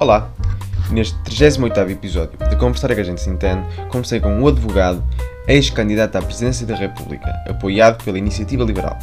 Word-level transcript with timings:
Olá! 0.00 0.30
Neste 0.90 1.14
38 1.24 1.78
episódio 1.90 2.38
de 2.48 2.56
Conversar 2.56 2.94
que 2.94 3.02
a 3.02 3.04
gente 3.04 3.20
se 3.20 3.30
conversei 3.90 4.18
com 4.18 4.32
um 4.32 4.48
advogado, 4.48 5.04
ex-candidato 5.46 6.16
à 6.16 6.22
presidência 6.22 6.66
da 6.66 6.74
República, 6.74 7.30
apoiado 7.46 8.02
pela 8.02 8.16
Iniciativa 8.16 8.64
Liberal, 8.64 8.98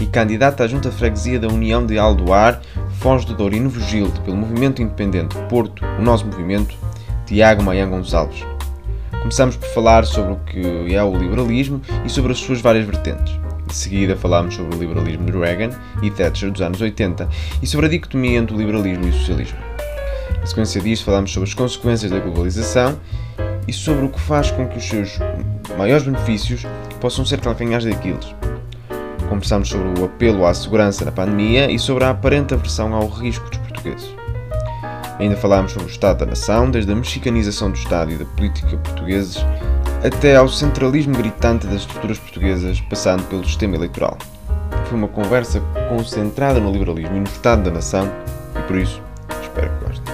e 0.00 0.06
candidato 0.06 0.62
à 0.62 0.68
Junta 0.68 0.92
Freguesia 0.92 1.40
da 1.40 1.48
União 1.48 1.84
de 1.84 1.98
Aldoar, 1.98 2.60
Foz 3.00 3.24
do 3.24 3.34
Douro 3.34 3.56
e 3.56 3.60
Novo 3.60 3.80
Gilde 3.80 4.20
pelo 4.20 4.36
Movimento 4.36 4.80
Independente 4.80 5.34
Porto, 5.48 5.84
o 5.98 6.00
Nosso 6.00 6.24
Movimento, 6.24 6.76
Tiago 7.26 7.64
Maian 7.64 7.90
Gonçalves. 7.90 8.44
Começamos 9.18 9.56
por 9.56 9.68
falar 9.70 10.06
sobre 10.06 10.34
o 10.34 10.36
que 10.46 10.94
é 10.94 11.02
o 11.02 11.18
liberalismo 11.18 11.82
e 12.04 12.08
sobre 12.08 12.30
as 12.30 12.38
suas 12.38 12.60
várias 12.60 12.86
vertentes. 12.86 13.34
De 13.66 13.74
seguida 13.74 14.14
falámos 14.14 14.54
sobre 14.54 14.76
o 14.76 14.78
liberalismo 14.78 15.26
de 15.26 15.36
Reagan 15.36 15.70
e 16.00 16.08
Thatcher 16.08 16.52
dos 16.52 16.62
anos 16.62 16.80
80 16.80 17.28
e 17.60 17.66
sobre 17.66 17.86
a 17.86 17.88
dicotomia 17.88 18.38
entre 18.38 18.54
o 18.54 18.58
liberalismo 18.58 19.06
e 19.06 19.10
o 19.10 19.12
socialismo. 19.12 19.65
Na 20.46 20.50
sequência 20.50 20.80
disto, 20.80 21.06
falamos 21.06 21.32
sobre 21.32 21.48
as 21.48 21.54
consequências 21.56 22.08
da 22.08 22.20
globalização 22.20 22.96
e 23.66 23.72
sobre 23.72 24.04
o 24.04 24.08
que 24.08 24.20
faz 24.20 24.48
com 24.48 24.68
que 24.68 24.78
os 24.78 24.84
seus 24.84 25.18
maiores 25.76 26.04
benefícios 26.04 26.62
possam 27.00 27.26
ser 27.26 27.40
calcanhares 27.40 27.84
daqueles. 27.84 28.32
Conversamos 29.28 29.68
sobre 29.68 30.00
o 30.00 30.04
apelo 30.04 30.46
à 30.46 30.54
segurança 30.54 31.04
na 31.04 31.10
pandemia 31.10 31.68
e 31.68 31.80
sobre 31.80 32.04
a 32.04 32.10
aparente 32.10 32.54
aversão 32.54 32.94
ao 32.94 33.08
risco 33.08 33.50
dos 33.50 33.58
portugueses. 33.58 34.08
Ainda 35.18 35.36
falámos 35.36 35.72
sobre 35.72 35.88
o 35.88 35.90
Estado 35.90 36.18
da 36.18 36.26
Nação, 36.26 36.70
desde 36.70 36.92
a 36.92 36.94
mexicanização 36.94 37.72
do 37.72 37.76
Estado 37.76 38.12
e 38.12 38.14
da 38.14 38.24
política 38.24 38.76
portugueses 38.76 39.44
até 40.04 40.36
ao 40.36 40.48
centralismo 40.48 41.16
gritante 41.16 41.66
das 41.66 41.80
estruturas 41.80 42.20
portuguesas, 42.20 42.80
passando 42.82 43.24
pelo 43.24 43.44
sistema 43.44 43.74
eleitoral. 43.74 44.16
Foi 44.84 44.96
uma 44.96 45.08
conversa 45.08 45.60
concentrada 45.88 46.60
no 46.60 46.70
liberalismo 46.70 47.16
e 47.16 47.18
no 47.18 47.26
Estado 47.26 47.64
da 47.64 47.72
Nação 47.72 48.08
e 48.56 48.62
por 48.62 48.76
isso 48.76 49.02
espero 49.42 49.76
que 49.78 49.86
gostem. 49.86 50.05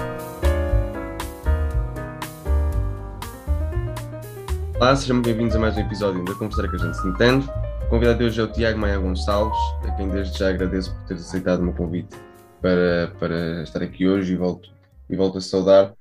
Olá, 4.83 4.97
sejam 4.97 5.21
bem-vindos 5.21 5.55
a 5.55 5.59
mais 5.59 5.77
um 5.77 5.79
episódio 5.79 6.25
da 6.25 6.35
Conversar 6.35 6.69
que 6.69 6.75
a 6.75 6.79
gente 6.79 6.97
se 6.97 7.07
entende. 7.07 7.47
O 7.85 7.89
convidado 7.89 8.19
de 8.19 8.25
hoje 8.25 8.41
é 8.41 8.43
o 8.43 8.51
Tiago 8.51 8.77
Maia 8.77 8.99
Gonçalves, 8.99 9.57
a 9.87 9.91
quem 9.95 10.09
desde 10.09 10.37
já 10.37 10.49
agradeço 10.49 10.93
por 10.93 11.05
teres 11.05 11.25
aceitado 11.25 11.61
o 11.61 11.63
meu 11.63 11.73
convite 11.73 12.13
para, 12.61 13.15
para 13.17 13.63
estar 13.63 13.81
aqui 13.81 14.05
hoje 14.05 14.33
e 14.33 14.35
volto, 14.35 14.69
e 15.09 15.15
volto 15.15 15.37
a 15.37 15.41
saudar. 15.41 15.93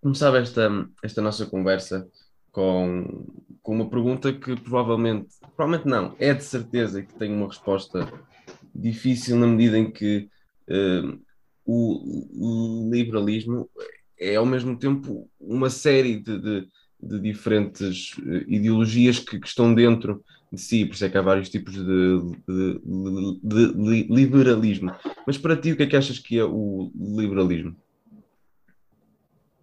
Começava 0.00 0.38
esta, 0.38 0.70
esta 1.02 1.20
nossa 1.20 1.46
conversa 1.46 2.06
com, 2.52 3.26
com 3.60 3.74
uma 3.74 3.90
pergunta 3.90 4.32
que 4.32 4.54
provavelmente, 4.54 5.26
provavelmente 5.56 5.88
não, 5.88 6.14
é 6.20 6.32
de 6.32 6.44
certeza 6.44 7.02
que 7.02 7.12
tem 7.12 7.34
uma 7.34 7.48
resposta 7.48 8.08
difícil 8.72 9.36
na 9.36 9.48
medida 9.48 9.76
em 9.76 9.90
que 9.90 10.28
uh, 10.68 11.20
o, 11.64 12.86
o, 12.86 12.88
liberalismo 12.88 13.68
é 14.16 14.36
ao 14.36 14.46
mesmo 14.46 14.78
tempo 14.78 15.28
uma 15.40 15.68
série 15.68 16.20
de, 16.20 16.38
de 16.40 16.68
de 17.00 17.20
diferentes 17.20 18.16
eh, 18.26 18.44
ideologias 18.48 19.18
que, 19.18 19.38
que, 19.38 19.46
estão 19.46 19.74
dentro 19.74 20.22
de 20.50 20.60
si, 20.60 20.84
por 20.84 20.94
isso 20.94 21.04
é 21.04 21.08
que 21.08 21.18
há 21.18 21.22
vários 21.22 21.48
tipos 21.48 21.74
de, 21.74 21.82
de, 22.48 22.80
de, 23.42 23.72
de, 23.74 24.14
liberalismo. 24.14 24.92
Mas 25.26 25.36
para 25.36 25.56
ti, 25.56 25.72
o 25.72 25.76
que 25.76 25.82
é 25.82 25.86
que 25.86 25.96
achas 25.96 26.18
que 26.18 26.38
é 26.38 26.44
o 26.44 26.90
liberalismo? 26.96 27.76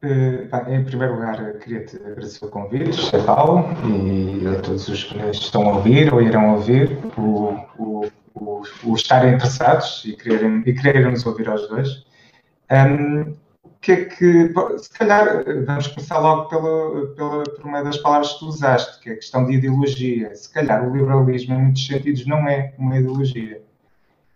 Uh, 0.04 0.70
em 0.70 0.84
primeiro 0.84 1.14
lugar, 1.14 1.60
queria-te 1.60 1.96
agradecer 1.96 2.44
o 2.44 2.50
convite, 2.50 3.00
Paulo, 3.26 3.66
e 3.88 4.46
a 4.46 4.60
todos 4.60 4.90
os 4.90 5.06
que 5.06 5.18
estão 5.30 5.70
a 5.70 5.78
ouvir 5.78 6.14
ou 6.14 6.22
irão 6.22 6.56
ouvir, 6.56 7.00
o, 7.18 7.56
o, 7.78 8.06
o, 8.34 8.64
o 8.84 8.96
estarem 8.96 9.36
interessados 9.36 10.04
e 10.06 10.14
quererem, 10.14 10.62
e 10.66 10.74
quererem 10.74 11.10
nos 11.10 11.26
ouvir 11.26 11.48
aos 11.48 11.70
dois. 11.70 12.06
Um, 12.70 13.34
que 13.84 13.92
é 13.92 14.06
que, 14.06 14.54
se 14.80 14.90
calhar, 14.98 15.44
vamos 15.66 15.88
começar 15.88 16.18
logo 16.18 16.48
pela, 16.48 17.08
pela, 17.16 17.44
por 17.44 17.66
uma 17.66 17.84
das 17.84 17.98
palavras 17.98 18.32
que 18.32 18.40
tu 18.40 18.48
usaste, 18.48 19.02
que 19.02 19.10
é 19.10 19.14
a 19.14 19.16
questão 19.18 19.46
de 19.46 19.54
ideologia. 19.54 20.34
Se 20.34 20.52
calhar 20.52 20.90
o 20.90 20.96
liberalismo, 20.96 21.54
em 21.54 21.64
muitos 21.64 21.86
sentidos, 21.86 22.26
não 22.26 22.48
é 22.48 22.74
uma 22.78 22.98
ideologia, 22.98 23.62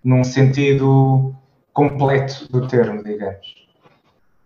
num 0.03 0.22
sentido 0.25 1.34
completo 1.72 2.52
do 2.52 2.68
termo, 2.68 3.02
digamos. 3.02 3.68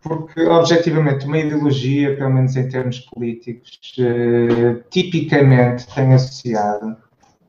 Porque, 0.04 0.42
objetivamente, 0.42 1.26
uma 1.26 1.40
ideologia, 1.40 2.16
pelo 2.16 2.34
menos 2.34 2.56
em 2.56 2.70
termos 2.70 3.00
políticos, 3.00 3.80
eh, 3.98 4.84
tipicamente 4.92 5.88
tem 5.96 6.14
associado 6.14 6.96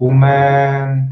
uma, 0.01 1.07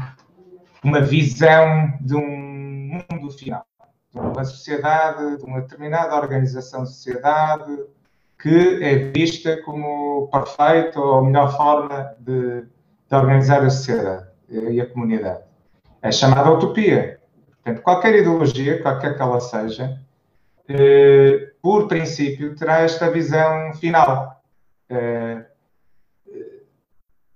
uma 0.83 1.01
visão 1.01 1.93
de 2.01 2.15
um 2.15 3.01
mundo 3.11 3.31
final 3.31 3.65
de 4.13 4.19
uma 4.19 4.43
sociedade, 4.43 5.37
de 5.37 5.43
uma 5.45 5.61
determinada 5.61 6.15
organização 6.15 6.83
de 6.83 6.89
sociedade 6.89 7.77
que 8.41 8.83
é 8.83 9.11
vista 9.11 9.61
como 9.61 10.27
perfeita 10.31 10.99
ou 10.99 11.19
a 11.19 11.23
melhor 11.23 11.55
forma 11.55 12.15
de, 12.19 12.61
de 12.61 13.15
organizar 13.15 13.63
a 13.63 13.69
sociedade 13.69 14.27
e 14.49 14.81
a 14.81 14.85
comunidade. 14.87 15.43
É 16.01 16.11
chamada 16.11 16.51
utopia. 16.51 17.19
Portanto, 17.63 17.83
qualquer 17.83 18.15
ideologia, 18.15 18.81
qualquer 18.81 19.15
que 19.15 19.21
ela 19.21 19.39
seja, 19.39 19.99
eh, 20.67 21.51
por 21.61 21.87
princípio, 21.87 22.55
terá 22.55 22.79
esta 22.81 23.11
visão 23.11 23.73
final. 23.75 24.41
Eh, 24.89 25.45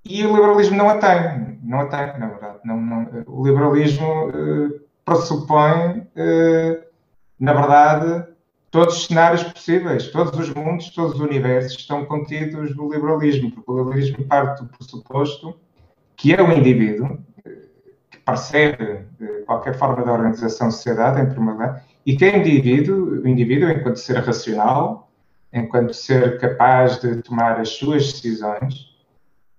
e 0.04 0.26
o 0.26 0.36
liberalismo 0.36 0.76
não 0.76 0.90
a 0.90 0.98
tem. 0.98 1.60
Não 1.64 1.82
a 1.82 1.86
tem, 1.86 2.20
na 2.20 2.28
verdade. 2.28 2.60
Não, 2.66 2.82
não, 2.82 3.24
o 3.28 3.46
liberalismo 3.46 4.32
eh, 4.34 4.80
pressupõe, 5.06 6.08
eh, 6.16 6.84
na 7.40 7.54
verdade, 7.54 8.28
todos 8.72 8.98
os 8.98 9.06
cenários 9.06 9.44
possíveis, 9.44 10.08
todos 10.08 10.38
os 10.38 10.54
mundos, 10.54 10.90
todos 10.90 11.14
os 11.14 11.20
universos 11.22 11.80
estão 11.80 12.04
contidos 12.06 12.76
no 12.76 12.92
liberalismo, 12.92 13.52
porque 13.52 13.72
o 13.72 13.78
liberalismo 13.78 14.26
parte 14.26 14.64
do 14.64 14.70
pressuposto 14.70 15.58
que 16.18 16.34
é 16.34 16.42
o 16.42 16.52
indivíduo, 16.52 17.20
eh, 17.46 17.52
que 18.10 18.18
percebe 18.20 19.06
eh, 19.22 19.44
qualquer 19.46 19.78
forma 19.78 20.04
de 20.04 20.10
organização 20.10 20.68
da 20.68 20.72
sociedade, 20.72 21.22
em 21.22 21.30
primeiro 21.30 21.54
lugar, 21.54 21.86
e 22.06 22.16
que 22.16 22.26
é 22.26 22.38
indivíduo, 22.38 23.22
o 23.22 23.28
indivíduo 23.28 23.70
enquanto 23.70 23.98
ser 23.98 24.18
racional, 24.18 25.12
enquanto 25.54 25.94
ser 25.94 26.40
capaz 26.40 27.00
de 27.00 27.22
tomar 27.22 27.60
as 27.60 27.70
suas 27.70 28.12
decisões, 28.12 28.96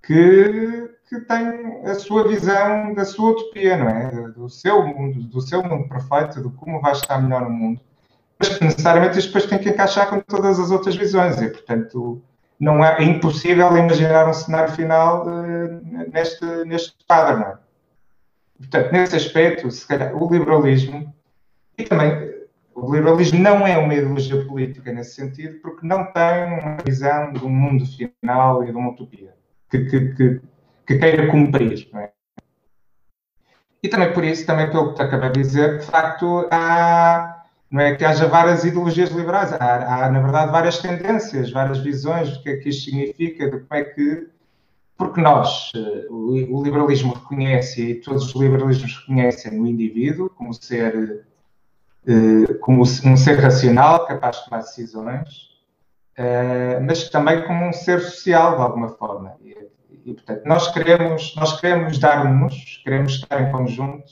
que 0.03 0.96
que 1.09 1.21
tem 1.21 1.83
a 1.85 1.95
sua 1.95 2.27
visão 2.27 2.93
da 2.93 3.05
sua 3.05 3.31
utopia, 3.31 3.77
não 3.77 3.89
é? 3.89 4.29
Do 4.31 4.49
seu 4.49 4.85
mundo, 4.87 5.23
do 5.23 5.41
seu 5.41 5.63
mundo 5.63 5.89
perfeito, 5.89 6.43
de 6.43 6.57
como 6.57 6.81
vai 6.81 6.93
estar 6.93 7.23
melhor 7.23 7.43
no 7.43 7.51
mundo. 7.51 7.81
Mas 8.39 8.61
necessariamente 8.61 9.19
isto 9.19 9.29
depois 9.29 9.47
tem 9.47 9.59
que 9.59 9.71
encaixar 9.71 10.09
com 10.09 10.21
todas 10.21 10.59
as 10.59 10.71
outras 10.71 10.97
visões 10.97 11.41
e, 11.41 11.49
portanto, 11.49 12.21
não 12.59 12.85
é, 12.85 12.99
é 12.99 13.05
impossível 13.05 13.77
imaginar 13.77 14.29
um 14.29 14.35
cenário 14.35 14.75
final 14.75 15.27
uh, 15.27 16.13
neste, 16.13 16.45
neste 16.65 16.95
quadro, 17.07 17.41
não 17.41 17.47
é? 17.47 17.59
Portanto, 18.59 18.93
nesse 18.93 19.17
aspecto, 19.17 19.71
se 19.71 19.87
calhar, 19.87 20.15
o 20.15 20.31
liberalismo 20.31 21.15
e 21.79 21.85
também 21.85 22.35
o 22.75 22.93
liberalismo 22.93 23.39
não 23.39 23.67
é 23.67 23.77
uma 23.79 23.95
ideologia 23.95 24.45
política 24.47 24.93
nesse 24.93 25.15
sentido, 25.15 25.61
porque 25.61 25.87
não 25.87 26.05
tem 26.13 26.45
uma 26.45 26.79
visão 26.85 27.33
de 27.33 27.45
um 27.45 27.49
mundo 27.49 27.87
final 27.87 28.65
e 28.65 28.67
de 28.67 28.73
uma 28.77 28.91
utopia 28.91 29.35
que, 29.71 29.85
que, 29.85 30.15
que 30.15 30.41
que 30.87 30.99
queira 30.99 31.27
cumprir. 31.31 31.89
É? 31.95 32.11
E 33.83 33.89
também 33.89 34.13
por 34.13 34.25
isso, 34.25 34.47
também 34.47 34.71
pelo 34.71 34.95
que 34.95 35.03
acabei 35.03 35.31
de 35.31 35.43
dizer, 35.43 35.79
de 35.79 35.87
facto, 35.87 36.47
há, 36.51 37.45
não 37.71 37.81
é 37.81 37.95
que 37.95 38.05
haja 38.05 38.27
várias 38.27 38.65
ideologias 38.65 39.11
liberais, 39.11 39.53
há, 39.53 40.07
há, 40.07 40.11
na 40.11 40.21
verdade 40.21 40.51
várias 40.51 40.79
tendências, 40.79 41.51
várias 41.51 41.79
visões 41.79 42.31
do 42.31 42.43
que 42.43 42.51
é 42.51 42.57
que 42.57 42.69
isto 42.69 42.85
significa, 42.85 43.51
de 43.51 43.61
como 43.61 43.81
é 43.81 43.85
que. 43.85 44.29
Porque 44.97 45.21
nós, 45.21 45.73
eh, 45.77 46.07
o, 46.09 46.59
o 46.59 46.65
liberalismo 46.65 47.13
reconhece, 47.13 47.83
e 47.83 47.95
todos 47.97 48.25
os 48.25 48.41
liberalismos 48.41 48.97
reconhecem 49.01 49.61
o 49.61 49.67
indivíduo 49.67 50.31
como 50.31 50.55
ser, 50.55 51.27
eh, 52.07 52.55
como 52.63 52.81
um 52.81 53.17
ser 53.17 53.39
racional, 53.39 54.07
capaz 54.07 54.39
de 54.39 54.45
tomar 54.47 54.63
decisões, 54.63 55.51
eh, 56.17 56.81
mas 56.81 57.11
também 57.11 57.47
como 57.47 57.69
um 57.69 57.73
ser 57.75 58.01
social, 58.01 58.57
de 58.57 58.63
alguma 58.63 58.89
forma. 58.89 59.37
E, 60.07 60.15
portanto, 60.15 60.43
nós 60.47 60.73
queremos, 60.73 61.35
nós 61.35 61.61
queremos 61.61 61.99
dar-nos, 61.99 62.81
queremos 62.85 63.15
estar 63.15 63.43
em 63.43 63.51
conjunto, 63.51 64.05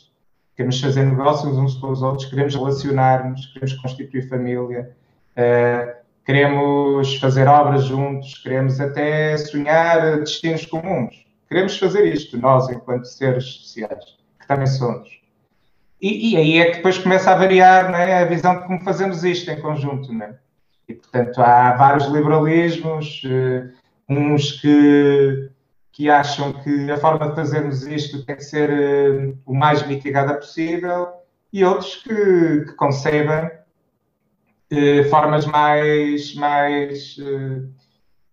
queremos 0.57 0.81
fazer 0.81 1.05
negócios 1.05 1.57
uns 1.57 1.77
com 1.77 1.93
os 1.93 2.03
outros, 2.03 2.29
queremos 2.29 2.53
relacionar-nos, 2.57 3.47
queremos 3.47 3.75
constituir 3.75 4.29
família, 4.29 4.91
uh, 5.37 5.95
queremos 6.27 7.15
fazer 7.21 7.47
obras 7.47 7.85
juntos, 7.85 8.37
queremos 8.39 8.81
até 8.81 9.37
sonhar 9.37 10.19
destinos 10.19 10.67
comuns. 10.67 11.25
Queremos 11.49 11.79
fazer 11.79 12.13
isto, 12.13 12.37
nós, 12.39 12.69
enquanto 12.71 13.05
seres 13.05 13.45
sociais, 13.45 14.17
que 14.41 14.49
também 14.49 14.67
somos. 14.67 15.09
E, 16.03 16.33
e 16.33 16.37
aí 16.37 16.59
é 16.59 16.71
que 16.71 16.77
depois 16.79 16.99
começa 16.99 17.31
a 17.31 17.37
variar 17.37 17.95
é, 17.95 18.19
a 18.19 18.25
visão 18.25 18.59
de 18.59 18.67
como 18.67 18.83
fazemos 18.83 19.23
isto 19.23 19.49
em 19.49 19.61
conjunto. 19.61 20.13
É? 20.21 20.35
E, 20.89 20.95
portanto, 20.95 21.41
há 21.41 21.73
vários 21.75 22.07
liberalismos, 22.07 23.23
uh, 23.25 23.73
uns 24.09 24.61
que 24.61 25.54
que 25.95 26.11
acham 26.11 26.53
que 26.53 26.91
a 26.91 26.97
forma 26.97 27.29
de 27.29 27.37
fazermos 27.37 27.87
isto 27.87 28.27
tem 28.27 28.35
que 28.35 28.43
ser 28.43 28.69
uh, 28.69 29.39
o 29.47 29.55
mais 29.55 29.87
mitigada 29.87 30.35
possível 30.35 31.09
e 31.53 31.65
outros 31.65 32.03
que, 32.03 32.65
que 32.67 32.73
concebem 32.73 33.49
eh, 34.73 35.05
formas 35.05 35.47
mais, 35.47 36.35
mais 36.35 37.17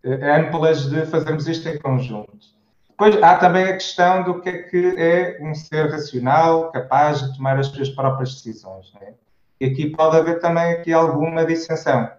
eh, 0.03 0.39
amplas 0.39 0.89
de 0.89 1.05
fazermos 1.05 1.47
isto 1.47 1.69
em 1.69 1.77
conjunto. 1.77 2.47
Depois 2.89 3.21
há 3.21 3.35
também 3.37 3.65
a 3.65 3.73
questão 3.73 4.23
do 4.23 4.41
que 4.41 4.49
é 4.49 4.57
que 4.63 4.95
é 4.97 5.37
um 5.39 5.53
ser 5.53 5.91
racional, 5.91 6.71
capaz 6.71 7.21
de 7.21 7.37
tomar 7.37 7.59
as 7.59 7.67
suas 7.67 7.89
próprias 7.89 8.33
decisões. 8.33 8.91
Né? 8.99 9.13
E 9.59 9.65
aqui 9.65 9.91
pode 9.91 10.17
haver 10.17 10.39
também 10.39 10.71
aqui 10.71 10.91
alguma 10.91 11.45
dissensão, 11.45 12.09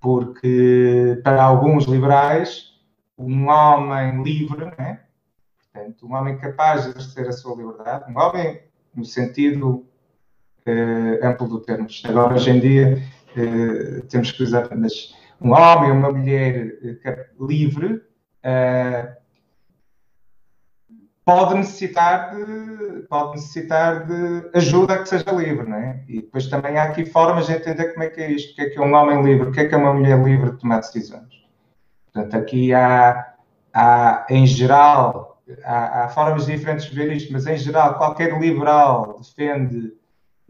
porque 0.00 1.20
para 1.24 1.42
alguns 1.42 1.86
liberais, 1.86 2.71
um 3.22 3.48
homem 3.48 4.22
livre, 4.22 4.66
né? 4.78 5.00
portanto, 5.72 6.06
um 6.06 6.14
homem 6.14 6.36
capaz 6.36 6.84
de 6.84 6.90
exercer 6.90 7.28
a 7.28 7.32
sua 7.32 7.56
liberdade, 7.56 8.12
um 8.12 8.18
homem 8.18 8.60
no 8.94 9.04
sentido 9.04 9.86
eh, 10.66 11.20
amplo 11.22 11.48
do 11.48 11.60
termo. 11.60 11.86
Agora, 12.04 12.34
hoje 12.34 12.50
em 12.50 12.60
dia, 12.60 13.02
eh, 13.36 14.02
temos 14.08 14.30
que 14.30 14.42
usar 14.42 14.64
apenas 14.64 15.14
um 15.40 15.52
homem 15.52 15.90
ou 15.90 15.96
uma 15.96 16.12
mulher 16.12 16.78
eh, 17.04 17.26
livre 17.40 18.02
pode 21.24 21.54
necessitar 21.54 22.34
de 22.34 23.02
pode 23.08 23.32
necessitar 23.32 24.06
de 24.06 24.50
ajuda 24.54 24.98
que 24.98 25.08
seja 25.08 25.30
livre, 25.32 25.68
não 25.68 25.76
é? 25.76 26.04
E 26.08 26.20
depois 26.20 26.46
também 26.48 26.78
há 26.78 26.84
aqui 26.84 27.04
formas 27.04 27.46
de 27.46 27.52
entender 27.52 27.92
como 27.92 28.04
é 28.04 28.08
que 28.08 28.20
é 28.20 28.30
isto, 28.30 28.52
o 28.52 28.54
que 28.56 28.62
é 28.62 28.70
que 28.70 28.78
é 28.78 28.82
um 28.82 28.94
homem 28.94 29.22
livre, 29.22 29.48
o 29.48 29.52
que 29.52 29.60
é 29.60 29.68
que 29.68 29.74
é 29.74 29.78
uma 29.78 29.94
mulher 29.94 30.22
livre 30.22 30.52
de 30.52 30.58
tomar 30.58 30.78
decisões. 30.78 31.41
Portanto, 32.12 32.36
aqui 32.36 32.74
há, 32.74 33.34
há 33.72 34.26
em 34.28 34.46
geral, 34.46 35.40
há, 35.64 36.04
há 36.04 36.08
formas 36.08 36.46
diferentes 36.46 36.86
de 36.86 36.94
ver 36.94 37.12
isto, 37.12 37.32
mas 37.32 37.46
em 37.46 37.56
geral, 37.56 37.94
qualquer 37.94 38.38
liberal 38.38 39.18
defende 39.18 39.92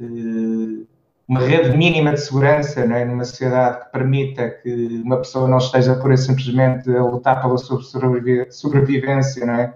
eh, 0.00 0.86
uma 1.28 1.40
rede 1.40 1.76
mínima 1.76 2.12
de 2.12 2.20
segurança 2.20 2.80
é? 2.80 3.04
numa 3.04 3.24
sociedade 3.24 3.84
que 3.84 3.92
permita 3.92 4.50
que 4.50 5.02
uma 5.04 5.18
pessoa 5.18 5.48
não 5.48 5.58
esteja 5.58 5.94
por 5.94 6.16
simplesmente 6.18 6.94
a 6.94 7.02
lutar 7.02 7.40
pela 7.40 7.56
sobrevivência 8.50 9.46
não 9.46 9.54
é? 9.54 9.74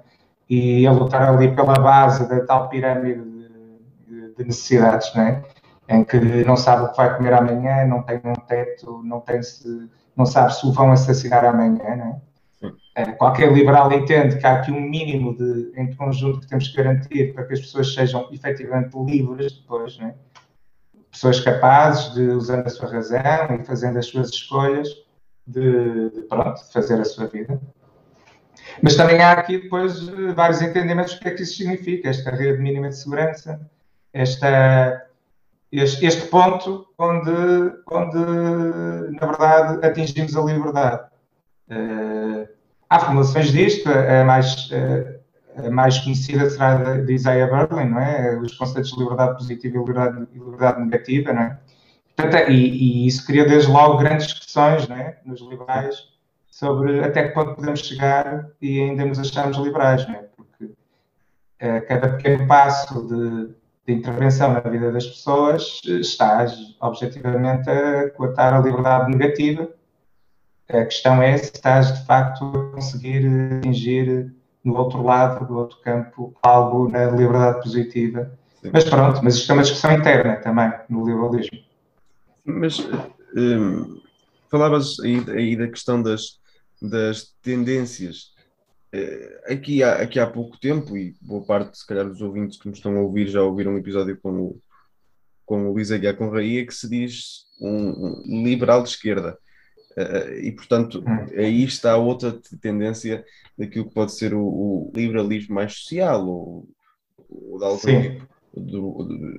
e 0.50 0.86
a 0.86 0.92
lutar 0.92 1.22
ali 1.22 1.54
pela 1.54 1.74
base 1.74 2.28
da 2.28 2.40
tal 2.44 2.68
pirâmide 2.68 3.22
de, 4.06 4.34
de 4.34 4.44
necessidades, 4.44 5.14
não 5.14 5.22
é? 5.22 5.42
em 5.88 6.04
que 6.04 6.18
não 6.44 6.56
sabe 6.56 6.84
o 6.84 6.88
que 6.90 6.96
vai 6.96 7.16
comer 7.16 7.32
amanhã, 7.32 7.86
não 7.86 8.02
tem 8.02 8.20
um 8.24 8.34
teto, 8.34 9.02
não, 9.04 9.20
tem 9.20 9.42
se, 9.42 9.88
não 10.16 10.26
sabe 10.26 10.54
se 10.54 10.66
o 10.66 10.72
vão 10.72 10.92
assassinar 10.92 11.44
amanhã. 11.44 11.96
Não 11.96 12.22
é? 12.64 13.02
é? 13.02 13.12
Qualquer 13.12 13.52
liberal 13.52 13.92
entende 13.92 14.38
que 14.38 14.46
há 14.46 14.54
aqui 14.54 14.70
um 14.70 14.80
mínimo 14.80 15.36
de, 15.36 15.72
em 15.76 15.94
conjunto 15.94 16.40
que 16.40 16.46
temos 16.46 16.68
que 16.68 16.76
garantir 16.76 17.34
para 17.34 17.44
que 17.44 17.54
as 17.54 17.60
pessoas 17.60 17.92
sejam 17.92 18.28
efetivamente 18.32 18.96
livres 18.96 19.52
depois, 19.52 19.98
não 19.98 20.08
é? 20.08 20.14
pessoas 21.16 21.40
capazes 21.40 22.12
de, 22.12 22.28
usando 22.28 22.66
a 22.66 22.70
sua 22.70 22.90
razão 22.90 23.56
e 23.58 23.64
fazendo 23.64 23.98
as 23.98 24.06
suas 24.06 24.28
escolhas, 24.28 24.88
de, 25.46 26.10
de 26.10 26.22
pronto, 26.22 26.60
fazer 26.72 27.00
a 27.00 27.04
sua 27.04 27.26
vida. 27.26 27.58
Mas 28.82 28.96
também 28.96 29.22
há 29.22 29.32
aqui 29.32 29.58
depois 29.58 30.08
vários 30.34 30.60
entendimentos 30.60 31.14
do 31.14 31.20
que 31.20 31.28
é 31.28 31.30
que 31.30 31.42
isso 31.42 31.56
significa, 31.56 32.10
esta 32.10 32.30
rede 32.30 32.60
mínima 32.60 32.90
de 32.90 32.96
segurança, 32.96 33.58
esta, 34.12 35.05
este, 35.72 36.06
este 36.06 36.28
ponto 36.28 36.86
onde, 36.98 37.30
onde, 37.90 38.18
na 39.20 39.26
verdade, 39.26 39.86
atingimos 39.86 40.36
a 40.36 40.42
liberdade. 40.42 41.02
Uh, 41.68 42.48
há 42.88 43.00
formulações 43.00 43.50
disto, 43.50 43.88
a, 43.88 44.24
mais, 44.24 44.70
a, 45.56 45.66
a 45.66 45.70
mais 45.70 45.98
conhecida 45.98 46.48
será 46.48 46.98
de 46.98 47.12
Isaiah 47.12 47.46
Berlin, 47.46 47.90
não 47.90 48.00
é? 48.00 48.38
Os 48.38 48.54
conceitos 48.54 48.92
de 48.92 48.98
liberdade 48.98 49.36
positiva 49.36 49.76
e 49.76 49.78
liberdade, 49.78 50.26
liberdade 50.32 50.80
negativa, 50.80 51.32
não 51.32 51.42
é? 51.42 51.58
Portanto, 52.14 52.50
e, 52.50 52.54
e, 52.54 53.06
isso 53.06 53.26
cria 53.26 53.44
desde 53.44 53.70
logo 53.70 53.98
grandes 53.98 54.28
discussões, 54.28 54.88
não 54.88 54.96
é? 54.96 55.18
Nos 55.24 55.40
liberais, 55.42 56.08
sobre 56.50 57.04
até 57.04 57.28
que 57.28 57.34
ponto 57.34 57.54
podemos 57.54 57.80
chegar 57.80 58.48
e 58.62 58.80
ainda 58.80 59.04
nos 59.04 59.18
acharmos 59.18 59.58
liberais, 59.58 60.06
não 60.06 60.14
é? 60.14 60.24
Porque 60.34 60.64
uh, 60.64 61.86
cada 61.86 62.08
pequeno 62.16 62.46
passo 62.46 63.06
de, 63.06 63.54
de, 63.86 63.92
intervenção 63.92 64.52
na 64.52 64.60
vida 64.60 64.90
das 64.92 65.06
pessoas 65.06 65.80
está 65.84 66.46
objetivamente 66.80 67.68
a 67.70 68.10
coatar 68.10 68.54
a 68.54 68.60
liberdade 68.60 69.10
negativa. 69.10 69.68
A 70.68 70.84
questão 70.84 71.22
é 71.22 71.36
se 71.38 71.52
estás 71.54 71.96
de 71.96 72.06
facto 72.06 72.44
a 72.44 72.74
conseguir 72.74 73.24
atingir 73.58 74.34
no 74.64 74.76
outro 74.76 75.02
lado, 75.02 75.46
do 75.46 75.56
outro 75.56 75.78
campo, 75.80 76.34
algo 76.42 76.88
na 76.88 77.06
liberdade 77.06 77.62
positiva. 77.62 78.32
Sim. 78.60 78.70
Mas 78.72 78.84
pronto, 78.84 79.20
mas 79.22 79.36
isto 79.36 79.50
é 79.50 79.54
uma 79.54 79.62
discussão 79.62 79.92
interna 79.92 80.36
também 80.36 80.72
no 80.88 81.06
liberalismo. 81.06 81.58
Mas 82.44 82.80
hum, 83.36 84.00
falavas 84.50 84.98
aí, 85.00 85.24
aí 85.28 85.56
da 85.56 85.68
questão 85.68 86.02
das, 86.02 86.40
das 86.82 87.32
tendências. 87.42 88.34
Eh, 88.96 89.52
aqui 89.52 89.82
há, 89.82 89.96
aqui 89.96 90.18
há 90.18 90.26
pouco 90.26 90.58
tempo, 90.58 90.96
e 90.96 91.14
boa 91.20 91.44
parte, 91.44 91.76
se 91.76 91.86
calhar, 91.86 92.08
dos 92.08 92.22
ouvintes 92.22 92.58
que 92.58 92.66
nos 92.66 92.78
estão 92.78 92.96
a 92.96 93.00
ouvir 93.02 93.28
já 93.28 93.42
ouviram 93.42 93.72
um 93.72 93.78
episódio 93.78 94.18
com 94.22 94.30
o, 94.30 94.60
com 95.44 95.68
o 95.68 95.72
Luís 95.72 95.92
Aguiar 95.92 96.16
Conraia, 96.16 96.66
que 96.66 96.72
se 96.72 96.88
diz 96.88 97.44
um, 97.60 98.22
um 98.26 98.42
liberal 98.42 98.82
de 98.82 98.88
esquerda. 98.88 99.38
Uh, 99.98 100.32
e, 100.42 100.52
portanto, 100.52 101.00
hum. 101.06 101.26
aí 101.36 101.62
está 101.64 101.96
outra 101.96 102.38
tendência 102.60 103.24
daquilo 103.56 103.86
que 103.86 103.94
pode 103.94 104.14
ser 104.14 104.32
o, 104.32 104.42
o 104.42 104.92
liberalismo 104.94 105.54
mais 105.54 105.74
social, 105.74 106.26
ou, 106.26 106.68
ou 107.28 107.58
de 107.58 107.64
algo 107.64 107.80
tipo, 107.80 108.28
do, 108.54 109.04
do, 109.04 109.38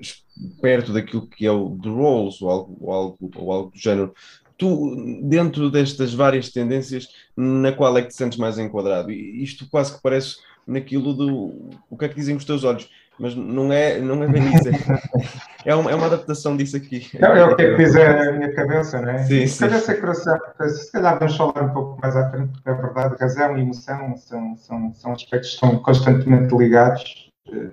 perto 0.62 0.94
daquilo 0.94 1.28
que 1.28 1.48
é 1.48 1.52
o 1.52 1.78
The 1.82 1.90
Rolls, 1.90 2.44
ou 2.44 2.50
algo, 2.52 2.78
ou 2.80 2.94
algo, 2.94 3.32
ou 3.36 3.52
algo 3.52 3.72
do 3.72 3.78
género 3.78 4.14
tu, 4.58 4.96
dentro 5.24 5.70
destas 5.70 6.14
várias 6.14 6.50
tendências, 6.50 7.08
na 7.36 7.72
qual 7.72 7.98
é 7.98 8.02
que 8.02 8.10
te 8.10 8.16
sentes 8.16 8.38
mais 8.38 8.58
enquadrado? 8.58 9.12
E 9.12 9.44
isto 9.44 9.70
quase 9.70 9.96
que 9.96 10.02
parece 10.02 10.38
naquilo 10.66 11.14
do 11.14 11.72
o 11.90 11.98
que 11.98 12.06
é 12.06 12.10
que 12.10 12.16
dizem 12.16 12.36
os 12.36 12.44
teus 12.44 12.64
olhos, 12.64 12.90
mas 13.20 13.36
não 13.36 13.72
é, 13.72 14.00
não 14.00 14.24
é 14.24 14.28
bem 14.28 14.44
isso. 14.54 14.70
É 15.66 15.76
uma, 15.76 15.92
é 15.92 15.96
uma 15.96 16.06
adaptação 16.06 16.56
disso 16.56 16.78
aqui. 16.78 17.10
Não, 17.20 17.36
é 17.36 17.44
o 17.44 17.56
que 17.56 17.62
é 17.62 17.76
que 17.76 17.84
diz 17.84 17.96
a 17.96 18.32
minha 18.32 18.54
cabeça, 18.54 19.02
não 19.02 19.10
é? 19.10 19.24
Sim, 19.26 19.48
sim. 19.48 19.60
Cabeça 19.60 19.92
e 19.92 20.00
coração, 20.00 20.40
se 20.70 20.92
calhar 20.92 21.20
vamos 21.20 21.36
falar 21.36 21.64
um 21.64 21.74
pouco 21.74 22.00
mais 22.02 22.16
à 22.16 22.30
frente, 22.30 22.54
porque 22.54 22.70
é 22.70 22.74
verdade, 22.74 23.16
razão 23.20 23.58
e 23.58 23.62
emoção 23.62 24.16
são, 24.18 24.56
são, 24.58 24.94
são 24.94 25.12
aspectos 25.14 25.50
que 25.50 25.56
estão 25.56 25.78
constantemente 25.80 26.56
ligados. 26.56 27.32
Eh, 27.52 27.70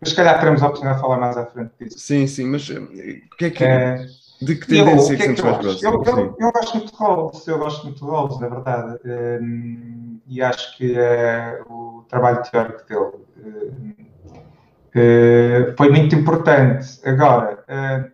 mas 0.00 0.10
se 0.10 0.16
calhar 0.16 0.38
teremos 0.38 0.62
a 0.62 0.66
oportunidade 0.66 0.98
de 0.98 1.02
falar 1.02 1.18
mais 1.18 1.36
à 1.36 1.46
frente 1.46 1.72
disso. 1.78 1.98
Sim, 1.98 2.26
sim, 2.26 2.46
mas 2.46 2.70
eh, 2.70 2.78
o 2.78 3.36
que 3.36 3.44
é 3.44 3.50
que. 3.50 3.64
É... 3.64 4.06
De 4.40 4.54
que 4.56 4.66
tendência 4.66 5.12
eu, 5.12 5.16
que, 5.16 5.22
é 5.22 5.34
que, 5.34 5.42
mais 5.42 5.56
próximo? 5.58 5.88
Eu, 5.88 6.02
eu, 6.04 6.36
eu, 6.38 6.52
gosto 6.52 6.76
muito 6.76 6.92
de 6.92 6.98
Rawls, 6.98 7.48
eu 7.48 7.58
gosto 7.58 7.84
muito 7.84 8.04
de 8.04 8.10
Rawls, 8.10 8.40
na 8.40 8.48
verdade, 8.48 8.98
um, 9.04 10.20
e 10.26 10.42
acho 10.42 10.76
que 10.76 10.92
uh, 10.92 11.72
o 11.72 12.04
trabalho 12.08 12.42
teórico 12.42 12.86
dele. 12.86 13.96
Uh, 14.94 15.76
foi 15.76 15.90
muito 15.90 16.14
importante. 16.14 17.00
Agora, 17.04 17.64
uh, 17.68 18.10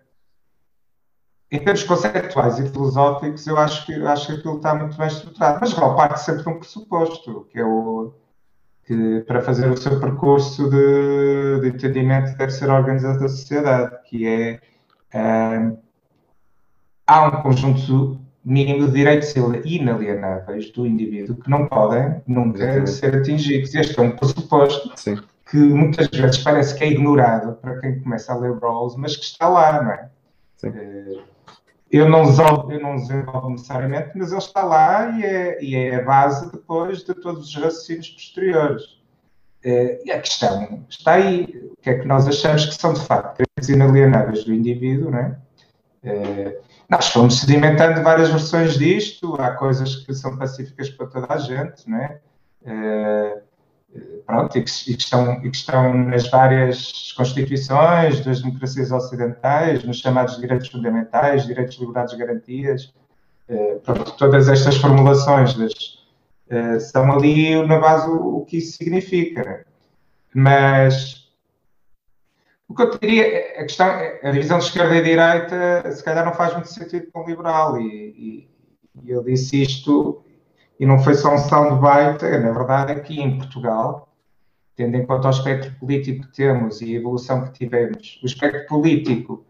em 1.51 1.59
termos 1.59 1.83
conceptuais 1.85 2.59
e 2.59 2.69
filosóficos, 2.69 3.47
eu 3.47 3.59
acho 3.59 3.85
que, 3.87 3.95
acho 4.07 4.27
que 4.29 4.33
aquilo 4.35 4.57
está 4.57 4.75
muito 4.75 4.97
bem 4.97 5.07
estruturado, 5.07 5.59
mas 5.61 5.73
Rawls 5.73 5.97
parte 5.97 6.21
sempre 6.21 6.43
de 6.45 6.49
um 6.49 6.59
pressuposto, 6.59 7.47
que 7.51 7.59
é 7.59 7.65
o 7.65 8.15
que 8.85 9.21
para 9.27 9.41
fazer 9.41 9.71
o 9.71 9.77
seu 9.77 10.01
percurso 10.01 10.69
de, 10.69 11.61
de 11.61 11.69
entendimento 11.69 12.37
deve 12.37 12.51
ser 12.51 12.69
a 12.69 12.77
organização 12.77 13.21
da 13.21 13.29
sociedade, 13.29 13.97
que 14.09 14.27
é 14.27 14.61
há 17.13 17.29
um 17.29 17.43
conjunto 17.43 18.19
mínimo 18.45 18.87
de 18.87 18.93
direitos 18.93 19.35
inalienáveis 19.65 20.71
do 20.71 20.87
indivíduo 20.87 21.37
que 21.37 21.51
não 21.51 21.67
podem 21.67 22.23
nunca 22.27 22.87
ser 22.87 23.17
atingidos. 23.17 23.75
Este 23.75 23.99
é 24.01 24.03
um 24.03 24.17
pressuposto 24.17 24.91
Sim. 24.97 25.19
que 25.51 25.59
muitas 25.59 26.09
vezes 26.09 26.39
parece 26.39 26.75
que 26.75 26.85
é 26.85 26.91
ignorado 26.91 27.53
para 27.57 27.79
quem 27.81 28.01
começa 28.01 28.33
a 28.33 28.37
ler 28.37 28.59
Rawls, 28.59 28.97
mas 28.97 29.17
que 29.17 29.25
está 29.25 29.49
lá, 29.49 29.83
não 29.83 29.91
é? 29.93 30.09
Sim. 30.57 30.73
Eh, 30.75 31.21
eu 31.91 32.09
não, 32.09 32.25
desenvolvo, 32.25 32.73
eu 32.73 32.81
não 32.81 32.97
desenvolvo 32.97 33.51
necessariamente, 33.51 34.13
mas 34.15 34.31
ele 34.31 34.39
está 34.39 34.65
lá 34.65 35.11
e 35.11 35.25
é, 35.25 35.63
e 35.63 35.77
é 35.77 35.97
a 35.97 36.03
base 36.03 36.51
depois 36.51 37.05
de 37.05 37.15
todos 37.15 37.49
os 37.49 37.55
raciocínios 37.55 38.09
posteriores. 38.09 38.83
Eh, 39.63 40.01
e 40.07 40.11
a 40.11 40.19
questão 40.19 40.85
está 40.89 41.13
aí. 41.13 41.71
O 41.71 41.83
que 41.83 41.91
é 41.91 41.99
que 41.99 42.07
nós 42.07 42.27
achamos 42.27 42.65
que 42.65 42.75
são, 42.75 42.95
de 42.95 43.01
facto, 43.01 43.37
direitos 43.37 43.69
inalienáveis 43.69 44.45
do 44.45 44.55
indivíduo, 44.55 45.11
não 45.11 45.19
é? 45.19 45.37
Nós 46.93 47.09
fomos 47.09 47.41
sedimentando 47.41 48.03
várias 48.03 48.29
versões 48.29 48.75
disto, 48.75 49.35
há 49.41 49.53
coisas 49.53 49.97
que 49.97 50.13
são 50.13 50.37
pacíficas 50.37 50.91
para 50.91 51.07
toda 51.07 51.27
a 51.33 51.39
gente, 51.39 51.89
não 51.89 51.97
é? 51.97 52.21
Uh, 52.61 53.41
pronto, 54.27 54.59
e 54.59 54.63
que, 54.63 54.71
e, 54.91 54.95
que 54.95 55.03
estão, 55.03 55.33
e 55.43 55.51
que 55.51 55.57
estão 55.57 55.95
nas 55.95 56.29
várias 56.29 57.13
constituições 57.17 58.23
das 58.23 58.43
democracias 58.43 58.93
ocidentais, 58.93 59.83
nos 59.85 60.01
chamados 60.01 60.37
direitos 60.37 60.69
fundamentais, 60.69 61.47
direitos, 61.47 61.79
liberdades, 61.79 62.13
garantias, 62.13 62.93
uh, 63.49 63.81
pronto, 63.81 64.15
todas 64.19 64.51
estas 64.51 64.77
formulações 64.77 65.55
das, 65.55 65.73
uh, 65.73 66.79
são 66.79 67.11
ali 67.11 67.67
na 67.67 67.79
base 67.79 68.07
o, 68.07 68.37
o, 68.37 68.45
que 68.45 68.59
isso 68.59 68.77
significa. 68.77 69.65
Mas 70.35 71.22
O 72.69 72.75
que 72.75 72.83
eu 72.83 72.99
diria, 72.99 73.61
a 73.61 73.63
questão, 73.63 73.87
a 73.87 74.31
divisão 74.31 74.59
de 74.59 74.65
esquerda 74.65 74.97
e 74.97 75.03
direita, 75.03 75.91
se 75.93 76.03
calhar 76.03 76.25
não 76.25 76.33
faz 76.33 76.55
muito 76.55 76.73
sentido 76.73 77.11
com 77.13 77.23
o 77.23 77.27
liberal, 77.27 77.79
e, 77.81 77.87
e, 77.87 78.51
e 79.05 79.11
eu 79.11 79.23
disse 79.23 79.61
isto, 79.61 80.25
e 80.81 80.87
não 80.87 80.99
foi 80.99 81.15
só 81.15 81.35
um 81.35 81.39
soundbite, 81.39 82.25
na 82.25 82.51
verdade, 82.51 82.93
aqui 82.93 83.21
em 83.21 83.39
Portugal, 83.39 84.09
tendo 84.75 84.97
em 84.97 85.07
conta 85.07 85.29
o 85.29 85.31
espectro 85.31 85.73
político 85.79 86.27
que 86.27 86.33
temos 86.35 86.81
e 86.81 86.97
a 86.97 86.99
evolução 86.99 87.45
que 87.45 87.53
tivemos, 87.53 88.21
o 88.23 88.27
espectro 88.27 88.67
político, 88.67 89.45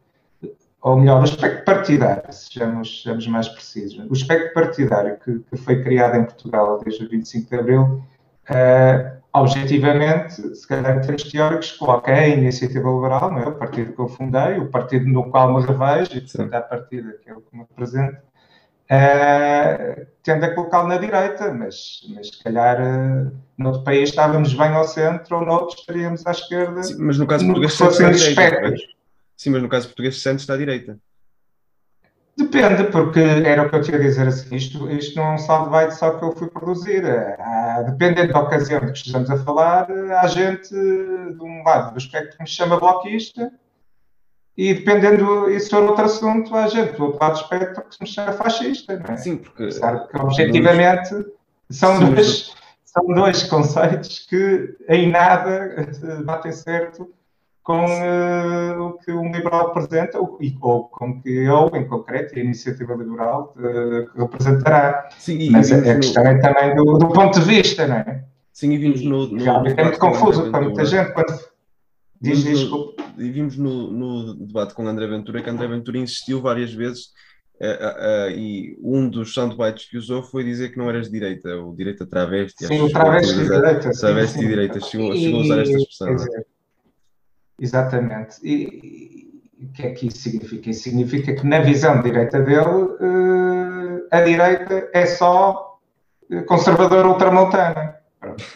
ou 0.80 0.96
melhor, 0.98 1.20
o 1.20 1.24
espectro 1.24 1.64
partidário, 1.64 2.32
sejamos, 2.32 3.02
sejamos 3.02 3.26
mais 3.28 3.48
precisos, 3.48 4.04
o 4.10 4.12
espectro 4.12 4.52
partidário 4.52 5.16
que, 5.20 5.38
que, 5.38 5.56
foi 5.56 5.82
criado 5.82 6.16
em 6.16 6.24
Portugal 6.24 6.80
desde 6.84 7.04
o 7.04 7.08
25 7.08 7.48
de 7.48 7.56
Abril, 7.56 8.02
uh, 8.50 9.22
objetivamente, 9.32 10.54
se 10.54 10.66
calhar 10.66 10.98
em 10.98 11.00
termos 11.00 11.24
teóricos, 11.24 11.72
coloca 11.72 12.12
a 12.12 12.28
iniciativa 12.28 12.88
liberal, 12.88 13.30
não 13.30 13.38
é? 13.38 13.48
o 13.48 13.54
partido 13.54 13.92
que 13.92 14.00
eu 14.00 14.08
fundei, 14.08 14.58
o 14.58 14.70
partido 14.70 15.06
no 15.06 15.30
qual 15.30 15.54
me 15.54 15.64
revejo, 15.64 16.16
e 16.16 16.20
portanto 16.20 16.54
a 16.54 16.60
partida 16.60 17.18
que 17.22 17.30
é 17.30 17.34
o 17.34 17.40
que 17.40 17.56
me 17.56 17.64
representa, 17.68 18.22
uh, 18.90 20.06
tende 20.22 20.44
a 20.44 20.54
colocá-lo 20.54 20.88
na 20.88 20.98
direita, 20.98 21.52
mas, 21.52 22.00
mas 22.14 22.28
se 22.28 22.42
calhar 22.42 22.80
uh, 22.80 23.32
noutro 23.56 23.82
país 23.84 24.10
estávamos 24.10 24.52
bem 24.52 24.68
ao 24.68 24.84
centro 24.84 25.38
ou 25.38 25.46
noutro 25.46 25.78
estaríamos 25.78 26.26
à 26.26 26.32
esquerda. 26.32 26.82
Sim, 26.82 26.96
mas 26.98 27.18
no 27.18 27.26
caso 27.26 27.46
português 27.46 27.72
está 27.72 27.86
à 27.86 28.10
direita. 28.10 28.74
Sim, 29.36 29.50
mas 29.50 29.62
no 29.62 29.68
caso 29.68 29.88
português 29.88 30.20
Santos 30.20 30.42
está 30.42 30.54
à 30.54 30.56
direita. 30.56 30.98
Depende, 32.36 32.84
porque 32.84 33.20
era 33.20 33.62
o 33.62 33.68
que 33.68 33.76
eu 33.76 33.82
tinha 33.82 33.98
a 33.98 34.00
dizer 34.00 34.26
assim, 34.26 34.56
isto, 34.56 34.90
isto 34.90 35.16
não 35.16 35.32
é 35.32 35.34
um 35.34 35.38
soundbite 35.38 35.94
só 35.94 36.12
que 36.12 36.24
eu 36.24 36.32
fui 36.32 36.48
produzir. 36.48 37.04
Há, 37.04 37.82
dependendo 37.82 38.32
da 38.32 38.40
ocasião 38.40 38.80
de 38.80 38.92
que 38.92 38.98
estejamos 38.98 39.30
a 39.30 39.36
falar, 39.38 39.90
há 39.90 40.26
gente 40.26 40.70
de 40.70 41.42
um 41.42 41.62
lado 41.62 41.92
do 41.92 41.98
espectro 41.98 42.36
que 42.36 42.42
me 42.42 42.48
chama 42.48 42.80
bloquista 42.80 43.52
e 44.56 44.74
dependendo, 44.74 45.50
isso 45.50 45.70
for 45.70 45.82
outro 45.82 46.04
assunto, 46.04 46.54
há 46.54 46.68
gente 46.68 46.96
do 46.96 47.04
outro 47.04 47.18
lado 47.20 47.34
do 47.34 47.40
espectro 47.42 47.84
que 47.84 47.96
me 48.00 48.06
chama 48.06 48.32
fascista, 48.32 48.98
não 48.98 49.14
é? 49.14 49.16
Sim, 49.16 49.36
porque... 49.36 49.70
Sabe 49.70 50.08
que 50.08 50.16
objetivamente 50.16 51.26
são 51.70 51.98
dois, 51.98 52.54
são 52.84 53.06
dois 53.06 53.42
conceitos 53.44 54.26
que 54.28 54.76
em 54.88 55.10
nada 55.10 55.86
batem 56.24 56.52
certo 56.52 57.12
com 57.62 57.84
uh, 57.84 58.82
o 58.82 58.98
que 58.98 59.12
um 59.12 59.30
liberal 59.30 59.68
representa, 59.68 60.18
ou, 60.18 60.38
ou 60.60 60.84
com 60.88 61.20
que 61.20 61.30
eu, 61.30 61.70
em 61.74 61.86
concreto, 61.86 62.36
a 62.36 62.40
iniciativa 62.40 62.94
liberal, 62.94 63.54
uh, 63.56 64.20
representará. 64.20 65.08
Sim, 65.16 65.50
Mas 65.50 65.70
a, 65.70 65.78
a 65.78 65.96
questão 65.96 66.24
no... 66.24 66.30
é 66.30 66.38
também 66.40 66.74
do, 66.74 66.84
do, 66.98 67.08
ponto 67.08 67.38
de 67.38 67.46
vista, 67.46 67.86
não 67.86 67.96
é? 67.96 68.24
Sim, 68.52 68.72
e 68.72 68.78
vimos 68.78 69.02
no. 69.02 69.28
no 69.28 69.42
Realmente 69.42 69.78
é 69.78 69.84
muito 69.84 69.98
confuso 69.98 70.50
para 70.50 70.60
muita 70.60 70.84
gente 70.84 71.12
quando. 71.12 71.52
Diz, 72.20 72.44
desculpa. 72.44 73.02
E 73.18 73.30
vimos 73.30 73.56
no, 73.56 73.90
no 73.90 74.34
debate 74.34 74.74
com 74.74 74.86
André 74.86 75.06
Ventura 75.06 75.42
que 75.42 75.50
André 75.50 75.66
Ventura 75.66 75.98
insistiu 75.98 76.40
várias 76.40 76.72
vezes 76.72 77.10
Uh, 77.62 77.64
uh, 77.64 78.30
e 78.36 78.76
um 78.82 79.08
dos 79.08 79.34
soundbites 79.34 79.88
que 79.88 79.96
usou 79.96 80.20
foi 80.20 80.42
dizer 80.42 80.70
que 80.70 80.78
não 80.78 80.88
eras 80.88 81.06
de 81.06 81.12
direita, 81.12 81.60
o 81.60 81.72
direita 81.76 82.04
travesti. 82.04 82.66
Sim, 82.66 82.80
o 82.80 82.90
travesti 82.90 83.34
de 83.36 83.44
direita. 83.44 83.90
Travesti 83.92 84.38
de 84.40 84.46
direita, 84.48 84.80
chegou, 84.80 85.14
chegou 85.14 85.38
a 85.38 85.42
usar 85.44 85.60
esta 85.60 85.76
expressão. 85.76 86.16
Exatamente. 87.62 88.36
E, 88.42 89.30
o 89.62 89.72
que 89.72 89.86
é 89.86 89.90
que 89.92 90.08
isso 90.08 90.18
significa? 90.18 90.70
Isso 90.70 90.82
significa 90.82 91.32
que, 91.32 91.46
na 91.46 91.60
visão 91.60 92.02
direita 92.02 92.40
dele, 92.40 92.66
uh, 92.66 94.06
a 94.10 94.20
direita 94.22 94.90
é 94.92 95.06
só 95.06 95.78
conservador 96.48 97.06
ultramontana. 97.06 97.96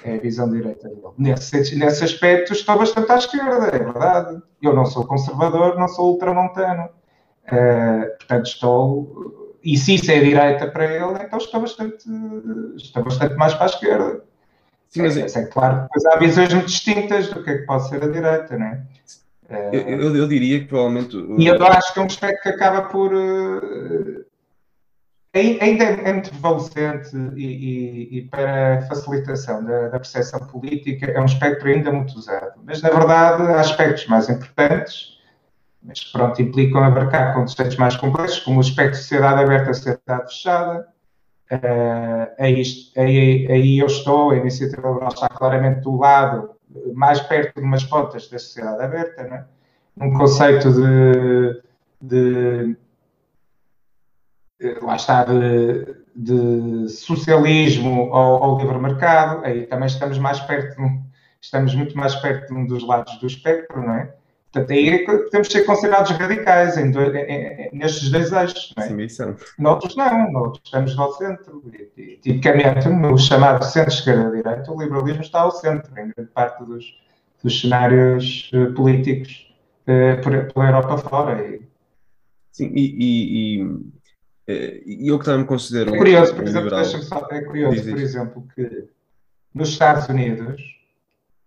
É 0.04 0.16
a 0.16 0.18
visão 0.18 0.50
direita 0.50 0.88
dele. 0.88 1.02
Nesse, 1.16 1.76
nesse 1.76 2.02
aspecto, 2.02 2.52
estou 2.52 2.76
bastante 2.76 3.12
à 3.12 3.16
esquerda, 3.16 3.66
é 3.68 3.78
verdade. 3.78 4.42
Eu 4.60 4.75
não 4.75 4.84
sou 4.84 5.06
conservador, 5.06 5.78
não 5.78 5.86
sou 5.86 6.12
ultramontano. 6.12 6.88
Uh, 7.46 8.16
portanto, 8.18 8.46
estou. 8.46 9.56
E 9.62 9.76
se 9.78 9.94
isso 9.94 10.10
é 10.10 10.18
direita 10.18 10.66
para 10.66 10.84
ele, 10.84 11.25
então 11.25 11.38
estou 11.38 11.60
bastante, 11.60 12.04
estou 12.76 13.04
bastante 13.04 13.36
mais 13.36 13.54
para 13.54 13.64
a 13.64 13.66
esquerda. 13.66 14.25
Sim, 14.96 15.02
mas... 15.02 15.36
É, 15.36 15.40
é 15.40 15.44
claro, 15.46 15.82
depois 15.82 16.06
há 16.06 16.18
visões 16.18 16.54
muito 16.54 16.66
distintas 16.68 17.28
do 17.28 17.42
que 17.42 17.50
é 17.50 17.58
que 17.58 17.66
pode 17.66 17.88
ser 17.88 18.02
a 18.02 18.08
direita, 18.08 18.56
não 18.56 18.66
é? 18.66 18.82
Eu, 19.72 19.80
eu, 19.80 20.16
eu, 20.16 20.28
diria 20.28 20.58
que 20.60 20.66
provavelmente. 20.66 21.16
E 21.38 21.46
eu 21.46 21.66
acho 21.66 21.94
que 21.94 22.00
é 22.00 22.02
um 22.02 22.06
aspecto 22.06 22.42
que 22.42 22.48
acaba 22.48 22.82
por. 22.88 23.14
Uh, 23.14 24.24
ainda 25.34 25.84
é, 25.84 26.08
é 26.08 26.12
muito 26.12 26.30
prevalecente 26.30 27.16
e, 27.36 27.44
e, 27.44 28.18
e, 28.18 28.22
para 28.22 28.82
facilitação 28.88 29.62
da, 29.64 29.88
da, 29.88 29.98
percepção 29.98 30.40
política 30.40 31.06
é 31.10 31.20
um 31.20 31.26
espectro 31.26 31.68
ainda 31.68 31.92
muito 31.92 32.16
usado. 32.16 32.54
Mas, 32.64 32.82
na 32.82 32.88
verdade, 32.88 33.42
há 33.42 33.60
aspectos 33.60 34.06
mais 34.06 34.28
importantes, 34.28 35.18
mas 35.80 36.00
que 36.00 36.10
pronto, 36.10 36.42
implicam 36.42 36.82
abarcar 36.82 37.34
conceitos 37.34 37.76
mais 37.76 37.96
complexos, 37.96 38.40
como 38.40 38.56
o 38.56 38.60
aspecto 38.60 38.92
de 38.92 39.02
sociedade 39.02 39.42
aberta 39.42 39.70
e 39.70 39.74
sociedade 39.74 40.26
fechada, 40.26 40.88
Aí, 41.48 42.64
aí, 42.96 43.48
aí, 43.50 43.78
eu 43.78 43.86
estou, 43.86 44.30
a 44.30 44.36
iniciativa 44.36 44.88
liberal 44.88 45.08
está 45.08 45.28
claramente 45.28 45.80
do 45.80 45.96
lado, 45.96 46.50
mais 46.92 47.20
perto 47.20 47.60
de 47.60 47.66
umas 47.66 47.84
pontas 47.84 48.28
da 48.28 48.38
sociedade 48.38 48.82
aberta, 48.82 49.22
né? 49.22 49.44
um 50.00 50.12
conceito 50.12 50.72
de, 50.72 51.62
de, 52.00 52.76
lá 54.82 54.96
está, 54.96 55.24
de, 55.24 55.94
de 56.14 56.88
socialismo 56.88 58.12
ao, 58.12 58.42
ao, 58.42 58.58
livre 58.58 58.78
mercado, 58.78 59.44
aí 59.44 59.66
também 59.66 59.86
estamos 59.86 60.18
mais 60.18 60.40
perto, 60.40 60.82
estamos 61.40 61.74
muito 61.74 61.96
mais 61.96 62.14
perto 62.16 62.52
de 62.52 62.54
um 62.54 62.66
dos 62.66 62.86
lados 62.86 63.18
do 63.18 63.26
espectro, 63.26 63.80
não 63.80 63.94
é? 63.94 64.14
Portanto, 64.56 64.72
aí 64.72 64.88
é 64.88 65.04
temos 65.28 65.48
de 65.48 65.52
ser 65.52 65.64
considerados 65.64 66.10
radicais 66.12 66.78
em 66.78 66.90
dois, 66.90 67.14
em, 67.14 67.20
em, 67.20 67.70
nestes 67.75 68.10
dois 68.10 68.32
eixos. 68.32 68.72
Não 68.75 68.84
é? 68.84 68.88
Sim, 68.88 69.00
isso. 69.02 69.36
Noutros 69.58 69.94
não, 69.96 70.32
noutros 70.32 70.62
estamos 70.64 70.98
ao 70.98 71.12
centro. 71.12 71.62
E, 71.96 72.16
tipicamente, 72.16 72.88
no 72.88 73.18
chamado 73.18 73.62
centro-esquerda-direita, 73.64 74.72
o 74.72 74.80
liberalismo 74.80 75.22
está 75.22 75.40
ao 75.40 75.50
centro, 75.50 75.90
em 75.92 76.10
grande 76.16 76.30
parte 76.32 76.64
dos, 76.64 76.84
dos 77.42 77.60
cenários 77.60 78.50
uh, 78.54 78.72
políticos 78.72 79.46
por, 80.22 80.52
pela 80.52 80.66
Europa 80.66 80.98
fora. 80.98 81.46
E... 81.46 81.60
Sim, 82.50 82.72
e, 82.75 83.60
e, 83.60 84.56
e, 84.86 85.08
eu 85.08 85.18
que 85.18 85.26
também 85.26 85.40
me 85.40 85.46
considero. 85.46 85.94
É 85.94 85.98
curioso, 85.98 86.34
por 86.34 86.44
exemplo, 86.44 86.84
só, 86.84 87.28
é 87.30 87.42
curioso, 87.42 87.90
por 87.90 87.98
exemplo, 87.98 88.48
que 88.54 88.88
nos 89.52 89.68
Estados 89.68 90.08
Unidos 90.08 90.75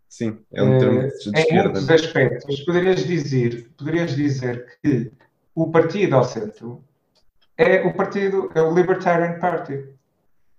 Sim, 0.10 0.40
é 0.52 0.64
um 0.64 0.80
termo 0.80 1.02
de, 1.04 1.32
de 1.32 1.40
Em 1.40 1.54
muitos 1.54 1.90
aspectos, 1.90 2.60
poderias 2.62 3.06
dizer, 3.06 3.70
poderias 3.78 4.16
dizer 4.16 4.80
que 4.82 5.12
o 5.54 5.70
partido 5.70 6.16
ao 6.16 6.24
centro 6.24 6.84
é 7.56 7.86
o 7.86 7.94
partido, 7.94 8.50
é 8.56 8.62
o 8.62 8.74
Libertarian 8.74 9.38
Party. 9.40 9.86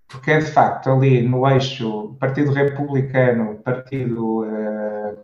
Porque 0.06 0.30
é 0.30 0.38
de 0.38 0.46
facto 0.46 0.90
ali 0.90 1.22
no 1.22 1.48
eixo 1.48 2.16
Partido 2.20 2.52
Republicano, 2.52 3.58
Partido, 3.58 4.42
uh, 4.42 5.18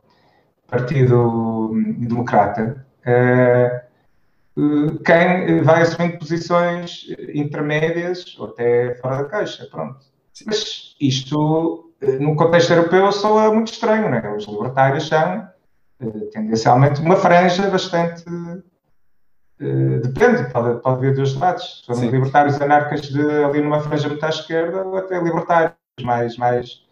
partido 0.67 1.73
Democrata, 1.99 2.87
uh, 3.03 3.87
quem 5.05 5.61
vai 5.63 5.83
assumindo 5.83 6.19
posições 6.19 7.07
intermédias 7.35 8.37
ou 8.39 8.47
até 8.47 8.95
fora 8.97 9.19
da 9.19 9.25
caixa. 9.25 9.67
Pronto. 9.71 9.99
Mas 10.47 10.95
isto 11.01 11.86
no 12.21 12.37
contexto 12.37 12.73
europeu 12.73 13.11
soa 13.13 13.53
muito 13.53 13.73
estranho, 13.73 14.11
não 14.11 14.19
é? 14.19 14.37
Os 14.37 14.47
libertários 14.47 15.09
são 15.09 15.49
eh, 16.01 16.27
tendencialmente 16.33 17.01
uma 17.01 17.17
franja 17.17 17.69
bastante. 17.71 18.25
Depende, 19.59 20.53
pode, 20.53 20.83
pode 20.83 20.97
haver 20.99 21.15
dois 21.15 21.35
lados. 21.35 21.83
São 21.87 21.99
libertários 22.11 22.61
anarcas 22.61 23.03
de, 23.03 23.21
ali 23.43 23.63
numa 23.63 23.81
franja 23.81 24.09
muito 24.09 24.25
à 24.25 24.29
esquerda 24.29 24.85
ou 24.85 24.97
até 24.99 25.19
libertários 25.19 25.75
mais, 26.03 26.37
mais 26.37 26.67
eh, 26.67 26.86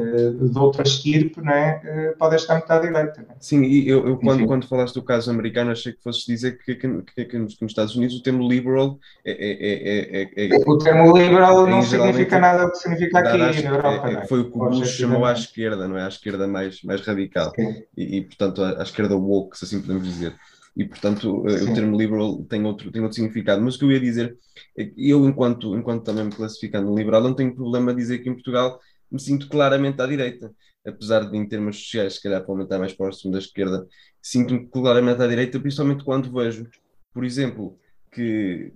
de 0.00 0.58
outra 0.58 0.82
estirpe, 0.82 1.40
é? 1.48 1.80
Eh, 1.84 2.14
pode 2.18 2.36
estar 2.36 2.62
à 2.68 2.78
direita. 2.78 3.20
É? 3.28 3.34
Sim, 3.38 3.62
e 3.62 3.88
eu, 3.88 4.06
eu 4.06 4.16
quando, 4.18 4.46
quando 4.46 4.66
falaste 4.66 4.94
do 4.94 5.02
caso 5.02 5.30
americano, 5.30 5.70
achei 5.70 5.92
que 5.92 6.02
fosses 6.02 6.24
dizer 6.24 6.58
que, 6.58 6.74
que, 6.74 7.02
que, 7.02 7.24
que, 7.24 7.38
nos, 7.38 7.56
Estados 7.60 7.94
Unidos 7.96 8.16
o 8.16 8.22
termo 8.22 8.48
liberal 8.48 8.98
é. 9.24 9.32
é, 9.32 10.22
é, 10.22 10.54
é 10.54 10.56
o 10.66 10.78
termo 10.78 11.16
liberal 11.16 11.66
não 11.66 11.82
significa 11.82 12.38
nada 12.38 12.66
do 12.66 12.72
que 12.72 12.78
significa 12.78 13.18
aqui 13.18 13.62
na 13.62 13.70
Europa. 13.70 14.10
É, 14.10 14.26
foi 14.26 14.40
o 14.40 14.50
que 14.50 14.58
o 14.58 14.68
Bush 14.68 14.88
chamou 14.90 15.24
à 15.24 15.32
esquerda, 15.32 15.86
não 15.86 15.96
é? 15.96 16.04
À 16.04 16.08
esquerda 16.08 16.46
mais, 16.46 16.82
mais 16.82 17.00
radical. 17.02 17.52
E, 17.96 18.18
e, 18.18 18.20
portanto, 18.22 18.62
à, 18.62 18.80
à 18.80 18.82
esquerda 18.82 19.16
woke, 19.16 19.56
se 19.58 19.64
assim 19.64 19.80
podemos 19.80 20.06
dizer 20.06 20.34
e 20.76 20.84
portanto 20.84 21.44
eh, 21.48 21.58
Sim. 21.58 21.70
o 21.70 21.74
termo 21.74 21.98
liberal 21.98 22.44
tem 22.44 22.64
outro, 22.64 22.90
tem 22.90 23.02
outro 23.02 23.16
significado. 23.16 23.60
Mas 23.62 23.74
o 23.74 23.78
que 23.78 23.84
eu 23.84 23.92
ia 23.92 24.00
dizer 24.00 24.36
é 24.76 24.90
eu, 24.96 25.24
enquanto, 25.26 25.76
enquanto 25.76 26.04
também 26.04 26.24
me 26.24 26.32
classificando 26.32 26.94
liberal, 26.94 27.22
não 27.22 27.34
tenho 27.34 27.54
problema 27.54 27.92
a 27.92 27.94
dizer 27.94 28.18
que 28.20 28.28
em 28.28 28.34
Portugal 28.34 28.80
me 29.10 29.20
sinto 29.20 29.48
claramente 29.48 30.00
à 30.00 30.06
direita. 30.06 30.52
Apesar 30.86 31.30
de, 31.30 31.36
em 31.36 31.46
termos 31.46 31.76
sociais, 31.76 32.14
se 32.14 32.22
calhar, 32.22 32.42
para 32.42 32.52
aumentar 32.52 32.78
mais 32.78 32.94
próximo 32.94 33.32
da 33.32 33.38
esquerda, 33.38 33.86
sinto-me 34.22 34.66
claramente 34.66 35.20
à 35.22 35.26
direita, 35.26 35.60
principalmente 35.60 36.04
quando 36.04 36.32
vejo, 36.32 36.66
por 37.12 37.24
exemplo, 37.24 37.78
que 38.10 38.72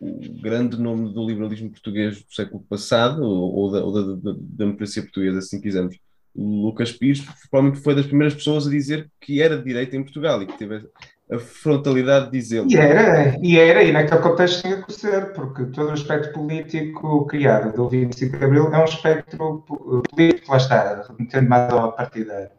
o 0.00 0.18
grande 0.42 0.78
nome 0.78 1.12
do 1.12 1.26
liberalismo 1.26 1.70
português 1.70 2.22
do 2.22 2.34
século 2.34 2.62
passado, 2.68 3.22
ou 3.22 3.70
da, 3.70 3.84
ou 3.84 3.92
da, 3.92 4.02
da, 4.02 4.32
da 4.32 4.38
democracia 4.40 5.02
portuguesa, 5.02 5.38
assim 5.38 5.60
quisermos, 5.60 5.96
Lucas 6.34 6.92
Pires 6.92 7.24
provavelmente 7.50 7.82
foi 7.82 7.94
das 7.94 8.06
primeiras 8.06 8.34
pessoas 8.34 8.66
a 8.66 8.70
dizer 8.70 9.10
que 9.20 9.40
era 9.40 9.56
de 9.56 9.64
direita 9.64 9.96
em 9.96 10.02
Portugal 10.02 10.42
e 10.42 10.46
que 10.46 10.58
teve 10.58 10.86
a 11.30 11.38
frontalidade 11.38 12.26
de 12.26 12.32
dizê-lo. 12.32 12.70
E 12.70 12.76
era, 12.76 13.36
e 13.42 13.58
era, 13.58 13.82
e 13.82 13.92
naquele 13.92 14.20
contexto 14.20 14.62
tinha 14.62 14.80
que 14.80 14.92
ser, 14.92 15.32
porque 15.32 15.64
todo 15.66 15.88
o 15.88 15.92
aspecto 15.92 16.32
político 16.32 17.26
criado 17.26 17.74
do 17.74 17.88
25 17.88 18.38
de 18.38 18.44
Abril 18.44 18.72
é 18.72 18.78
um 18.78 18.84
espectro 18.84 19.64
político, 20.10 20.52
lá 20.52 20.56
está, 20.56 21.04
remetendo 21.08 21.48
mais 21.48 21.72
ao 21.72 21.92
partidário. 21.92 22.50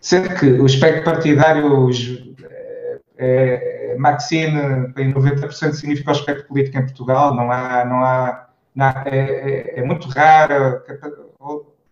Sendo 0.00 0.28
que 0.34 0.46
o 0.46 0.66
espectro 0.66 1.02
partidário 1.02 1.90
é, 3.16 3.92
é, 3.92 3.96
Maxine 3.98 4.92
em 4.96 5.12
90% 5.12 5.72
significa 5.72 6.10
o 6.10 6.14
espectro 6.14 6.46
político 6.46 6.78
em 6.78 6.82
Portugal, 6.82 7.34
não 7.34 7.50
há, 7.50 7.84
não 7.84 8.04
há, 8.04 8.48
não 8.74 8.86
há 8.86 9.04
é, 9.06 9.18
é, 9.18 9.80
é 9.80 9.84
muito 9.84 10.08
raro 10.08 10.82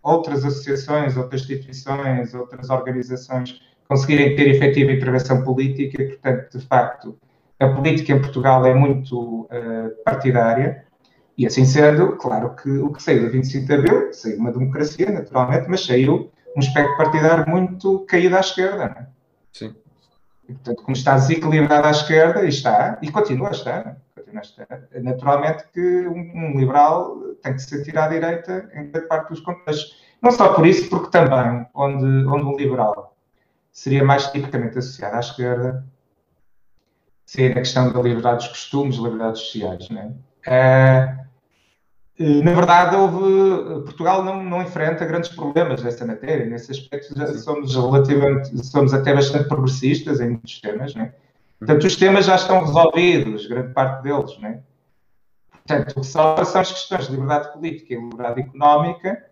outras 0.03 0.45
associações, 0.45 1.17
outras 1.17 1.43
instituições, 1.43 2.35
outras 2.35 2.71
organizações 2.71 3.61
conseguirem 3.89 4.35
ter 4.37 4.49
efetiva 4.49 4.93
intervenção 4.93 5.43
política 5.43 6.03
e, 6.03 6.09
portanto, 6.09 6.59
de 6.59 6.67
facto, 6.67 7.19
a 7.59 7.69
política 7.69 8.13
em 8.13 8.21
Portugal 8.21 8.65
é 8.67 8.75
muito 8.75 9.43
uh, 9.43 10.03
partidária 10.05 10.85
e, 11.37 11.47
assim 11.47 11.65
sendo, 11.65 12.17
claro 12.17 12.55
que 12.55 12.71
o 12.71 12.93
que 12.93 13.03
saiu 13.03 13.23
do 13.23 13.31
25 13.31 13.67
de 13.67 13.75
Abril 13.75 14.13
saiu 14.13 14.39
uma 14.39 14.53
democracia, 14.53 15.11
naturalmente, 15.11 15.67
mas 15.69 15.85
saiu 15.85 16.31
um 16.57 16.61
espectro 16.61 16.97
partidário 16.97 17.49
muito 17.49 18.01
caído 18.01 18.37
à 18.37 18.41
esquerda, 18.41 18.77
não 18.77 18.85
é? 18.85 19.07
Sim. 19.53 19.75
E, 20.49 20.53
portanto, 20.53 20.83
como 20.83 20.97
está 20.97 21.15
desequilibrado 21.15 21.87
à 21.87 21.91
esquerda, 21.91 22.45
e 22.45 22.49
está, 22.49 22.99
e 23.01 23.11
continua 23.11 23.49
a 23.49 23.53
estar, 23.53 23.97
continua 24.15 24.41
a 24.41 24.45
estar 24.45 24.83
naturalmente 25.01 25.65
que 25.73 26.07
um, 26.07 26.33
um 26.35 26.59
liberal 26.59 27.17
tem 27.43 27.55
que 27.55 27.63
se 27.63 27.83
tirar 27.83 28.05
à 28.05 28.09
direita 28.09 28.71
em 28.75 28.91
grande 28.91 29.09
parte 29.09 29.31
dos 29.31 29.41
contextos. 29.41 30.03
Não 30.21 30.31
só 30.31 30.53
por 30.53 30.67
isso, 30.67 30.89
porque 30.91 31.11
também, 31.11 31.67
onde, 31.75 32.27
onde 32.27 32.45
um 32.45 32.57
liberal 32.57 33.12
seria 33.73 34.05
mais 34.05 34.31
tipicamente 34.31 34.79
associado 34.79 35.17
à 35.17 35.21
esquerda, 35.21 35.85
seria 37.25 37.53
a 37.53 37.55
questão 37.55 37.91
da 37.91 38.03
liberdade 38.03 38.45
dos 38.45 38.49
costumes, 38.49 38.97
liberdades 38.97 39.41
sociais. 39.41 39.89
Né? 39.89 40.13
Uh, 40.47 41.23
na 42.45 42.53
verdade, 42.53 42.95
houve, 42.95 43.85
Portugal 43.85 44.23
não, 44.23 44.45
não 44.45 44.63
enfrenta 44.63 45.07
grandes 45.07 45.31
problemas 45.31 45.83
nessa 45.83 46.05
matéria. 46.05 46.45
Nesse 46.45 46.71
aspecto, 46.71 47.19
já 47.19 47.27
somos 47.39 47.75
relativamente, 47.75 48.65
somos 48.67 48.93
até 48.93 49.15
bastante 49.15 49.49
progressistas 49.49 50.21
em 50.21 50.29
muitos 50.31 50.61
temas. 50.61 50.95
Né? 50.95 51.15
Portanto, 51.59 51.87
os 51.87 51.97
temas 51.97 52.27
já 52.27 52.37
estão 52.37 52.61
resolvidos, 52.61 53.47
grande 53.47 53.73
parte 53.73 54.03
deles. 54.03 54.39
Né? 54.39 54.61
Portanto, 55.51 55.93
o 55.97 56.01
que 56.03 56.07
são 56.07 56.35
as 56.37 56.73
questões 56.73 57.07
de 57.07 57.13
liberdade 57.13 57.53
política 57.53 57.95
e 57.95 57.97
liberdade 57.97 58.41
económica 58.43 59.32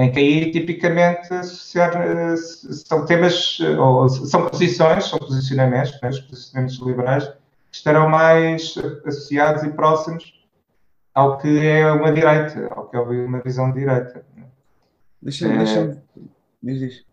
em 0.00 0.10
que 0.10 0.18
aí 0.18 0.50
tipicamente 0.50 1.32
associar, 1.32 1.94
eh, 1.94 2.36
são 2.36 3.04
temas, 3.04 3.58
eh, 3.60 3.78
ou 3.78 4.08
são 4.08 4.48
posições, 4.48 5.04
são 5.04 5.18
posicionamentos, 5.18 6.00
né, 6.00 6.08
os 6.08 6.20
posicionamentos 6.20 6.78
liberais, 6.78 7.24
que 7.26 7.76
estarão 7.76 8.08
mais 8.08 8.74
associados 9.04 9.62
e 9.62 9.68
próximos 9.68 10.32
ao 11.14 11.36
que 11.36 11.66
é 11.66 11.92
uma 11.92 12.10
direita, 12.12 12.66
ao 12.74 12.88
que 12.88 12.96
é 12.96 13.00
uma 13.00 13.40
visão 13.40 13.70
de 13.72 13.80
direita. 13.80 14.24
Deixa-me, 15.20 15.54
é... 15.54 15.58
deixa 15.58 16.02
diz, 16.62 16.78
diz. 16.80 17.04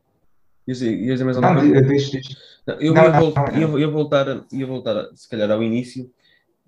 Diz, 0.65 0.79
diz 0.79 1.21
mais 1.21 1.37
alguma 1.37 1.59
coisa? 1.59 1.81
Diz, 1.81 2.09
diz. 2.09 2.37
Não, 2.65 2.75
eu, 2.75 2.93
não, 2.93 3.03
ia, 3.03 3.11
não, 3.11 3.19
voltar, 3.19 3.51
não, 3.51 3.59
ia, 3.59 3.79
ia, 3.79 3.87
voltar, 3.89 4.45
ia 4.51 4.65
voltar, 4.65 5.09
se 5.13 5.27
calhar, 5.29 5.51
ao 5.51 5.61
início, 5.61 6.09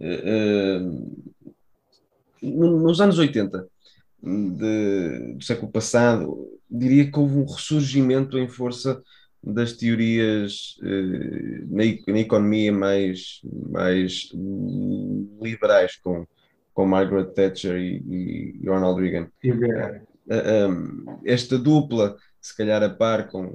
uh, 0.01 1.39
nos 2.41 2.99
anos 2.99 3.17
80, 3.17 3.67
de, 4.21 5.33
do 5.35 5.43
século 5.43 5.71
passado, 5.71 6.47
diria 6.69 7.09
que 7.09 7.17
houve 7.17 7.37
um 7.37 7.45
ressurgimento 7.45 8.37
em 8.37 8.47
força 8.47 9.01
das 9.41 9.73
teorias 9.73 10.77
eh, 10.83 11.63
na, 11.67 11.83
na, 12.13 12.19
economia 12.19 12.73
mais, 12.73 13.39
mais 13.43 14.29
liberais, 15.41 15.95
com, 15.95 16.27
com 16.73 16.85
Margaret 16.85 17.31
Thatcher 17.33 17.77
e, 17.77 18.59
e 18.61 18.67
Ronald 18.67 19.01
Reagan. 19.01 19.29
Uh, 20.27 21.19
esta 21.25 21.57
dupla, 21.57 22.15
se 22.41 22.55
calhar 22.55 22.83
a 22.83 22.89
par 22.89 23.29
com 23.29 23.45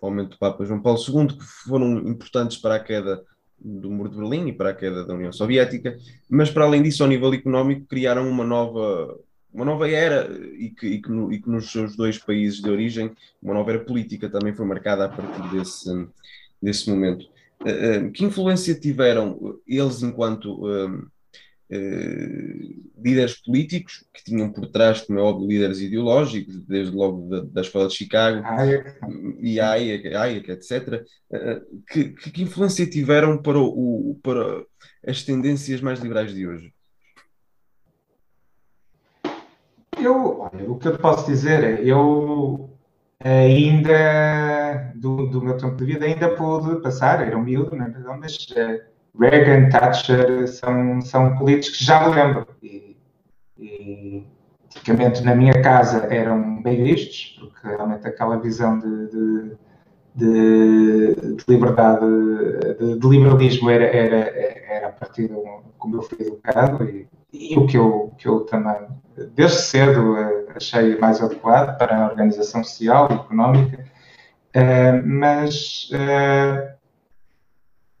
o 0.00 0.06
aumento 0.06 0.30
do 0.30 0.38
Papa 0.38 0.64
João 0.64 0.80
Paulo 0.80 0.98
II, 0.98 1.36
que 1.36 1.44
foram 1.44 1.98
importantes 2.08 2.56
para 2.56 2.76
a 2.76 2.80
queda 2.80 3.22
do 3.58 3.90
muro 3.90 4.10
de 4.10 4.16
Berlim 4.16 4.48
e 4.48 4.52
para 4.52 4.70
a 4.70 4.74
queda 4.74 5.04
da 5.04 5.14
União 5.14 5.32
Soviética, 5.32 5.96
mas 6.28 6.50
para 6.50 6.64
além 6.64 6.82
disso, 6.82 7.02
ao 7.02 7.08
nível 7.08 7.32
económico, 7.32 7.86
criaram 7.86 8.28
uma 8.28 8.44
nova 8.44 9.18
uma 9.54 9.64
nova 9.64 9.88
era 9.88 10.28
e 10.58 10.68
que, 10.70 10.86
e 10.86 11.00
que, 11.00 11.08
no, 11.08 11.32
e 11.32 11.40
que 11.40 11.48
nos 11.48 11.70
seus 11.70 11.94
dois 11.94 12.18
países 12.18 12.60
de 12.60 12.68
origem, 12.68 13.12
uma 13.40 13.54
nova 13.54 13.70
era 13.70 13.84
política 13.84 14.28
também 14.28 14.52
foi 14.52 14.66
marcada 14.66 15.04
a 15.04 15.08
partir 15.08 15.48
desse, 15.56 16.08
desse 16.60 16.90
momento. 16.90 17.24
Uh, 17.62 18.08
uh, 18.08 18.10
que 18.10 18.24
influência 18.24 18.74
tiveram 18.74 19.60
eles 19.64 20.02
enquanto 20.02 20.66
uh, 20.66 21.08
líderes 22.98 23.40
políticos, 23.40 24.04
que 24.12 24.24
tinham 24.24 24.52
por 24.52 24.66
trás, 24.66 25.02
como 25.02 25.20
é 25.20 25.22
óbvio, 25.22 25.48
líderes 25.48 25.80
ideológicos, 25.80 26.60
desde 26.66 26.94
logo 26.94 27.28
da, 27.28 27.40
da 27.42 27.60
Escola 27.60 27.86
de 27.86 27.94
Chicago 27.94 28.44
Hayek. 28.44 28.90
e 29.40 29.60
Hayek 29.60 30.50
etc., 30.50 31.04
que, 31.88 32.10
que, 32.10 32.42
influência 32.42 32.88
tiveram 32.88 33.40
para, 33.40 33.58
o, 33.58 34.18
para 34.22 34.64
as 35.06 35.22
tendências 35.22 35.80
mais 35.80 36.00
liberais 36.00 36.34
de 36.34 36.46
hoje? 36.46 36.73
Eu, 40.04 40.50
o 40.68 40.78
que 40.78 40.88
eu 40.88 40.98
posso 40.98 41.26
dizer 41.26 41.64
é, 41.64 41.82
eu 41.82 42.70
ainda, 43.20 44.92
do, 44.96 45.26
do 45.28 45.42
meu 45.42 45.56
tempo 45.56 45.76
de 45.76 45.86
vida, 45.86 46.04
ainda 46.04 46.28
pude 46.36 46.80
passar, 46.82 47.26
era 47.26 47.36
um 47.36 47.42
miúdo, 47.42 47.74
né, 47.74 47.92
mas 48.20 48.36
uh, 48.50 48.80
Reagan, 49.18 49.70
Thatcher 49.70 50.46
são, 50.48 51.00
são 51.00 51.36
políticos 51.38 51.78
que 51.78 51.84
já 51.84 52.06
me 52.06 52.14
lembro. 52.14 52.46
E, 52.62 52.96
e 53.58 54.26
tipicamente 54.68 55.22
na 55.22 55.34
minha 55.34 55.62
casa 55.62 56.06
eram 56.12 56.62
bem 56.62 56.82
vistos, 56.82 57.38
porque 57.40 57.66
realmente 57.66 58.06
aquela 58.06 58.36
visão 58.36 58.78
de, 58.78 59.08
de, 59.08 59.56
de, 60.14 61.36
de 61.36 61.44
liberdade, 61.48 62.04
de, 62.78 63.08
liberalismo 63.08 63.70
era, 63.70 63.84
era, 63.84 64.16
era 64.68 64.88
a 64.88 64.92
partir 64.92 65.28
de 65.28 65.34
como 65.78 65.96
eu 65.96 66.02
fui 66.02 66.18
educado 66.20 66.84
e, 66.84 67.08
e 67.34 67.58
o 67.58 67.66
que 67.66 67.76
eu, 67.76 68.14
que 68.16 68.28
eu 68.28 68.40
também 68.40 68.86
desde 69.34 69.58
cedo 69.58 70.14
uh, 70.14 70.46
achei 70.54 70.98
mais 70.98 71.20
adequado 71.20 71.76
para 71.78 71.96
a 71.96 72.06
organização 72.06 72.64
social 72.64 73.08
e 73.10 73.14
económica, 73.14 73.84
uh, 74.56 75.06
mas 75.06 75.90
uh, 75.92 76.74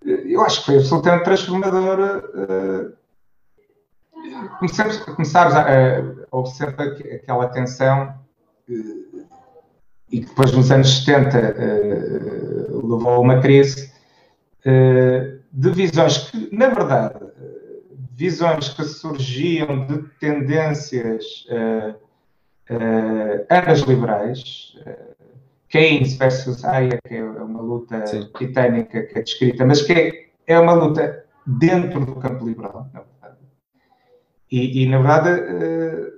eu 0.04 0.40
acho 0.42 0.60
que 0.60 0.66
foi 0.66 0.76
absolutamente 0.76 1.24
transformador. 1.24 2.22
Começamos, 4.58 4.98
começámos 4.98 5.54
a, 5.54 5.64
a 6.30 6.36
observar 6.36 6.88
aquela 6.88 7.48
tensão 7.48 8.14
e 8.68 10.20
que 10.20 10.26
depois 10.26 10.52
nos 10.52 10.70
anos 10.70 11.04
70 11.04 11.38
levou 12.68 13.14
a 13.14 13.18
uma 13.18 13.40
crise 13.40 13.90
de 14.62 15.70
visões 15.70 16.18
que, 16.18 16.54
na 16.54 16.68
verdade, 16.68 17.23
visões 18.16 18.68
que 18.68 18.84
surgiam 18.84 19.86
de 19.86 20.02
tendências 20.20 21.46
uh, 21.50 21.94
uh, 22.70 23.90
liberais, 23.90 24.76
uh, 24.86 25.14
Keynes 25.68 26.14
versus 26.14 26.64
Hayek 26.64 27.00
é 27.10 27.24
uma 27.24 27.60
luta 27.60 28.06
Sim. 28.06 28.30
titânica 28.38 29.02
que 29.02 29.18
é 29.18 29.22
descrita, 29.22 29.66
mas 29.66 29.82
que 29.82 29.92
é, 29.92 30.28
é 30.46 30.58
uma 30.58 30.72
luta 30.72 31.24
dentro 31.44 32.06
do 32.06 32.14
campo 32.14 32.46
liberal, 32.46 32.88
na 32.92 33.00
verdade. 33.00 33.42
E, 34.52 34.84
e 34.84 34.88
na 34.88 34.98
verdade, 34.98 36.12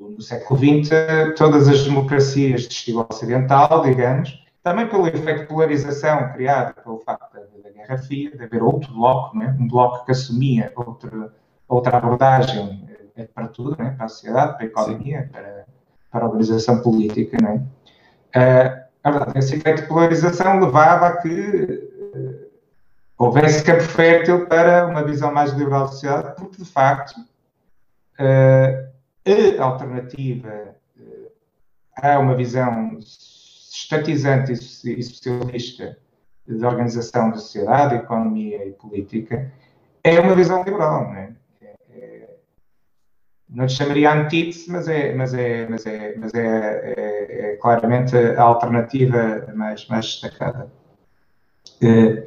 no 0.00 0.22
século 0.22 0.58
XX, 0.58 0.88
todas 1.36 1.68
as 1.68 1.84
democracias 1.84 2.62
de 2.62 2.72
estilo 2.72 3.06
ocidental, 3.10 3.82
digamos, 3.82 4.42
também 4.62 4.88
pelo 4.88 5.06
efeito 5.06 5.40
de 5.40 5.46
polarização 5.46 6.32
criado 6.32 6.74
pelo 6.82 6.98
facto 7.00 7.34
da, 7.34 7.40
Guerra 7.76 7.98
Fria, 7.98 8.36
de 8.36 8.42
haver 8.42 8.62
outro 8.62 8.92
bloco, 8.92 9.36
né? 9.36 9.56
um 9.58 9.68
bloco 9.68 10.04
que 10.04 10.12
assumia 10.12 10.72
outra, 10.74 11.32
outra 11.68 11.96
abordagem 11.98 12.88
é, 13.16 13.24
para 13.24 13.48
tudo, 13.48 13.76
né? 13.78 13.94
para 13.96 14.06
a 14.06 14.08
sociedade, 14.08 14.54
para 14.54 14.62
a 14.62 14.66
economia, 14.66 15.28
para, 15.30 15.66
para 16.10 16.24
a 16.24 16.28
organização 16.28 16.80
política. 16.80 17.36
Né? 17.40 17.62
Uh, 18.34 18.86
a 19.04 19.10
verdade, 19.10 19.38
esse 19.38 19.56
efeito 19.56 19.82
de 19.82 19.88
polarização 19.88 20.58
levava 20.58 21.06
a 21.06 21.16
que 21.18 21.28
uh, 21.28 22.46
houvesse 23.18 23.62
campo 23.62 23.82
fértil 23.82 24.46
para 24.46 24.86
uma 24.86 25.04
visão 25.04 25.32
mais 25.32 25.52
liberal 25.52 25.82
da 25.82 25.88
sociedade, 25.88 26.34
porque, 26.36 26.62
de 26.62 26.68
facto, 26.68 27.16
uh, 28.18 28.86
a 29.60 29.64
alternativa 29.64 30.76
a 31.96 32.18
uma 32.18 32.34
visão 32.34 32.98
estatizante 32.98 34.52
e 34.52 35.02
socialista 35.02 35.98
de 36.48 36.64
organização 36.64 37.30
da 37.30 37.36
sociedade, 37.36 37.96
economia 37.96 38.64
e 38.66 38.72
política, 38.72 39.52
é 40.02 40.20
uma 40.20 40.34
visão 40.34 40.62
liberal, 40.62 41.04
não 41.04 41.14
é? 41.14 41.32
é, 41.62 42.28
não 43.48 43.68
chamaria 43.68 44.12
antítese, 44.12 44.70
mas 44.70 44.86
é, 44.86 45.14
mas 45.14 45.34
é, 45.34 45.68
mas 45.68 45.86
é, 45.86 46.14
mas 46.16 46.34
é, 46.34 46.94
é, 46.96 47.52
é 47.52 47.56
claramente 47.56 48.16
a 48.16 48.42
alternativa 48.42 49.52
mais, 49.54 49.86
mais 49.88 50.06
destacada. 50.06 50.70
Uh, 51.82 52.26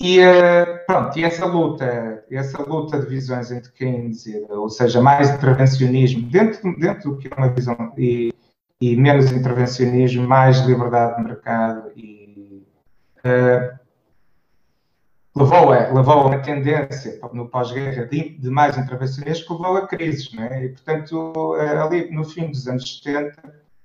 e, 0.00 0.20
uh, 0.20 0.86
pronto, 0.86 1.18
e 1.18 1.24
essa 1.24 1.44
luta, 1.44 2.24
essa 2.30 2.62
luta 2.62 3.00
de 3.00 3.06
visões 3.06 3.50
entre 3.50 3.72
Keynes, 3.72 4.24
ou 4.48 4.68
seja, 4.68 5.00
mais 5.00 5.30
intervencionismo 5.30 6.28
dentro, 6.28 6.78
dentro 6.78 7.12
do 7.12 7.18
que 7.18 7.28
é 7.28 7.36
uma 7.36 7.48
visão 7.48 7.92
e, 7.96 8.32
e 8.80 8.96
menos 8.96 9.32
intervencionismo, 9.32 10.26
mais 10.26 10.58
liberdade 10.60 11.16
de 11.16 11.22
mercado 11.24 11.90
e 11.96 12.17
uh, 13.24 13.78
levou 15.36 15.72
a, 15.72 15.92
levou 15.92 16.28
a 16.28 16.38
tendência 16.38 17.18
no 17.32 17.48
pós-guerra 17.48 18.06
de, 18.06 18.30
de, 18.38 18.50
mais 18.50 18.76
intervencionismo 18.76 19.46
que 19.46 19.52
levou 19.52 19.76
a 19.76 19.86
crises, 19.86 20.32
né? 20.32 20.64
e 20.64 20.68
portanto 20.70 21.54
ali 21.54 22.10
no 22.10 22.24
fim 22.24 22.50
dos 22.50 22.66
anos 22.66 22.98
70, 22.98 23.34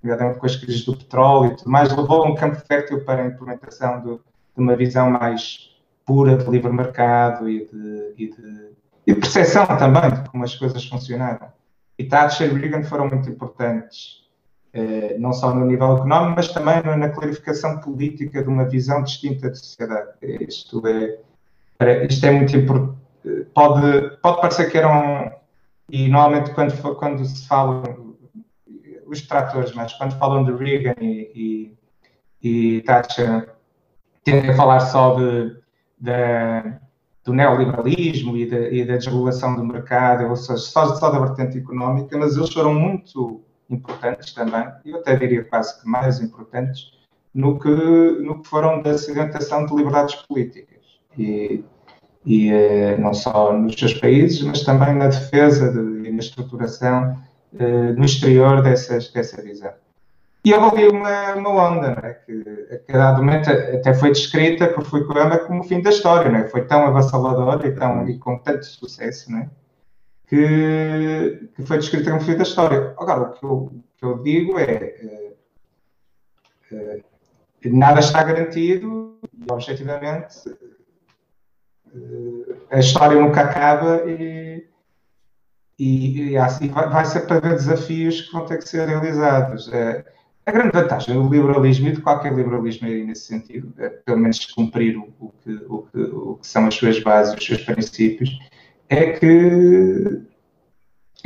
nomeadamente 0.02 0.40
com 0.40 0.46
as 0.46 0.56
crises 0.56 0.84
do 0.86 0.98
petróleo 0.98 1.52
e 1.52 1.56
tudo 1.56 1.70
mais, 1.70 1.96
levou 1.96 2.24
a 2.24 2.28
um 2.28 2.36
campo 2.36 2.56
fértil 2.68 3.04
para 3.06 3.24
a 3.24 3.28
implementação 3.28 4.02
do, 4.02 4.16
de 4.56 4.62
uma 4.62 4.76
visão 4.76 5.12
mais 5.12 5.72
pura 6.06 6.38
de 6.38 6.50
livre 6.50 6.72
mercado 6.72 7.50
e 7.50 7.66
de, 7.66 8.14
e 8.18 8.30
de, 8.30 8.72
e 9.08 9.14
de 9.14 9.20
percepção 9.20 9.66
também 9.66 10.10
de 10.12 10.30
como 10.30 10.44
as 10.44 10.56
coisas 10.56 10.86
funcionaram. 10.86 11.48
E 11.98 12.04
Thatcher 12.04 12.52
e 12.52 12.60
Reagan 12.60 12.84
foram 12.84 13.08
muito 13.08 13.30
importantes, 13.30 14.23
não 15.20 15.34
só 15.34 15.54
no 15.54 15.66
nível 15.66 15.98
económico, 15.98 16.36
mas 16.36 16.48
também 16.50 16.82
na 16.98 17.10
clarificação 17.10 17.80
política 17.80 18.42
de 18.42 18.50
uma 18.50 18.66
visão 18.66 19.04
distinta 19.04 19.50
de 19.50 19.60
sociedade. 19.60 20.10
Isto 20.22 20.82
é, 20.88 22.06
isto 22.06 22.26
é 22.26 22.32
muito 22.32 22.56
importante. 22.56 22.98
Pode, 23.54 24.18
pode 24.22 24.42
parecer 24.42 24.70
que 24.70 24.78
eram, 24.78 25.32
e 25.90 26.10
normalmente 26.10 26.52
quando, 26.52 26.96
quando 26.96 27.26
se 27.26 27.48
fala, 27.48 27.84
os 29.06 29.22
tratores, 29.22 29.74
mas 29.74 29.94
quando 29.94 30.18
falam 30.18 30.44
de 30.44 30.52
Reagan 30.52 30.96
e, 31.00 31.76
e, 32.42 32.78
e 32.78 32.82
Thatcher, 32.82 33.54
tendem 34.24 34.50
a 34.50 34.56
falar 34.56 34.80
só 34.82 35.16
de 35.16 35.64
da, 36.04 36.80
do 37.24 37.34
neoliberalismo 37.34 38.36
e 38.36 38.50
da, 38.50 38.70
e 38.70 38.86
da, 38.86 38.98
desregulação 38.98 39.56
do 39.56 39.64
mercado, 39.64 40.28
ou 40.28 40.36
seja, 40.36 40.58
só, 40.58 40.96
só 40.96 41.10
da 41.10 41.20
vertente 41.20 41.58
económica, 41.58 42.18
mas 42.18 42.36
eles 42.36 42.52
foram 42.52 42.74
muito 42.74 43.43
importantes 43.70 44.34
também, 44.34 44.68
eu 44.86 44.98
até 44.98 45.16
diria 45.16 45.44
quase 45.44 45.82
que 45.82 45.88
mais 45.88 46.20
importantes, 46.22 46.92
no 47.34 47.60
que, 47.60 47.70
no 47.70 48.42
que 48.42 48.48
foram 48.48 48.82
da 48.82 48.92
acidentação 48.92 49.66
de 49.66 49.76
liberdades 49.76 50.16
políticas. 50.16 50.84
E, 51.18 51.64
e 52.26 52.52
eh, 52.52 52.98
não 52.98 53.14
só 53.14 53.54
nos 53.54 53.76
seus 53.76 53.94
países, 53.96 54.42
mas 54.44 54.64
também 54.64 54.96
na 54.96 55.08
defesa 55.08 55.72
de, 55.72 56.08
e 56.08 56.12
na 56.12 56.20
estruturação 56.20 57.18
eh, 57.58 57.92
no 57.94 58.06
exterior 58.06 58.62
dessas, 58.62 59.12
dessa 59.12 59.42
visão. 59.42 59.74
E 60.46 60.54
houve 60.54 60.84
ali 60.84 60.90
uma, 60.90 61.36
uma 61.36 61.50
onda, 61.50 61.96
né, 61.96 62.14
que 62.26 62.44
a 62.72 62.92
cada 62.92 63.18
momento 63.18 63.50
até 63.50 63.94
foi 63.94 64.12
descrita 64.12 64.68
por 64.68 64.84
Fukuyama 64.84 65.38
como 65.38 65.62
o 65.62 65.64
fim 65.64 65.82
da 65.82 65.90
história, 65.90 66.30
né, 66.30 66.48
foi 66.50 66.66
tão 66.66 66.86
avassalador 66.86 67.66
e, 67.66 67.72
tão, 67.72 68.08
e 68.10 68.18
com 68.18 68.38
tanto 68.38 68.66
sucesso, 68.66 69.32
né, 69.32 69.50
que, 70.34 71.50
que 71.56 71.64
foi 71.64 71.78
descrita 71.78 72.10
como 72.10 72.24
fim 72.24 72.36
da 72.36 72.42
história. 72.42 72.96
Agora, 72.98 73.22
o 73.22 73.34
que 73.34 73.46
eu, 73.46 73.72
que 73.98 74.06
eu 74.06 74.24
digo 74.24 74.58
é, 74.58 75.22
é, 76.72 77.02
nada 77.66 78.00
está 78.00 78.24
garantido 78.24 79.20
e, 79.32 79.52
objetivamente, 79.52 80.50
é, 81.94 82.76
a 82.76 82.80
história 82.80 83.22
nunca 83.22 83.42
acaba 83.42 84.10
e, 84.10 84.68
e, 85.78 86.32
e 86.32 86.38
assim 86.38 86.70
vai, 86.70 87.06
ser 87.06 87.28
para 87.28 87.40
ver 87.40 87.54
desafios 87.54 88.22
que 88.22 88.32
vão 88.32 88.48
ter 88.48 88.58
que 88.58 88.68
ser 88.68 88.88
realizados. 88.88 89.70
A 90.46 90.52
grande 90.52 90.72
vantagem 90.72 91.14
do 91.14 91.30
liberalismo 91.30 91.90
e 91.90 91.92
de 91.92 92.02
qualquer 92.02 92.34
liberalismo 92.34 92.88
nesse 92.88 93.28
sentido, 93.28 93.72
é, 93.78 93.90
pelo 93.90 94.18
menos 94.18 94.44
cumprir 94.48 94.98
o, 94.98 95.14
o, 95.20 95.32
que, 95.44 95.54
o, 95.70 95.84
que, 95.84 96.00
o, 96.00 96.36
que, 96.38 96.48
são 96.48 96.66
as 96.66 96.74
suas 96.74 97.00
bases, 97.00 97.36
os 97.36 97.46
seus 97.46 97.62
princípios, 97.62 98.32
é 98.90 99.12
que 99.14 100.22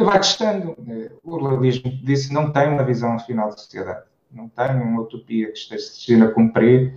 vai 0.04 0.20
testando. 0.20 0.76
O 1.24 1.38
liberalismo 1.38 1.92
disse 2.04 2.34
não 2.34 2.52
tem 2.52 2.70
uma 2.70 2.84
visão 2.84 3.18
final 3.20 3.50
da 3.50 3.58
sociedade, 3.58 4.06
não 4.32 4.48
tem 4.50 4.76
uma 4.82 5.02
utopia 5.02 5.52
que 5.52 5.58
esteja 5.58 6.26
a 6.26 6.32
cumprir 6.32 6.94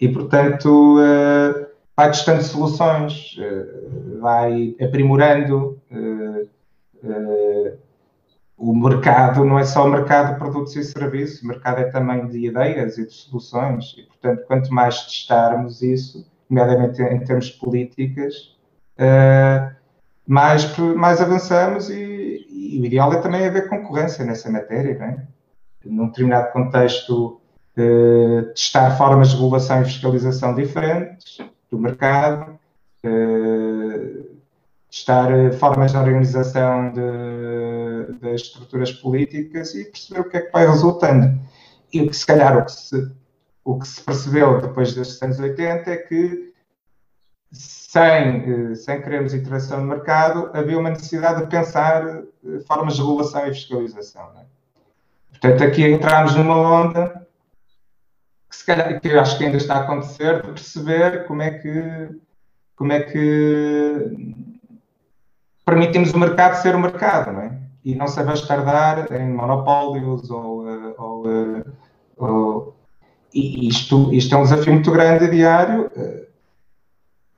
e, 0.00 0.08
portanto, 0.08 0.98
uh, 0.98 1.66
vai 1.96 2.10
testando 2.10 2.42
soluções, 2.42 3.36
uh, 3.38 4.20
vai 4.20 4.76
aprimorando. 4.80 5.80
Uh, 5.90 6.48
o 8.58 8.74
mercado 8.74 9.44
não 9.44 9.58
é 9.58 9.64
só 9.64 9.84
o 9.84 9.90
mercado 9.90 10.32
de 10.32 10.38
produtos 10.38 10.74
e 10.76 10.82
serviços, 10.82 11.42
o 11.42 11.46
mercado 11.46 11.80
é 11.80 11.90
também 11.90 12.26
de 12.26 12.46
ideias 12.46 12.96
e 12.96 13.06
de 13.06 13.12
soluções. 13.12 13.94
E, 13.98 14.02
portanto, 14.04 14.44
quanto 14.46 14.72
mais 14.72 15.02
testarmos 15.02 15.82
isso, 15.82 16.26
nomeadamente 16.48 17.02
em 17.02 17.20
termos 17.20 17.46
de 17.46 17.58
políticas, 17.58 18.56
uh, 18.98 19.75
mais, 20.26 20.76
mais 20.78 21.20
avançamos 21.20 21.88
e, 21.88 22.46
e, 22.50 22.80
o 22.80 22.84
ideal 22.84 23.12
é 23.12 23.20
também 23.20 23.46
haver 23.46 23.68
concorrência 23.68 24.24
nessa 24.24 24.50
matéria. 24.50 24.98
Não 24.98 25.06
é? 25.06 25.26
Num 25.84 26.06
determinado 26.08 26.52
contexto, 26.52 27.40
uh, 27.78 28.42
testar 28.54 28.96
formas 28.96 29.28
de 29.28 29.36
regulação 29.36 29.82
e 29.82 29.84
fiscalização 29.84 30.54
diferentes 30.54 31.38
do 31.70 31.78
mercado, 31.78 32.58
uh, 33.04 34.36
testar 34.90 35.28
formas 35.58 35.92
de 35.92 35.98
organização 35.98 36.92
de 36.92 37.36
das 38.20 38.42
estruturas 38.42 38.92
políticas 38.92 39.74
e 39.74 39.84
perceber 39.84 40.20
o 40.20 40.28
que 40.28 40.36
é 40.36 40.40
que 40.40 40.52
vai 40.52 40.66
resultando. 40.66 41.38
E 41.92 42.00
o 42.00 42.08
que 42.08 42.16
se 42.16 42.26
calhar 42.26 42.56
o 42.58 42.64
que 42.64 42.72
se, 42.72 43.12
o 43.64 43.78
que 43.78 43.88
se 43.88 44.00
percebeu 44.00 44.60
depois 44.60 44.94
destes 44.94 45.22
anos 45.22 45.38
80 45.38 45.90
é 45.90 45.96
que 45.96 46.52
sem, 47.56 48.70
eh, 48.70 48.74
sem 48.74 49.00
querermos 49.00 49.32
intervenção 49.32 49.80
no 49.80 49.86
mercado, 49.86 50.50
havia 50.52 50.78
uma 50.78 50.90
necessidade 50.90 51.42
de 51.42 51.46
pensar 51.48 52.06
eh, 52.06 52.24
formas 52.66 52.94
de 52.94 53.00
regulação 53.00 53.46
e 53.46 53.54
fiscalização. 53.54 54.30
É? 54.38 54.44
Portanto, 55.30 55.64
aqui 55.64 55.84
entramos 55.84 56.34
numa 56.34 56.56
onda 56.56 57.26
que, 58.48 58.56
se 58.56 58.66
calhar, 58.66 59.00
que 59.00 59.08
eu 59.08 59.20
acho 59.20 59.38
que 59.38 59.44
ainda 59.44 59.56
está 59.56 59.76
a 59.76 59.80
acontecer, 59.80 60.42
de 60.42 60.48
perceber 60.48 61.26
como 61.26 61.42
é 61.42 61.50
que, 61.50 62.08
como 62.76 62.92
é 62.92 63.00
que 63.00 64.46
permitimos 65.64 66.12
o 66.12 66.18
mercado 66.18 66.60
ser 66.60 66.74
o 66.74 66.80
mercado, 66.80 67.32
não 67.32 67.40
é? 67.40 67.58
e 67.84 67.94
não 67.94 68.08
se 68.08 68.18
abastardar 68.18 69.12
em 69.12 69.32
monopólios 69.32 70.28
ou, 70.28 70.68
eh, 70.68 70.94
ou, 70.98 71.24
ou 72.16 72.76
e 73.32 73.68
isto, 73.68 74.12
isto 74.12 74.34
é 74.34 74.38
um 74.38 74.42
desafio 74.42 74.72
muito 74.72 74.90
grande 74.90 75.30
diário. 75.30 75.90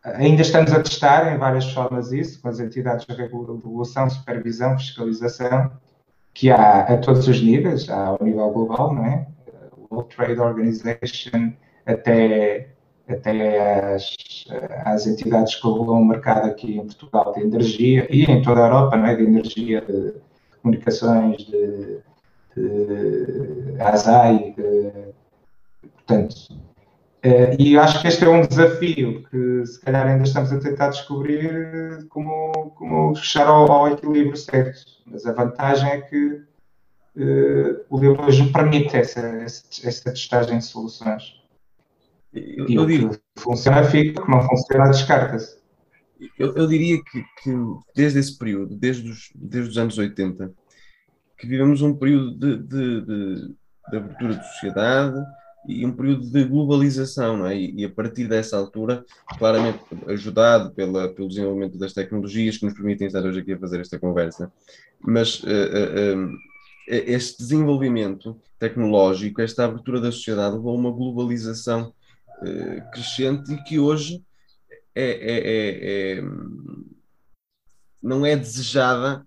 Ainda 0.05 0.43
estamos 0.43 0.73
a 0.73 0.83
testar 0.83 1.35
em 1.35 1.39
várias 1.39 1.73
formas 1.73 2.13
isso, 2.13 2.41
com 2.41 2.49
as 2.49 2.61
entidades 2.61 3.05
de 3.05 3.15
regulação, 3.15 4.09
supervisão, 4.09 4.79
fiscalização, 4.79 5.73
que 6.33 6.51
há 6.51 6.83
a 6.83 6.97
todos 6.99 7.27
os 7.27 7.43
níveis, 7.43 7.89
há 7.91 8.07
ao 8.07 8.19
nível 8.23 8.51
global, 8.51 8.95
não 8.95 9.05
é? 9.05 9.27
World 9.91 10.15
Trade 10.15 10.41
Organization, 10.41 11.53
até, 11.85 12.69
até 13.09 13.95
as, 13.95 14.15
as 14.85 15.07
entidades 15.07 15.57
que 15.57 15.67
regulam 15.67 16.03
o 16.03 16.05
mercado 16.05 16.47
aqui 16.47 16.77
em 16.77 16.87
Portugal 16.87 17.33
de 17.33 17.41
energia 17.41 18.07
e 18.11 18.25
em 18.25 18.43
toda 18.43 18.61
a 18.61 18.67
Europa, 18.67 18.97
não 18.97 19.07
é? 19.07 19.17
De 19.17 19.25
energia 19.25 19.81
de, 19.81 20.15
comunicações, 20.63 21.39
de, 21.39 21.99
de 22.57 23.81
ASAI, 23.81 24.55
de, 24.57 24.93
portanto, 25.95 26.35
uh, 27.25 27.57
e 27.59 27.79
acho 27.79 28.01
que 28.01 28.09
este 28.09 28.25
é 28.25 28.29
um 28.29 28.47
desafio 28.47 29.25
que 29.29 29.67
se 29.67 29.81
calhar 29.81 30.07
ainda 30.07 30.25
estamos 30.25 30.53
a 30.53 30.59
tentar 30.59 30.89
descobrir 30.89 32.07
como, 32.09 32.53
como 32.77 33.15
fechar 33.15 33.47
ao, 33.47 33.71
ao 33.71 33.89
equilíbrio 33.89 34.37
certo, 34.37 34.81
mas 35.07 35.27
a 35.27 35.33
vantagem 35.33 35.89
é 35.89 36.01
que 36.01 36.27
uh, 37.17 37.85
o 37.91 37.99
liberalismo 37.99 38.53
permite 38.53 38.97
essa, 38.97 39.21
essa 39.21 40.11
testagem 40.11 40.59
de 40.59 40.65
soluções. 40.65 41.39
Eu, 42.33 42.69
e 42.69 42.75
eu 42.75 42.83
o 42.83 42.87
digo, 42.87 43.11
que 43.11 43.21
funciona 43.37 43.83
fica, 43.85 44.21
o 44.21 44.25
que 44.25 44.31
não 44.31 44.43
funciona 44.43 44.91
descarta-se. 44.91 45.59
Eu, 46.39 46.55
eu, 46.57 46.67
diria 46.67 46.99
que, 47.03 47.23
que, 47.43 47.51
desde 47.95 48.19
esse 48.19 48.37
período, 48.37 48.77
desde 48.77 49.09
os, 49.09 49.31
desde 49.35 49.71
os 49.71 49.79
anos 49.79 49.97
80, 49.97 50.53
que 51.39 51.47
vivemos 51.47 51.81
um 51.81 51.95
período 51.95 52.37
de, 52.37 52.57
de, 52.59 53.01
de, 53.03 53.55
de 53.91 53.97
abertura 53.97 54.35
de 54.35 54.47
sociedade 54.49 55.25
e 55.69 55.85
um 55.85 55.93
período 55.93 56.27
de 56.27 56.45
globalização, 56.45 57.47
é? 57.47 57.55
E, 57.55 57.75
e, 57.83 57.85
a 57.85 57.91
partir 57.91 58.27
dessa 58.27 58.57
altura, 58.57 59.05
claramente 59.39 59.81
ajudado 60.07 60.71
pela, 60.73 61.09
pelo 61.11 61.29
desenvolvimento 61.29 61.77
das 61.77 61.93
tecnologias 61.93 62.57
que 62.57 62.65
nos 62.65 62.73
permitem 62.73 63.07
estar 63.07 63.23
hoje 63.23 63.41
aqui 63.41 63.53
a 63.53 63.59
fazer 63.59 63.81
esta 63.81 63.99
conversa, 63.99 64.51
mas 64.99 65.41
uh, 65.43 65.47
uh, 65.47 66.25
uh, 66.27 66.39
este 66.89 67.39
desenvolvimento 67.39 68.41
tecnológico, 68.59 69.43
esta 69.43 69.67
abertura 69.67 70.01
da 70.01 70.11
sociedade 70.11 70.57
levou 70.57 70.73
a 70.73 70.79
uma 70.79 70.91
globalização 70.91 71.93
crescente 72.93 73.53
e 73.53 73.63
que 73.65 73.81
hoje 73.81 74.23
é, 74.95 75.03
é, 75.03 75.39
é, 75.39 76.19
é, 76.19 76.23
não 78.01 78.25
é 78.25 78.37
desejada 78.37 79.27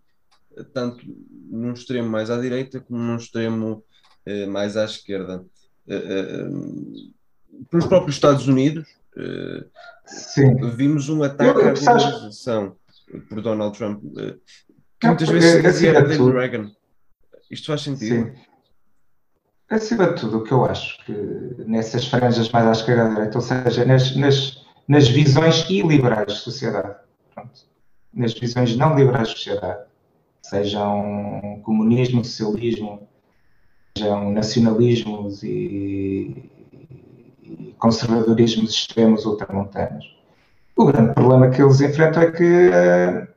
tanto 0.74 1.06
num 1.50 1.74
extremo 1.74 2.10
mais 2.10 2.30
à 2.30 2.40
direita 2.40 2.80
como 2.80 3.00
num 3.00 3.18
extremo 3.18 3.84
uh, 4.26 4.50
mais 4.50 4.78
à 4.78 4.86
esquerda. 4.86 5.46
Uh, 5.92 7.12
pelos 7.70 7.86
próprios 7.86 8.16
Estados 8.16 8.48
Unidos, 8.48 8.88
vimos 10.76 11.10
um 11.10 11.22
ataque 11.22 11.60
eu, 11.60 11.62
eu, 11.62 11.70
à 11.70 11.74
globalização 11.74 12.76
por 13.28 13.42
Donald 13.42 13.78
Trump, 13.78 14.02
que 15.00 15.08
muitas 15.08 15.30
vezes 15.30 15.62
dizia 15.62 15.98
a 15.98 16.02
David 16.02 16.32
Reagan. 16.32 16.72
Isto 17.50 17.68
faz 17.68 17.82
sentido? 17.82 18.26
Sim. 18.26 18.34
Acima 19.70 20.08
de 20.08 20.20
tudo, 20.20 20.40
o 20.40 20.44
que 20.44 20.52
eu 20.52 20.66
acho 20.66 21.04
que 21.06 21.14
nessas 21.66 22.06
franjas 22.08 22.50
mais 22.52 22.68
à 22.68 22.72
esquerda 22.72 23.10
direita, 23.10 23.38
ou 23.38 23.42
seja, 23.42 23.86
nas, 23.86 24.16
nas, 24.16 24.66
nas 24.88 25.08
visões 25.08 25.70
iliberais 25.70 26.34
de 26.34 26.40
sociedade, 26.40 26.96
pronto, 27.34 27.62
nas 28.14 28.34
visões 28.34 28.76
não 28.76 28.96
liberais 28.96 29.30
de 29.30 29.36
sociedade, 29.36 29.86
sejam 30.42 31.62
comunismo, 31.64 32.24
socialismo, 32.24 33.08
sejam 33.98 34.32
nacionalismos 34.32 35.44
e, 35.44 36.50
e 37.44 37.76
conservadorismos 37.78 38.72
extremos 38.72 39.26
ultramontanos. 39.26 40.18
O 40.76 40.86
grande 40.86 41.14
problema 41.14 41.50
que 41.50 41.62
eles 41.62 41.82
enfrentam 41.82 42.24
é 42.24 42.32
que 42.32 42.70
uh, 42.70 43.28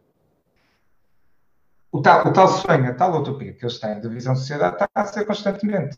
o, 1.93 2.01
tal, 2.01 2.27
o 2.27 2.33
tal 2.33 2.49
sonho, 2.49 2.91
a 2.91 2.95
tal 2.95 3.21
utopia 3.21 3.53
que 3.53 3.65
eles 3.65 3.79
têm 3.79 4.01
de 4.01 4.09
visão 4.09 4.35
de 4.35 4.41
sociedade 4.41 4.75
está 4.75 4.89
a 4.95 5.05
ser 5.05 5.25
constantemente, 5.25 5.97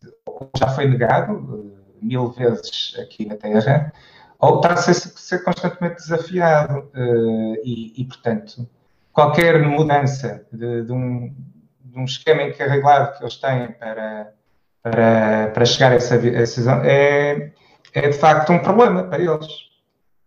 já 0.56 0.68
foi 0.68 0.88
negado 0.88 1.34
uh, 1.34 1.76
mil 2.02 2.30
vezes 2.30 2.96
aqui 3.00 3.26
na 3.26 3.36
Terra, 3.36 3.92
ou 4.38 4.56
está 4.56 4.72
a 4.72 4.76
ser, 4.76 4.94
ser 4.94 5.44
constantemente 5.44 5.96
desafiado. 5.96 6.90
Uh, 6.94 7.56
e, 7.64 7.92
e, 7.96 8.04
portanto, 8.04 8.68
qualquer 9.12 9.62
mudança 9.62 10.46
de, 10.52 10.82
de, 10.84 10.92
um, 10.92 11.34
de, 11.84 11.98
um, 11.98 12.04
esquema 12.04 12.42
encarregado 12.42 13.16
que 13.16 13.24
eles 13.24 13.36
têm 13.36 13.72
para, 13.72 14.32
para, 14.90 15.48
para 15.48 15.64
chegar 15.64 15.90
a 15.90 15.96
essa 15.96 16.16
decisão 16.16 16.80
é, 16.84 17.50
é 17.92 18.08
de 18.08 18.16
facto 18.16 18.52
um 18.52 18.60
problema 18.60 19.02
para 19.02 19.20
eles. 19.20 19.66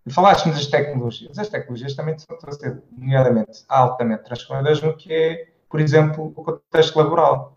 Falaste-me 0.10 0.54
das 0.54 0.65
tecnologias. 0.65 1.39
As 1.39 1.48
tecnologias 1.48 1.95
também 1.95 2.15
estão 2.15 2.38
a 2.45 2.52
ser, 2.52 2.82
nomeadamente, 2.98 3.63
altamente 3.69 4.24
transformadoras 4.24 4.82
no 4.82 4.98
que 4.98 5.13
é, 5.13 5.48
por 5.69 5.80
exemplo, 5.80 6.34
o 6.36 6.43
contexto 6.43 6.98
laboral. 6.98 7.56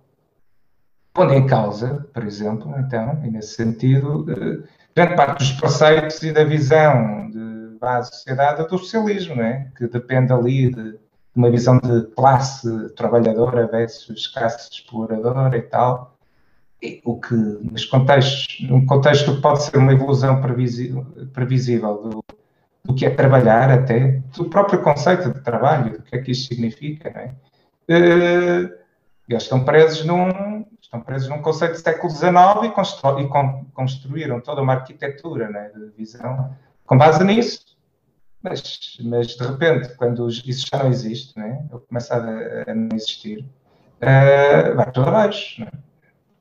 Onde 1.16 1.34
em 1.34 1.46
causa, 1.46 2.06
por 2.14 2.22
exemplo, 2.22 2.72
então, 2.78 3.20
e 3.24 3.30
nesse 3.30 3.54
sentido, 3.54 4.24
eh, 4.30 4.68
grande 4.94 5.16
parte 5.16 5.38
dos 5.38 5.52
preceitos 5.52 6.22
e 6.22 6.32
da 6.32 6.44
visão 6.44 7.28
de 7.30 7.78
base 7.80 8.10
da 8.10 8.16
sociedade 8.16 8.60
é 8.60 8.64
do 8.64 8.78
socialismo, 8.78 9.34
não 9.34 9.44
é? 9.44 9.70
que 9.76 9.88
depende 9.88 10.32
ali 10.32 10.70
de 10.70 10.98
uma 11.34 11.50
visão 11.50 11.78
de 11.78 12.06
classe 12.14 12.94
trabalhadora 12.94 13.66
versus 13.66 14.28
classe 14.28 14.70
exploradora 14.70 15.56
e 15.56 15.62
tal. 15.62 16.11
O 17.04 17.20
que, 17.20 17.34
nos 17.34 17.84
contextos, 17.84 18.66
num 18.68 18.84
contexto 18.84 19.36
que 19.36 19.40
pode 19.40 19.62
ser 19.62 19.76
uma 19.76 19.92
evolução 19.92 20.40
previsível, 20.40 21.06
previsível 21.32 21.94
do, 22.02 22.24
do 22.84 22.94
que 22.94 23.06
é 23.06 23.10
trabalhar 23.10 23.70
até, 23.70 24.20
do 24.34 24.46
próprio 24.46 24.82
conceito 24.82 25.32
de 25.32 25.40
trabalho, 25.40 25.98
do 25.98 26.02
que 26.02 26.16
é 26.16 26.18
que 26.20 26.32
isto 26.32 26.48
significa, 26.48 27.10
não 27.10 27.20
é? 27.20 27.34
Uh, 27.88 28.82
eles 29.28 29.44
estão 29.44 29.64
presos 29.64 30.04
num, 30.04 30.64
estão 30.80 31.00
presos 31.00 31.28
num 31.28 31.40
conceito 31.40 31.72
do 31.72 31.78
século 31.78 32.10
XIX 32.10 32.34
e, 32.64 33.22
e 33.22 33.28
con, 33.28 33.64
construíram 33.72 34.40
toda 34.40 34.60
uma 34.60 34.74
arquitetura 34.74 35.48
né, 35.48 35.70
de 35.74 35.90
visão 35.96 36.54
com 36.84 36.98
base 36.98 37.22
nisso. 37.24 37.76
Mas, 38.42 38.98
mas 39.04 39.28
de 39.28 39.46
repente, 39.46 39.94
quando 39.94 40.28
isso 40.28 40.66
já 40.70 40.82
não 40.82 40.90
existe, 40.90 41.38
né, 41.38 41.64
começa 41.88 42.16
a, 42.16 42.70
a 42.70 42.74
não 42.74 42.88
existir, 42.94 43.38
uh, 43.38 44.74
vai 44.74 44.90
tudo 44.90 45.08
abaixo. 45.08 45.60
Né? 45.60 45.70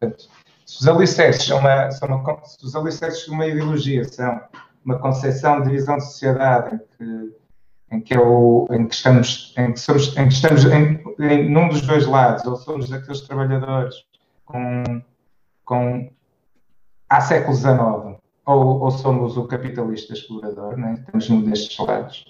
Portanto, 0.01 0.27
se 0.65 0.81
os 0.81 0.87
alicerces 0.87 1.45
são 1.45 1.59
uma, 1.59 1.91
são 1.91 2.07
uma, 2.09 2.43
se 2.43 2.65
os 2.65 2.75
alicerces 2.75 3.25
de 3.25 3.31
uma 3.31 3.45
ideologia 3.45 4.03
são 4.03 4.41
uma 4.83 4.97
concepção 4.97 5.61
de 5.61 5.69
visão 5.69 5.97
de 5.97 6.05
sociedade 6.05 6.75
em 6.75 6.79
que, 6.97 7.35
em 7.91 8.01
que, 8.01 8.13
é 8.15 8.19
o, 8.19 8.67
em 8.71 8.87
que 8.87 8.95
estamos, 8.95 9.53
em 9.57 9.73
que 9.73 9.79
somos, 9.79 10.17
em 10.17 10.27
que 10.27 10.33
estamos 10.33 10.65
em, 10.65 11.03
em, 11.19 11.49
num 11.49 11.69
dos 11.69 11.81
dois 11.81 12.07
lados, 12.07 12.43
ou 12.45 12.55
somos 12.55 12.89
daqueles 12.89 13.21
trabalhadores 13.21 13.95
com, 14.43 15.01
com 15.63 16.11
há 17.07 17.21
século 17.21 17.55
XIX, 17.55 18.19
ou, 18.45 18.79
ou 18.81 18.91
somos 18.91 19.37
o 19.37 19.45
capitalista 19.45 20.13
explorador, 20.13 20.77
né? 20.77 20.95
estamos 20.97 21.29
num 21.29 21.43
destes 21.43 21.77
lados. 21.77 22.25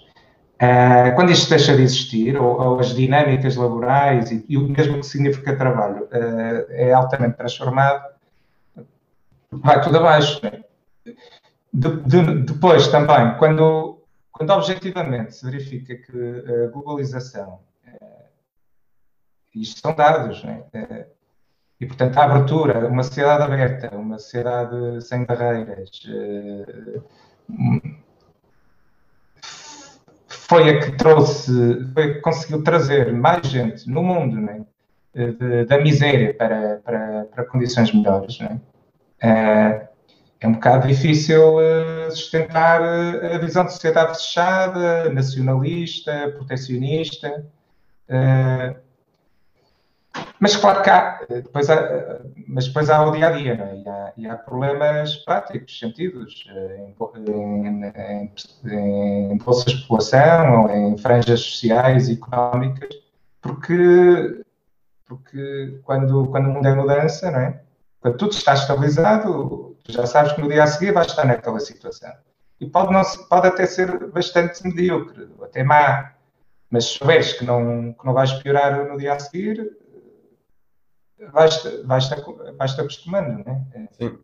Uh, 0.62 1.12
quando 1.16 1.32
isto 1.32 1.50
deixa 1.50 1.74
de 1.74 1.82
existir, 1.82 2.40
ou, 2.40 2.60
ou 2.60 2.78
as 2.78 2.94
dinâmicas 2.94 3.56
laborais 3.56 4.30
e, 4.30 4.44
e, 4.48 4.56
o 4.56 4.68
mesmo 4.68 5.00
que 5.00 5.06
significa 5.06 5.56
trabalho 5.56 6.04
uh, 6.04 6.66
é 6.70 6.92
altamente 6.92 7.36
transformado, 7.36 8.14
vai 9.50 9.80
tudo 9.80 9.98
abaixo. 9.98 10.40
Né? 10.44 10.62
De, 11.72 11.96
de, 12.02 12.44
depois 12.44 12.86
também, 12.86 13.36
quando, 13.38 14.04
quando 14.30 14.50
objetivamente 14.50 15.34
se 15.34 15.44
verifica 15.44 15.96
que 15.96 16.44
a 16.64 16.70
globalização, 16.70 17.58
uh, 17.88 18.24
isto 19.52 19.80
são 19.80 19.94
dados, 19.96 20.44
né? 20.44 20.62
E, 21.80 21.86
portanto, 21.86 22.16
a 22.16 22.24
abertura, 22.24 22.86
uma 22.86 23.02
sociedade 23.02 23.42
aberta, 23.42 23.96
uma 23.96 24.16
sociedade 24.16 25.00
sem 25.04 25.24
barreiras, 25.24 25.90
eh, 26.06 27.00
foi 30.52 30.68
a 30.68 30.78
que 30.80 30.92
trouxe, 30.92 31.50
foi 31.94 32.04
a 32.04 32.14
que 32.14 32.20
conseguiu 32.20 32.62
trazer 32.62 33.10
mais 33.10 33.46
gente 33.46 33.88
no 33.88 34.02
mundo 34.02 34.36
né, 34.36 34.60
de, 35.14 35.64
da 35.64 35.80
miséria 35.80 36.34
para, 36.34 36.78
para, 36.84 37.24
para 37.24 37.44
condições 37.44 37.90
melhores. 37.90 38.38
Né? 38.38 38.60
É 40.38 40.46
um 40.46 40.52
bocado 40.52 40.88
difícil 40.88 41.58
eh, 41.58 42.10
sustentar 42.10 42.82
a 42.82 43.38
visão 43.38 43.64
de 43.64 43.72
sociedade 43.72 44.18
fechada, 44.18 45.08
nacionalista, 45.08 46.34
protecionista. 46.36 47.46
Mas 50.42 50.56
claro 50.56 50.82
que 50.82 50.90
há, 50.90 51.20
depois 51.28 51.70
há, 51.70 52.20
mas 52.48 52.66
depois 52.66 52.90
há 52.90 53.06
o 53.06 53.12
dia 53.12 53.28
a 53.28 53.30
dia, 53.30 53.52
é? 53.52 53.76
e, 53.76 53.88
há, 53.88 54.12
e 54.16 54.26
há 54.26 54.36
problemas 54.36 55.14
práticos, 55.18 55.78
sentidos, 55.78 56.44
em, 56.50 56.96
em, 57.30 58.32
em, 58.64 59.32
em 59.34 59.38
bolsas 59.38 59.72
de 59.72 59.82
população, 59.82 60.68
em 60.68 60.98
franjas 60.98 61.38
sociais 61.42 62.08
e 62.08 62.14
económicas, 62.14 62.92
porque, 63.40 64.42
porque 65.06 65.80
quando, 65.84 66.26
quando 66.26 66.46
o 66.46 66.54
mundo 66.54 66.66
é 66.66 66.74
mudança, 66.74 67.30
não 67.30 67.38
é? 67.38 67.60
Quando 68.00 68.16
tudo 68.16 68.32
está 68.32 68.54
estabilizado, 68.54 69.76
já 69.86 70.06
sabes 70.06 70.32
que 70.32 70.40
no 70.40 70.48
dia 70.48 70.64
a 70.64 70.66
seguir 70.66 70.90
vais 70.90 71.06
estar 71.06 71.24
naquela 71.24 71.60
situação. 71.60 72.10
E 72.60 72.66
pode, 72.66 72.92
não, 72.92 73.02
pode 73.28 73.46
até 73.46 73.64
ser 73.64 74.08
bastante 74.08 74.66
medíocre, 74.66 75.28
até 75.40 75.62
má, 75.62 76.14
mas 76.68 76.86
se 76.86 76.98
souberes 76.98 77.32
que 77.34 77.44
não, 77.44 77.92
que 77.92 78.04
não 78.04 78.12
vais 78.12 78.32
piorar 78.32 78.88
no 78.88 78.98
dia 78.98 79.12
a 79.12 79.20
seguir, 79.20 79.81
vais-te 81.32 81.68
vais 81.84 82.08
vais 82.58 82.78
acostumando, 82.78 83.44
não 83.44 83.52
é? 83.52 83.88
Sim. 83.92 84.18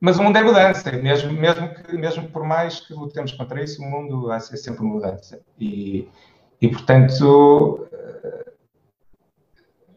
Mas 0.00 0.18
o 0.18 0.22
mundo 0.22 0.36
é 0.36 0.42
mudança, 0.42 0.92
mesmo, 0.92 1.32
mesmo, 1.32 1.74
que, 1.74 1.96
mesmo 1.96 2.28
por 2.28 2.44
mais 2.44 2.80
que 2.80 2.94
lutemos 2.94 3.32
contra 3.32 3.62
isso, 3.62 3.82
o 3.82 3.84
mundo 3.84 4.28
vai 4.28 4.40
ser 4.40 4.56
sempre 4.56 4.84
mudança. 4.84 5.40
E, 5.58 6.08
e 6.60 6.68
portanto, 6.68 7.88
eh, 7.92 8.52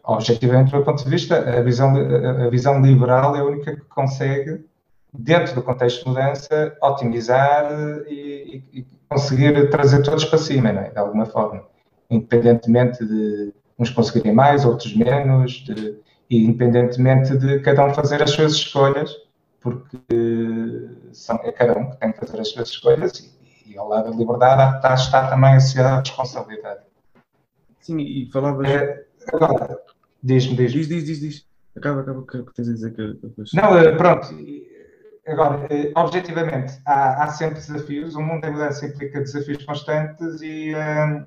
objetivamente, 0.03 0.71
do 0.71 0.77
meu 0.77 0.85
ponto 0.85 1.03
de 1.03 1.09
vista, 1.09 1.37
a 1.37 1.61
visão, 1.61 1.93
a 1.95 2.49
visão 2.49 2.81
liberal 2.81 3.35
é 3.35 3.39
a 3.41 3.45
única 3.45 3.75
que 3.75 3.81
consegue, 3.81 4.65
dentro 5.13 5.53
do 5.53 5.61
contexto 5.61 6.03
de 6.03 6.09
mudança, 6.09 6.75
otimizar 6.81 7.71
e, 8.07 8.63
e 8.73 8.85
conseguir 9.07 9.69
trazer 9.69 10.01
todos 10.01 10.25
para 10.25 10.39
cima, 10.39 10.69
é? 10.69 10.89
de 10.89 10.97
alguma 10.97 11.27
forma, 11.27 11.63
independentemente 12.09 13.05
de 13.05 13.53
uns 13.81 13.89
conseguirem 13.89 14.33
mais, 14.33 14.63
outros 14.63 14.95
menos, 14.95 15.51
de, 15.65 15.97
e 16.29 16.45
independentemente 16.45 17.35
de 17.37 17.59
cada 17.59 17.85
um 17.85 17.93
fazer 17.93 18.21
as 18.21 18.29
suas 18.29 18.53
escolhas, 18.53 19.11
porque 19.59 19.97
são, 21.11 21.39
é 21.43 21.51
cada 21.51 21.77
um 21.77 21.89
que 21.89 21.97
tem 21.97 22.11
que 22.11 22.19
fazer 22.19 22.39
as 22.39 22.49
suas 22.49 22.69
escolhas 22.69 23.19
e, 23.19 23.71
e 23.71 23.77
ao 23.77 23.89
lado 23.89 24.11
da 24.11 24.15
liberdade 24.15 24.77
está, 24.77 24.93
está 24.93 25.29
também 25.29 25.51
a 25.51 25.99
responsabilidade. 25.99 26.81
Sim, 27.79 27.99
e 27.99 28.29
falavas. 28.31 28.69
É, 28.69 29.05
agora, 29.33 29.79
diz-me, 30.21 30.55
diz, 30.55 30.71
diz 30.71 30.87
Diz, 30.87 31.05
diz, 31.05 31.19
diz. 31.19 31.45
Acaba, 31.75 32.01
acaba, 32.01 32.19
o 32.19 32.25
que 32.25 32.53
tens 32.53 32.69
a 32.69 32.73
dizer 32.73 32.93
que. 32.93 33.17
Não, 33.53 33.77
eh, 33.77 33.95
pronto. 33.95 34.27
Agora, 35.25 35.67
eh, 35.69 35.91
objetivamente, 35.95 36.79
há, 36.85 37.23
há 37.23 37.27
sempre 37.27 37.55
desafios, 37.55 38.15
o 38.15 38.21
mundo 38.21 38.41
da 38.41 38.51
mudança 38.51 38.85
implica 38.85 39.19
desafios 39.19 39.63
constantes 39.63 40.41
e, 40.41 40.73
eh, 40.73 41.25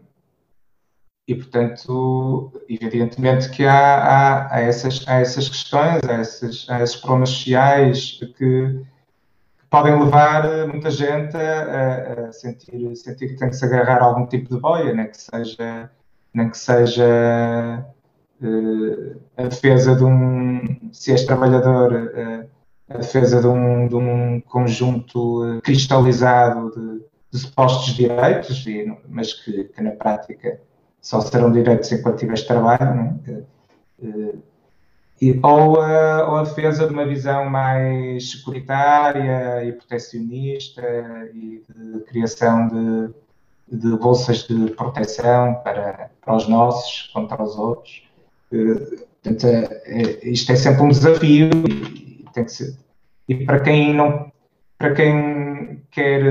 e, 1.26 1.34
portanto, 1.34 2.52
evidentemente 2.68 3.50
que 3.50 3.64
há, 3.64 3.96
há, 3.96 4.54
há, 4.54 4.60
essas, 4.60 5.06
há 5.08 5.20
essas 5.20 5.48
questões, 5.48 6.02
há 6.08 6.20
esses, 6.20 6.68
há 6.68 6.82
esses 6.82 6.96
problemas 6.96 7.30
sociais 7.30 8.18
que, 8.18 8.26
que, 8.26 8.87
podem 9.70 9.98
levar 9.98 10.68
muita 10.68 10.90
gente 10.90 11.37
a, 11.37 12.28
a, 12.28 12.32
sentir, 12.32 12.94
sentir 12.94 13.30
que 13.30 13.37
tem 13.37 13.48
que 13.48 13.56
se 13.56 13.64
agarrar 13.64 14.02
a 14.02 14.04
algum 14.04 14.26
tipo 14.26 14.54
de 14.54 14.60
boia, 14.60 14.94
nem 14.94 15.08
que 15.08 15.16
seja, 15.16 15.90
nem 16.32 16.48
que 16.48 16.58
seja 16.58 17.84
a 19.37 19.42
defesa 19.42 19.96
de 19.96 20.04
um, 20.04 20.90
se 20.92 21.12
és 21.12 21.24
trabalhador, 21.24 22.12
a 22.88 22.98
defesa 22.98 23.40
de 23.40 23.46
um, 23.46 23.88
de 23.88 23.96
um 23.96 24.40
conjunto 24.42 25.60
cristalizado 25.62 26.70
de, 26.70 27.04
de 27.32 27.38
supostos 27.38 27.94
direitos, 27.94 28.64
mas 29.08 29.32
que, 29.32 29.64
que, 29.64 29.82
na 29.82 29.92
prática 29.92 30.60
só 31.04 31.20
serão 31.20 31.52
direitos 31.52 31.92
enquanto 31.92 32.18
tiveres 32.18 32.44
trabalho, 32.44 33.20
é? 33.28 33.42
e, 35.20 35.38
ou, 35.42 35.80
a, 35.80 36.30
ou 36.30 36.36
a 36.38 36.42
defesa 36.44 36.86
de 36.86 36.94
uma 36.94 37.04
visão 37.04 37.44
mais 37.44 38.32
securitária 38.32 39.62
e 39.64 39.72
proteccionista 39.72 40.82
e 41.34 41.62
de 41.68 42.00
criação 42.06 42.68
de, 42.68 43.14
de 43.76 43.96
bolsas 43.98 44.44
de 44.48 44.70
proteção 44.70 45.60
para, 45.62 46.10
para 46.24 46.36
os 46.36 46.48
nossos 46.48 47.10
contra 47.12 47.42
os 47.42 47.54
outros. 47.58 48.02
Portanto, 48.50 49.46
isto 50.22 50.52
é 50.52 50.56
sempre 50.56 50.82
um 50.82 50.88
desafio 50.88 51.50
e, 51.68 52.24
tem 52.32 52.44
que 52.44 52.52
ser. 52.52 52.76
E 53.28 53.44
para 53.44 53.60
quem 53.60 53.92
não, 53.94 54.32
para 54.78 54.94
quem 54.94 55.82
quer 55.90 56.22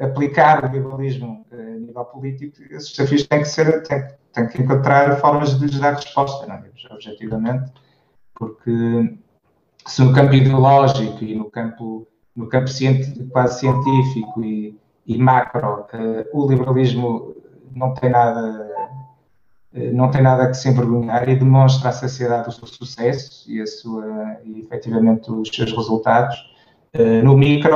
aplicar 0.00 0.64
o 0.64 0.68
liberalismo 0.68 1.46
a 1.52 1.56
nível 1.56 2.04
político, 2.06 2.62
esses 2.70 2.90
desafios 2.92 3.26
têm 3.26 3.40
que 3.40 3.48
ser, 3.48 3.82
têm, 3.82 4.08
têm 4.32 4.48
que 4.48 4.62
encontrar 4.62 5.16
formas 5.20 5.58
de 5.58 5.66
lhes 5.66 5.78
dar 5.78 5.94
resposta, 5.94 6.46
não 6.46 6.54
é? 6.54 6.70
objetivamente 6.90 7.70
porque 8.40 9.18
se 9.86 10.02
no 10.02 10.14
campo 10.14 10.32
ideológico 10.32 11.22
e 11.22 11.34
no 11.34 11.50
campo, 11.50 12.08
no 12.34 12.48
campo 12.48 12.70
quase 13.30 13.60
científico 13.60 14.42
e, 14.42 14.74
e 15.06 15.18
macro 15.18 15.86
uh, 15.92 16.24
o 16.32 16.48
liberalismo 16.48 17.36
não 17.74 17.92
tem 17.92 18.10
nada 18.10 18.66
uh, 19.74 19.92
não 19.92 20.10
tem 20.10 20.22
nada 20.22 20.48
que 20.48 20.54
se 20.54 20.70
envergonhar 20.70 21.28
e 21.28 21.36
demonstra 21.36 21.90
à 21.90 21.92
sociedade 21.92 22.48
o 22.48 22.52
seu 22.52 22.66
sucesso 22.66 23.44
e, 23.50 23.60
a 23.60 23.66
sua, 23.66 24.38
e 24.42 24.60
efetivamente 24.60 25.30
os 25.30 25.48
seus 25.48 25.70
resultados. 25.70 26.48
Uh, 26.96 27.22
no 27.22 27.36
micro 27.36 27.72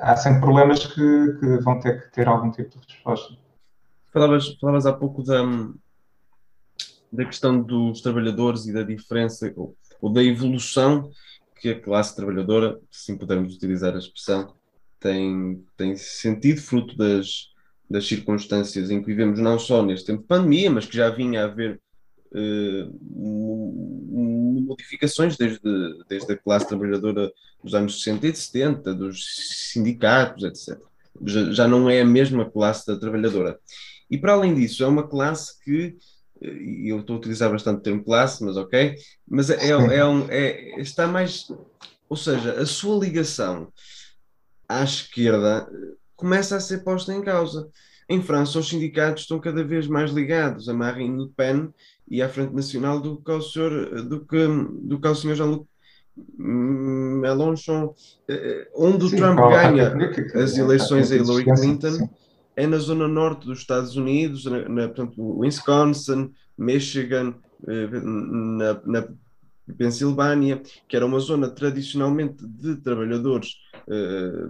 há 0.00 0.16
sempre 0.16 0.40
problemas 0.40 0.86
que, 0.86 0.94
que, 0.94 1.58
vão 1.62 1.78
ter 1.80 2.02
que 2.02 2.12
ter 2.12 2.28
algum 2.28 2.50
tipo 2.50 2.78
de 2.78 2.86
resposta. 2.86 3.36
Falavas, 4.12 4.56
falavas 4.60 4.86
há 4.86 4.92
pouco 4.92 5.22
da, 5.22 5.42
da 7.12 7.24
questão 7.24 7.60
dos 7.60 8.00
trabalhadores 8.00 8.66
e 8.66 8.72
da 8.72 8.82
diferença 8.82 9.52
ou, 9.56 9.76
ou, 10.00 10.12
da 10.12 10.22
evolução 10.22 11.10
que 11.60 11.70
a 11.70 11.80
classe 11.80 12.14
trabalhadora, 12.14 12.78
se 12.90 13.16
pudermos 13.16 13.54
utilizar 13.54 13.94
a 13.94 13.98
expressão, 13.98 14.54
tem, 15.00 15.64
tem 15.76 15.96
sentido 15.96 16.60
fruto 16.60 16.96
das, 16.96 17.48
das 17.88 18.06
circunstâncias 18.06 18.90
em 18.90 19.00
que 19.00 19.06
vivemos, 19.06 19.40
não 19.40 19.58
só 19.58 19.82
neste 19.82 20.06
tempo 20.06 20.22
de 20.22 20.28
pandemia, 20.28 20.70
mas 20.70 20.86
que 20.86 20.96
já 20.96 21.10
vinha 21.10 21.42
a 21.42 21.44
haver 21.44 21.80
modificações 24.66 25.36
desde, 25.36 25.60
desde 26.08 26.32
a 26.32 26.36
classe 26.36 26.68
trabalhadora 26.68 27.32
dos 27.62 27.74
anos 27.74 28.02
60 28.02 28.26
e 28.26 28.34
70, 28.34 28.94
dos 28.94 29.24
sindicatos, 29.72 30.44
etc. 30.44 30.78
Já, 31.24 31.66
não 31.66 31.88
é 31.90 32.00
a 32.00 32.06
mesma 32.06 32.48
classe 32.48 32.86
da 32.86 32.96
trabalhadora. 32.96 33.58
E 34.10 34.16
para 34.16 34.32
além 34.32 34.54
disso, 34.54 34.84
é 34.84 34.86
uma 34.86 35.06
classe 35.06 35.58
que 35.64 35.96
e 36.40 36.88
eu 36.88 37.00
estou 37.00 37.16
a 37.16 37.18
utilizar 37.18 37.50
bastante 37.50 37.78
o 37.78 37.82
termo 37.82 38.04
classe, 38.04 38.44
mas 38.44 38.56
ok, 38.56 38.94
mas 39.26 39.50
é, 39.50 39.56
é, 39.56 39.70
é, 39.70 40.06
um, 40.06 40.26
é, 40.30 40.80
está 40.80 41.06
mais, 41.06 41.50
ou 42.08 42.16
seja, 42.16 42.52
a 42.52 42.66
sua 42.66 42.98
ligação 42.98 43.72
à 44.68 44.84
esquerda 44.84 45.68
começa 46.14 46.56
a 46.56 46.60
ser 46.60 46.84
posta 46.84 47.12
em 47.12 47.22
causa. 47.22 47.68
Em 48.08 48.22
França, 48.22 48.58
os 48.58 48.68
sindicatos 48.68 49.24
estão 49.24 49.38
cada 49.38 49.62
vez 49.62 49.86
mais 49.86 50.10
ligados 50.12 50.68
a 50.68 50.72
Marine 50.72 51.24
Le 51.24 51.30
Pen 51.36 51.72
e 52.10 52.22
à 52.22 52.28
Frente 52.28 52.54
Nacional 52.54 53.00
do 53.00 53.16
que 53.18 53.30
ao 53.30 53.42
senhor, 53.42 54.02
do 54.02 54.24
que, 54.24 54.46
do 54.82 55.00
que 55.00 55.06
ao 55.06 55.14
senhor 55.14 55.34
Jean-Luc 55.34 55.66
Mélenchon, 56.36 57.94
eh, 58.28 58.68
onde 58.74 59.04
o 59.04 59.10
Trump 59.10 59.38
ganha 59.38 59.94
as 60.34 60.56
eleições 60.56 61.12
a 61.12 61.16
Hillary 61.16 61.44
Clinton 61.44 62.08
é 62.56 62.66
na 62.66 62.78
zona 62.78 63.06
norte 63.06 63.46
dos 63.46 63.60
Estados 63.60 63.96
Unidos, 63.96 64.44
na, 64.44 64.68
na 64.68 64.88
portanto, 64.88 65.38
Wisconsin, 65.38 66.32
Michigan, 66.56 67.34
eh, 67.68 67.88
na, 68.02 68.80
na 68.84 69.08
Pensilvânia, 69.76 70.60
que 70.88 70.96
era 70.96 71.06
uma 71.06 71.20
zona 71.20 71.48
tradicionalmente 71.50 72.44
de 72.44 72.76
trabalhadores 72.76 73.54
eh, 73.88 74.46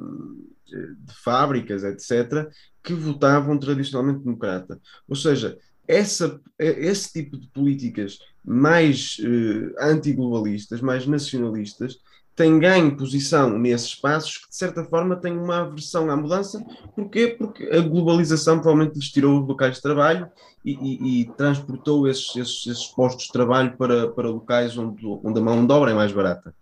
de 0.70 1.14
fábricas, 1.22 1.82
etc., 1.84 2.48
que 2.82 2.94
votavam 2.94 3.58
tradicionalmente 3.58 4.24
democrata. 4.24 4.80
Ou 5.08 5.16
seja, 5.16 5.58
essa, 5.88 6.38
esse 6.58 7.12
tipo 7.12 7.38
de 7.38 7.48
políticas 7.48 8.18
mais 8.44 9.16
uh, 9.20 9.74
antiglobalistas, 9.80 10.80
mais 10.82 11.06
nacionalistas, 11.06 11.98
tem 12.36 12.56
ganho 12.60 12.96
posição 12.96 13.58
nesses 13.58 13.88
espaços 13.88 14.38
que, 14.38 14.48
de 14.48 14.54
certa 14.54 14.84
forma, 14.84 15.16
têm 15.16 15.36
uma 15.36 15.62
aversão 15.62 16.08
à 16.08 16.16
mudança. 16.16 16.64
Porquê? 16.94 17.34
Porque 17.36 17.64
a 17.64 17.80
globalização 17.80 18.60
provavelmente 18.60 18.94
lhes 18.94 19.10
tirou 19.10 19.40
os 19.40 19.48
locais 19.48 19.76
de 19.76 19.82
trabalho 19.82 20.30
e, 20.64 20.72
e, 20.72 21.22
e 21.22 21.24
transportou 21.32 22.06
esses, 22.06 22.36
esses, 22.36 22.66
esses, 22.66 22.86
postos 22.86 23.24
de 23.24 23.32
trabalho 23.32 23.76
para, 23.76 24.08
para 24.08 24.30
locais 24.30 24.78
onde, 24.78 25.04
onde 25.04 25.40
a 25.40 25.42
mão 25.42 25.66
de 25.66 25.72
obra 25.72 25.90
é 25.90 25.94
mais 25.94 26.12
barata. 26.12 26.54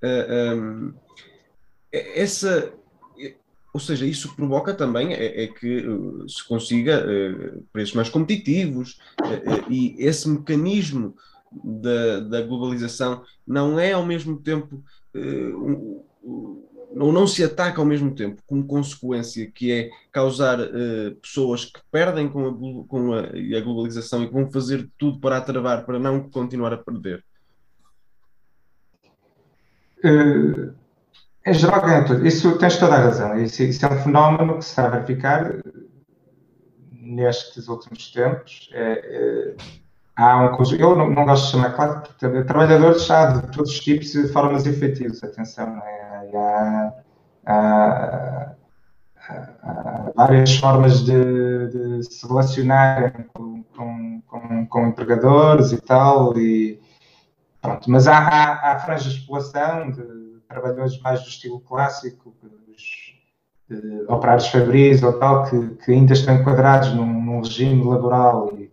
Uh, 0.00 0.06
ah, 0.06 0.54
um, 0.54 0.94
essa, 1.92 2.72
ou 3.76 3.80
seja, 3.80 4.06
isso 4.06 4.34
provoca 4.34 4.72
também 4.72 5.12
é, 5.12 5.44
é 5.44 5.46
que 5.48 5.86
uh, 5.86 6.26
se 6.26 6.42
consiga 6.48 7.04
uh, 7.04 7.62
preços 7.70 7.94
mais 7.94 8.08
competitivos 8.08 8.98
uh, 9.20 9.70
e 9.70 9.94
esse 9.98 10.26
mecanismo 10.30 11.14
da, 11.62 12.20
da 12.20 12.40
globalização 12.40 13.22
não 13.46 13.78
é 13.78 13.92
ao 13.92 14.04
mesmo 14.04 14.38
tempo 14.40 14.82
ou 16.98 17.12
não 17.12 17.26
se 17.26 17.44
ataca 17.44 17.80
ao 17.80 17.86
mesmo 17.86 18.14
tempo, 18.14 18.42
como 18.46 18.66
consequência, 18.66 19.50
que 19.50 19.70
é 19.70 19.90
causar 20.10 20.58
pessoas 21.22 21.66
que 21.66 21.80
perdem 21.90 22.28
com, 22.28 22.48
a, 22.48 22.86
com 22.86 23.12
a, 23.12 23.20
a, 23.20 23.60
globalização 23.60 24.22
e 24.22 24.26
que 24.26 24.32
vão 24.32 24.50
fazer 24.50 24.88
tudo 24.98 25.18
para 25.20 25.38
atravar, 25.38 25.86
para 25.86 25.98
não 25.98 26.28
continuar 26.28 26.72
a 26.72 26.78
perder? 26.78 27.24
Uh, 30.04 30.74
em 31.46 31.54
geral, 31.54 31.80
isso 32.24 32.58
tens 32.58 32.76
toda 32.76 32.96
a 32.96 32.98
razão. 32.98 33.38
Isso, 33.38 33.62
isso, 33.62 33.86
é 33.86 33.88
um 33.88 33.98
fenómeno 33.98 34.58
que 34.58 34.64
se 34.64 34.70
está 34.70 34.86
a 34.86 34.88
verificar 34.88 35.54
nestes 36.90 37.68
últimos 37.68 38.10
tempos. 38.10 38.68
É, 38.72 39.54
é, 39.54 39.56
há 40.16 40.38
um 40.38 40.76
eu 40.76 40.96
não, 40.96 41.08
não, 41.08 41.24
gosto 41.24 41.44
de 41.46 41.52
chamar, 41.52 41.70
claro, 41.76 42.02
trabalhadores 42.18 43.08
há 43.08 43.26
de 43.26 43.52
todos 43.52 43.70
os 43.70 43.78
tipos 43.78 44.12
e 44.16 44.26
formas 44.28 44.66
efetivas, 44.66 45.22
atenção, 45.22 45.80
é? 45.84 46.36
há, 46.36 46.92
há, 47.46 48.52
há, 49.62 50.12
várias 50.16 50.56
formas 50.56 51.04
de, 51.04 51.68
de 51.68 52.02
se 52.12 52.26
relacionarem 52.26 53.12
com, 53.32 53.62
com, 53.62 54.22
com, 54.26 54.66
com, 54.66 54.86
empregadores 54.88 55.70
e 55.70 55.80
tal, 55.80 56.36
e 56.36 56.80
pronto, 57.62 57.88
mas 57.88 58.08
há, 58.08 58.18
há, 58.18 58.72
há 58.72 58.78
franjas 58.80 59.12
de 59.12 59.20
população 59.20 59.92
de 59.92 60.25
trabalhadores 60.48 61.00
mais 61.00 61.22
do 61.22 61.28
estilo 61.28 61.60
clássico, 61.60 62.34
dos, 62.42 63.16
de 63.68 64.04
operários 64.08 64.48
fabris 64.48 65.02
ou 65.02 65.18
tal, 65.18 65.44
que, 65.48 65.68
que 65.84 65.92
ainda 65.92 66.12
estão 66.12 66.34
enquadrados 66.34 66.94
num, 66.94 67.06
num 67.06 67.40
regime 67.40 67.84
laboral 67.84 68.52
e 68.56 68.70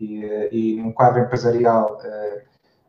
e, 0.00 0.48
e 0.52 0.76
num 0.76 0.92
quadro 0.92 1.22
empresarial 1.22 1.98
uh, 2.02 2.42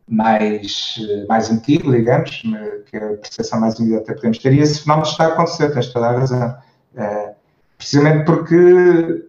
mais, 0.07 0.97
mais 1.27 1.51
antigo, 1.51 1.91
digamos, 1.91 2.41
que 2.85 2.97
é 2.97 3.13
a 3.13 3.17
percepção 3.17 3.59
mais 3.59 3.77
imediata 3.79 4.13
que 4.13 4.15
podemos 4.15 4.37
ter, 4.39 4.53
e 4.53 4.59
esse 4.59 4.81
fenómeno 4.81 5.07
está 5.07 5.25
a 5.25 5.27
acontecer, 5.29 5.73
tens 5.73 5.87
toda 5.87 6.07
a 6.07 6.11
razão. 6.11 6.57
Uh, 6.93 7.35
precisamente 7.77 8.25
porque 8.25 9.25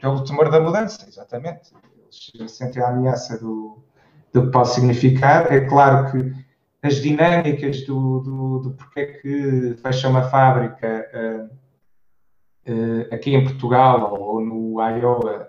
pelo 0.00 0.24
temor 0.24 0.50
da 0.50 0.60
mudança, 0.60 1.06
exatamente. 1.08 1.72
Eles 2.34 2.52
sentem 2.52 2.82
a 2.82 2.88
ameaça 2.88 3.38
do, 3.38 3.78
do 4.32 4.42
que 4.42 4.52
pode 4.52 4.68
significar. 4.68 5.50
É 5.50 5.60
claro 5.60 6.10
que 6.12 6.43
as 6.84 6.96
dinâmicas 6.96 7.84
do, 7.86 8.20
do, 8.20 8.58
do 8.58 8.70
porquê 8.72 9.06
que 9.06 9.74
fecha 9.82 10.06
uma 10.06 10.28
fábrica 10.28 11.08
uh, 11.14 11.46
uh, 12.70 13.14
aqui 13.14 13.34
em 13.34 13.42
Portugal 13.42 14.14
ou, 14.20 14.38
no 14.38 14.78
Iowa 14.82 15.48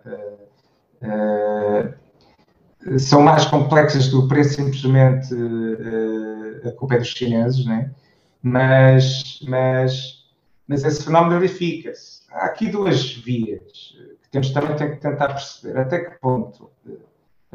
uh, 1.03 1.93
são 2.97 3.21
mais 3.21 3.43
complexas 3.45 4.07
do 4.07 4.29
que 4.29 4.43
simplesmente 4.45 5.33
a 6.65 6.71
culpa 6.71 6.95
é 6.95 6.99
dos 6.99 7.09
chineses, 7.09 7.65
né? 7.65 7.91
mas, 8.41 9.39
mas, 9.45 10.23
mas 10.67 10.83
esse 10.85 11.03
fenómeno 11.03 11.39
verifica-se. 11.39 12.21
Há 12.31 12.45
aqui 12.45 12.67
duas 12.69 13.11
vias 13.11 13.95
que 14.21 14.29
temos 14.31 14.51
também 14.51 14.75
que 14.77 14.97
tentar 14.97 15.29
perceber 15.29 15.79
até 15.79 15.99
que 15.99 16.19
ponto. 16.19 16.69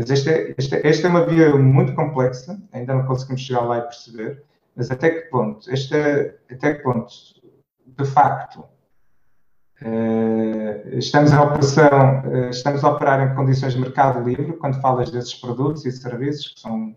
Mas 0.01 0.11
esta, 0.11 0.31
é, 0.31 0.55
esta, 0.57 0.77
esta 0.83 1.07
é 1.07 1.11
uma 1.11 1.27
via 1.27 1.55
muito 1.55 1.95
complexa, 1.95 2.59
ainda 2.73 2.95
não 2.95 3.05
conseguimos 3.05 3.43
chegar 3.43 3.61
lá 3.61 3.79
e 3.79 3.83
perceber, 3.83 4.43
mas 4.75 4.91
até 4.91 5.11
que 5.11 5.21
ponto, 5.29 5.71
esta, 5.71 6.35
até 6.51 6.75
que 6.75 6.83
ponto, 6.83 7.13
de 7.87 8.05
facto, 8.07 8.65
Uh, 9.83 10.99
estamos 10.99 11.33
em 11.33 11.39
operação, 11.39 12.23
uh, 12.27 12.51
estamos 12.51 12.85
a 12.85 12.91
operar 12.91 13.27
em 13.27 13.35
condições 13.35 13.73
de 13.73 13.81
mercado 13.81 14.23
livre 14.29 14.53
quando 14.59 14.79
falas 14.79 15.11
desses 15.11 15.33
produtos 15.33 15.87
e 15.87 15.91
serviços 15.91 16.49
que, 16.49 16.61
são, 16.61 16.95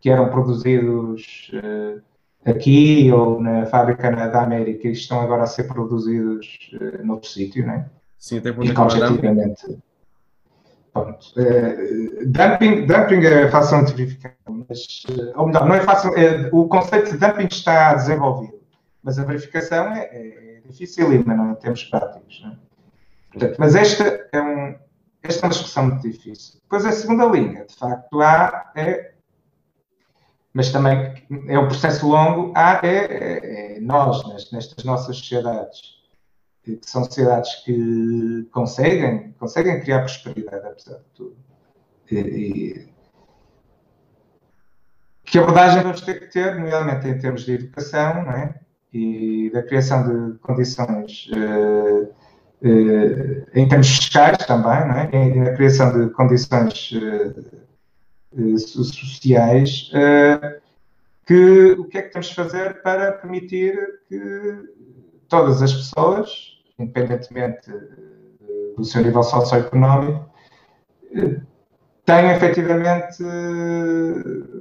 que 0.00 0.10
eram 0.10 0.28
produzidos 0.28 1.52
uh, 1.54 2.02
aqui 2.44 3.12
ou 3.12 3.40
na 3.40 3.66
fábrica 3.66 4.10
da 4.10 4.42
América 4.42 4.88
e 4.88 4.90
estão 4.90 5.20
agora 5.20 5.44
a 5.44 5.46
ser 5.46 5.68
produzidos 5.68 6.48
noutro 7.04 7.28
sítio, 7.28 7.64
né? 7.64 7.88
Sim, 8.18 8.38
até 8.38 8.50
quando 8.50 8.72
é 8.72 8.80
objetivamente. 8.80 9.78
Pronto. 11.02 11.26
dumping, 12.26 12.86
dumping 12.86 13.24
é 13.26 13.48
fácil 13.50 13.84
de 13.84 13.92
verificar, 13.92 14.34
mas, 14.46 15.02
ou 15.34 15.46
melhor, 15.46 15.66
não 15.66 15.74
é 15.74 15.80
fácil, 15.80 16.16
é, 16.16 16.48
o 16.52 16.66
conceito 16.68 17.10
de 17.12 17.18
dumping 17.18 17.48
está 17.50 17.94
desenvolvido, 17.94 18.58
mas 19.02 19.18
a 19.18 19.24
verificação 19.24 19.92
é, 19.92 20.04
é 20.04 20.60
dificílima 20.64 21.34
não, 21.34 21.50
é? 21.50 21.52
em 21.52 21.54
termos 21.56 21.84
práticos. 21.84 22.40
Não 22.42 22.52
é? 22.52 22.56
Portanto, 23.30 23.56
mas 23.58 23.74
esta 23.74 24.28
é, 24.32 24.40
um, 24.40 24.74
esta 25.22 25.44
é 25.44 25.46
uma 25.46 25.52
discussão 25.52 25.86
muito 25.86 26.02
difícil. 26.02 26.60
Depois 26.62 26.86
a 26.86 26.92
segunda 26.92 27.26
linha, 27.26 27.66
de 27.66 27.74
facto, 27.74 28.20
há 28.22 28.72
é, 28.74 29.12
mas 30.54 30.72
também 30.72 31.12
é 31.48 31.58
um 31.58 31.68
processo 31.68 32.08
longo, 32.08 32.52
há 32.56 32.80
é, 32.82 32.88
é, 32.88 33.76
é 33.76 33.80
nós, 33.80 34.50
nestas 34.50 34.82
nossas 34.84 35.18
sociedades, 35.18 35.95
que 36.74 36.80
são 36.82 37.04
sociedades 37.04 37.62
que 37.64 38.48
conseguem, 38.50 39.32
conseguem 39.38 39.80
criar 39.80 40.00
prosperidade, 40.00 40.66
apesar 40.66 40.96
de 40.96 41.04
tudo. 41.14 41.36
E, 42.10 42.18
e, 42.18 42.88
que 45.24 45.38
abordagem 45.38 45.82
vamos 45.82 46.00
ter 46.00 46.20
que 46.20 46.26
ter, 46.26 46.56
nomeadamente 46.56 47.08
em 47.08 47.18
termos 47.18 47.44
de 47.44 47.52
educação, 47.52 48.24
não 48.24 48.32
é? 48.32 48.54
e 48.92 49.50
da 49.52 49.62
criação 49.62 50.32
de 50.32 50.38
condições 50.38 51.28
uh, 51.32 52.04
uh, 52.04 53.46
em 53.54 53.68
termos 53.68 53.88
fiscais 53.96 54.38
também, 54.38 54.88
não 54.88 54.94
é? 54.94 55.10
e 55.12 55.34
na 55.38 55.52
criação 55.52 55.92
de 55.92 56.10
condições 56.12 56.92
uh, 56.92 58.58
sociais, 58.58 59.90
que 61.24 61.72
o 61.78 61.84
que 61.84 61.98
é 61.98 62.02
que 62.02 62.12
temos 62.12 62.28
de 62.28 62.34
fazer 62.34 62.82
para 62.82 63.12
permitir 63.12 63.76
que 64.08 64.76
todas 65.28 65.62
as 65.62 65.72
pessoas, 65.72 66.55
independentemente 66.78 67.70
do 68.76 68.84
seu 68.84 69.02
nível 69.02 69.22
socioeconómico, 69.22 70.28
tenham 72.04 72.32
efetivamente 72.32 73.22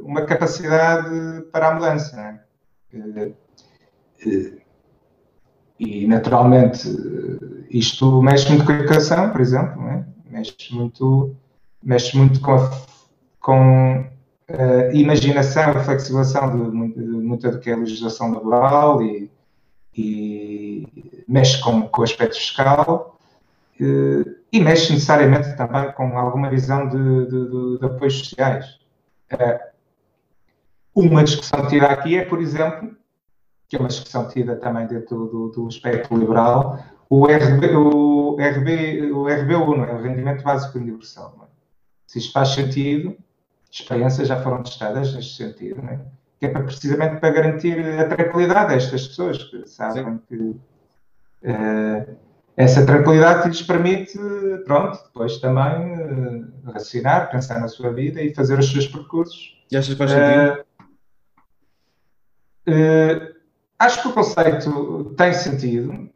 uma 0.01 0.25
capacidade 0.25 1.41
para 1.51 1.69
a 1.69 1.75
mudança. 1.75 2.39
É? 2.91 3.31
E, 5.77 6.07
naturalmente, 6.07 6.87
isto 7.69 8.21
mexe 8.21 8.49
muito 8.49 8.65
com 8.65 8.71
a 8.71 8.75
educação, 8.75 9.29
por 9.31 9.41
exemplo, 9.41 9.85
é? 9.89 10.05
mexe, 10.29 10.55
muito, 10.71 11.35
mexe 11.83 12.17
muito 12.17 12.39
com 12.39 12.53
a, 12.53 12.71
com 13.41 14.05
a 14.47 14.93
imaginação 14.93 15.71
e 15.71 15.83
flexibilização 15.83 16.71
de, 16.71 16.93
de 16.93 17.01
muita 17.01 17.51
do 17.51 17.59
que 17.59 17.69
é 17.69 17.73
a 17.73 17.77
legislação 17.77 18.31
laboral 18.31 19.01
e, 19.01 19.29
e 19.93 21.14
mexe 21.27 21.59
com, 21.61 21.87
com 21.87 22.01
o 22.01 22.03
aspecto 22.03 22.35
fiscal 22.35 23.17
e, 23.79 24.25
e 24.51 24.59
mexe 24.59 24.93
necessariamente 24.93 25.55
também 25.57 25.91
com 25.93 26.17
alguma 26.17 26.49
visão 26.49 26.87
de, 26.87 27.25
de, 27.25 27.79
de 27.79 27.85
apoios 27.85 28.19
sociais. 28.19 28.79
Uma 30.93 31.23
discussão 31.23 31.67
tira 31.67 31.87
aqui 31.87 32.17
é, 32.17 32.23
por 32.23 32.41
exemplo, 32.41 32.95
que 33.67 33.75
é 33.75 33.79
uma 33.79 33.89
discussão 33.89 34.27
tida 34.27 34.55
também 34.55 34.87
dentro 34.87 35.25
do, 35.25 35.49
do 35.49 35.67
espectro 35.67 36.17
liberal, 36.17 36.79
o, 37.09 37.25
RB, 37.25 37.75
o, 37.75 38.37
RB, 38.39 39.11
o 39.11 39.27
RBU, 39.27 39.77
não 39.77 39.83
é? 39.83 39.93
o 39.93 40.01
Rendimento 40.01 40.43
Básico 40.43 40.77
Universal. 40.77 41.35
É? 41.43 41.45
Se 42.07 42.19
isto 42.19 42.31
faz 42.31 42.49
sentido, 42.49 43.17
experiências 43.69 44.27
já 44.27 44.41
foram 44.41 44.63
testadas 44.63 45.13
neste 45.13 45.35
sentido, 45.35 45.81
é? 45.89 45.99
que 46.39 46.45
é 46.45 46.49
para, 46.49 46.63
precisamente 46.63 47.19
para 47.19 47.31
garantir 47.31 47.79
a 47.99 48.07
tranquilidade 48.07 48.73
destas 48.73 49.07
pessoas, 49.07 49.43
que 49.43 49.67
sabem 49.67 50.03
Sim. 50.03 50.19
que 50.29 50.55
uh, 51.45 52.17
essa 52.57 52.85
tranquilidade 52.85 53.47
lhes 53.47 53.61
permite, 53.61 54.17
pronto, 54.65 54.97
depois 55.05 55.37
também 55.39 55.93
uh, 55.93 56.71
raciocinar, 56.71 57.29
pensar 57.31 57.59
na 57.59 57.67
sua 57.67 57.91
vida 57.91 58.21
e 58.21 58.33
fazer 58.33 58.59
os 58.59 58.71
seus 58.71 58.87
percursos. 58.87 59.57
E 59.71 59.77
achas 59.77 59.93
que 59.93 59.97
faz 59.97 60.11
sentido? 60.11 60.65
Uh, 62.67 63.35
Acho 63.77 64.01
que 64.01 64.07
o 64.07 64.13
conceito 64.13 65.13
tem 65.17 65.33
sentido, 65.33 66.09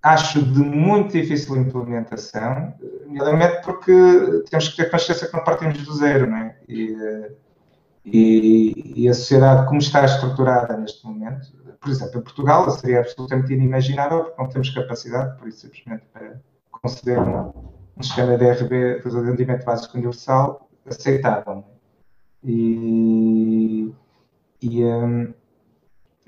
acho 0.00 0.40
de 0.40 0.60
muito 0.60 1.12
difícil 1.12 1.56
implementação, 1.56 2.72
nomeadamente 3.06 3.60
porque 3.64 3.92
temos 4.48 4.68
que 4.68 4.76
ter 4.76 4.90
consciência 4.90 5.26
que 5.26 5.36
não 5.36 5.42
partimos 5.42 5.82
do 5.82 5.92
zero, 5.94 6.30
não 6.30 6.36
é? 6.36 6.56
E, 6.68 6.96
e, 8.04 8.92
e, 8.96 9.08
a 9.08 9.14
sociedade 9.14 9.66
como 9.66 9.80
está 9.80 10.04
estruturada 10.04 10.76
neste 10.76 11.04
momento, 11.04 11.48
por 11.80 11.90
exemplo, 11.90 12.20
em 12.20 12.22
Portugal 12.22 12.70
seria 12.70 13.00
absolutamente 13.00 13.52
inimaginável 13.52 14.24
porque 14.24 14.42
não 14.42 14.48
temos 14.48 14.70
capacidade, 14.70 15.38
por 15.38 15.48
isso 15.48 15.60
simplesmente 15.60 16.04
para 16.12 16.40
conceder 16.70 17.18
um, 17.18 17.52
um 17.96 18.02
sistema 18.02 18.36
de 18.36 18.50
RB, 18.50 19.00
de 19.02 19.20
rendimento 19.20 19.64
básico 19.64 19.96
universal, 19.96 20.68
aceitável. 20.86 21.64
É? 21.70 21.74
E, 22.46 23.92
e 24.60 24.84
um, 24.84 25.32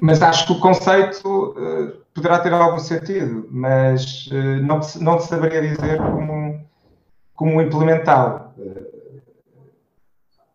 mas 0.00 0.22
acho 0.22 0.46
que 0.46 0.52
o 0.52 0.60
conceito 0.60 1.26
uh, 1.26 2.04
poderá 2.14 2.38
ter 2.38 2.52
algum 2.52 2.78
sentido, 2.78 3.48
mas 3.50 4.26
uh, 4.26 4.62
não, 4.62 4.80
não 5.00 5.18
saberia 5.18 5.62
dizer 5.62 5.98
como, 5.98 6.60
como 7.34 7.62
implementá-lo. 7.62 8.52
Uh, 8.58 8.96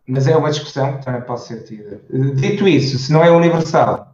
mas 0.07 0.27
é 0.27 0.35
uma 0.35 0.49
discussão 0.49 0.97
que 0.97 1.05
também 1.05 1.21
pode 1.21 1.41
ser 1.41 1.63
tida. 1.63 2.01
dito 2.35 2.67
isso, 2.67 2.97
se 2.97 3.13
não 3.13 3.23
é 3.23 3.31
universal, 3.31 4.10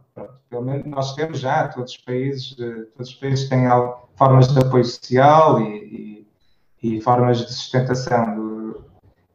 pelo 0.48 0.62
menos 0.62 0.86
nós 0.86 1.14
temos 1.14 1.40
já, 1.40 1.68
todos 1.68 1.92
os 1.92 1.98
países, 1.98 2.54
todos 2.54 3.10
os 3.10 3.14
países 3.14 3.48
têm 3.48 3.68
formas 4.16 4.48
de 4.48 4.58
apoio 4.58 4.84
social 4.84 5.60
e, 5.60 6.26
e, 6.82 6.96
e 6.96 7.00
formas 7.00 7.38
de 7.38 7.52
sustentação. 7.52 8.74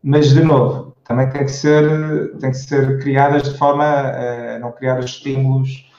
Mas, 0.03 0.33
de 0.33 0.43
novo, 0.43 0.95
também 1.03 1.29
tem 1.29 1.45
que 1.45 1.51
ser, 1.51 2.37
tem 2.39 2.51
que 2.51 2.57
ser 2.57 2.99
criadas 2.99 3.43
de 3.43 3.57
forma 3.57 3.85
a 3.85 4.59
não 4.59 4.71
criar 4.71 4.99
estímulos 4.99 5.89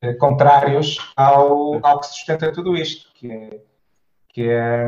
eh, 0.00 0.14
contrários 0.14 0.98
ao, 1.16 1.84
ao 1.84 2.00
que 2.00 2.06
sustenta 2.06 2.52
tudo 2.52 2.76
isto, 2.76 3.10
que 3.14 3.30
é, 3.30 3.60
que 4.28 4.48
é, 4.48 4.84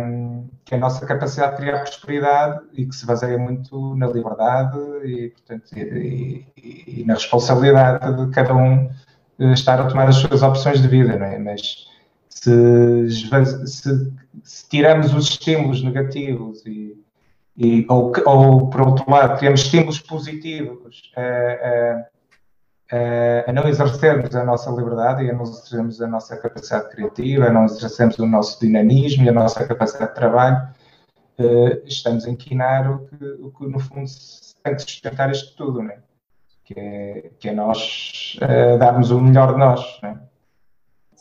que 0.64 0.75
é 0.75 0.77
a 0.77 0.81
nossa 0.81 1.07
capacidade 1.07 1.53
de 1.53 1.62
criar 1.62 1.81
prosperidade 1.81 2.61
e 2.75 2.87
que 2.87 2.95
se 2.95 3.07
baseia 3.07 3.39
muito 3.39 3.95
na 3.97 4.07
liberdade 4.07 4.79
e, 5.05 5.31
portanto, 5.31 5.77
e, 5.77 6.47
e, 6.57 7.01
e 7.01 7.05
na 7.05 7.14
responsabilidade 7.14 8.27
de 8.27 8.31
cada 8.33 8.55
um 8.55 8.85
eh, 8.85 8.91
estar 9.39 9.80
a 9.80 9.86
tomar 9.86 10.09
as 10.09 10.16
suas 10.16 10.43
opções 10.43 10.80
de 10.82 10.89
vida, 10.89 11.16
não 11.16 11.26
é? 11.26 11.39
Mas 11.39 11.86
se, 12.28 13.11
se, 13.66 14.12
se 14.43 14.68
tiramos 14.68 15.12
os 15.14 15.28
estímulos 15.30 15.82
negativos 15.82 16.64
e, 16.66 16.97
e, 17.57 17.86
ou, 17.89 18.12
ou, 18.24 18.70
por 18.70 18.80
outro 18.82 19.11
lado, 19.11 19.39
criamos 19.39 19.62
estímulos 19.62 20.01
positivos 20.01 21.12
a, 21.16 22.07
a, 22.97 23.51
a 23.51 23.53
não 23.53 23.68
exercermos 23.68 24.34
a 24.34 24.45
nossa 24.45 24.70
liberdade 24.70 25.24
e 25.24 25.30
a 25.30 25.34
não 25.34 25.43
exercermos 25.43 26.01
a 26.01 26.07
nossa 26.07 26.36
capacidade 26.36 26.91
criativa, 26.91 27.47
a 27.47 27.53
não 27.53 27.64
exercermos 27.64 28.18
o 28.18 28.26
nosso 28.26 28.61
dinamismo 28.61 29.24
e 29.24 29.28
a 29.28 29.32
nossa 29.32 29.66
capacidade 29.66 30.11
de 30.11 30.14
trabalho, 30.14 30.68
uh, 31.39 31.82
estamos 31.86 32.24
a 32.26 32.30
inquinar 32.30 32.91
o 32.91 33.07
que, 33.07 33.24
o 33.41 33.51
que, 33.51 33.66
no 33.66 33.78
fundo, 33.78 34.09
tem 34.62 34.74
de 34.76 34.82
sustentar 34.82 35.30
isto 35.30 35.57
tudo, 35.57 35.82
né? 35.82 35.99
Que, 36.69 36.75
é, 36.79 37.31
que 37.41 37.49
é 37.49 37.53
nós 37.53 38.39
uh, 38.43 38.79
darmos 38.79 39.11
o 39.11 39.21
melhor 39.21 39.55
de 39.55 39.59
nós. 39.59 40.01
Né? 40.03 40.21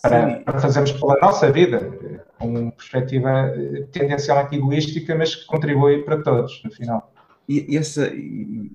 para, 0.02 0.40
para 0.42 0.60
fazermos 0.60 0.92
pela 0.92 1.18
nossa 1.20 1.52
vida, 1.52 2.24
com 2.38 2.48
uma 2.48 2.72
perspectiva 2.72 3.30
eh, 3.30 3.88
tendencialmente 3.92 4.56
egoística, 4.56 5.16
mas 5.16 5.36
que 5.36 5.46
contribui 5.46 6.04
para 6.04 6.22
todos, 6.22 6.62
no 6.64 6.72
final. 6.72 7.12
E, 7.50 7.74
e 7.74 7.78
essa, 7.78 8.08
e, 8.14 8.72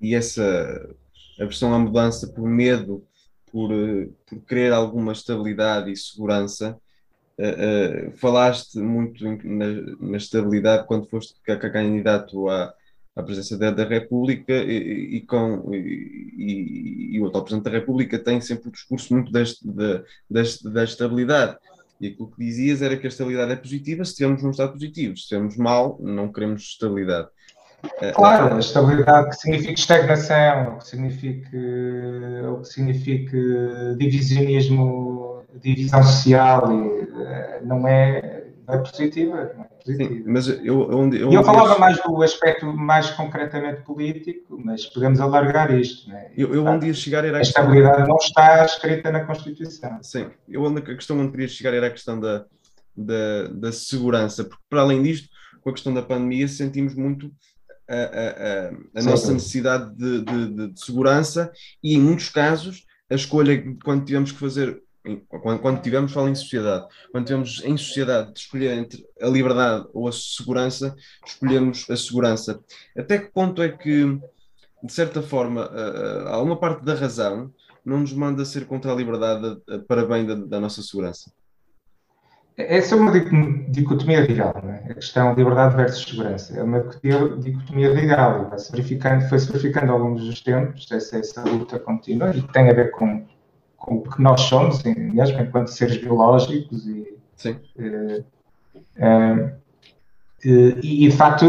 e, 0.00 0.14
essa 0.14 0.96
aversão 1.40 1.72
à 1.72 1.78
mudança 1.78 2.26
por 2.26 2.48
medo, 2.48 3.04
por, 3.50 3.70
eh, 3.72 4.08
por 4.26 4.40
querer 4.40 4.72
alguma 4.72 5.12
estabilidade 5.12 5.92
e 5.92 5.96
segurança, 5.96 6.76
uh, 7.38 8.08
uh, 8.08 8.16
falaste 8.16 8.78
muito 8.78 9.24
na, 9.24 9.66
na, 10.00 10.16
estabilidade 10.16 10.86
quando 10.86 11.08
foste 11.08 11.34
candidato 11.44 12.48
à, 12.48 12.74
à 13.20 13.22
presença 13.22 13.56
da, 13.56 13.70
da 13.70 13.84
República 13.84 14.52
e, 14.52 15.16
e 15.16 15.20
com, 15.22 15.72
e, 15.74 17.12
e, 17.14 17.20
o 17.20 17.26
atual 17.26 17.44
Presidente 17.44 17.64
da 17.64 17.78
República 17.78 18.18
tem 18.18 18.40
sempre 18.40 18.68
o 18.68 18.72
discurso 18.72 19.14
muito 19.14 19.30
deste, 19.32 19.66
da, 19.66 20.02
deste, 20.28 20.68
da 20.68 20.84
estabilidade. 20.84 21.56
E 22.00 22.08
aquilo 22.08 22.30
que 22.30 22.44
dizias 22.44 22.80
era 22.80 22.96
que 22.96 23.06
a 23.06 23.10
estabilidade 23.10 23.52
é 23.52 23.56
positiva 23.56 24.04
se 24.04 24.12
estivermos 24.12 24.42
num 24.42 24.50
estado 24.50 24.72
positivo. 24.72 25.16
Se 25.16 25.22
estivermos 25.22 25.56
mal, 25.56 25.98
não 26.00 26.32
queremos 26.32 26.62
estabilidade. 26.62 27.28
Claro, 28.14 28.56
a 28.56 28.58
estabilidade 28.58 29.30
que 29.30 29.36
significa 29.36 29.72
estagnação, 29.72 30.78
que 30.78 30.86
significa, 30.86 31.58
ou 32.48 32.60
que 32.60 32.68
significa 32.68 33.38
divisionismo 33.96 35.20
divisão 35.62 36.02
social 36.02 36.70
e, 36.72 37.64
não 37.64 37.86
é, 37.86 38.39
é 38.72 38.78
positiva. 38.78 39.38
É 39.38 39.46
positiva. 39.46 40.10
Sim, 40.10 40.24
mas 40.26 40.48
eu, 40.48 40.90
onde, 40.90 41.20
eu, 41.20 41.32
eu 41.32 41.42
falava 41.42 41.78
mais 41.78 42.02
do 42.02 42.22
aspecto 42.22 42.66
mais 42.66 43.10
concretamente 43.10 43.82
político, 43.82 44.60
mas 44.62 44.86
podemos 44.86 45.20
alargar 45.20 45.72
isto. 45.72 46.08
Né? 46.08 46.30
Eu, 46.36 46.54
eu 46.54 46.64
onde 46.64 46.86
ia 46.86 46.94
chegar 46.94 47.24
era 47.24 47.36
a, 47.36 47.40
a 47.40 47.42
estabilidade 47.42 48.08
não 48.08 48.16
está 48.16 48.64
escrita 48.64 49.10
na 49.10 49.24
Constituição. 49.24 49.98
Sim, 50.02 50.30
eu 50.48 50.62
onde, 50.62 50.80
a 50.80 50.94
questão 50.96 51.18
onde 51.18 51.32
queria 51.32 51.48
chegar 51.48 51.74
era 51.74 51.86
a 51.86 51.90
questão 51.90 52.18
da, 52.18 52.44
da, 52.96 53.48
da 53.52 53.72
segurança, 53.72 54.44
porque 54.44 54.62
para 54.68 54.82
além 54.82 55.02
disto, 55.02 55.28
com 55.60 55.70
a 55.70 55.72
questão 55.72 55.92
da 55.92 56.02
pandemia, 56.02 56.48
sentimos 56.48 56.94
muito 56.94 57.30
a, 57.88 57.94
a, 57.94 59.00
a 59.00 59.02
nossa 59.02 59.32
necessidade 59.32 59.94
de, 59.96 60.22
de, 60.22 60.68
de, 60.68 60.80
segurança 60.80 61.52
e, 61.82 61.94
em 61.94 62.00
muitos 62.00 62.28
casos, 62.28 62.86
a 63.10 63.14
escolha 63.14 63.62
quando 63.84 64.04
tivemos 64.04 64.30
que 64.30 64.38
fazer, 64.38 64.80
quando, 65.28 65.60
quando 65.60 65.82
tivemos, 65.82 66.12
falo 66.12 66.28
em 66.28 66.34
sociedade, 66.34 66.86
quando 67.10 67.26
tivemos 67.26 67.62
em 67.64 67.76
sociedade 67.76 68.32
de 68.32 68.40
escolher 68.40 68.78
entre 68.78 69.04
a 69.20 69.26
liberdade 69.26 69.86
ou 69.92 70.08
a 70.08 70.12
segurança, 70.12 70.94
escolhemos 71.26 71.88
a 71.90 71.96
segurança. 71.96 72.60
Até 72.96 73.18
que 73.18 73.32
ponto 73.32 73.62
é 73.62 73.68
que, 73.68 74.18
de 74.82 74.92
certa 74.92 75.22
forma, 75.22 75.70
há 76.26 76.40
uma 76.40 76.58
parte 76.58 76.84
da 76.84 76.94
razão 76.94 77.52
não 77.84 78.00
nos 78.00 78.12
manda 78.12 78.44
ser 78.44 78.66
contra 78.66 78.92
a 78.92 78.94
liberdade 78.94 79.60
para 79.88 80.04
bem 80.04 80.26
da, 80.26 80.34
da 80.34 80.60
nossa 80.60 80.82
segurança? 80.82 81.32
Essa 82.56 82.94
é 82.94 82.98
uma 82.98 83.12
dicotomia 83.68 84.22
real, 84.22 84.54
é? 84.66 84.90
a 84.90 84.94
questão 84.94 85.32
de 85.32 85.38
liberdade 85.38 85.76
versus 85.76 86.04
segurança. 86.04 86.58
É 86.58 86.62
uma 86.62 86.80
dicotomia 86.80 87.94
real 87.94 88.42
e 88.42 88.50
vai-se 88.50 88.70
verificando, 88.70 89.28
foi-se 89.28 89.46
verificando 89.46 89.92
ao 89.92 89.98
longo 89.98 90.18
dos 90.18 90.40
tempos 90.40 90.90
essa, 90.90 91.18
essa 91.18 91.42
luta 91.42 91.78
contínua 91.78 92.34
e 92.36 92.42
tem 92.42 92.68
a 92.68 92.72
ver 92.72 92.90
com, 92.90 93.26
com 93.80 93.96
o 93.96 94.02
que 94.02 94.22
nós 94.22 94.42
somos, 94.42 94.82
mesmo 94.84 95.40
enquanto 95.40 95.68
seres 95.68 95.96
biológicos 95.96 96.86
e, 96.86 97.18
Sim. 97.34 97.56
Uh, 97.78 98.20
uh, 98.98 99.60
e, 100.44 101.08
de 101.08 101.10
facto, 101.10 101.46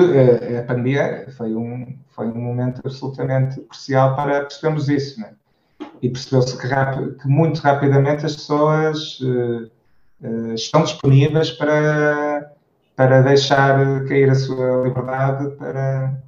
a 0.58 0.64
pandemia 0.64 1.28
foi 1.36 1.54
um, 1.54 1.98
foi 2.10 2.28
um 2.28 2.42
momento 2.42 2.82
absolutamente 2.84 3.60
crucial 3.62 4.16
para 4.16 4.42
percebermos 4.42 4.88
isso. 4.88 5.20
Né? 5.20 5.34
E 6.02 6.10
percebeu-se 6.10 6.58
que, 6.58 6.68
que, 6.68 7.28
muito 7.28 7.60
rapidamente 7.60 8.26
as 8.26 8.36
pessoas 8.36 9.20
estão 10.56 10.84
disponíveis 10.84 11.52
para, 11.52 12.52
para 12.96 13.22
deixar 13.22 14.06
cair 14.06 14.30
a 14.30 14.36
sua 14.36 14.84
liberdade 14.84 15.56
para, 15.56 16.22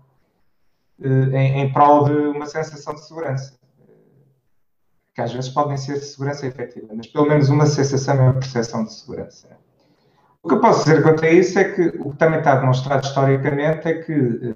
em, 1.01 1.62
em 1.62 1.74
prol 1.74 2.06
de 2.06 2.14
uma 2.14 2.45
sensação 2.45 2.95
de 2.95 3.06
segurança. 3.06 3.54
Que 5.14 5.22
às 5.22 5.32
vezes 5.32 5.49
podem 5.49 5.78
ser 5.78 5.93
de 5.93 6.05
segurança 6.05 6.47
efetiva, 6.47 6.88
mas 6.93 7.07
pelo 7.07 7.28
menos 7.28 7.49
uma 7.49 7.66
sensação 7.66 8.16
é 8.16 8.22
uma 8.22 8.34
percepção 8.34 8.84
de 8.84 8.93
segurança. 8.93 9.47
O 10.41 10.49
que 10.49 10.55
eu 10.55 10.59
posso 10.59 10.84
dizer 10.84 11.01
quanto 11.01 11.24
a 11.24 11.30
isso 11.30 11.57
é 11.57 11.64
que 11.64 11.82
o 11.99 12.11
que 12.11 12.18
também 12.18 12.39
está 12.39 12.55
demonstrado 12.55 13.05
historicamente 13.05 13.88
é 13.88 13.93
que, 13.93 14.55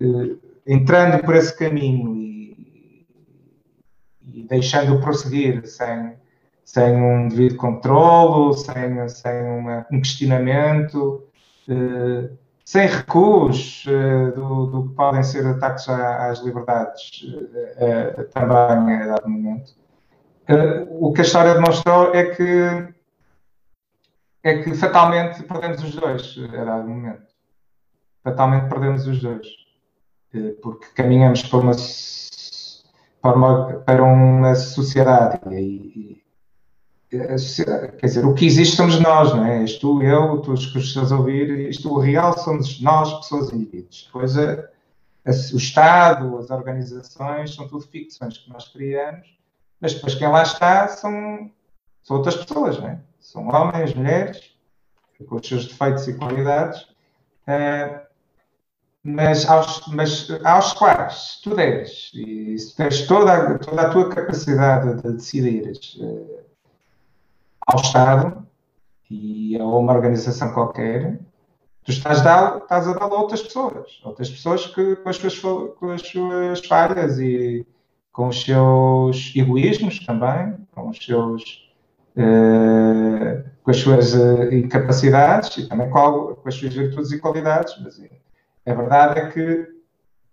uh, 0.00 0.38
entrando 0.64 1.24
por 1.24 1.34
esse 1.34 1.56
caminho 1.56 2.14
e, 2.14 3.06
e 4.32 4.42
deixando 4.44 5.00
prosseguir 5.00 5.66
sem, 5.66 6.12
sem 6.64 6.94
um 6.94 7.28
devido 7.28 7.56
controlo, 7.56 8.52
sem, 8.52 9.08
sem 9.08 9.42
uma, 9.42 9.84
um 9.90 10.00
questionamento, 10.00 11.24
uh, 11.68 12.38
sem 12.68 12.86
recuos 12.86 13.86
uh, 13.86 14.30
do, 14.34 14.66
do, 14.66 14.88
que 14.90 14.94
podem 14.94 15.22
ser 15.22 15.46
ataques 15.46 15.88
às 15.88 16.40
liberdades 16.40 17.22
uh, 17.22 18.24
também 18.24 18.94
a 18.94 19.06
dado 19.06 19.26
momento. 19.26 19.72
o 21.00 21.10
que 21.10 21.22
a 21.22 21.24
história 21.24 21.54
demonstrou 21.54 22.14
é 22.14 22.24
que 22.26 22.94
é 24.42 24.62
que 24.62 24.74
fatalmente 24.74 25.42
perdemos 25.44 25.82
os 25.82 25.96
dois 25.96 26.36
a 26.52 26.64
dado 26.64 26.86
momento. 26.86 27.32
Fatalmente 28.22 28.68
perdemos 28.68 29.06
os 29.06 29.18
dois. 29.22 29.46
Porque 30.62 30.88
caminhamos 30.94 31.42
para 31.44 31.60
uma, 31.60 31.72
para 33.22 33.34
uma, 33.34 33.80
para 33.80 34.04
uma 34.04 34.54
sociedade 34.54 35.40
e, 35.54 36.22
quer 37.10 38.06
dizer, 38.06 38.24
o 38.24 38.34
que 38.34 38.44
existe 38.44 38.76
somos 38.76 39.00
nós, 39.00 39.34
não 39.34 39.44
é? 39.44 39.62
És 39.62 39.78
tu, 39.78 40.02
eu, 40.02 40.38
todos 40.38 40.66
que 40.66 40.78
estás 40.78 41.10
a 41.10 41.16
ouvir, 41.16 41.70
isto, 41.70 41.90
o 41.90 41.98
real 41.98 42.36
somos 42.38 42.80
nós, 42.80 43.12
pessoas 43.20 43.52
indivíduos. 43.52 44.04
Depois 44.06 44.36
a, 44.36 44.52
a, 45.24 45.30
o 45.30 45.56
Estado, 45.56 46.38
as 46.38 46.50
organizações, 46.50 47.54
são 47.54 47.66
tudo 47.66 47.86
ficções 47.86 48.36
que 48.36 48.50
nós 48.50 48.68
criamos, 48.68 49.26
mas 49.80 49.94
depois 49.94 50.14
quem 50.14 50.28
lá 50.28 50.42
está 50.42 50.88
são, 50.88 51.50
são 52.02 52.16
outras 52.18 52.36
pessoas, 52.36 52.78
não 52.78 52.88
é? 52.88 53.00
São 53.20 53.48
homens, 53.48 53.94
mulheres, 53.94 54.52
com 55.26 55.36
os 55.36 55.46
seus 55.46 55.66
defeitos 55.66 56.06
e 56.08 56.14
qualidades, 56.14 56.82
uh, 56.82 58.06
mas, 59.02 59.48
aos, 59.48 59.86
mas 59.88 60.28
aos 60.44 60.74
quais 60.74 61.40
tu 61.42 61.54
deres, 61.54 62.10
e 62.14 62.58
se 62.58 62.76
tens 62.76 63.06
toda, 63.06 63.58
toda 63.58 63.82
a 63.82 63.90
tua 63.90 64.08
capacidade 64.10 65.02
de 65.02 65.12
decidir, 65.12 65.72
uh, 66.00 66.47
ao 67.68 67.80
Estado 67.80 68.46
e 69.10 69.58
a 69.58 69.64
uma 69.64 69.92
organização 69.92 70.52
qualquer, 70.52 71.20
tu 71.84 71.90
estás, 71.90 72.22
dar, 72.22 72.58
estás 72.58 72.88
a 72.88 72.94
dar 72.94 73.04
a 73.04 73.14
outras 73.14 73.42
pessoas, 73.42 74.00
outras 74.02 74.30
pessoas 74.30 74.66
que 74.66 74.96
com 74.96 75.08
as 75.08 75.16
suas, 75.16 75.38
com 75.38 75.90
as 75.90 76.02
suas 76.02 76.66
falhas 76.66 77.18
e 77.18 77.66
com 78.10 78.28
os 78.28 78.42
seus 78.42 79.32
egoísmos 79.36 80.04
também, 80.04 80.56
com 80.74 80.88
os 80.88 80.98
seus 80.98 81.70
uh, 82.16 83.44
com 83.62 83.70
as 83.70 83.76
suas 83.76 84.14
uh, 84.14 84.52
incapacidades 84.52 85.58
e 85.58 85.68
também 85.68 85.90
com, 85.90 86.34
com, 86.36 86.48
as 86.48 86.54
suas 86.54 86.72
virtudes 86.72 87.12
e 87.12 87.18
qualidades, 87.18 87.74
mas 87.82 88.00
a 88.66 88.74
verdade 88.74 89.20
é 89.20 89.26
que 89.30 89.78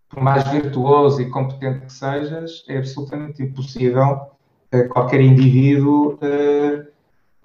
por 0.10 0.24
mais 0.24 0.48
virtuoso 0.48 1.22
e 1.22 1.30
competente 1.30 1.86
que 1.86 1.92
sejas, 1.92 2.64
é 2.70 2.78
absolutamente 2.78 3.44
impossível 3.44 4.22
uh, 4.74 4.90
qualquer 4.90 5.20
indivíduo 5.20 6.18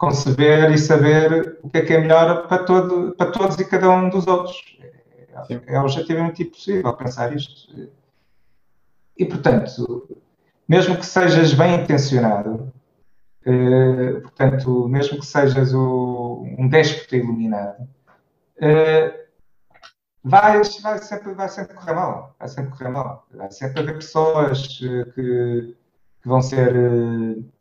conceber 0.00 0.72
e 0.72 0.78
saber 0.78 1.58
o 1.62 1.68
que 1.68 1.76
é 1.76 1.84
que 1.84 1.92
é 1.92 2.00
melhor 2.00 2.48
para, 2.48 2.64
todo, 2.64 3.14
para 3.16 3.30
todos 3.30 3.58
e 3.58 3.64
cada 3.66 3.90
um 3.90 4.08
dos 4.08 4.26
outros. 4.26 4.56
É, 5.50 5.74
é 5.74 5.78
objetivamente 5.78 6.42
impossível 6.42 6.90
pensar 6.94 7.36
isto. 7.36 7.90
E, 9.18 9.26
portanto, 9.26 10.08
mesmo 10.66 10.96
que 10.96 11.04
sejas 11.04 11.52
bem 11.52 11.82
intencionado, 11.82 12.72
eh, 13.44 14.20
portanto, 14.22 14.88
mesmo 14.88 15.18
que 15.18 15.26
sejas 15.26 15.74
o, 15.74 16.46
um 16.58 16.66
déspota 16.66 17.16
iluminado, 17.16 17.86
eh, 18.58 19.26
vai, 20.24 20.62
vai, 20.82 20.98
sempre, 20.98 21.34
vai 21.34 21.48
sempre 21.50 21.74
correr 21.74 21.94
mal. 21.94 22.34
Vai 22.38 22.48
sempre 22.48 22.70
correr 22.70 22.88
mal. 22.88 23.26
Vai 23.34 23.50
sempre 23.50 23.80
haver 23.80 23.96
pessoas 23.96 24.80
eh, 24.82 25.04
que, 25.14 25.76
que 26.22 26.28
vão 26.28 26.40
ser 26.40 26.74
eh, 26.74 27.59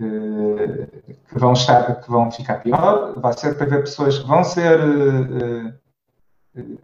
que, 0.00 1.04
que, 1.28 1.38
vão 1.38 1.52
estar, 1.52 2.00
que 2.00 2.10
vão 2.10 2.30
ficar 2.30 2.62
pior, 2.62 3.20
vai 3.20 3.34
ser 3.34 3.54
para 3.54 3.66
ver 3.66 3.80
pessoas 3.80 4.18
que 4.18 4.26
vão 4.26 4.42
ser 4.42 4.80
uh, 4.80 5.74
uh, 6.56 6.78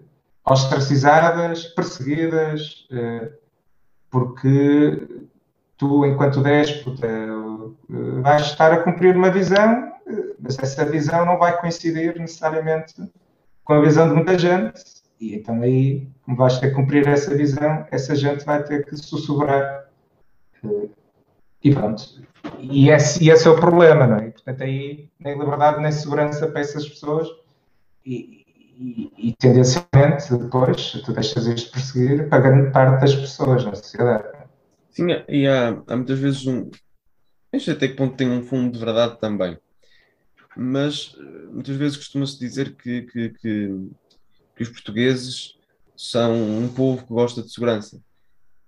ostracizadas, 0.45 1.65
perseguidas, 1.69 2.87
uh, 2.91 3.33
porque 4.11 5.09
tu, 5.79 6.05
enquanto 6.05 6.43
déspota, 6.43 7.09
vais 8.23 8.43
estar 8.43 8.73
a 8.73 8.83
cumprir 8.83 9.17
uma 9.17 9.31
visão, 9.31 9.93
mas 10.39 10.59
essa 10.59 10.85
visão 10.85 11.27
não 11.27 11.39
vai 11.39 11.59
coincidir 11.61 12.19
necessariamente 12.19 12.95
com 13.65 13.75
a 13.75 13.81
visão 13.81 14.09
de 14.09 14.15
muita 14.15 14.39
gente, 14.39 14.81
e 15.21 15.35
então 15.35 15.61
aí, 15.61 16.09
como 16.25 16.37
vais 16.37 16.59
ter 16.59 16.69
que 16.69 16.75
cumprir 16.75 17.07
essa 17.09 17.35
visão, 17.35 17.87
essa 17.91 18.15
gente 18.15 18.45
vai 18.45 18.63
ter 18.63 18.87
que 18.87 18.97
sussurrar. 18.97 19.87
E 21.63 21.75
pronto. 21.75 22.03
E 22.61 22.91
esse, 22.91 23.25
e 23.25 23.31
esse 23.31 23.47
é 23.47 23.51
o 23.51 23.57
problema, 23.57 24.07
não 24.07 24.19
é? 24.19 24.29
E, 24.29 24.31
portanto, 24.31 24.63
aí 24.63 25.09
nem 25.19 25.39
liberdade 25.39 25.81
nem 25.81 25.93
segurança 25.93 26.47
para 26.47 26.61
essas 26.61 26.89
pessoas 26.89 27.29
e, 28.05 28.45
e, 28.79 29.13
e, 29.19 29.33
tendencialmente 29.37 30.33
depois 30.37 30.93
tu 31.05 31.13
deixas 31.13 31.47
isto 31.47 31.73
perseguir 31.73 32.29
para 32.29 32.43
grande 32.43 32.71
parte 32.71 33.01
das 33.01 33.15
pessoas 33.15 33.65
na 33.65 33.75
sociedade. 33.75 34.29
Sim, 34.91 35.07
e 35.29 35.47
há, 35.47 35.83
há 35.87 35.97
muitas 35.97 36.19
vezes 36.19 36.47
um. 36.47 36.71
Não 37.53 37.61
sei 37.61 37.75
até 37.75 37.89
que 37.89 37.95
ponto 37.95 38.17
tem 38.17 38.31
um 38.31 38.43
fundo 38.43 38.73
de 38.73 38.79
verdade 38.79 39.19
também, 39.19 39.59
mas 40.57 41.17
eh, 41.19 41.47
muitas 41.51 41.77
vezes 41.77 41.97
costuma-se 41.97 42.39
dizer 42.39 42.77
que, 42.77 43.03
que, 43.03 43.31
que, 43.31 43.91
que, 44.55 44.63
os 44.63 44.69
portugueses 44.69 45.59
são 45.97 46.35
um 46.35 46.69
povo 46.69 47.03
que 47.03 47.13
gosta 47.13 47.43
de 47.43 47.53
segurança. 47.53 48.01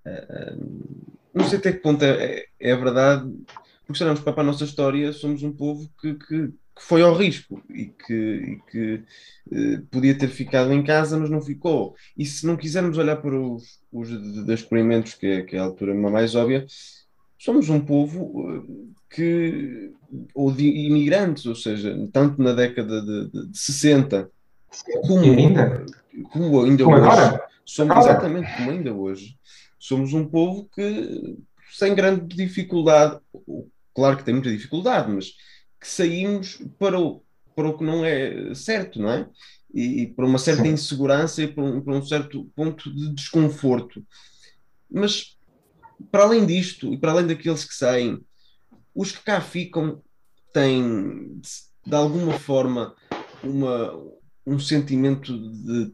Uh, 0.06 1.17
não 1.38 1.48
sei 1.48 1.58
até 1.58 1.72
que 1.72 1.78
ponto 1.78 2.04
é, 2.04 2.10
é, 2.10 2.46
é 2.60 2.76
verdade, 2.76 3.30
porque 3.86 3.98
se 3.98 4.04
olharmos 4.04 4.22
para 4.22 4.40
a 4.40 4.44
nossa 4.44 4.64
história, 4.64 5.12
somos 5.12 5.42
um 5.42 5.52
povo 5.52 5.90
que, 6.00 6.14
que, 6.14 6.48
que 6.48 6.82
foi 6.82 7.02
ao 7.02 7.14
risco 7.14 7.62
e 7.70 7.86
que, 7.86 8.12
e 8.12 8.70
que 8.70 9.02
eh, 9.52 9.80
podia 9.90 10.16
ter 10.16 10.28
ficado 10.28 10.72
em 10.72 10.82
casa, 10.82 11.18
mas 11.18 11.30
não 11.30 11.40
ficou. 11.40 11.94
E 12.16 12.26
se 12.26 12.46
não 12.46 12.56
quisermos 12.56 12.98
olhar 12.98 13.16
para 13.16 13.40
os, 13.40 13.80
os 13.90 14.44
descobrimentos, 14.44 15.14
que 15.14 15.26
é, 15.26 15.42
que 15.42 15.56
é 15.56 15.58
a 15.58 15.64
altura 15.64 15.94
mais 15.94 16.34
óbvia, 16.34 16.66
somos 17.38 17.68
um 17.70 17.80
povo 17.80 18.64
que, 19.08 19.92
ou 20.34 20.52
de 20.52 20.66
imigrantes, 20.66 21.46
ou 21.46 21.54
seja, 21.54 21.96
tanto 22.12 22.42
na 22.42 22.52
década 22.52 23.00
de, 23.00 23.30
de, 23.30 23.50
de 23.50 23.58
60 23.58 24.30
como 25.06 25.24
ainda, 25.24 25.86
como 26.30 26.62
ainda 26.62 26.84
como 26.84 26.96
hoje, 26.96 27.06
agora? 27.06 27.48
somos 27.64 27.96
agora? 27.96 28.10
exatamente 28.10 28.56
como 28.56 28.70
ainda 28.70 28.92
hoje, 28.92 29.36
somos 29.78 30.12
um 30.12 30.26
povo 30.26 30.68
que 30.74 31.36
sem 31.70 31.94
grande 31.94 32.34
dificuldade, 32.34 33.20
claro 33.94 34.16
que 34.16 34.24
tem 34.24 34.34
muita 34.34 34.50
dificuldade, 34.50 35.10
mas 35.10 35.32
que 35.80 35.86
saímos 35.86 36.60
para 36.78 36.98
o, 36.98 37.22
para 37.54 37.68
o 37.68 37.76
que 37.76 37.84
não 37.84 38.04
é 38.04 38.54
certo, 38.54 39.00
não 39.00 39.10
é? 39.10 39.28
E, 39.72 40.02
e 40.02 40.06
para 40.06 40.26
uma 40.26 40.38
certa 40.38 40.62
Sim. 40.62 40.70
insegurança 40.70 41.42
e 41.42 41.48
para 41.48 41.62
um, 41.62 41.80
para 41.80 41.94
um 41.94 42.02
certo 42.02 42.44
ponto 42.56 42.92
de 42.92 43.14
desconforto. 43.14 44.04
Mas 44.90 45.36
para 46.10 46.24
além 46.24 46.46
disto 46.46 46.92
e 46.92 46.98
para 46.98 47.12
além 47.12 47.26
daqueles 47.26 47.64
que 47.64 47.74
saem, 47.74 48.24
os 48.94 49.12
que 49.12 49.22
cá 49.22 49.40
ficam 49.40 50.02
têm 50.52 51.40
de 51.86 51.94
alguma 51.94 52.38
forma 52.38 52.94
uma, 53.42 53.94
um 54.46 54.58
sentimento 54.58 55.38
de 55.38 55.92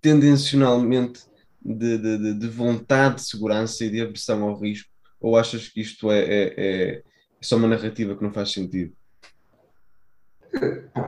tendencionalmente 0.00 1.27
de, 1.74 1.98
de, 1.98 2.34
de, 2.34 2.48
vontade 2.48 3.16
de 3.16 3.22
segurança 3.22 3.84
e 3.84 3.90
de 3.90 4.00
aversão 4.00 4.42
ao 4.42 4.58
risco? 4.58 4.88
Ou 5.20 5.36
achas 5.36 5.68
que 5.68 5.80
isto 5.80 6.10
é, 6.10 6.20
é, 6.20 6.54
é 6.56 7.02
só 7.40 7.56
uma 7.56 7.68
narrativa 7.68 8.16
que 8.16 8.22
não 8.22 8.32
faz 8.32 8.52
sentido? 8.52 8.92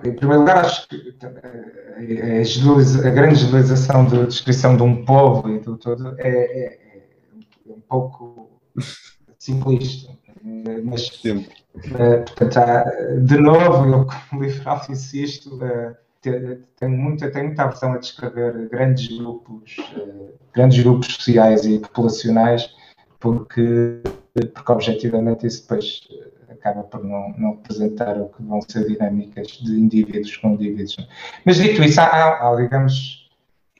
Em 0.04 0.14
primeiro 0.14 0.40
lugar, 0.40 0.58
acho 0.58 0.88
que 0.88 1.16
eh, 1.22 2.42
a, 2.42 3.08
a 3.08 3.10
grande 3.10 3.36
generalização 3.36 4.06
da 4.06 4.24
descrição 4.24 4.76
de 4.76 4.82
um 4.82 5.04
povo 5.04 5.48
e 5.48 5.60
do 5.60 5.76
todo 5.76 6.14
é, 6.18 6.28
é, 6.28 6.64
é 7.66 7.72
um 7.72 7.80
pouco 7.80 8.60
simplista. 9.38 10.12
Mas, 10.84 11.06
Sempre. 11.06 11.54
Portanto, 11.72 12.56
há, 12.58 12.84
de 13.18 13.38
novo, 13.38 13.88
eu 13.88 14.06
como 14.06 14.42
liberal 14.42 14.80
insisto, 14.88 15.58
tenho 16.20 16.96
muita, 16.96 17.30
tenho 17.30 17.46
muita 17.46 17.64
aversão 17.64 17.94
a 17.94 17.98
descrever 17.98 18.68
grandes 18.68 19.16
grupos, 19.16 19.76
uh, 19.96 20.34
grandes 20.54 20.82
grupos 20.82 21.14
sociais 21.14 21.64
e 21.64 21.78
populacionais, 21.78 22.74
porque, 23.18 24.00
porque 24.54 24.72
objetivamente 24.72 25.46
isso 25.46 25.62
depois 25.62 26.00
acaba 26.50 26.82
por 26.82 27.02
não, 27.02 27.32
não 27.38 27.50
representar 27.52 28.18
o 28.18 28.28
que 28.28 28.42
vão 28.42 28.60
ser 28.62 28.86
dinâmicas 28.86 29.48
de 29.48 29.72
indivíduos 29.72 30.36
com 30.36 30.54
indivíduos. 30.54 30.96
Mas 31.44 31.56
dito 31.56 31.82
isso, 31.82 32.00
há, 32.00 32.06
há 32.06 32.56
digamos, 32.56 33.28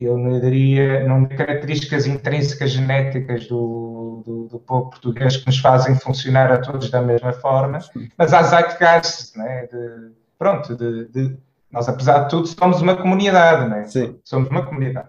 eu 0.00 0.16
não 0.16 0.40
diria, 0.40 1.06
não 1.06 1.26
características 1.26 2.06
intrínsecas 2.06 2.70
genéticas 2.70 3.46
do, 3.46 4.22
do, 4.24 4.48
do, 4.48 4.58
povo 4.58 4.90
português 4.90 5.36
que 5.36 5.46
nos 5.46 5.58
fazem 5.58 5.94
funcionar 5.94 6.50
a 6.50 6.58
todos 6.58 6.90
da 6.90 7.02
mesma 7.02 7.32
forma, 7.34 7.78
mas 8.16 8.32
há 8.32 8.42
zeitgeist, 8.42 9.36
né, 9.36 9.66
de, 9.66 10.12
pronto, 10.38 10.74
de, 10.74 11.06
de, 11.08 11.36
nós 11.70 11.88
apesar 11.88 12.24
de 12.24 12.30
tudo 12.30 12.46
somos 12.46 12.80
uma 12.80 12.96
comunidade, 12.96 13.68
né? 13.68 13.84
Sim. 13.84 14.18
somos 14.24 14.48
uma 14.48 14.64
comunidade. 14.64 15.08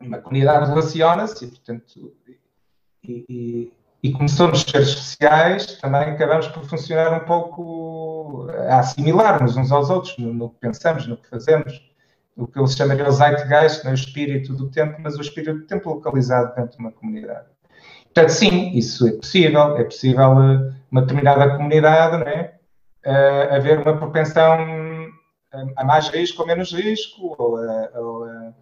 Uma 0.00 0.18
comunidade 0.18 0.68
relaciona-se 0.68 1.44
e, 1.44 1.48
portanto, 1.48 2.12
e, 3.02 3.24
e, 3.28 3.72
e 4.02 4.12
como 4.12 4.28
somos 4.28 4.62
seres 4.62 4.90
sociais, 4.90 5.78
também 5.78 6.02
acabamos 6.02 6.48
por 6.48 6.64
funcionar 6.64 7.22
um 7.22 7.24
pouco 7.26 8.46
a 8.68 8.78
assimilar-nos 8.78 9.56
uns 9.56 9.72
aos 9.72 9.90
outros 9.90 10.16
no, 10.18 10.32
no, 10.32 10.50
que 10.50 10.60
pensamos, 10.60 11.06
no 11.06 11.16
que 11.16 11.28
fazemos. 11.28 11.88
O 12.36 12.46
que 12.46 12.58
eles 12.58 12.74
chamariam 12.74 13.08
de 13.08 13.14
zeitgeist, 13.16 13.84
não 13.84 13.90
é 13.90 13.94
o 13.94 13.96
espírito 13.96 14.54
do 14.54 14.70
tempo, 14.70 14.96
mas 15.02 15.16
o 15.18 15.20
espírito 15.20 15.58
do 15.58 15.66
tempo 15.66 15.90
localizado 15.90 16.54
dentro 16.54 16.76
de 16.76 16.78
uma 16.78 16.92
comunidade. 16.92 17.46
Portanto, 18.04 18.30
sim, 18.30 18.70
isso 18.70 19.06
é 19.06 19.12
possível. 19.12 19.76
É 19.76 19.84
possível 19.84 20.40
eh, 20.40 20.72
uma 20.90 21.02
determinada 21.02 21.56
comunidade, 21.56 22.16
não 22.16 22.26
é? 22.26 22.54
Uh, 23.04 23.54
haver 23.54 23.78
uma 23.78 23.96
propensão 23.96 24.58
a 25.76 25.84
mais 25.84 26.08
risco 26.08 26.42
ou 26.42 26.48
menos 26.48 26.72
risco, 26.72 27.34
ou, 27.38 27.56
a, 27.56 27.90
ou, 27.94 28.24
a, 28.24 28.52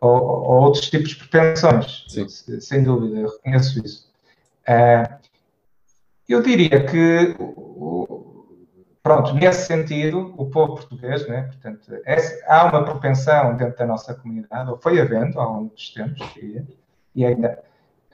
ou, 0.00 0.22
ou 0.22 0.62
outros 0.62 0.88
tipos 0.88 1.10
de 1.10 1.16
propensões. 1.16 2.04
Sim. 2.08 2.28
Sem 2.28 2.84
dúvida, 2.84 3.20
eu 3.20 3.28
reconheço 3.28 3.84
isso. 3.84 4.08
Eu 6.28 6.42
diria 6.42 6.84
que, 6.84 7.34
pronto, 9.02 9.32
nesse 9.32 9.66
sentido, 9.66 10.34
o 10.36 10.50
povo 10.50 10.74
português, 10.74 11.26
né, 11.26 11.42
portanto, 11.44 11.90
é, 12.04 12.16
há 12.46 12.66
uma 12.66 12.84
propensão 12.84 13.56
dentro 13.56 13.78
da 13.78 13.86
nossa 13.86 14.14
comunidade, 14.14 14.70
ou 14.70 14.76
foi 14.76 15.00
havendo 15.00 15.40
ao 15.40 15.54
longo 15.54 15.74
dos 15.74 15.88
tempos, 15.94 16.20
e 17.14 17.24
ainda 17.24 17.58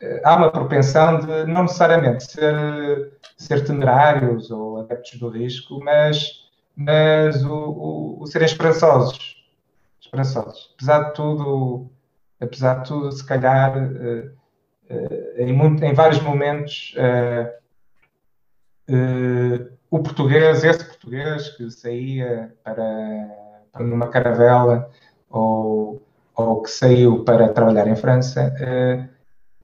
uh, 0.00 0.20
há 0.22 0.36
uma 0.36 0.50
propensão 0.50 1.18
de 1.18 1.44
não 1.46 1.62
necessariamente 1.62 2.30
ser, 2.30 3.12
ser 3.36 3.64
temerários 3.64 4.48
ou 4.52 4.78
adeptos 4.78 5.18
do 5.18 5.28
risco, 5.28 5.80
mas, 5.82 6.43
mas 6.76 7.44
o, 7.44 7.54
o, 7.54 8.22
o 8.22 8.26
serem 8.26 8.46
esperançosos. 8.46 9.44
Esperançosos. 10.00 10.72
Apesar 10.74 11.04
de 11.04 11.14
tudo, 11.14 11.90
apesar 12.40 12.74
de 12.82 12.88
tudo, 12.88 13.12
se 13.12 13.24
calhar. 13.24 13.76
Uh, 13.76 14.44
eh, 14.88 15.44
em, 15.44 15.52
muito, 15.52 15.82
em, 15.84 15.94
vários 15.94 16.20
momentos 16.20 16.94
uh, 16.96 17.48
uh, 18.92 19.72
o 19.90 20.02
português, 20.02 20.62
esse 20.62 20.84
português 20.84 21.48
que 21.56 21.70
saía 21.70 22.54
para, 22.62 22.84
para 23.72 23.84
numa 23.84 24.08
caravela 24.08 24.90
ou, 25.30 26.02
ou 26.34 26.62
que 26.62 26.70
saiu 26.70 27.24
para 27.24 27.48
trabalhar 27.48 27.86
em 27.86 27.96
França, 27.96 28.54
uh, 28.60 29.08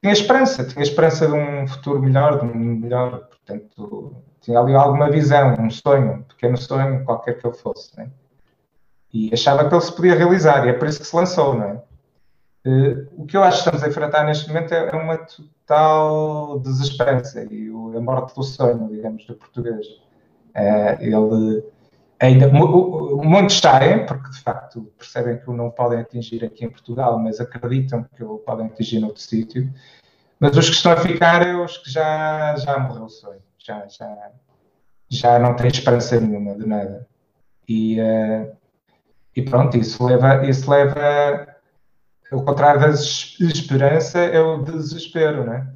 tinha 0.00 0.12
esperança, 0.12 0.64
tinha 0.64 0.82
esperança 0.82 1.26
de 1.26 1.34
um 1.34 1.66
futuro 1.68 2.00
melhor, 2.00 2.38
de 2.38 2.46
um 2.46 2.54
melhor, 2.54 3.28
portanto, 3.28 4.16
tinha 4.41 4.59
ali 4.59 4.74
alguma 4.74 5.11
visão, 5.11 5.55
um 5.59 5.70
sonho, 5.70 6.12
um 6.12 6.22
pequeno 6.22 6.57
sonho, 6.57 7.05
qualquer 7.05 7.38
que 7.38 7.47
ele 7.47 7.57
fosse, 7.57 7.97
né? 7.97 8.11
e 9.12 9.30
achava 9.32 9.68
que 9.68 9.74
ele 9.74 9.80
se 9.80 9.93
podia 9.93 10.14
realizar, 10.14 10.66
e 10.66 10.70
é 10.70 10.72
por 10.72 10.88
isso 10.88 11.01
que 11.01 11.07
se 11.07 11.16
lançou, 11.16 11.55
não 11.55 11.64
é? 11.64 11.82
Uh, 12.66 13.09
o 13.16 13.26
que 13.26 13.36
eu 13.36 13.43
acho 13.43 13.62
que 13.62 13.68
estamos 13.70 13.82
a 13.82 13.88
enfrentar 13.88 14.24
neste 14.24 14.49
momento 14.49 14.72
é, 14.72 14.91
é 14.91 14.95
uma 14.95 15.16
total 15.16 16.59
desesperança 16.61 17.43
e 17.51 17.68
a 17.68 18.01
morte 18.01 18.34
do 18.34 18.43
sonho, 18.43 18.86
digamos, 18.88 19.24
do 19.26 19.34
português. 19.34 19.86
Uh, 20.55 21.01
ele 21.01 21.64
ainda 22.20 22.49
muitos 22.49 23.59
saem 23.59 24.05
porque 24.05 24.28
de 24.30 24.41
facto 24.41 24.93
percebem 24.99 25.38
que 25.38 25.49
o 25.49 25.55
não 25.55 25.70
podem 25.70 26.01
atingir 26.01 26.45
aqui 26.45 26.66
em 26.66 26.70
Portugal, 26.70 27.18
mas 27.18 27.41
acreditam 27.41 28.05
que 28.14 28.22
o 28.22 28.38
podem 28.38 28.66
atingir 28.66 29.01
noutro 29.01 29.22
sítio. 29.22 29.72
Mas 30.38 30.55
os 30.55 30.68
que 30.68 30.76
estão 30.76 30.93
a 30.93 30.97
ficar 30.99 31.47
é 31.47 31.57
os 31.57 31.78
que 31.78 31.91
já 31.91 32.55
já 32.57 32.78
morreu 32.78 33.05
o 33.05 33.09
sonho, 33.09 33.41
já 33.61 33.86
já 33.88 34.30
já 35.08 35.38
não 35.38 35.56
têm 35.56 35.68
esperança 35.68 36.20
nenhuma 36.20 36.54
de 36.56 36.66
nada. 36.66 37.06
E, 37.68 38.00
uh, 38.00 38.56
e 39.36 39.42
pronto, 39.42 39.76
isso 39.76 40.04
leva 40.04 40.46
isso 40.48 40.70
leva 40.70 41.50
o 42.32 42.42
contrário 42.42 42.80
da 42.80 42.90
esperança 42.90 44.18
é 44.18 44.40
o 44.40 44.62
desespero, 44.62 45.44
né? 45.44 45.72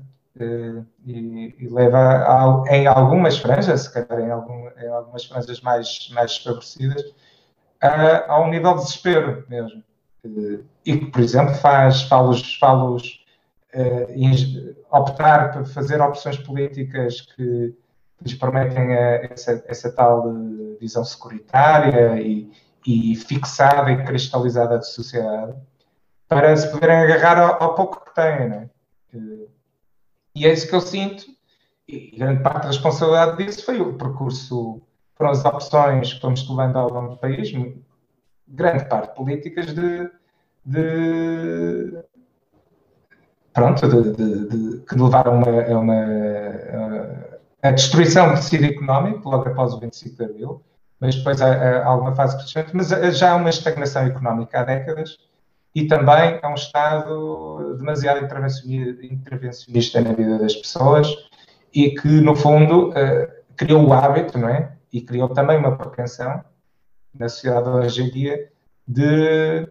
E, 1.06 1.54
e 1.58 1.68
leva 1.68 1.98
a, 1.98 2.64
em 2.74 2.86
algumas 2.86 3.38
franjas, 3.38 3.82
se 3.82 3.92
calhar 3.92 4.26
em, 4.26 4.30
algum, 4.30 4.68
em 4.68 4.88
algumas 4.88 5.24
franjas 5.24 5.60
mais, 5.60 6.10
mais 6.12 6.36
favorecidas, 6.38 7.02
a, 7.80 8.32
a, 8.32 8.40
um 8.40 8.50
nível 8.50 8.74
de 8.74 8.82
desespero 8.82 9.44
mesmo. 9.48 9.82
E 10.84 10.96
que, 10.96 11.06
por 11.06 11.20
exemplo, 11.20 11.54
faz, 11.54 12.02
faz-los 12.02 12.58
uh, 12.60 13.23
optar 14.90 15.52
por 15.52 15.66
fazer 15.66 16.00
opções 16.00 16.38
políticas 16.38 17.20
que, 17.20 17.74
lhes 18.22 18.34
prometem 18.34 18.94
a, 18.94 19.24
essa, 19.30 19.64
essa 19.66 19.92
tal 19.92 20.32
visão 20.80 21.04
securitária 21.04 22.20
e, 22.20 22.50
e 22.86 23.14
fixada 23.16 23.90
e 23.90 24.04
cristalizada 24.04 24.78
de 24.78 24.88
sociedade 24.88 25.54
para 26.28 26.56
se 26.56 26.70
poderem 26.70 26.96
agarrar 26.96 27.38
ao, 27.38 27.62
ao 27.62 27.74
pouco 27.74 28.04
que 28.04 28.14
têm, 28.14 28.48
né? 28.48 28.70
E 30.34 30.46
é 30.46 30.52
isso 30.52 30.66
que 30.68 30.74
eu 30.74 30.80
sinto, 30.80 31.24
e 31.86 32.16
grande 32.16 32.42
parte 32.42 32.62
da 32.62 32.68
responsabilidade 32.68 33.36
disso 33.36 33.64
foi 33.64 33.80
o 33.80 33.94
percurso, 33.94 34.82
foram 35.14 35.30
as 35.30 35.44
opções 35.44 36.14
que 36.14 36.20
fomos 36.20 36.42
tomando 36.42 36.76
ao 36.76 36.90
longo 36.90 37.10
do 37.10 37.16
país, 37.18 37.52
grande 38.48 38.88
parte 38.88 39.14
políticas 39.14 39.66
de, 39.66 40.10
de 40.64 42.02
pronto, 43.54 43.88
de, 43.88 44.12
de, 44.12 44.48
de, 44.48 44.80
que 44.80 44.98
levaram 44.98 45.36
uma, 45.36 45.62
a 45.62 45.78
uma 45.78 45.94
a, 47.62 47.68
a 47.68 47.70
destruição 47.70 48.28
do 48.28 48.34
tecido 48.34 48.64
económico 48.64 49.30
logo 49.30 49.48
após 49.48 49.72
o 49.72 49.80
25 49.80 50.16
de 50.16 50.24
Abril, 50.24 50.62
mas 51.00 51.14
depois 51.14 51.40
há, 51.40 51.52
há 51.54 51.86
alguma 51.86 52.14
fase 52.14 52.36
crescente, 52.36 52.70
mas 52.74 52.88
já 53.16 53.32
há 53.32 53.36
uma 53.36 53.50
estagnação 53.50 54.02
económica 54.02 54.60
há 54.60 54.64
décadas 54.64 55.16
e 55.74 55.86
também 55.86 56.38
é 56.42 56.46
um 56.46 56.54
Estado 56.54 57.76
demasiado 57.78 58.24
intervencionista 59.02 60.00
na 60.00 60.12
vida 60.12 60.38
das 60.38 60.54
pessoas 60.54 61.08
e 61.74 61.90
que, 61.90 62.08
no 62.08 62.36
fundo, 62.36 62.90
uh, 62.90 63.28
criou 63.56 63.84
o 63.84 63.92
hábito, 63.92 64.38
não 64.38 64.48
é? 64.48 64.76
E 64.92 65.00
criou 65.00 65.28
também 65.28 65.58
uma 65.58 65.76
propensão 65.76 66.44
na 67.12 67.28
sociedade 67.28 67.68
hoje 67.68 68.02
em 68.02 68.10
dia 68.10 68.48
de, 68.86 69.68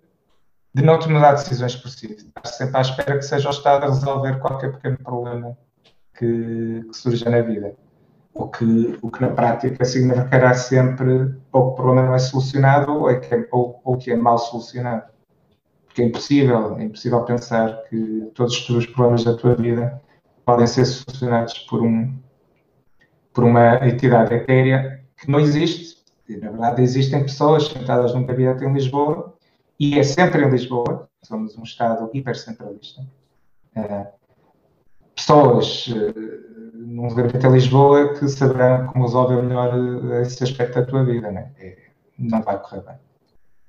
de 0.73 0.83
não 0.83 0.99
tomar 0.99 1.33
decisões 1.33 1.75
por 1.75 1.89
si, 1.89 2.13
estar 2.13 2.45
sempre 2.45 2.77
à 2.77 2.81
espera 2.81 3.17
que 3.17 3.25
seja 3.25 3.47
o 3.47 3.51
Estado 3.51 3.83
a 3.83 3.89
resolver 3.89 4.39
qualquer 4.39 4.71
pequeno 4.73 4.97
problema 4.97 5.57
que, 6.17 6.83
que 6.89 6.97
surja 6.97 7.29
na 7.29 7.41
vida. 7.41 7.75
o 8.33 8.47
que, 8.47 8.97
o 9.01 9.11
que 9.11 9.21
na 9.21 9.29
prática 9.29 9.85
significará 9.85 10.53
sempre 10.55 11.35
ou 11.51 11.67
que 11.67 11.71
o 11.73 11.75
problema 11.75 12.07
não 12.07 12.15
é 12.15 12.19
solucionado 12.19 12.91
ou, 12.91 13.09
é 13.09 13.19
que 13.19 13.33
é, 13.33 13.47
ou, 13.51 13.79
ou 13.83 13.97
que 13.97 14.11
é 14.11 14.15
mal 14.15 14.37
solucionado. 14.39 15.03
Porque 15.85 16.01
é 16.01 16.05
impossível, 16.05 16.75
é 16.77 16.83
impossível 16.83 17.23
pensar 17.23 17.83
que 17.83 18.31
todos 18.33 18.67
os 18.67 18.85
problemas 18.87 19.23
da 19.23 19.35
tua 19.35 19.55
vida 19.55 20.01
podem 20.43 20.65
ser 20.65 20.85
solucionados 20.85 21.59
por, 21.59 21.83
um, 21.83 22.17
por 23.31 23.43
uma 23.43 23.87
entidade 23.87 24.33
etérea 24.33 25.03
que 25.17 25.29
não 25.29 25.39
existe. 25.39 26.01
E, 26.27 26.37
na 26.37 26.49
verdade, 26.49 26.81
existem 26.81 27.21
pessoas 27.21 27.67
sentadas 27.67 28.15
num 28.15 28.25
gabinete 28.25 28.63
em 28.63 28.73
Lisboa 28.73 29.32
e 29.83 29.99
é 29.99 30.03
sempre 30.03 30.45
em 30.45 30.49
Lisboa. 30.49 31.09
Somos 31.23 31.57
um 31.57 31.63
Estado 31.63 32.09
hipercentralista. 32.13 33.01
Uh, 33.75 34.07
pessoas 35.13 35.87
uh, 35.87 36.71
num 36.73 37.13
gabinete 37.13 37.45
em 37.45 37.51
Lisboa 37.51 38.13
que 38.13 38.27
saberão 38.29 38.87
como 38.87 39.05
resolver 39.05 39.41
melhor 39.41 39.73
eh, 40.11 40.21
esse 40.21 40.41
aspecto 40.43 40.75
da 40.75 40.85
tua 40.85 41.03
vida, 41.03 41.31
né? 41.31 41.51
não 42.17 42.41
vai 42.41 42.61
correr 42.61 42.81
bem. 42.81 42.95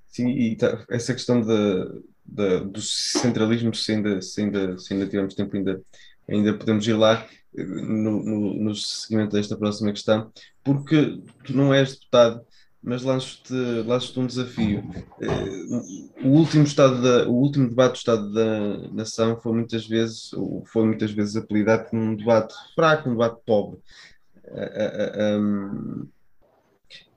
Sim, 0.06 0.28
e 0.28 0.56
tá, 0.56 0.84
essa 0.88 1.12
questão 1.12 1.40
de, 1.40 2.02
de, 2.24 2.60
do 2.60 2.80
centralismo, 2.80 3.74
se 3.74 3.92
ainda, 3.92 4.22
se, 4.22 4.40
ainda, 4.40 4.78
se 4.78 4.92
ainda 4.92 5.06
tivermos 5.06 5.34
tempo, 5.34 5.56
ainda, 5.56 5.80
ainda 6.28 6.54
podemos 6.54 6.86
ir 6.86 6.94
lá 6.94 7.26
eh, 7.56 7.64
no, 7.64 8.22
no, 8.22 8.54
no 8.54 8.74
seguimento 8.74 9.32
desta 9.32 9.56
próxima 9.56 9.90
questão, 9.90 10.30
porque 10.62 11.20
tu 11.44 11.56
não 11.56 11.74
és 11.74 11.94
deputado 11.94 12.44
mas 12.84 13.02
lanço-te 13.02 13.54
lanço 13.86 14.20
um 14.20 14.26
desafio. 14.26 14.84
Eh, 15.18 16.22
o 16.22 16.28
último, 16.28 16.64
estado 16.64 17.00
da, 17.00 17.26
o 17.26 17.32
último 17.32 17.66
debate 17.66 17.92
do 17.92 17.96
Estado 17.96 18.32
da 18.32 18.88
Nação 18.92 19.40
foi 19.40 19.52
muitas 19.54 19.86
vezes, 19.86 20.30
foi 20.66 20.84
muitas 20.84 21.10
vezes 21.10 21.34
apelidado 21.34 21.88
como 21.88 22.02
um 22.02 22.14
debate 22.14 22.54
fraco, 22.74 23.08
um 23.08 23.12
debate 23.12 23.40
pobre. 23.46 23.80
Eh, 24.44 25.12
eh, 25.16 25.38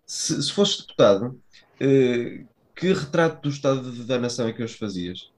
se, 0.05 0.41
se 0.41 0.53
fosses 0.53 0.77
deputado, 0.77 1.37
que 2.73 2.93
retrato 2.93 3.41
do 3.41 3.49
Estado 3.49 3.91
da 4.05 4.17
Nação 4.17 4.47
é 4.47 4.53
que 4.53 4.63
hoje 4.63 4.77
fazias? 4.77 5.29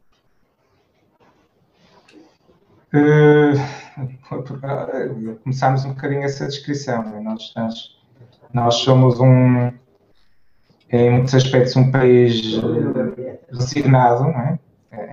Uh, 2.93 3.53
começámos 5.43 5.85
um 5.85 5.89
bocadinho 5.89 6.23
essa 6.23 6.45
descrição. 6.45 7.23
Nós, 7.23 7.53
nós, 7.55 7.97
nós 8.53 8.75
somos 8.75 9.19
um, 9.19 9.71
em 10.91 11.11
muitos 11.11 11.35
aspectos 11.35 11.75
um 11.75 11.91
país 11.91 12.41
eh, 12.55 13.39
resignado, 13.51 14.25
é? 14.29 14.59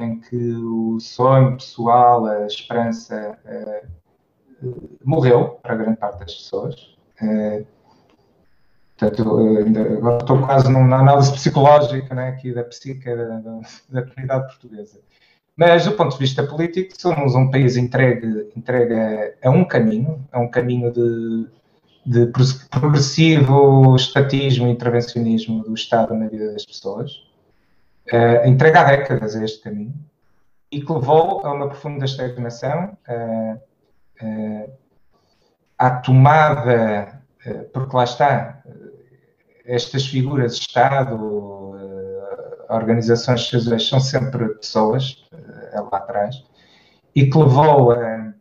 em 0.01 0.21
que 0.21 0.37
o 0.55 0.99
sonho 1.01 1.57
pessoal, 1.57 2.25
a 2.27 2.47
esperança 2.47 3.39
uh, 3.45 4.97
morreu 5.05 5.59
para 5.63 5.75
grande 5.75 5.99
parte 5.99 6.21
das 6.21 6.35
pessoas. 6.35 6.97
Uh, 7.21 7.67
portanto, 8.97 9.23
agora 9.99 10.19
estou 10.19 10.43
quase 10.43 10.71
numa 10.71 10.97
análise 10.97 11.33
psicológica 11.33 12.15
né, 12.15 12.29
aqui 12.29 12.53
da 12.53 12.65
psique 12.65 13.05
da, 13.05 13.39
da, 13.39 13.61
da 13.91 14.03
comunidade 14.03 14.47
portuguesa. 14.47 14.99
Mas, 15.55 15.85
do 15.85 15.93
ponto 15.93 16.13
de 16.13 16.19
vista 16.19 16.43
político, 16.43 16.93
somos 16.99 17.35
um 17.35 17.51
país 17.51 17.77
entregue, 17.77 18.51
entregue 18.55 18.95
a, 18.95 19.49
a 19.49 19.51
um 19.51 19.65
caminho, 19.65 20.27
a 20.33 20.39
um 20.39 20.49
caminho 20.49 20.93
de 20.93 21.47
de 22.07 22.31
progressivo 22.71 23.97
estatismo 23.97 24.69
e 24.69 24.71
intervencionismo 24.71 25.65
do 25.65 25.75
Estado 25.75 26.15
na 26.15 26.29
vida 26.29 26.53
das 26.53 26.65
pessoas, 26.65 27.11
uh, 28.13 28.47
há 28.47 28.85
décadas 28.85 29.35
a 29.35 29.45
este 29.45 29.61
caminho, 29.61 29.93
e 30.71 30.81
que 30.81 30.93
levou 30.93 31.45
a 31.45 31.53
uma 31.53 31.69
profunda 31.69 32.05
estagnação, 32.05 32.97
uh, 33.09 33.61
uh, 34.25 34.73
à 35.77 35.91
tomada, 35.91 37.21
uh, 37.45 37.65
porque 37.73 37.97
lá 37.97 38.05
está, 38.05 38.63
estas 39.65 40.07
figuras 40.07 40.55
de 40.55 40.61
Estado, 40.61 41.75
organizações 42.69 43.43
sociais, 43.43 43.89
são 43.89 43.99
sempre 43.99 44.49
pessoas, 44.55 45.25
lá 45.73 45.99
atrás, 45.99 46.45
e 47.15 47.29
que 47.29 47.39
levou 47.39 47.93
a, 47.93 48.33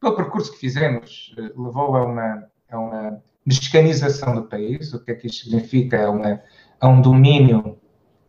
pelo 0.00 0.16
percurso 0.16 0.52
que 0.52 0.58
fizemos, 0.58 1.34
levou 1.36 1.96
a 1.96 2.04
uma 2.04 2.50
é 2.68 2.76
uma 2.76 3.22
mexicanização 3.44 4.34
do 4.34 4.42
país. 4.44 4.92
O 4.92 5.04
que 5.04 5.12
é 5.12 5.14
que 5.14 5.26
isto 5.26 5.44
significa? 5.44 5.96
É, 5.96 6.08
uma, 6.08 6.42
é 6.80 6.86
um 6.86 7.00
domínio 7.00 7.78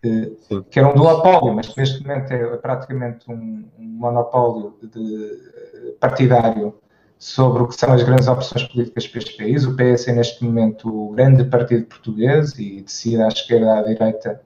eh, 0.04 0.32
que 0.70 0.80
era 0.80 0.90
um 0.90 0.96
duopólio, 0.96 1.56
mas 1.56 1.68
que 1.68 1.80
neste 1.80 2.02
momento 2.02 2.32
é 2.32 2.58
praticamente 2.58 3.30
um, 3.30 3.66
um 3.78 3.84
monopólio 3.84 4.76
de, 4.82 5.26
eh, 5.26 5.94
partidário 6.00 6.76
sobre 7.18 7.64
o 7.64 7.68
que 7.68 7.76
são 7.76 7.92
as 7.94 8.04
grandes 8.04 8.28
opções 8.28 8.64
políticas 8.68 9.08
para 9.08 9.20
este 9.20 9.38
país. 9.38 9.66
O 9.66 9.76
PS 9.76 10.08
é 10.08 10.14
neste 10.14 10.44
momento 10.44 10.88
o 10.88 11.14
grande 11.14 11.44
partido 11.46 11.86
português 11.86 12.58
e 12.60 12.82
decide 12.82 13.22
à 13.24 13.28
esquerda 13.28 13.80
à 13.80 13.82
direita, 13.82 14.42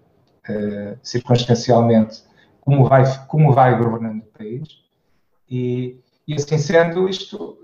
eh, 0.47 0.95
circunstancialmente, 1.03 2.23
como 2.61 2.85
vai, 2.85 3.03
como 3.27 3.51
vai 3.53 3.77
governando 3.77 4.21
o 4.21 4.37
país. 4.37 4.67
E, 5.49 5.99
e 6.27 6.35
assim 6.35 6.57
sendo, 6.57 7.09
isto 7.09 7.57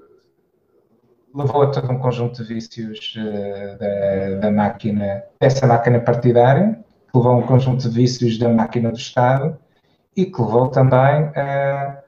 levou 1.34 1.63
a 1.63 1.71
todo 1.71 1.91
um 1.91 1.99
conjunto 1.99 2.43
de 2.43 2.53
vícios 2.53 3.15
uh, 3.17 3.78
da, 3.78 4.39
da, 4.39 4.51
máquina, 4.51 5.23
dessa 5.39 5.67
máquina 5.67 5.99
partidária, 5.99 6.80
que 7.11 7.17
levou 7.17 7.32
a 7.34 7.38
um 7.38 7.43
conjunto 7.43 7.89
de 7.89 7.95
vícios 7.95 8.38
da 8.38 8.49
máquina 8.49 8.91
do 8.91 8.97
Estado 8.97 9.57
e 10.15 10.25
que 10.25 10.41
levou 10.41 10.67
também 10.69 11.32
a, 11.36 12.01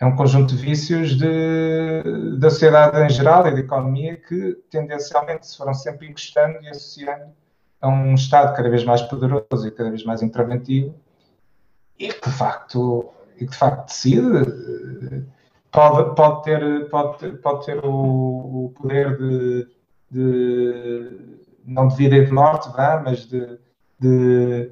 a 0.00 0.06
um 0.06 0.16
conjunto 0.16 0.54
de 0.54 0.62
vícios 0.62 1.16
de, 1.16 2.38
da 2.38 2.50
sociedade 2.50 3.00
em 3.02 3.10
geral 3.10 3.46
e 3.46 3.52
da 3.52 3.60
economia 3.60 4.16
que 4.16 4.54
tendencialmente 4.70 5.46
se 5.46 5.56
foram 5.56 5.72
sempre 5.72 6.08
encostando 6.08 6.62
e 6.62 6.68
associando 6.68 7.32
a 7.80 7.88
um 7.88 8.14
Estado 8.14 8.54
cada 8.54 8.68
vez 8.68 8.84
mais 8.84 9.02
poderoso 9.02 9.66
e 9.66 9.70
cada 9.70 9.90
vez 9.90 10.04
mais 10.04 10.22
interventivo 10.22 10.94
e 11.98 12.08
que 12.08 12.28
de 12.28 12.36
facto, 12.36 13.10
e 13.36 13.44
que 13.44 13.50
de 13.50 13.56
facto 13.56 13.86
decide 13.86 15.26
pode, 15.74 16.14
pode, 16.14 16.42
ter, 16.44 16.88
pode, 16.88 17.32
pode 17.38 17.66
ter 17.66 17.84
o, 17.84 18.66
o 18.66 18.74
poder 18.76 19.18
de, 19.18 19.66
de, 20.08 21.40
não 21.66 21.88
de 21.88 21.96
vida 21.96 22.16
e 22.16 22.24
de 22.24 22.32
morte, 22.32 22.70
vá, 22.70 23.02
mas 23.04 23.26
de, 23.26 23.58
de, 23.98 24.70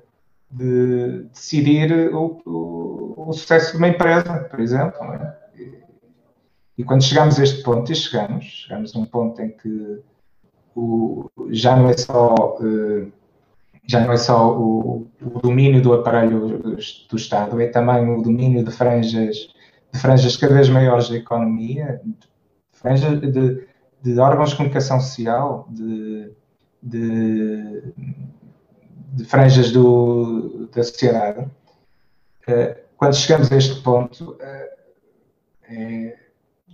de 0.48 1.24
decidir 1.24 2.14
o, 2.14 2.40
o, 2.46 3.14
o, 3.28 3.32
sucesso 3.32 3.72
de 3.72 3.78
uma 3.78 3.88
empresa, 3.88 4.46
por 4.48 4.60
exemplo. 4.60 5.02
É? 5.12 5.36
E, 5.56 5.78
e, 6.78 6.84
quando 6.84 7.02
chegamos 7.02 7.38
a 7.40 7.42
este 7.42 7.64
ponto, 7.64 7.90
e 7.90 7.96
chegamos, 7.96 8.44
chegamos 8.44 8.94
a 8.94 8.98
um 9.00 9.04
ponto 9.04 9.42
em 9.42 9.50
que 9.50 10.00
o, 10.76 11.28
já 11.50 11.74
não 11.74 11.88
é 11.88 11.96
só. 11.96 12.56
Uh, 12.60 13.10
já 13.84 13.98
não 13.98 14.12
é 14.12 14.16
só 14.16 14.56
o, 14.56 15.08
o, 15.20 15.40
domínio 15.40 15.82
do 15.82 15.92
aparelho 15.92 16.60
do 17.10 17.16
Estado, 17.16 17.60
é 17.60 17.66
também 17.66 18.08
o 18.08 18.22
domínio 18.22 18.64
de 18.64 18.70
franjas 18.70 19.52
de 19.92 19.98
franjas 19.98 20.36
cada 20.36 20.54
vez 20.54 20.68
maiores 20.68 21.08
da 21.08 21.16
economia, 21.16 22.00
de, 22.04 22.14
franjas 22.72 23.20
de, 23.20 23.66
de 24.02 24.18
órgãos 24.18 24.50
de 24.50 24.56
comunicação 24.56 25.00
social, 25.00 25.68
de, 25.70 26.32
de, 26.82 27.82
de 29.12 29.24
franjas 29.24 29.70
do, 29.70 30.68
da 30.74 30.82
sociedade. 30.82 31.46
Eh, 32.46 32.84
quando 32.96 33.14
chegamos 33.14 33.52
a 33.52 33.56
este 33.56 33.80
ponto, 33.82 34.36
eh, 34.40 34.76
é, 35.68 36.18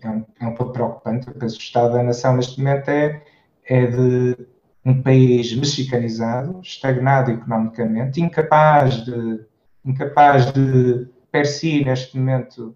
é, 0.02 0.10
um, 0.10 0.24
é 0.40 0.46
um 0.46 0.54
pouco 0.54 0.72
preocupante. 0.72 1.28
Eu 1.28 1.34
penso 1.34 1.56
que 1.56 1.62
o 1.62 1.66
Estado 1.66 1.94
da 1.94 2.02
Nação, 2.02 2.36
neste 2.36 2.58
momento, 2.58 2.88
é, 2.88 3.22
é 3.64 3.86
de 3.86 4.46
um 4.84 5.02
país 5.02 5.54
mexicanizado, 5.54 6.60
estagnado 6.62 7.30
economicamente, 7.30 8.20
incapaz 8.20 9.04
de, 9.04 9.44
incapaz 9.84 10.52
de, 10.52 11.06
per 11.30 11.46
si, 11.46 11.84
neste 11.84 12.16
momento, 12.16 12.74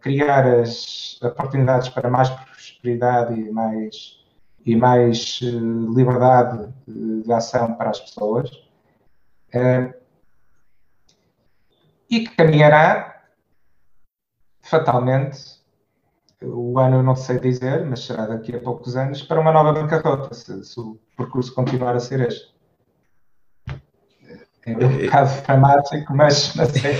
criar 0.00 0.46
as 0.46 1.18
oportunidades 1.22 1.88
para 1.88 2.08
mais 2.08 2.30
prosperidade 2.30 3.38
e 3.38 3.50
mais, 3.50 4.18
e 4.64 4.76
mais 4.76 5.40
uh, 5.42 5.92
liberdade 5.94 6.72
de, 6.86 7.32
ação 7.32 7.74
para 7.74 7.90
as 7.90 8.00
pessoas. 8.00 8.50
Uh, 9.54 9.92
e 12.08 12.20
que 12.20 12.34
caminhará 12.34 13.24
fatalmente, 14.62 15.60
o 16.42 16.78
ano 16.78 16.96
eu 16.96 17.02
não 17.02 17.14
sei 17.14 17.38
dizer, 17.38 17.84
mas 17.84 18.04
será 18.04 18.26
daqui 18.26 18.54
a 18.54 18.60
poucos 18.60 18.96
anos, 18.96 19.22
para 19.22 19.40
uma 19.40 19.52
nova 19.52 19.72
bancarrota, 19.72 20.34
se, 20.34 20.64
se 20.64 20.80
o 20.80 20.98
percurso 21.16 21.54
continuar 21.54 21.94
a 21.94 22.00
ser 22.00 22.20
este. 22.20 22.54
É 24.66 24.72
um 24.72 24.98
bocado 25.04 25.42
dramático, 25.46 26.14
mas, 26.14 26.54
mas 26.54 26.84
é, 26.84 26.92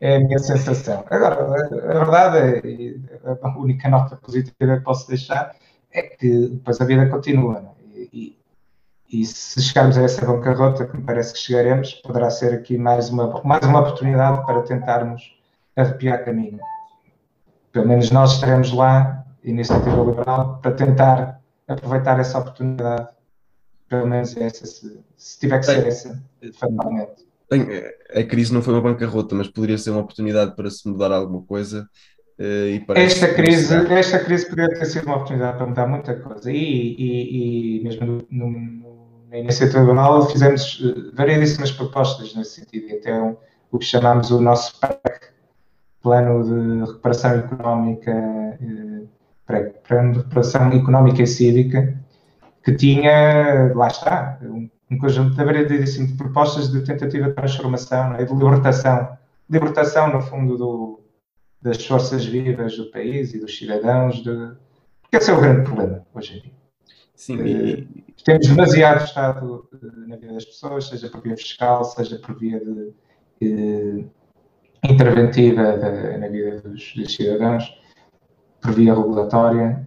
é 0.00 0.16
a 0.16 0.20
minha 0.20 0.38
sensação. 0.38 1.04
Agora, 1.10 1.44
a 1.44 1.98
verdade 1.98 2.98
é, 3.24 3.38
a 3.42 3.58
única 3.58 3.88
nota 3.88 4.16
positiva 4.16 4.76
que 4.78 4.84
posso 4.84 5.08
deixar 5.08 5.54
é 5.92 6.02
que 6.02 6.48
depois 6.48 6.80
a 6.80 6.84
vida 6.84 7.08
continua. 7.08 7.60
Né? 7.60 7.70
E, 8.12 8.38
e, 9.10 9.24
se 9.24 9.62
chegarmos 9.62 9.98
a 9.98 10.02
essa 10.02 10.24
bancarrota, 10.24 10.86
que 10.86 10.96
me 10.96 11.02
parece 11.02 11.32
que 11.32 11.38
chegaremos, 11.38 11.94
poderá 11.94 12.30
ser 12.30 12.54
aqui 12.54 12.76
mais 12.76 13.10
uma, 13.10 13.42
mais 13.42 13.64
uma 13.64 13.80
oportunidade 13.80 14.44
para 14.46 14.62
tentarmos 14.62 15.36
arrepiar 15.74 16.24
caminho. 16.24 16.58
Pelo 17.72 17.86
menos 17.86 18.10
nós 18.10 18.34
estaremos 18.34 18.72
lá, 18.72 19.24
Iniciativa 19.42 20.02
Liberal, 20.02 20.58
para 20.60 20.72
tentar 20.72 21.40
aproveitar 21.66 22.18
essa 22.20 22.38
oportunidade. 22.38 23.08
Pelo 23.88 24.06
menos 24.06 24.36
essa, 24.36 24.66
se, 24.66 25.00
se 25.16 25.38
tiver 25.38 25.58
que 25.60 25.66
ser 25.66 25.86
essa, 25.86 26.22
fatalmente. 26.58 27.27
Bem, 27.50 27.66
a 28.14 28.22
crise 28.24 28.52
não 28.52 28.62
foi 28.62 28.74
uma 28.74 28.82
bancarrota, 28.82 29.34
mas 29.34 29.48
poderia 29.48 29.78
ser 29.78 29.90
uma 29.90 30.00
oportunidade 30.00 30.54
para 30.54 30.70
se 30.70 30.86
mudar 30.88 31.12
alguma 31.12 31.42
coisa. 31.42 31.88
Uh, 32.38 32.92
esta, 32.94 33.34
crise, 33.34 33.74
esta 33.74 34.20
crise 34.20 34.48
poderia 34.48 34.78
ter 34.78 34.84
sido 34.84 35.06
uma 35.06 35.16
oportunidade 35.16 35.56
para 35.56 35.66
mudar 35.66 35.86
muita 35.86 36.14
coisa. 36.14 36.52
E, 36.52 36.56
e, 36.56 37.80
e 37.80 37.82
mesmo 37.82 38.06
no, 38.06 38.26
no, 38.30 39.26
na 39.30 39.38
iniciativa 39.38 39.84
global 39.84 40.28
fizemos 40.30 40.80
eh, 40.82 41.10
variedíssimas 41.14 41.72
propostas 41.72 42.34
nesse 42.34 42.60
sentido. 42.60 42.94
Até 42.94 43.20
um, 43.20 43.36
o 43.70 43.78
que 43.78 43.84
chamamos 43.84 44.30
o 44.30 44.40
nosso 44.40 44.78
PAC, 44.78 45.28
Plano 46.00 46.44
de 46.44 46.86
Recuperação 46.86 47.32
Económica, 47.32 48.10
eh, 48.10 49.72
Plano 49.86 50.12
de 50.12 50.18
Recuperação 50.18 50.72
Económica 50.72 51.22
e 51.22 51.26
Cívica, 51.26 51.98
que 52.64 52.72
tinha, 52.72 53.72
lá 53.74 53.88
está, 53.88 54.38
um, 54.42 54.68
um 54.90 54.98
conjunto 54.98 55.36
de 55.36 55.44
variedíssimo 55.44 56.06
de 56.06 56.14
propostas 56.14 56.70
de 56.70 56.80
tentativa 56.82 57.28
de 57.28 57.34
transformação 57.34 58.14
é? 58.14 58.24
de 58.24 58.34
libertação. 58.34 59.16
Libertação, 59.50 60.12
no 60.12 60.20
fundo, 60.20 60.56
do, 60.56 61.00
das 61.60 61.84
forças 61.84 62.24
vivas 62.24 62.76
do 62.76 62.90
país 62.90 63.34
e 63.34 63.40
dos 63.40 63.56
cidadãos, 63.56 64.22
de... 64.22 64.52
porque 65.02 65.16
esse 65.16 65.30
é 65.30 65.34
o 65.34 65.40
grande 65.40 65.62
problema 65.62 66.06
hoje 66.14 66.38
em 66.38 66.42
dia. 66.42 66.52
Sim, 67.14 67.38
e... 67.44 68.04
Temos 68.24 68.46
demasiado 68.46 69.04
Estado 69.04 69.68
eh, 69.72 70.08
na 70.08 70.16
vida 70.16 70.34
das 70.34 70.44
pessoas, 70.44 70.88
seja 70.88 71.08
por 71.08 71.22
via 71.22 71.36
fiscal, 71.36 71.84
seja 71.84 72.18
por 72.18 72.38
via 72.38 72.60
de, 72.60 72.92
de 73.40 74.06
interventiva 74.84 75.78
de, 75.78 76.18
na 76.18 76.28
vida 76.28 76.60
dos, 76.60 76.94
dos, 76.94 77.14
cidadãos, 77.14 77.64
por 78.60 78.72
via 78.72 78.94
regulatória. 78.94 79.86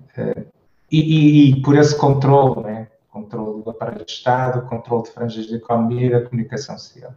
E, 0.92 1.00
e, 1.00 1.52
e, 1.52 1.62
por 1.62 1.78
esse 1.78 1.98
controle, 1.98 2.64
né? 2.64 2.88
Controle 3.12 3.62
do 3.62 3.70
aparelho 3.70 4.06
de 4.06 4.12
Estado, 4.12 4.68
controle 4.68 5.04
de 5.04 5.12
franjas 5.12 5.46
de 5.46 5.56
economia 5.56 6.08
e 6.08 6.10
da 6.10 6.22
comunicação 6.22 6.78
social. 6.78 7.14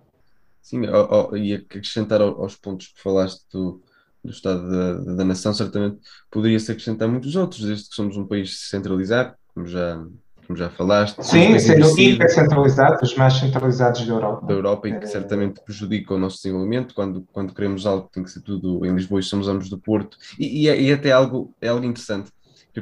Sim, 0.60 0.86
oh, 0.88 1.30
oh, 1.30 1.36
e 1.36 1.54
acrescentar 1.54 2.20
aos 2.20 2.56
pontos 2.56 2.88
que 2.88 3.00
falaste 3.00 3.44
do, 3.52 3.80
do 4.24 4.30
Estado 4.30 4.68
da, 4.68 5.14
da 5.14 5.24
Nação, 5.24 5.54
certamente 5.54 5.98
poderia-se 6.30 6.72
acrescentar 6.72 7.06
muitos 7.06 7.36
outros, 7.36 7.64
desde 7.64 7.88
que 7.88 7.94
somos 7.94 8.16
um 8.16 8.26
país 8.26 8.68
centralizado, 8.68 9.34
como 9.54 9.66
já, 9.66 10.02
como 10.46 10.56
já 10.56 10.70
falaste. 10.70 11.22
Sim, 11.22 11.58
sendo 11.58 11.84
centralizado, 11.84 12.98
os 13.02 13.14
mais 13.14 13.34
centralizados 13.34 14.06
da 14.06 14.12
Europa. 14.12 14.46
Da 14.46 14.54
Europa 14.54 14.88
e 14.88 14.98
que 14.98 15.04
é. 15.04 15.06
certamente 15.06 15.60
prejudica 15.60 16.14
o 16.14 16.18
nosso 16.18 16.36
desenvolvimento. 16.38 16.94
Quando, 16.94 17.26
quando 17.30 17.54
queremos 17.54 17.86
algo, 17.86 18.08
tem 18.10 18.24
que 18.24 18.30
ser 18.30 18.40
tudo 18.40 18.84
em 18.84 18.94
Lisboa 18.94 19.20
e 19.20 19.22
somos 19.22 19.46
ambos 19.46 19.68
do 19.68 19.78
Porto. 19.78 20.16
E, 20.38 20.62
e, 20.62 20.68
é, 20.68 20.80
e 20.80 20.92
até 20.92 21.12
algo, 21.12 21.54
é 21.60 21.68
algo 21.68 21.84
interessante 21.84 22.32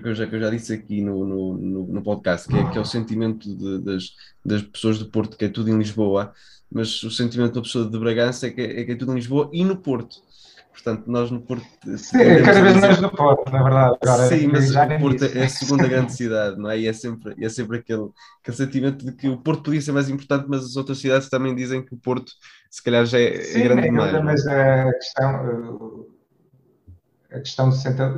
que 0.00 0.08
eu 0.08 0.14
já, 0.14 0.26
que 0.26 0.34
eu 0.34 0.40
já 0.40 0.50
disse 0.50 0.72
aqui 0.72 1.02
no, 1.02 1.26
no, 1.26 1.58
no, 1.58 1.86
no 1.86 2.02
podcast, 2.02 2.48
que 2.48 2.56
é, 2.56 2.70
que 2.70 2.78
é 2.78 2.80
o 2.80 2.84
sentimento 2.84 3.54
de, 3.54 3.78
das, 3.80 4.14
das 4.44 4.62
pessoas 4.62 4.98
do 4.98 5.10
Porto, 5.10 5.36
que 5.36 5.44
é 5.44 5.48
tudo 5.48 5.70
em 5.70 5.78
Lisboa, 5.78 6.32
mas 6.70 7.02
o 7.02 7.10
sentimento 7.10 7.54
da 7.54 7.60
pessoa 7.60 7.88
de 7.88 7.98
Bragança 7.98 8.46
é 8.46 8.50
que 8.50 8.60
é, 8.60 8.80
é, 8.80 8.84
que 8.84 8.92
é 8.92 8.96
tudo 8.96 9.12
em 9.12 9.16
Lisboa 9.16 9.50
e 9.52 9.64
no 9.64 9.76
Porto. 9.76 10.16
Portanto, 10.72 11.04
nós 11.06 11.30
no 11.30 11.42
Porto. 11.42 11.66
Sim, 11.98 12.16
é 12.18 12.42
cada 12.42 12.62
vez 12.62 12.76
mais 12.76 12.98
no 12.98 13.10
Porto, 13.10 13.52
na 13.52 13.62
verdade. 13.62 13.98
Agora, 14.00 14.28
sim, 14.28 14.46
mas 14.46 14.70
o 14.74 14.98
Porto 14.98 15.24
é 15.24 15.44
a 15.44 15.48
segunda 15.48 15.86
grande 15.86 16.12
cidade, 16.14 16.58
não 16.58 16.70
é? 16.70 16.78
E 16.78 16.88
é 16.88 16.92
sempre, 16.94 17.34
é 17.38 17.48
sempre 17.50 17.78
aquele, 17.78 18.08
aquele 18.40 18.56
sentimento 18.56 19.04
de 19.04 19.12
que 19.12 19.28
o 19.28 19.36
Porto 19.36 19.64
podia 19.64 19.82
ser 19.82 19.92
mais 19.92 20.08
importante, 20.08 20.46
mas 20.48 20.64
as 20.64 20.76
outras 20.76 20.98
cidades 20.98 21.28
também 21.28 21.54
dizem 21.54 21.84
que 21.84 21.94
o 21.94 21.98
Porto, 21.98 22.32
se 22.70 22.82
calhar, 22.82 23.04
já 23.04 23.20
é, 23.20 23.42
sim, 23.42 23.60
é 23.60 23.64
grande 23.64 23.82
demais. 23.82 24.14
É? 24.14 24.22
Mas 24.22 24.46
a 24.46 24.92
questão, 24.94 26.06
a 27.30 27.38
questão 27.38 27.68
de 27.68 27.76
central 27.76 28.14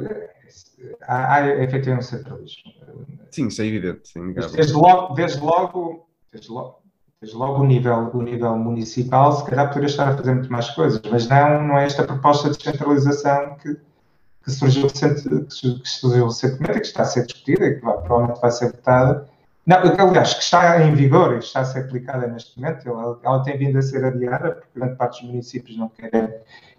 há, 1.02 1.34
há 1.34 1.48
efetivamente 1.62 2.06
um 2.06 2.08
centralismo. 2.08 2.72
Sim, 3.30 3.48
isso 3.48 3.62
é 3.62 3.66
evidente. 3.66 4.08
Sim, 4.08 4.32
desde, 4.32 4.72
logo, 4.72 5.14
desde, 5.14 5.40
logo, 5.40 6.06
desde, 6.32 6.50
logo, 6.50 6.82
desde 7.20 7.36
logo 7.36 7.62
o 7.62 7.66
nível, 7.66 8.10
o 8.12 8.22
nível 8.22 8.56
municipal, 8.56 9.32
se 9.32 9.44
calhar 9.44 9.68
poderia 9.68 9.86
estar 9.86 10.08
a 10.08 10.16
fazer 10.16 10.34
muito 10.34 10.52
mais 10.52 10.70
coisas, 10.70 11.00
mas 11.10 11.28
não, 11.28 11.62
não 11.68 11.78
é 11.78 11.86
esta 11.86 12.04
proposta 12.04 12.50
de 12.50 12.58
descentralização 12.58 13.56
que, 13.56 13.76
que, 14.44 14.50
surgiu, 14.50 14.88
recente, 14.88 15.22
que 15.22 15.88
surgiu 15.88 16.26
recentemente, 16.26 16.80
que 16.80 16.86
está 16.86 17.02
a 17.02 17.06
ser 17.06 17.26
discutida 17.26 17.66
e 17.66 17.74
que 17.76 17.84
vai, 17.84 17.96
provavelmente 17.98 18.40
vai 18.40 18.50
ser 18.50 18.72
votada. 18.72 19.28
Não, 19.66 19.78
aliás, 19.78 20.34
que 20.34 20.42
está 20.42 20.82
em 20.82 20.94
vigor 20.94 21.34
e 21.34 21.38
está 21.38 21.60
a 21.60 21.64
ser 21.64 21.80
aplicada 21.80 22.26
neste 22.26 22.60
momento, 22.60 22.86
ela, 22.86 23.18
ela 23.22 23.42
tem 23.42 23.56
vindo 23.56 23.78
a 23.78 23.82
ser 23.82 24.04
adiada, 24.04 24.52
porque 24.52 24.78
grande 24.78 24.96
parte 24.96 25.22
dos 25.22 25.30
municípios 25.30 25.76
não 25.78 25.88
querem 25.88 26.28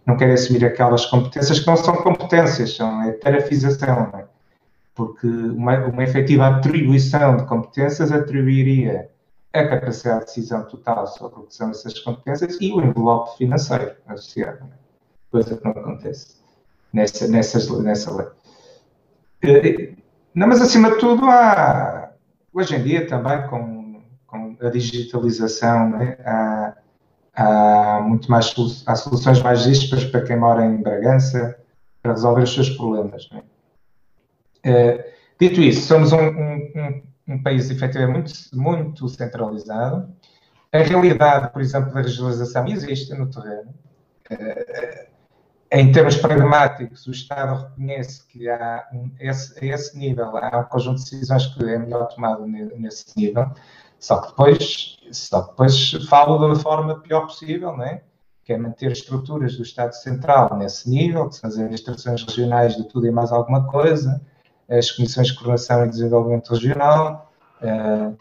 não 0.06 0.18
quer 0.18 0.32
assumir 0.32 0.64
aquelas 0.64 1.06
competências 1.08 1.60
que 1.60 1.68
não 1.68 1.76
são 1.76 1.96
competências, 1.96 2.76
são 2.76 3.02
é 3.04 3.12
tarafização, 3.14 4.12
é? 4.14 4.26
porque 4.94 5.28
uma, 5.28 5.78
uma 5.88 6.04
efetiva 6.04 6.48
atribuição 6.48 7.38
de 7.38 7.46
competências 7.46 8.12
atribuiria 8.12 9.10
a 9.52 9.68
capacidade 9.68 10.20
de 10.20 10.26
decisão 10.26 10.64
total 10.66 11.08
sobre 11.08 11.40
o 11.40 11.44
que 11.44 11.56
são 11.56 11.72
essas 11.72 12.00
competências 12.00 12.58
e 12.62 12.72
o 12.72 12.82
envelope 12.82 13.38
financeiro 13.38 13.96
associado, 14.08 14.60
é? 14.60 14.86
coisa 15.32 15.58
que 15.58 15.64
não 15.66 15.72
acontece 15.72 16.36
nessa, 16.94 17.28
nessas, 17.28 17.70
nessa 17.82 18.16
lei. 18.16 18.28
Eh, 19.44 19.94
não, 20.34 20.48
mas 20.48 20.62
acima 20.62 20.92
de 20.92 21.00
tudo 21.00 21.26
há, 21.26 22.05
hoje 22.56 22.76
em 22.76 22.82
dia 22.82 23.06
também 23.06 23.46
com, 23.48 24.02
com 24.26 24.58
a 24.62 24.70
digitalização, 24.70 26.02
é? 26.02 26.18
há, 26.26 26.78
há 27.36 28.02
muito 28.02 28.32
mais 28.32 28.56
há 28.88 28.96
soluções 28.96 29.42
mais 29.42 29.64
gispas 29.64 30.06
para 30.06 30.22
quem 30.22 30.38
mora 30.38 30.66
em 30.66 30.82
Bragança 30.82 31.60
para 32.02 32.14
resolver 32.14 32.44
os 32.44 32.54
seus 32.54 32.70
problemas. 32.70 33.30
É? 34.64 35.14
dito 35.40 35.60
isso, 35.60 35.86
somos 35.86 36.14
um, 36.14 36.18
um, 36.18 37.04
um, 37.28 37.44
país 37.44 37.70
efetivamente 37.70 38.34
muito, 38.54 39.04
muito 39.04 39.10
centralizado. 39.10 40.10
A 40.72 40.80
realidade, 40.80 41.52
por 41.52 41.62
exemplo, 41.62 41.94
da 41.94 42.02
regionalização 42.02 42.68
existe 42.68 43.14
no 43.14 43.30
terreno. 43.30 43.74
É, 44.30 45.08
em 45.72 45.92
termos 45.92 46.16
pragmáticos, 46.18 47.08
o 47.08 47.12
Estado 47.12 47.64
reconhece 47.64 48.26
que 48.28 48.48
há 48.50 48.88
um, 48.94 49.12
esse, 49.20 49.60
a 49.60 49.66
esse 49.74 49.98
nível 49.98 50.38
há 50.38 50.60
um 50.60 50.64
conjunto 50.64 51.04
de 51.04 51.12
decisões 51.12 51.48
que 51.48 51.64
é 51.64 51.78
melhor 51.78 52.08
tomado 52.08 52.46
nesse 52.46 53.06
nível. 53.18 53.52
Só 54.00 54.22
que 54.22 54.28
depois, 54.28 55.00
só 55.12 55.42
que 55.42 55.50
depois 55.50 55.92
falo 56.08 56.38
da 56.38 56.56
forma 56.56 57.00
pior 57.00 57.22
possível, 57.22 57.76
não 57.76 57.84
é? 57.84 58.02
que 58.46 58.54
é 58.54 58.58
manter 58.58 58.92
estruturas 58.92 59.58
do 59.58 59.64
Estado 59.64 59.94
Central 59.94 60.56
nesse 60.56 60.88
nível, 60.88 61.28
que 61.28 61.36
são 61.36 61.50
as 61.50 61.56
administrações 61.56 62.24
regionais 62.24 62.76
de 62.78 62.88
tudo 62.88 63.08
e 63.08 63.12
mais 63.12 63.32
alguma 63.32 63.66
coisa, 63.66 64.22
as 64.70 64.92
comissões 64.92 65.30
de 65.30 65.34
coordenação 65.34 65.84
e 65.84 65.90
desenvolvimento 65.90 66.50
regional, 66.54 67.32
eh, 67.60 68.14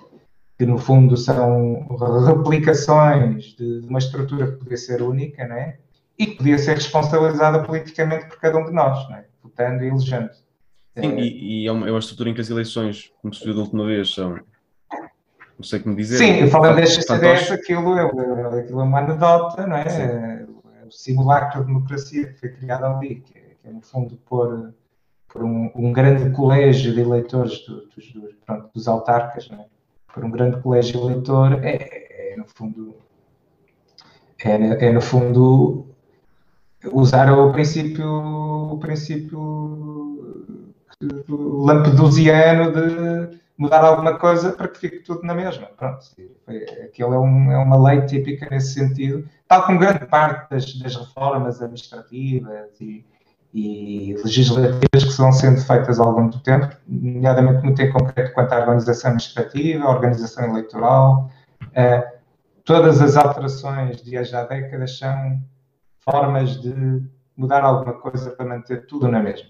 que 0.56 0.64
no 0.64 0.78
fundo 0.78 1.14
são 1.18 1.86
replicações 2.24 3.54
de 3.54 3.80
uma 3.86 3.98
estrutura 3.98 4.50
que 4.50 4.56
podia 4.56 4.78
ser 4.78 5.02
única, 5.02 5.46
não 5.46 5.56
é? 5.56 5.78
E 6.18 6.26
que 6.26 6.36
podia 6.36 6.58
ser 6.58 6.74
responsabilizada 6.74 7.62
politicamente 7.62 8.26
por 8.26 8.38
cada 8.38 8.58
um 8.58 8.64
de 8.64 8.72
nós, 8.72 9.10
é? 9.10 9.24
votando 9.42 9.82
e 9.82 9.88
elegendo. 9.88 10.30
Sim, 10.96 11.18
e, 11.18 11.62
e 11.62 11.66
é, 11.66 11.72
uma, 11.72 11.88
é 11.88 11.90
uma 11.90 11.98
estrutura 11.98 12.30
em 12.30 12.34
que 12.34 12.40
as 12.40 12.50
eleições, 12.50 13.12
como 13.20 13.34
se 13.34 13.44
viu 13.44 13.54
da 13.54 13.60
última 13.60 13.84
vez, 13.84 14.14
são 14.14 14.38
não 15.56 15.64
sei 15.64 15.80
como 15.80 15.94
dizer. 15.94 16.18
Sim, 16.18 16.48
falando 16.48 16.76
deste 16.76 17.02
CDS, 17.02 17.50
aquilo, 17.52 17.96
é, 17.96 18.60
aquilo 18.60 18.80
é 18.80 18.84
uma 18.84 18.98
anedota, 18.98 19.66
não 19.66 19.76
é? 19.76 19.84
é? 19.86 20.46
o 20.84 20.90
simulacro 20.90 21.60
de 21.60 21.66
democracia 21.66 22.32
que 22.32 22.40
foi 22.40 22.48
criado 22.50 22.84
ali, 22.84 23.16
que 23.16 23.38
é, 23.38 23.42
que 23.62 23.68
é 23.68 23.70
no 23.70 23.80
fundo 23.80 24.16
pôr, 24.26 24.74
por 25.28 25.42
um, 25.42 25.70
um, 25.74 25.92
grande 25.92 26.30
colégio 26.30 26.92
de 26.92 27.00
eleitores 27.00 27.64
do, 27.66 27.86
dos, 27.86 28.12
dos, 28.12 28.34
pronto, 28.44 28.70
dos 28.74 28.88
autarcas, 28.88 29.48
não 29.48 29.60
é? 29.60 29.66
por 30.12 30.24
um 30.24 30.30
grande 30.30 30.60
colégio 30.60 31.00
eleitor, 31.00 31.64
é, 31.64 32.32
é 32.32 32.36
no 32.36 32.46
fundo 32.46 32.96
é, 34.44 34.86
é, 34.86 34.92
no 34.92 35.00
fundo 35.00 35.86
usar 36.92 37.32
o 37.32 37.52
princípio 37.52 38.44
o 38.72 38.78
princípio 38.78 40.44
lampedusiano 41.28 42.72
de 42.72 43.38
mudar 43.56 43.84
alguma 43.84 44.18
coisa 44.18 44.52
para 44.52 44.68
que 44.68 44.78
fique 44.78 44.98
tudo 45.00 45.22
na 45.22 45.34
mesma. 45.34 45.68
Pronto, 45.76 46.04
aquilo 46.84 47.14
é, 47.14 47.18
um, 47.18 47.52
é 47.52 47.58
uma 47.58 47.80
lei 47.88 48.02
típica 48.02 48.48
nesse 48.50 48.74
sentido, 48.74 49.28
tal 49.48 49.64
como 49.64 49.78
grande 49.78 50.06
parte 50.06 50.50
das, 50.50 50.74
das 50.74 50.96
reformas 50.96 51.62
administrativas 51.62 52.80
e, 52.80 53.04
e, 53.52 54.14
legislativas 54.24 55.04
que 55.04 55.16
vão 55.16 55.32
sendo 55.32 55.60
feitas 55.60 56.00
ao 56.00 56.10
longo 56.10 56.30
do 56.30 56.40
tempo, 56.40 56.74
nomeadamente 56.88 57.62
muito 57.62 57.80
em 57.80 57.92
concreto 57.92 58.32
quanto 58.34 58.52
à 58.52 58.60
organização 58.60 59.10
administrativa, 59.10 59.84
à 59.84 59.90
organização 59.90 60.44
eleitoral. 60.50 61.30
Uh, 61.62 62.14
todas 62.64 63.00
as 63.00 63.16
alterações 63.16 64.02
de 64.02 64.18
hoje 64.18 64.34
há 64.34 64.44
décadas 64.44 64.98
são 64.98 65.40
formas 66.04 66.60
de 66.60 67.02
mudar 67.36 67.62
alguma 67.62 67.94
coisa 67.94 68.30
para 68.30 68.46
manter 68.46 68.86
tudo 68.86 69.08
na 69.08 69.20
mesma. 69.20 69.48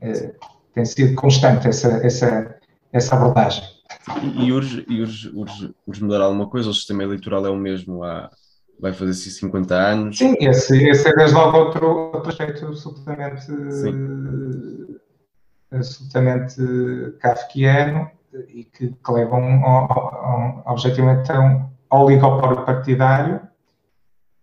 Uh, 0.00 0.34
tem 0.72 0.84
sido 0.84 1.14
constante 1.14 1.66
essa, 1.68 1.88
essa 2.06 2.58
essa 2.92 3.16
abordagem. 3.16 3.64
E, 4.22 4.46
e, 4.46 4.52
urge, 4.52 4.84
e 4.88 5.00
urge, 5.00 5.30
urge, 5.34 5.74
urge, 5.86 6.02
mudar 6.02 6.20
alguma 6.20 6.48
coisa? 6.48 6.70
O 6.70 6.74
sistema 6.74 7.02
eleitoral 7.02 7.46
é 7.46 7.50
o 7.50 7.56
mesmo 7.56 8.02
há, 8.04 8.30
vai 8.80 8.92
fazer-se 8.92 9.30
50 9.30 9.74
anos? 9.74 10.18
Sim, 10.18 10.34
esse, 10.40 10.88
esse 10.88 11.08
é 11.08 11.14
desde 11.14 11.34
logo 11.34 11.56
outro, 11.58 11.86
outro 12.14 12.30
aspecto 12.30 12.66
absolutamente, 12.66 13.46
absolutamente 15.70 16.56
kafkiano. 17.20 18.10
e 18.48 18.64
que, 18.64 18.88
que 18.92 19.12
levam 19.12 19.64
ao, 19.64 19.92
ao, 19.92 20.62
objetivamente 20.66 21.30
a 21.32 21.40
um 21.40 21.68
oligopólio 21.90 22.64
partidário 22.64 23.40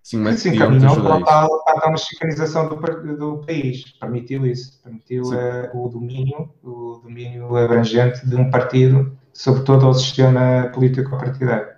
Sim, 0.06 0.18
mas 0.18 0.36
que 0.36 0.42
se 0.42 0.56
encaminhou 0.56 0.96
para, 1.24 1.48
a 1.82 1.90
mexicanização 1.90 2.70
do, 2.70 2.76
do 3.18 3.44
país. 3.44 3.92
Permitiu 4.00 4.46
isso, 4.46 4.80
permitiu 4.84 5.24
uh, 5.24 5.84
o 5.84 5.90
domínio, 5.90 6.54
o 6.62 7.02
domínio 7.04 7.58
abrangente 7.58 8.24
de 8.24 8.36
um 8.36 8.52
partido 8.52 9.18
sobre 9.34 9.64
todo 9.64 9.90
o 9.90 9.94
sistema 9.96 10.70
político 10.72 11.10
partidário. 11.10 11.70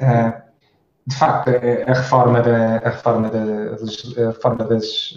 Uh, 0.00 0.42
de 1.06 1.14
facto, 1.14 1.50
a 1.50 1.92
reforma 1.92 2.40
da, 2.40 2.76
a 2.78 2.88
reforma 2.88 3.28
da, 3.28 3.42
a 3.42 4.28
reforma 4.28 4.64
das, 4.64 5.14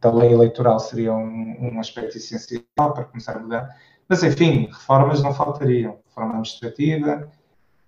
da 0.00 0.10
lei 0.10 0.32
eleitoral 0.32 0.80
seria 0.80 1.12
um, 1.12 1.74
um 1.74 1.78
aspecto 1.78 2.16
essencial 2.16 2.64
para 2.94 3.04
começar 3.04 3.36
a 3.36 3.38
mudar. 3.38 3.68
Mas, 4.08 4.22
enfim, 4.22 4.66
reformas 4.72 5.22
não 5.22 5.34
faltariam. 5.34 5.98
Reforma 6.06 6.30
administrativa. 6.30 7.30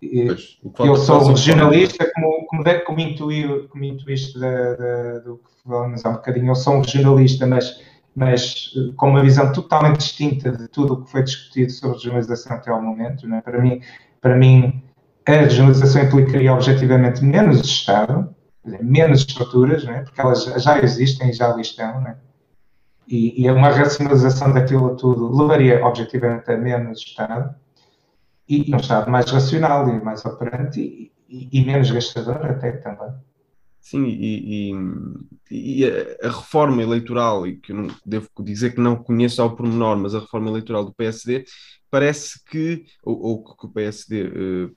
Eu 0.03 0.97
sou 0.97 1.23
um 1.23 1.29
regionalista, 1.29 2.11
como, 2.15 2.47
como, 2.47 2.65
como, 2.85 3.01
intui, 3.01 3.69
como 3.69 3.85
intuíste 3.85 4.39
da, 4.39 4.75
da, 4.75 5.19
do 5.21 5.37
que 5.39 5.51
falamos 5.65 6.05
há 6.05 6.11
um 6.11 6.15
bocadinho. 6.15 6.51
Eu 6.51 6.55
sou 6.55 6.75
um 6.75 6.81
regionalista, 6.81 7.47
mas, 7.47 7.81
mas 8.15 8.73
com 8.97 9.11
uma 9.11 9.23
visão 9.23 9.53
totalmente 9.53 9.99
distinta 9.99 10.53
de 10.53 10.69
tudo 10.69 10.95
o 10.95 11.05
que 11.05 11.11
foi 11.11 11.23
discutido 11.23 11.73
sobre 11.73 11.97
regionalização 11.97 12.57
até 12.57 12.71
ao 12.71 12.83
momento. 12.83 13.27
Né? 13.27 13.41
Para 13.41 13.61
mim, 13.61 13.81
para 14.21 14.37
mim 14.37 14.83
a 15.27 15.33
regionalização 15.33 16.03
implicaria 16.03 16.53
objetivamente 16.53 17.25
menos 17.25 17.61
Estado, 17.61 18.35
menos 18.83 19.21
estruturas, 19.21 19.87
é? 19.87 20.01
porque 20.01 20.21
elas 20.21 20.45
já 20.45 20.79
existem 20.81 21.31
e 21.31 21.33
já 21.33 21.51
ali 21.51 21.63
estão, 21.63 22.07
é? 22.07 22.17
e, 23.09 23.43
e 23.43 23.51
uma 23.51 23.69
racionalização 23.71 24.53
daquilo 24.53 24.97
tudo 24.97 25.35
levaria 25.37 25.85
objetivamente 25.85 26.51
a 26.51 26.57
menos 26.57 26.99
Estado, 27.01 27.55
e, 28.49 28.71
e 28.71 28.75
um 28.75 28.79
Estado 28.79 29.11
mais 29.11 29.31
racional 29.31 29.89
e 29.89 30.03
mais 30.03 30.25
operante 30.25 30.81
e, 30.81 31.13
e, 31.29 31.61
e 31.61 31.65
menos 31.65 31.91
gastador 31.91 32.45
até 32.47 32.73
também. 32.73 33.13
Sim, 33.81 34.07
e, 34.07 34.71
e, 35.51 35.83
e, 35.83 35.85
a 36.23 36.29
reforma 36.29 36.83
eleitoral, 36.83 37.47
e 37.47 37.59
que 37.59 37.73
eu 37.73 37.77
não, 37.77 37.89
devo 38.05 38.31
dizer 38.41 38.75
que 38.75 38.81
não 38.81 38.97
conheço 38.97 39.43
ao 39.43 39.55
pormenor, 39.55 39.99
mas 39.99 40.15
a 40.15 40.21
reforma 40.21 40.49
eleitoral 40.49 40.87
do 40.87 40.95
PSD, 40.95 41.45
parece 41.91 42.43
que, 42.47 42.87
ou, 43.03 43.21
ou 43.21 43.45
que 43.45 43.67
o 43.67 43.69
PSD 43.69 44.23
uh, 44.23 44.77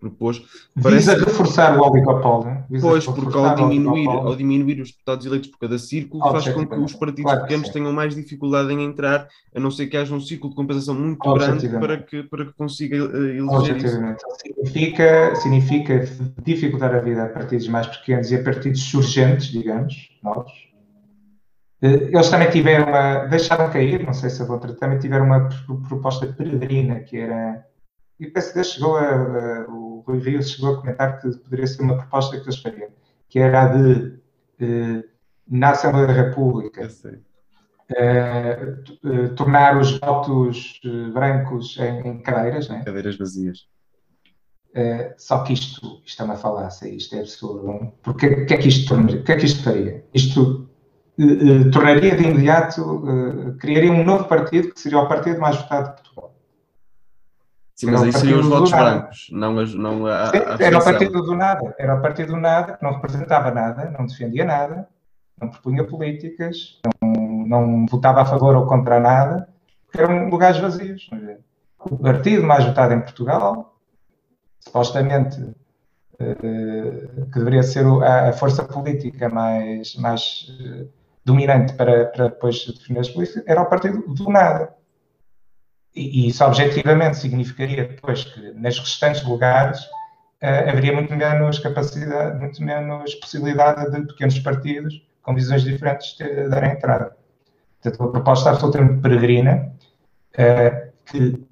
propôs. 0.00 0.42
Visa 0.74 1.14
reforçar 1.14 1.78
o 1.78 1.82
oligopólio. 1.82 2.64
Pois, 2.80 3.06
porque 3.06 3.36
ao 3.36 3.54
diminuir, 3.54 4.08
ao 4.08 4.34
diminuir 4.34 4.80
os 4.80 4.90
deputados 4.90 5.26
eleitos 5.26 5.50
por 5.50 5.58
cada 5.58 5.78
círculo, 5.78 6.22
faz 6.32 6.48
com 6.48 6.66
que 6.66 6.74
os 6.74 6.94
partidos 6.94 7.30
claro 7.30 7.42
pequenos 7.42 7.68
tenham 7.68 7.92
mais 7.92 8.14
dificuldade 8.14 8.72
em 8.72 8.82
entrar, 8.82 9.28
a 9.54 9.60
não 9.60 9.70
ser 9.70 9.86
que 9.86 9.96
haja 9.96 10.14
um 10.14 10.20
círculo 10.20 10.50
de 10.50 10.56
compensação 10.56 10.94
muito 10.94 11.34
grande 11.34 11.68
para 11.68 11.98
que, 11.98 12.22
para 12.24 12.46
que 12.46 12.52
consiga 12.54 12.96
eh, 12.96 13.36
eleger 13.36 13.76
isso. 13.76 13.98
Significa, 14.42 15.34
significa 15.36 16.08
dificultar 16.42 16.94
a 16.94 17.00
vida 17.00 17.24
a 17.24 17.28
partidos 17.28 17.68
mais 17.68 17.86
pequenos 17.86 18.30
e 18.32 18.36
a 18.36 18.42
partidos 18.42 18.82
surgentes, 18.82 19.48
digamos, 19.48 20.10
novos. 20.22 20.70
Eh, 21.82 22.10
eles 22.12 22.28
também 22.28 22.50
tiveram 22.50 22.86
uma, 22.86 23.26
deixaram 23.26 23.70
cair, 23.70 24.04
não 24.04 24.12
sei 24.12 24.30
se 24.30 24.44
vou 24.44 24.58
tratar, 24.58 24.78
também 24.78 24.98
tiveram 24.98 25.26
uma 25.26 25.48
proposta 25.88 26.26
peregrina 26.26 27.00
que 27.00 27.18
era 27.18 27.64
e 28.20 28.26
o 28.26 28.32
PSD 28.32 28.62
chegou 28.62 28.96
a, 28.96 29.10
a, 29.10 29.66
o 29.68 30.04
Rui 30.06 30.20
Rios 30.20 30.50
chegou 30.50 30.74
a 30.74 30.80
comentar 30.80 31.20
que 31.20 31.28
poderia 31.38 31.66
ser 31.66 31.82
uma 31.82 31.96
proposta 31.96 32.36
que 32.38 32.44
eles 32.44 32.60
fariam, 32.60 32.90
que 33.28 33.38
era 33.38 33.62
a 33.62 33.68
de, 33.68 34.18
eh, 34.60 35.04
na 35.48 35.70
Assembleia 35.70 36.06
da 36.06 36.12
República, 36.12 36.88
eh, 37.96 38.76
eh, 39.04 39.28
tornar 39.34 39.76
os 39.76 39.98
votos 39.98 40.80
eh, 40.84 41.10
brancos 41.12 41.76
em, 41.76 42.08
em 42.08 42.22
cadeiras, 42.22 42.68
né? 42.68 42.84
cadeiras 42.84 43.18
vazias. 43.18 43.68
Uh, 44.72 45.12
só 45.18 45.42
que 45.42 45.52
isto, 45.52 46.00
isto 46.06 46.22
é 46.22 46.24
uma 46.24 46.36
falácia, 46.36 46.88
isto 46.88 47.16
é 47.16 47.20
absurdo. 47.20 47.92
Porque 48.04 48.26
o 48.28 48.46
que 48.46 48.54
é 48.54 48.56
que 48.56 48.68
isto 48.68 48.88
tornaria? 48.88 49.20
O 49.20 49.24
que 49.24 49.32
é 49.32 49.36
que 49.36 49.46
isto 49.46 49.64
faria? 49.64 50.04
Isto 50.14 50.70
uh, 51.18 51.70
tornaria 51.72 52.14
de 52.14 52.22
imediato, 52.22 53.02
criaria 53.58 53.90
um 53.90 54.04
novo 54.04 54.28
partido 54.28 54.72
que 54.72 54.78
seria 54.78 55.00
o 55.00 55.08
partido 55.08 55.40
mais 55.40 55.56
votado 55.56 55.88
de 55.88 56.02
Portugal. 56.02 56.29
Sim, 57.80 57.92
mas 57.92 58.02
aí 58.02 58.12
seriam 58.12 58.40
os 58.40 58.46
votos 58.46 58.70
brancos, 58.72 59.30
não, 59.32 59.58
as, 59.58 59.72
não 59.72 60.06
a, 60.06 60.28
a 60.28 60.56
Era 60.60 60.78
o 60.78 60.84
partido 60.84 61.22
do 61.22 61.34
nada, 61.34 61.74
era 61.78 61.94
o 61.94 62.02
partido 62.02 62.34
do 62.34 62.36
nada, 62.38 62.76
que 62.76 62.84
não 62.84 62.92
representava 62.92 63.50
nada, 63.50 63.90
não 63.98 64.04
defendia 64.04 64.44
nada, 64.44 64.86
não 65.40 65.48
propunha 65.48 65.82
políticas, 65.86 66.78
não, 67.00 67.46
não 67.46 67.86
votava 67.86 68.20
a 68.20 68.26
favor 68.26 68.54
ou 68.54 68.66
contra 68.66 69.00
nada, 69.00 69.48
eram 69.96 70.28
lugares 70.28 70.58
vazios. 70.58 71.08
O 71.78 71.96
partido 71.96 72.46
mais 72.46 72.66
votado 72.66 72.92
em 72.92 73.00
Portugal, 73.00 73.74
supostamente 74.58 75.42
eh, 76.18 77.08
que 77.32 77.38
deveria 77.38 77.62
ser 77.62 77.86
a, 78.04 78.30
força 78.34 78.62
política 78.62 79.30
mais, 79.30 79.96
mais 79.96 80.54
eh, 80.60 80.84
dominante 81.24 81.72
para, 81.72 82.04
para 82.08 82.28
depois 82.28 82.66
definir 82.66 83.00
as 83.00 83.08
políticas, 83.08 83.42
era 83.46 83.62
o 83.62 83.70
partido 83.70 84.04
do 84.06 84.28
nada. 84.28 84.74
E 85.94 86.28
isso 86.28 86.44
objetivamente 86.44 87.16
significaria 87.16 87.88
depois 87.88 88.24
que 88.24 88.52
nas 88.52 88.78
restantes 88.78 89.24
lugares 89.24 89.80
uh, 89.80 90.68
haveria 90.68 90.92
muito 90.92 91.14
menos 91.14 91.58
capacidade, 91.58 92.38
muito 92.38 92.62
menos 92.62 93.14
possibilidade 93.16 93.90
de 93.90 94.06
pequenos 94.06 94.38
partidos 94.38 95.04
com 95.22 95.34
visões 95.34 95.62
diferentes 95.62 96.16
de 96.16 96.48
darem 96.48 96.72
entrada. 96.72 97.16
Portanto, 97.82 98.04
a 98.04 98.12
proposta 98.12 98.50
absolutamente 98.50 99.00
peregrina, 99.00 99.72
uh, 100.34 100.92
que 101.06 101.44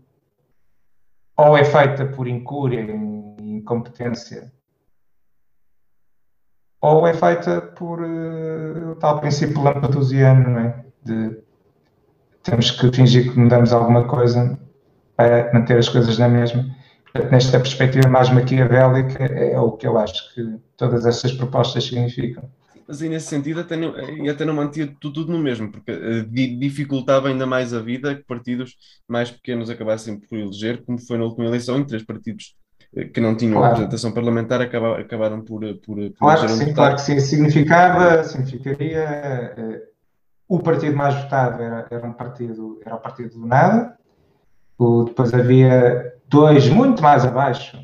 ou 1.36 1.56
é 1.56 1.64
feita 1.64 2.04
por 2.06 2.26
incúria 2.26 2.80
e 2.80 3.56
incompetência, 3.56 4.52
ou 6.80 7.06
é 7.06 7.14
feita 7.14 7.60
por 7.60 8.00
uh, 8.00 8.90
o 8.92 8.96
tal 8.96 9.20
princípio 9.20 9.62
lampedusiano, 9.62 10.50
não 10.50 10.60
é? 10.60 10.84
De 11.02 11.47
temos 12.48 12.70
que 12.70 12.90
fingir 12.92 13.32
que 13.32 13.38
mudamos 13.38 13.72
alguma 13.72 14.04
coisa 14.04 14.58
para 15.16 15.52
manter 15.52 15.78
as 15.78 15.88
coisas 15.88 16.18
na 16.18 16.28
mesma. 16.28 16.64
Nesta 17.30 17.58
perspectiva 17.58 18.08
mais 18.08 18.30
maquiavélica, 18.30 19.24
é 19.24 19.58
o 19.58 19.72
que 19.72 19.86
eu 19.86 19.98
acho 19.98 20.34
que 20.34 20.58
todas 20.76 21.06
estas 21.06 21.32
propostas 21.32 21.84
significam. 21.84 22.44
Mas 22.86 23.02
aí, 23.02 23.08
nesse 23.10 23.26
sentido, 23.26 23.60
até 23.60 23.76
não, 23.76 23.92
até 24.30 24.44
não 24.46 24.54
mantia 24.54 24.86
tudo, 24.98 25.12
tudo 25.12 25.32
no 25.32 25.38
mesmo, 25.38 25.70
porque 25.70 25.92
uh, 25.92 26.24
dificultava 26.30 27.28
ainda 27.28 27.44
mais 27.44 27.74
a 27.74 27.80
vida 27.80 28.14
que 28.14 28.22
partidos 28.22 28.76
mais 29.06 29.30
pequenos 29.30 29.68
acabassem 29.68 30.18
por 30.18 30.38
eleger, 30.38 30.82
como 30.84 30.98
foi 30.98 31.18
na 31.18 31.24
última 31.24 31.44
eleição, 31.44 31.78
em 31.78 31.84
três 31.84 32.02
partidos 32.02 32.54
uh, 32.96 33.06
que 33.10 33.20
não 33.20 33.36
tinham 33.36 33.54
claro. 33.54 33.74
representação 33.74 34.12
parlamentar 34.12 34.62
acabaram, 34.62 35.42
por, 35.42 35.64
eh, 35.64 35.74
por, 35.84 35.96
por 35.96 36.12
claro 36.16 36.46
que 36.46 36.48
sim, 36.48 36.72
claro 36.72 36.94
que 36.94 37.00
sim. 37.02 37.20
Significava, 37.20 38.24
significaria 38.24 39.82
o 40.48 40.58
partido 40.58 40.96
mais 40.96 41.14
votado 41.14 41.62
era, 41.62 41.86
era 41.90 42.06
um 42.06 42.12
partido, 42.12 42.80
era 42.84 42.96
o 42.96 43.00
partido 43.00 43.38
do 43.38 43.46
nada. 43.46 43.96
O, 44.78 45.04
depois 45.04 45.34
havia 45.34 46.14
dois 46.28 46.68
muito 46.68 47.02
mais 47.02 47.24
abaixo, 47.24 47.76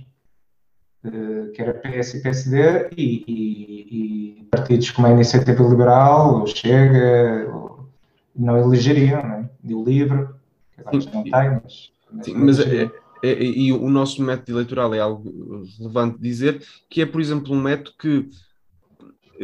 uh, 1.05 1.53
que 1.53 1.61
era 1.61 1.75
PS 1.75 2.15
e 2.15 2.23
PSD, 2.23 2.89
e, 2.97 3.25
e, 3.27 4.41
e, 4.41 4.45
partidos 4.45 4.91
como 4.93 5.09
a 5.09 5.11
Iniciativa 5.11 5.63
Liberal, 5.63 6.43
o 6.43 6.47
Chega, 6.47 7.51
o, 7.55 7.87
não 8.35 8.57
elegeriam, 8.57 9.23
né? 9.23 9.51
E 9.63 9.75
o 9.75 9.85
Livre, 9.85 10.29
que 10.73 10.81
agora 10.81 11.01
já 11.01 11.11
não 11.11 11.23
tem, 11.23 11.61
mas. 11.63 11.95
Sim, 12.23 12.35
mas 12.37 12.61
é, 12.61 12.91
é, 13.25 13.43
e 13.43 13.73
o 13.73 13.91
nosso 13.91 14.23
método 14.23 14.53
eleitoral 14.53 14.95
é 14.95 15.01
algo 15.01 15.65
relevante 15.79 16.19
dizer, 16.21 16.63
que 16.89 17.03
é, 17.03 17.07
por 17.07 17.21
exemplo, 17.21 17.53
um 17.53 17.61
método 17.61 17.93
que 17.99 18.29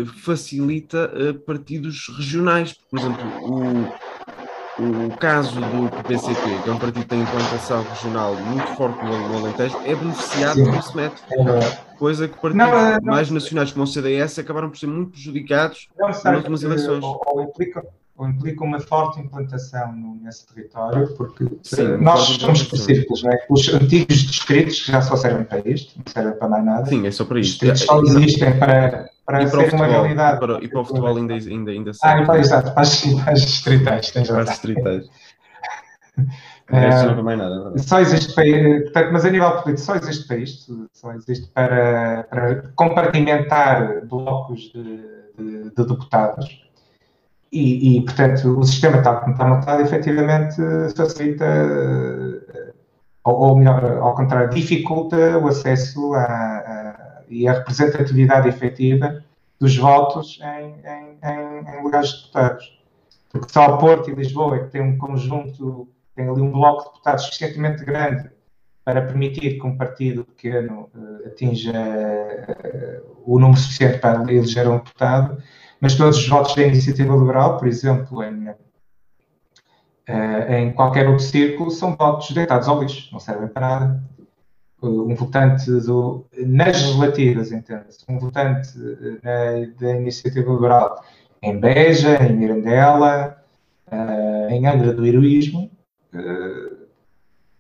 facilita 0.07 1.11
uh, 1.15 1.35
partidos 1.35 2.09
regionais. 2.17 2.75
Por 2.91 2.99
exemplo, 2.99 3.25
o, 3.43 5.07
o 5.07 5.17
caso 5.17 5.61
do 5.61 6.03
PCP, 6.05 6.63
que 6.63 6.71
é 6.71 6.73
um 6.73 6.79
partido 6.79 7.03
que 7.03 7.09
tem 7.09 7.21
implantação 7.21 7.83
regional 7.83 8.35
muito 8.35 8.67
forte 8.77 9.05
no, 9.05 9.39
Alentejo, 9.39 9.77
é 9.85 9.95
beneficiado 9.95 10.65
por 10.65 10.75
esse 10.75 10.97
método. 10.97 11.51
É 11.51 11.91
coisa 11.99 12.27
que 12.27 12.39
partidos 12.39 12.67
não, 12.67 12.93
não, 12.93 13.15
mais 13.15 13.31
nacionais 13.31 13.73
como 13.73 13.85
o 13.85 13.87
CDS 13.87 14.39
acabaram 14.39 14.71
por 14.71 14.79
ser 14.79 14.87
muito 14.87 15.11
prejudicados 15.11 15.89
nas 15.99 16.25
últimas 16.25 16.63
eleições. 16.63 17.05
Ou, 17.05 17.21
ou 17.27 17.43
implica, 17.43 17.85
ou 18.17 18.29
implica 18.29 18.65
uma 18.65 18.81
forte 18.81 19.21
implantação 19.21 19.95
nesse 20.23 20.47
território, 20.47 21.15
porque 21.15 21.47
Sim, 21.63 21.97
nós 21.99 22.21
somos 22.21 22.61
específicos, 22.61 23.23
não 23.23 23.33
é? 23.33 23.47
Os 23.49 23.73
antigos 23.73 24.17
distritos 24.19 24.83
que 24.83 24.93
já 24.93 25.03
só 25.03 25.17
servem 25.17 25.45
para 25.45 25.67
isto, 25.69 25.99
não 25.99 26.05
servem 26.11 26.39
para 26.39 26.49
mais 26.49 26.65
nada. 26.65 26.87
Sim, 26.87 27.07
é 27.07 27.11
só 27.11 27.25
para 27.25 27.41
isto. 27.41 27.65
Os 27.65 27.77
só 27.77 28.03
existem 28.03 28.59
para 28.59 29.11
para, 29.31 29.43
e 29.43 29.51
para 29.51 29.61
ser 29.61 29.70
futebol, 29.70 29.87
uma 29.87 29.87
realidade. 29.87 30.37
E 30.37 30.41
para, 30.41 30.64
e 30.64 30.68
para 30.68 30.81
o 30.81 30.85
futebol 30.85 31.16
ainda, 31.16 31.35
ainda, 31.35 31.70
ainda 31.70 31.91
Ah, 32.03 32.20
então, 32.20 32.37
exato, 32.37 32.72
para 32.72 32.83
as, 32.83 33.05
para 33.05 33.33
as 33.33 33.41
distritais, 33.43 34.11
tens 34.11 34.28
Para 34.28 34.43
as 34.43 34.51
distritais. 34.51 35.11
não 36.70 37.22
mais 37.22 37.39
nada, 37.39 37.72
é 37.74 37.78
só 37.78 38.01
existe 38.01 38.35
mas 39.12 39.24
a 39.24 39.31
nível 39.31 39.51
político 39.62 39.78
só 39.78 39.97
existe 39.97 40.26
para 40.26 40.37
isto, 40.37 40.89
só 40.93 41.12
existe 41.12 41.49
para, 41.53 42.24
para 42.31 42.62
compartimentar 42.76 44.07
blocos 44.07 44.72
de, 44.72 44.83
de, 45.37 45.62
de 45.64 45.85
deputados 45.85 46.64
e, 47.51 47.97
e, 47.97 48.05
portanto, 48.05 48.57
o 48.57 48.64
sistema 48.64 49.03
tal 49.03 49.20
como 49.20 49.33
está 49.33 49.45
montado 49.45 49.83
efetivamente 49.83 50.57
facilita 50.95 51.45
ou, 53.24 53.35
ou 53.35 53.59
melhor, 53.59 53.85
ao 53.99 54.14
contrário, 54.14 54.51
dificulta 54.51 55.39
o 55.39 55.49
acesso 55.49 56.14
a, 56.14 56.24
a, 56.24 56.89
e 57.31 57.49
a 57.49 57.53
representatividade 57.53 58.49
efetiva 58.49 59.24
dos 59.59 59.76
votos 59.76 60.39
em, 60.43 60.74
em, 60.85 61.18
em, 61.22 61.78
em 61.78 61.83
lugares 61.83 62.09
de 62.09 62.16
deputados. 62.22 62.81
Porque 63.31 63.53
só 63.53 63.76
Porto 63.76 64.11
e 64.11 64.14
Lisboa 64.14 64.57
é 64.57 64.59
que 64.64 64.70
tem 64.70 64.81
um 64.81 64.99
conjunto, 64.99 65.89
tem 66.16 66.28
ali 66.28 66.41
um 66.41 66.51
bloco 66.51 66.83
de 66.83 66.89
deputados 66.91 67.24
suficientemente 67.24 67.85
grande 67.85 68.31
para 68.85 69.03
permitir 69.03 69.59
que 69.59 69.66
um 69.66 69.76
partido 69.76 70.24
pequeno 70.24 70.91
uh, 70.95 71.26
atinja 71.28 71.72
uh, 71.72 73.22
o 73.24 73.39
número 73.39 73.61
suficiente 73.61 73.99
para 73.99 74.20
eleger 74.33 74.66
um 74.66 74.78
deputado, 74.78 75.41
mas 75.81 75.95
todos 75.95 76.18
os 76.18 76.28
votos 76.28 76.55
da 76.57 76.62
iniciativa 76.62 77.14
liberal, 77.14 77.57
por 77.59 77.68
exemplo, 77.68 78.22
em, 78.24 78.49
uh, 78.49 78.57
em 80.53 80.72
qualquer 80.72 81.07
outro 81.07 81.24
círculo, 81.24 81.70
são 81.70 81.95
votos 81.95 82.31
deitados 82.33 82.66
ao 82.66 82.83
lixo, 82.83 83.12
não 83.12 83.20
servem 83.20 83.49
para 83.49 83.68
nada. 83.68 84.03
Um 84.83 85.14
votante 85.14 85.70
do, 85.70 86.24
nas 86.39 86.83
legislativas, 86.83 87.53
entende-se, 87.53 88.05
um 88.09 88.18
votante 88.18 88.70
na, 89.22 89.66
da 89.78 89.97
iniciativa 89.97 90.51
liberal 90.51 91.05
em 91.43 91.59
Beja, 91.59 92.22
em 92.24 92.35
Mirandela, 92.37 93.37
em 94.49 94.66
Angra 94.66 94.93
do 94.93 95.05
Heroísmo, 95.05 95.70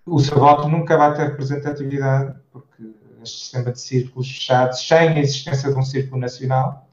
o 0.06 0.18
seu 0.18 0.38
voto 0.38 0.68
nunca 0.68 0.96
vai 0.96 1.14
ter 1.14 1.28
representatividade, 1.28 2.34
porque 2.50 2.84
este 3.22 3.38
sistema 3.40 3.70
de 3.70 3.80
círculos 3.80 4.30
fechados, 4.30 4.86
sem 4.86 5.08
a 5.10 5.18
existência 5.18 5.70
de 5.70 5.78
um 5.78 5.82
círculo 5.82 6.20
nacional, 6.20 6.88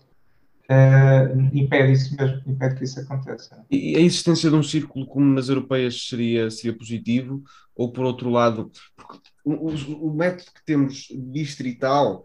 uh, 0.69 1.49
impede 1.53 1.93
isso 1.93 2.15
mesmo, 2.15 2.41
impede 2.45 2.75
que 2.75 2.83
isso 2.83 2.99
aconteça. 2.99 3.65
E 3.69 3.95
a 3.95 3.99
existência 3.99 4.49
de 4.49 4.55
um 4.55 4.63
círculo 4.63 5.05
como 5.07 5.25
nas 5.33 5.49
europeias 5.49 6.07
seria, 6.07 6.49
seria 6.49 6.77
positivo? 6.77 7.43
Ou, 7.75 7.91
por 7.91 8.05
outro 8.05 8.29
lado, 8.29 8.71
o, 9.43 9.69
o, 9.69 10.13
método 10.13 10.51
que 10.53 10.65
temos 10.65 11.07
distrital, 11.31 12.23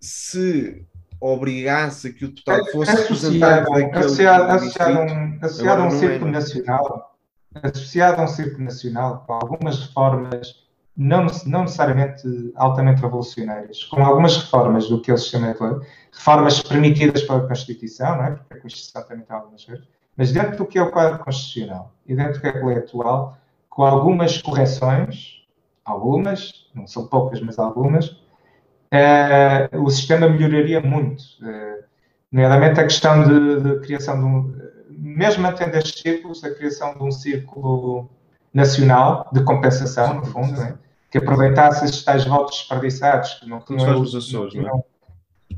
se 0.00 0.84
obrigasse 1.20 2.12
que 2.12 2.24
o 2.24 2.28
deputado 2.28 2.66
fosse 2.72 2.90
associado, 2.90 3.72
associado, 3.94 4.44
associado, 4.44 4.98
um, 5.00 5.38
associado 5.40 5.82
a 5.82 5.86
um 5.86 5.90
círculo 5.90 6.28
é. 6.28 6.32
nacional, 6.32 7.18
associado 7.54 8.20
a 8.20 8.24
um 8.24 8.28
círculo 8.28 8.64
nacional 8.64 9.24
com 9.26 9.32
algumas 9.32 9.80
reformas 9.86 10.65
não, 10.96 11.26
não 11.44 11.62
necessariamente 11.62 12.52
altamente 12.56 13.02
revolucionárias, 13.02 13.84
com 13.84 14.02
algumas 14.02 14.36
reformas 14.36 14.88
do 14.88 15.00
que 15.00 15.10
eles 15.10 15.26
chamam 15.26 15.52
de 15.52 15.86
reformas 16.10 16.62
permitidas 16.62 17.22
pela 17.22 17.46
Constituição, 17.46 18.16
não 18.16 18.24
é? 18.24 18.30
porque 18.30 18.54
a 18.54 18.60
Constituição 18.60 19.02
também 19.02 19.24
tem 19.24 19.36
algumas 19.36 19.64
coisas, 19.64 19.84
mas 20.16 20.32
dentro 20.32 20.56
do 20.56 20.64
que 20.64 20.78
é 20.78 20.82
o 20.82 20.90
quadro 20.90 21.18
constitucional 21.18 21.92
e 22.06 22.16
dentro 22.16 22.34
do 22.34 22.40
que 22.40 22.46
é 22.46 22.58
a 22.58 22.64
lei 22.64 22.78
atual, 22.78 23.36
com 23.68 23.84
algumas 23.84 24.40
correções, 24.40 25.42
algumas, 25.84 26.66
não 26.74 26.86
são 26.86 27.06
poucas, 27.06 27.40
mas 27.42 27.58
algumas, 27.58 28.08
uh, 28.08 29.82
o 29.82 29.90
sistema 29.90 30.26
melhoraria 30.26 30.80
muito. 30.80 31.22
Uh, 31.42 31.84
nomeadamente 32.32 32.80
a 32.80 32.84
questão 32.84 33.22
de, 33.22 33.60
de 33.60 33.80
criação 33.86 34.18
de 34.18 34.24
um, 34.24 34.56
mesmo 34.88 35.42
mantendo 35.42 35.76
estes 35.76 36.00
círculos, 36.00 36.42
a 36.42 36.54
criação 36.54 36.94
de 36.94 37.02
um 37.02 37.12
círculo 37.12 38.08
nacional 38.54 39.28
de 39.30 39.44
compensação, 39.44 40.14
no 40.14 40.24
fundo, 40.24 40.58
né? 40.58 40.78
Que 41.10 41.18
aproveitasse 41.18 41.84
estes 41.84 42.04
tais 42.04 42.24
votos 42.24 42.58
desperdiçados 42.58 43.34
que 43.34 43.48
não 43.48 43.60
tinham. 43.60 44.00
os 44.00 44.14
Açores, 44.14 44.54
não, 44.54 44.62
não 44.62 44.78
é? 44.78 45.56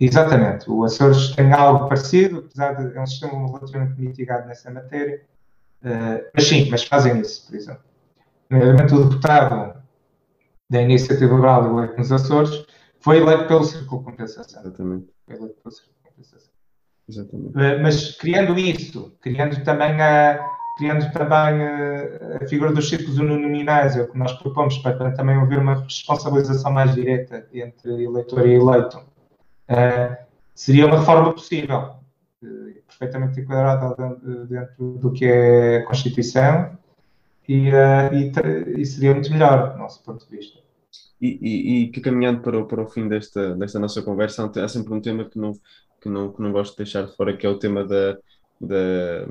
Exatamente. 0.00 0.70
O 0.70 0.84
Açores 0.84 1.34
tem 1.34 1.52
algo 1.52 1.88
parecido, 1.88 2.44
apesar 2.46 2.74
de 2.74 2.96
é 2.96 3.00
um 3.00 3.06
sistema 3.06 3.46
relativamente 3.46 4.00
mitigado 4.00 4.46
nessa 4.46 4.70
matéria. 4.70 5.22
Uh, 5.82 6.24
mas 6.34 6.46
sim, 6.46 6.68
mas 6.70 6.84
fazem 6.84 7.20
isso, 7.20 7.46
por 7.46 7.56
exemplo. 7.56 7.82
Nomeadamente 8.50 8.94
o 8.94 9.04
deputado 9.04 9.82
da 10.70 10.82
Iniciativa 10.82 11.34
Liberal 11.34 11.66
eleito 11.66 11.96
nos 11.96 12.12
Açores 12.12 12.64
foi 13.00 13.18
eleito 13.18 13.46
pelo 13.46 13.64
Círculo 13.64 14.00
de 14.00 14.04
Compensação. 14.06 14.60
Exatamente. 14.62 15.08
Foi 15.26 15.36
eleito 15.36 15.60
pelo 15.62 15.74
Círculo 15.74 15.98
Exatamente. 17.08 17.58
Eh, 17.58 17.78
mas 17.78 18.16
criando 18.16 18.58
isso, 18.58 19.16
criando 19.22 19.64
também 19.64 20.00
a, 20.00 20.38
criando 20.78 21.12
também 21.12 21.60
a, 21.60 22.38
a 22.40 22.48
figura 22.48 22.72
dos 22.72 22.88
círculos 22.88 23.18
uninominais, 23.18 23.96
é 23.96 24.02
o 24.02 24.08
que 24.08 24.16
nós 24.16 24.32
propomos 24.34 24.78
para 24.78 25.10
também 25.10 25.34
haver 25.34 25.58
uma 25.58 25.82
responsabilização 25.82 26.70
mais 26.72 26.94
direta 26.94 27.46
entre 27.52 28.04
eleitor 28.04 28.46
e 28.46 28.54
eleito, 28.54 28.98
uh, 28.98 30.16
seria 30.54 30.86
uma 30.86 31.00
reforma 31.00 31.32
possível, 31.32 31.96
uh, 32.42 32.82
perfeitamente 32.86 33.40
enquadrada 33.40 34.16
dentro, 34.48 34.98
do 34.98 35.12
que 35.12 35.26
é 35.26 35.78
a 35.78 35.86
Constituição 35.86 36.78
e, 37.48 37.70
e, 37.70 38.80
e, 38.80 38.86
seria 38.86 39.14
muito 39.14 39.32
melhor, 39.32 39.72
do 39.72 39.78
nosso 39.78 40.02
ponto 40.04 40.24
de 40.24 40.36
vista. 40.36 40.60
E, 41.20 41.38
e, 41.42 41.82
e 41.82 41.88
que 41.88 42.00
caminhando 42.00 42.40
para 42.40 42.56
o, 42.56 42.66
para 42.66 42.82
o 42.82 42.86
fim 42.86 43.08
desta, 43.08 43.56
desta 43.56 43.80
nossa 43.80 44.00
conversa, 44.00 44.48
há 44.62 44.68
sempre 44.68 44.94
um 44.94 45.00
tema 45.00 45.24
que 45.24 45.38
não, 45.38 45.52
que 46.00 46.08
não, 46.08 46.32
que 46.32 46.40
não 46.40 46.52
gosto 46.52 46.72
de 46.72 46.84
deixar 46.84 47.02
de 47.02 47.16
fora, 47.16 47.36
que 47.36 47.44
é 47.44 47.48
o 47.48 47.58
tema 47.58 47.84
da, 47.84 48.16
da, 48.60 49.26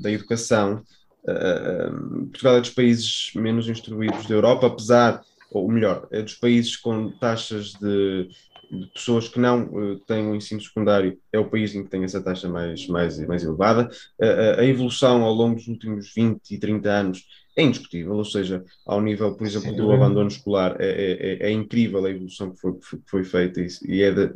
da 0.00 0.10
educação. 0.10 0.82
Uh, 1.24 2.26
Portugal 2.26 2.56
é 2.56 2.60
dos 2.60 2.70
países 2.70 3.32
menos 3.34 3.68
instruídos 3.68 4.26
da 4.26 4.34
Europa, 4.34 4.66
apesar, 4.66 5.22
ou 5.50 5.70
melhor, 5.70 6.08
é 6.10 6.20
dos 6.22 6.34
países 6.34 6.76
com 6.76 7.10
taxas 7.10 7.72
de, 7.74 8.28
de 8.70 8.86
pessoas 8.88 9.28
que 9.28 9.38
não 9.38 9.64
uh, 9.66 9.98
têm 10.00 10.26
o 10.26 10.30
um 10.30 10.34
ensino 10.34 10.60
secundário, 10.60 11.18
é 11.32 11.38
o 11.38 11.48
país 11.48 11.74
em 11.74 11.84
que 11.84 11.90
tem 11.90 12.02
essa 12.02 12.22
taxa 12.22 12.48
mais, 12.48 12.86
mais, 12.88 13.18
mais 13.26 13.44
elevada. 13.44 13.88
Uh, 14.20 14.60
a 14.60 14.64
evolução 14.64 15.22
ao 15.22 15.32
longo 15.32 15.56
dos 15.56 15.68
últimos 15.68 16.12
20 16.12 16.50
e 16.50 16.58
30 16.58 16.90
anos 16.90 17.24
é 17.56 17.62
indiscutível, 17.62 18.14
ou 18.14 18.24
seja, 18.24 18.64
ao 18.86 19.00
nível, 19.00 19.34
por 19.34 19.46
exemplo, 19.46 19.74
do 19.76 19.92
abandono 19.92 20.28
escolar, 20.28 20.76
é, 20.80 20.86
é, 20.86 21.46
é, 21.46 21.48
é 21.48 21.50
incrível 21.50 22.04
a 22.04 22.10
evolução 22.10 22.50
que 22.50 22.60
foi, 22.60 22.72
que 22.74 22.98
foi 23.06 23.24
feita 23.24 23.60
e, 23.60 23.68
e 23.86 24.02
é 24.02 24.10
de, 24.10 24.32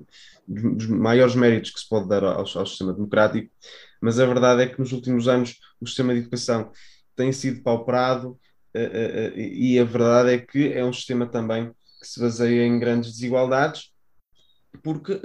dos 0.47 0.87
maiores 0.87 1.35
méritos 1.35 1.71
que 1.71 1.81
se 1.81 1.89
pode 1.89 2.09
dar 2.09 2.23
ao, 2.23 2.41
ao, 2.41 2.67
sistema 2.67 2.93
democrático, 2.93 3.51
mas 4.01 4.19
a 4.19 4.27
verdade 4.27 4.63
é 4.63 4.67
que 4.67 4.79
nos 4.79 4.93
últimos 4.93 5.29
anos 5.29 5.59
o 5.81 5.87
sistema 5.87 6.13
de 6.13 6.21
educação 6.21 6.71
tem 7.15 7.33
sido 7.33 7.63
pauperado 7.63 8.31
uh, 8.31 8.79
uh, 8.79 9.35
uh, 9.35 9.39
e 9.39 9.79
a 9.79 9.85
verdade 9.85 10.31
é 10.31 10.39
que 10.39 10.73
é 10.73 10.85
um 10.85 10.93
sistema 10.93 11.27
também 11.27 11.71
que 12.01 12.07
se 12.07 12.21
baseia 12.21 12.65
em 12.65 12.79
grandes 12.79 13.13
desigualdades, 13.13 13.91
porque 14.83 15.19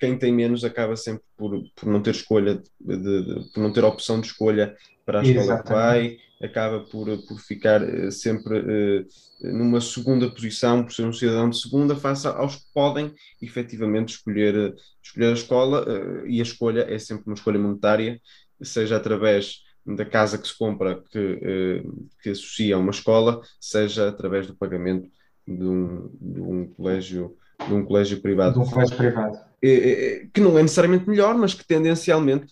quem 0.00 0.18
tem 0.18 0.32
menos 0.32 0.64
acaba 0.64 0.96
sempre 0.96 1.22
por, 1.36 1.62
por 1.76 1.88
não 1.88 2.00
ter 2.00 2.12
escolha, 2.12 2.62
de, 2.80 2.96
de, 2.96 3.52
por 3.52 3.62
não 3.62 3.72
ter 3.72 3.84
opção 3.84 4.20
de 4.20 4.28
escolha 4.28 4.74
para 5.04 5.20
a 5.20 5.22
escola 5.22 5.44
Exatamente. 5.44 5.66
que 5.66 5.72
vai, 5.72 6.18
acaba 6.42 6.80
por, 6.80 7.06
por 7.26 7.38
ficar 7.40 7.82
uh, 7.82 8.10
sempre 8.12 8.58
uh, 8.58 9.06
numa 9.40 9.80
segunda 9.80 10.30
posição, 10.30 10.84
por 10.84 10.92
ser 10.92 11.04
um 11.04 11.12
cidadão 11.12 11.50
de 11.50 11.60
segunda, 11.60 11.96
face 11.96 12.26
aos 12.26 12.56
que 12.56 12.72
podem 12.72 13.14
efetivamente 13.40 14.14
escolher, 14.14 14.74
escolher 15.02 15.30
a 15.30 15.32
escola, 15.32 15.86
e 16.26 16.40
a 16.40 16.42
escolha 16.42 16.86
é 16.88 16.98
sempre 16.98 17.24
uma 17.26 17.34
escolha 17.34 17.58
monetária, 17.58 18.20
seja 18.60 18.96
através 18.96 19.60
da 19.86 20.04
casa 20.04 20.36
que 20.36 20.48
se 20.48 20.58
compra 20.58 21.02
que, 21.10 21.82
que 22.20 22.30
associa 22.30 22.74
a 22.74 22.78
uma 22.78 22.90
escola, 22.90 23.40
seja 23.60 24.08
através 24.08 24.46
do 24.46 24.56
pagamento 24.56 25.08
de 25.46 25.64
um, 25.64 26.10
de 26.20 26.40
um 26.40 26.66
colégio 26.66 27.36
de 27.66 27.74
um 27.74 27.84
colégio 27.84 28.20
privado. 28.20 28.54
De 28.54 28.66
um 28.66 28.70
colégio 28.70 28.96
privado. 28.96 29.38
Que 29.60 30.40
não 30.40 30.58
é 30.58 30.62
necessariamente 30.62 31.08
melhor, 31.08 31.34
mas 31.36 31.54
que 31.54 31.66
tendencialmente 31.66 32.46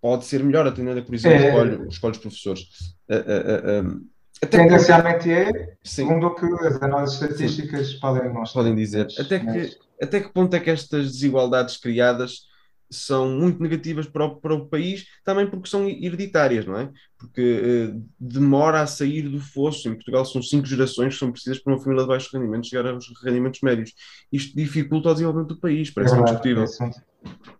pode 0.00 0.24
ser 0.24 0.42
melhor, 0.42 0.66
atendendo 0.66 1.00
a, 1.00 1.02
por 1.02 1.14
exemplo, 1.14 1.38
é, 1.38 1.48
escolhe, 1.48 1.88
escolhe 1.88 2.12
os 2.12 2.18
professores. 2.18 2.62
Uh, 3.08 3.86
uh, 3.86 4.46
Tendencialmente 4.48 5.30
é, 5.30 5.46
sim. 5.82 6.04
segundo 6.04 6.26
o 6.26 6.34
que 6.34 6.44
as 6.66 6.80
análises 6.82 7.20
estatísticas 7.20 7.92
sim. 7.92 8.00
podem 8.00 8.32
mostrar. 8.32 8.62
Podem 8.62 8.76
dizer. 8.76 9.08
Até 9.18 9.38
que, 9.38 9.76
até 10.00 10.20
que 10.20 10.32
ponto 10.32 10.54
é 10.54 10.60
que 10.60 10.70
estas 10.70 11.12
desigualdades 11.12 11.78
criadas 11.78 12.46
são 12.90 13.28
muito 13.28 13.60
negativas 13.60 14.06
para 14.06 14.26
o, 14.26 14.36
para 14.36 14.54
o 14.54 14.68
país, 14.68 15.06
também 15.24 15.48
porque 15.48 15.68
são 15.68 15.88
hereditárias, 15.88 16.66
não 16.66 16.78
é? 16.78 16.90
Porque 17.18 17.90
uh, 17.92 18.04
demora 18.20 18.82
a 18.82 18.86
sair 18.86 19.22
do 19.22 19.40
fosso. 19.40 19.88
Em 19.88 19.94
Portugal 19.94 20.24
são 20.24 20.42
cinco 20.42 20.66
gerações 20.66 21.14
que 21.14 21.18
são 21.18 21.32
precisas 21.32 21.58
para 21.58 21.72
uma 21.72 21.82
família 21.82 22.04
de 22.04 22.08
baixos 22.08 22.32
rendimentos 22.32 22.68
chegar 22.68 22.86
aos 22.86 23.06
rendimentos 23.24 23.60
médios. 23.60 23.92
Isto 24.30 24.54
dificulta 24.54 25.08
o 25.08 25.12
desenvolvimento 25.14 25.54
do 25.54 25.60
país, 25.60 25.90
parece 25.90 26.14
é 26.14 26.18
indiscutível. 26.18 26.64
É 26.64 27.55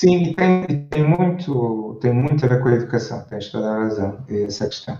Sim, 0.00 0.32
tem, 0.34 0.86
tem, 0.88 1.02
muito, 1.02 1.98
tem 2.00 2.12
muito 2.12 2.44
a 2.44 2.48
ver 2.48 2.62
com 2.62 2.68
a 2.68 2.74
educação, 2.74 3.20
tens 3.28 3.50
toda 3.50 3.68
a 3.68 3.78
razão, 3.78 4.24
essa 4.28 4.66
questão. 4.66 4.96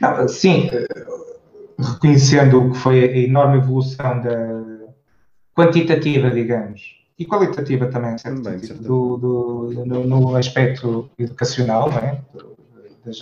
Não, 0.00 0.28
sim, 0.28 0.70
eh, 0.72 0.86
reconhecendo 1.76 2.62
o 2.62 2.70
que 2.70 2.78
foi 2.78 3.02
a 3.02 3.16
enorme 3.16 3.58
evolução 3.58 4.22
da 4.22 4.62
quantitativa, 5.56 6.30
digamos, 6.30 6.98
e 7.18 7.26
qualitativa 7.26 7.86
também, 7.86 8.16
certo? 8.16 8.40
Também, 8.40 8.60
do, 8.60 9.16
do, 9.16 9.84
no, 9.84 10.04
no, 10.04 10.36
aspecto 10.36 11.10
educacional, 11.18 11.90
é? 11.98 12.20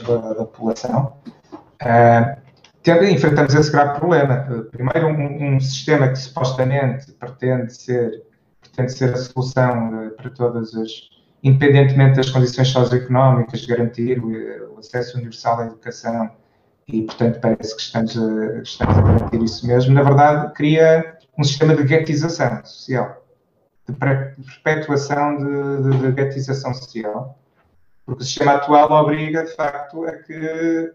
da, 0.06 0.34
da 0.34 0.44
população, 0.44 1.16
uh, 1.82 3.04
enfrentamos 3.10 3.54
esse 3.54 3.72
grave 3.72 3.98
problema. 3.98 4.68
Primeiro, 4.70 5.06
um, 5.06 5.56
um 5.56 5.60
sistema 5.60 6.08
que 6.08 6.16
supostamente 6.16 7.10
pretende 7.12 7.74
ser 7.74 8.22
tem 8.76 8.86
de 8.86 8.92
ser 8.92 9.14
a 9.14 9.16
solução 9.16 10.12
para 10.16 10.30
todas 10.30 10.74
as, 10.74 11.10
independentemente 11.42 12.16
das 12.16 12.30
condições 12.30 12.68
socioeconómicas, 12.68 13.64
garantir 13.64 14.22
o, 14.22 14.74
o 14.74 14.78
acesso 14.78 15.16
universal 15.16 15.60
à 15.60 15.66
educação 15.66 16.30
e, 16.86 17.02
portanto, 17.02 17.40
parece 17.40 17.74
que 17.74 17.82
estamos 17.82 18.16
a, 18.16 18.58
estamos 18.62 18.98
a 18.98 19.02
garantir 19.02 19.42
isso 19.42 19.66
mesmo. 19.66 19.94
Na 19.94 20.02
verdade, 20.02 20.52
cria 20.54 21.16
um 21.38 21.42
sistema 21.42 21.74
de 21.74 21.82
guetização 21.82 22.64
social, 22.64 23.24
de 23.88 23.94
perpetuação 24.62 25.36
de, 25.36 25.90
de, 25.90 25.98
de 25.98 26.12
guetização 26.12 26.72
social, 26.74 27.38
porque 28.04 28.22
o 28.22 28.24
sistema 28.24 28.52
atual 28.52 28.90
obriga, 28.92 29.44
de 29.44 29.54
facto, 29.54 30.04
a 30.04 30.12
que 30.12 30.92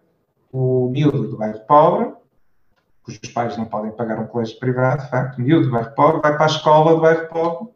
o 0.51 0.89
miúdo 0.89 1.27
do 1.27 1.37
bairro 1.37 1.59
pobre, 1.61 2.13
cujos 3.17 3.33
pais 3.33 3.57
não 3.57 3.65
podem 3.65 3.91
pagar 3.91 4.19
um 4.19 4.27
colégio 4.27 4.59
privado, 4.59 5.03
de 5.03 5.09
facto, 5.09 5.37
o 5.37 5.41
miúdo 5.41 5.65
do 5.65 5.71
bairro 5.71 5.95
pobre 5.95 6.21
vai 6.21 6.33
para 6.33 6.43
a 6.43 6.47
escola 6.47 6.95
do 6.95 7.01
bairro 7.01 7.27
pobre, 7.27 7.69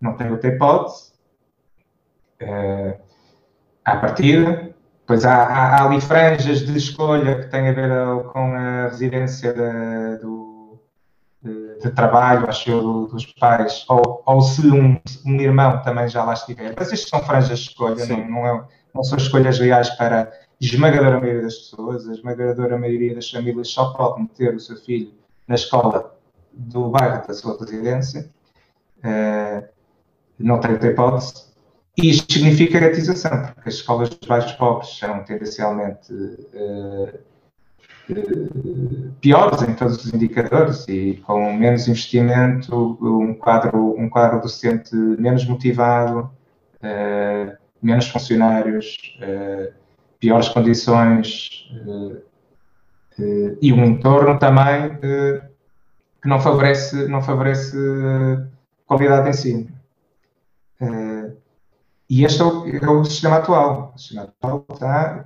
não 0.00 0.16
tem 0.16 0.30
outra 0.30 0.50
hipótese, 0.50 1.12
uh, 2.42 3.00
à 3.84 3.96
partida, 3.96 4.74
Pois 5.06 5.24
há, 5.24 5.44
há, 5.44 5.76
há, 5.76 5.84
ali 5.84 6.00
franjas 6.00 6.66
de 6.66 6.76
escolha 6.76 7.38
que 7.38 7.46
têm 7.46 7.68
a 7.68 7.72
ver 7.72 8.24
com 8.32 8.52
a 8.54 8.88
residência 8.88 9.52
de, 9.52 10.20
do, 10.20 10.80
de, 11.40 11.78
de 11.78 11.90
trabalho, 11.92 12.48
acho 12.48 12.68
eu, 12.68 13.06
dos 13.06 13.24
pais, 13.34 13.84
ou, 13.88 14.22
ou 14.26 14.42
se 14.42 14.66
um, 14.66 15.00
um, 15.24 15.40
irmão 15.40 15.80
também 15.82 16.08
já 16.08 16.24
lá 16.24 16.32
estiver. 16.32 16.74
Mas 16.76 16.90
isto 16.90 17.08
são 17.08 17.22
franjas 17.22 17.60
de 17.60 17.68
escolha, 17.68 18.04
não, 18.06 18.28
não, 18.28 18.46
é, 18.46 18.64
não, 18.92 19.04
são 19.04 19.16
escolhas 19.16 19.60
reais 19.60 19.90
para 19.90 20.32
esmagadora 20.60 21.20
maioria 21.20 21.42
das 21.42 21.56
pessoas. 21.56 22.08
A 22.08 22.12
esmagadora 22.12 22.78
maioria 22.78 23.14
das 23.14 23.30
famílias 23.30 23.68
só 23.68 23.92
pode 23.92 24.22
meter 24.22 24.54
o 24.54 24.60
seu 24.60 24.76
filho 24.76 25.12
na 25.46 25.54
escola 25.54 26.16
do 26.52 26.88
bairro 26.88 27.26
da 27.26 27.34
sua 27.34 27.58
residência. 27.58 28.30
Uh, 28.98 29.66
não 30.38 30.58
tem 30.60 30.72
outra 30.72 30.90
hipótese. 30.90 31.46
E 31.98 32.10
isto 32.10 32.30
significa 32.32 32.78
gatização, 32.78 33.52
porque 33.54 33.68
as 33.70 33.76
escolas 33.76 34.10
dos 34.10 34.28
bairros 34.28 34.52
pobres 34.52 34.98
são 34.98 35.24
tendencialmente 35.24 36.12
uh, 36.12 37.18
uh, 38.10 39.14
piores 39.20 39.62
em 39.62 39.74
todos 39.74 40.04
os 40.04 40.12
indicadores 40.12 40.86
e 40.88 41.22
com 41.26 41.52
menos 41.54 41.88
investimento, 41.88 42.98
um 43.00 43.34
quadro, 43.34 43.98
um 43.98 44.08
quadro 44.08 44.40
docente 44.40 44.94
menos 44.94 45.44
motivado, 45.46 46.30
menos 47.82 48.08
funcionários, 48.08 49.18
piores 50.18 50.48
condições 50.48 51.70
e 53.62 53.72
um 53.72 53.84
entorno 53.84 54.38
também 54.38 54.98
que 55.00 56.28
não 56.28 56.40
favorece, 56.40 57.08
não 57.08 57.22
favorece 57.22 57.76
qualidade 58.86 59.24
de 59.24 59.30
ensino. 59.30 59.68
E 62.08 62.24
este 62.24 62.40
é 62.40 62.44
o, 62.44 62.68
é 62.68 62.90
o 62.90 63.04
sistema 63.04 63.36
atual. 63.36 63.92
O 63.94 63.98
sistema 63.98 64.22
atual 64.22 64.64
está, 64.70 65.24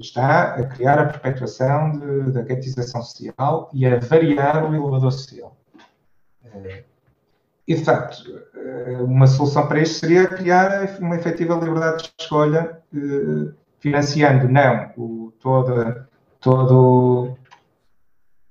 está 0.00 0.54
a 0.54 0.66
criar 0.66 0.98
a 0.98 1.06
perpetuação 1.06 1.98
de, 1.98 2.32
da 2.32 2.42
guetização 2.42 3.02
social 3.02 3.70
e 3.72 3.86
a 3.86 3.98
variar 3.98 4.70
o 4.70 4.74
elevador 4.74 5.12
social. 5.12 5.56
Eh, 6.44 6.84
e, 7.66 7.74
de 7.74 7.84
facto, 7.84 8.24
eh, 8.54 8.98
uma 9.00 9.26
solução 9.26 9.66
para 9.66 9.80
isto 9.80 9.98
seria 9.98 10.26
criar 10.26 10.98
uma 11.00 11.16
efetiva 11.16 11.54
liberdade 11.54 12.04
de 12.04 12.12
escolha, 12.22 12.80
eh, 12.94 13.52
financiando 13.80 14.48
não 14.48 14.92
o, 14.96 15.32
toda, 15.40 16.08
todo, 16.40 17.36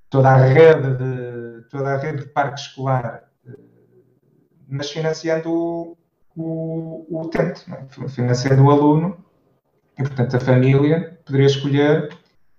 toda 0.09 0.29
a 0.29 0.35
rede 0.35 0.95
de 0.95 1.61
toda 1.69 1.93
a 1.93 1.97
rede 1.97 2.23
de 2.23 2.29
parque 2.29 2.59
escolar, 2.59 3.23
mas 4.67 4.89
financiando 4.91 5.97
o, 6.35 7.05
o 7.09 7.21
utente, 7.21 7.65
é? 7.71 8.07
financiando 8.09 8.63
o 8.63 8.71
aluno, 8.71 9.17
e 9.97 10.03
portanto 10.03 10.35
a 10.35 10.39
família 10.39 11.19
poderia 11.25 11.47
escolher 11.47 12.09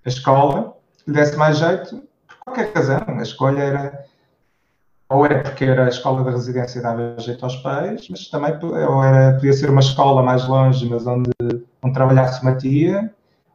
a 0.04 0.08
escola 0.08 0.76
que 1.04 1.10
desse 1.10 1.36
mais 1.36 1.58
jeito, 1.58 2.02
por 2.26 2.38
qualquer 2.44 2.72
razão. 2.72 3.00
A 3.08 3.22
escolha 3.22 3.60
era, 3.60 4.04
ou 5.08 5.24
era 5.24 5.42
porque 5.42 5.64
era 5.64 5.86
a 5.86 5.88
escola 5.88 6.22
da 6.24 6.30
residência 6.30 6.82
dava 6.82 7.16
jeito 7.18 7.44
aos 7.44 7.56
pais, 7.56 8.06
mas 8.08 8.28
também 8.28 8.52
ou 8.62 9.02
era, 9.02 9.34
podia 9.34 9.52
ser 9.52 9.70
uma 9.70 9.80
escola 9.80 10.22
mais 10.22 10.46
longe, 10.46 10.88
mas 10.88 11.06
onde, 11.06 11.30
onde 11.82 11.94
trabalhasse 11.94 12.42
uma 12.42 12.54
tia, 12.54 13.12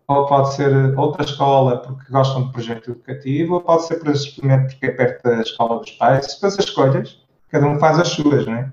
ou 0.08 0.26
pode 0.28 0.54
ser 0.54 0.98
outra 0.98 1.24
escola 1.24 1.78
porque 1.78 2.12
gostam 2.12 2.44
do 2.44 2.52
projeto 2.52 2.92
educativo, 2.92 3.56
ou 3.56 3.62
pode 3.62 3.88
ser 3.88 3.96
simplesmente 4.18 4.74
porque 4.74 4.86
é 4.86 4.92
perto 4.92 5.24
da 5.24 5.42
escola 5.42 5.80
dos 5.80 5.92
pais. 5.92 6.36
Todas 6.36 6.60
as 6.60 6.66
escolhas, 6.66 7.26
cada 7.50 7.66
um 7.68 7.80
faz 7.80 8.00
as 8.00 8.10
suas, 8.10 8.46
não 8.46 8.54
é? 8.54 8.72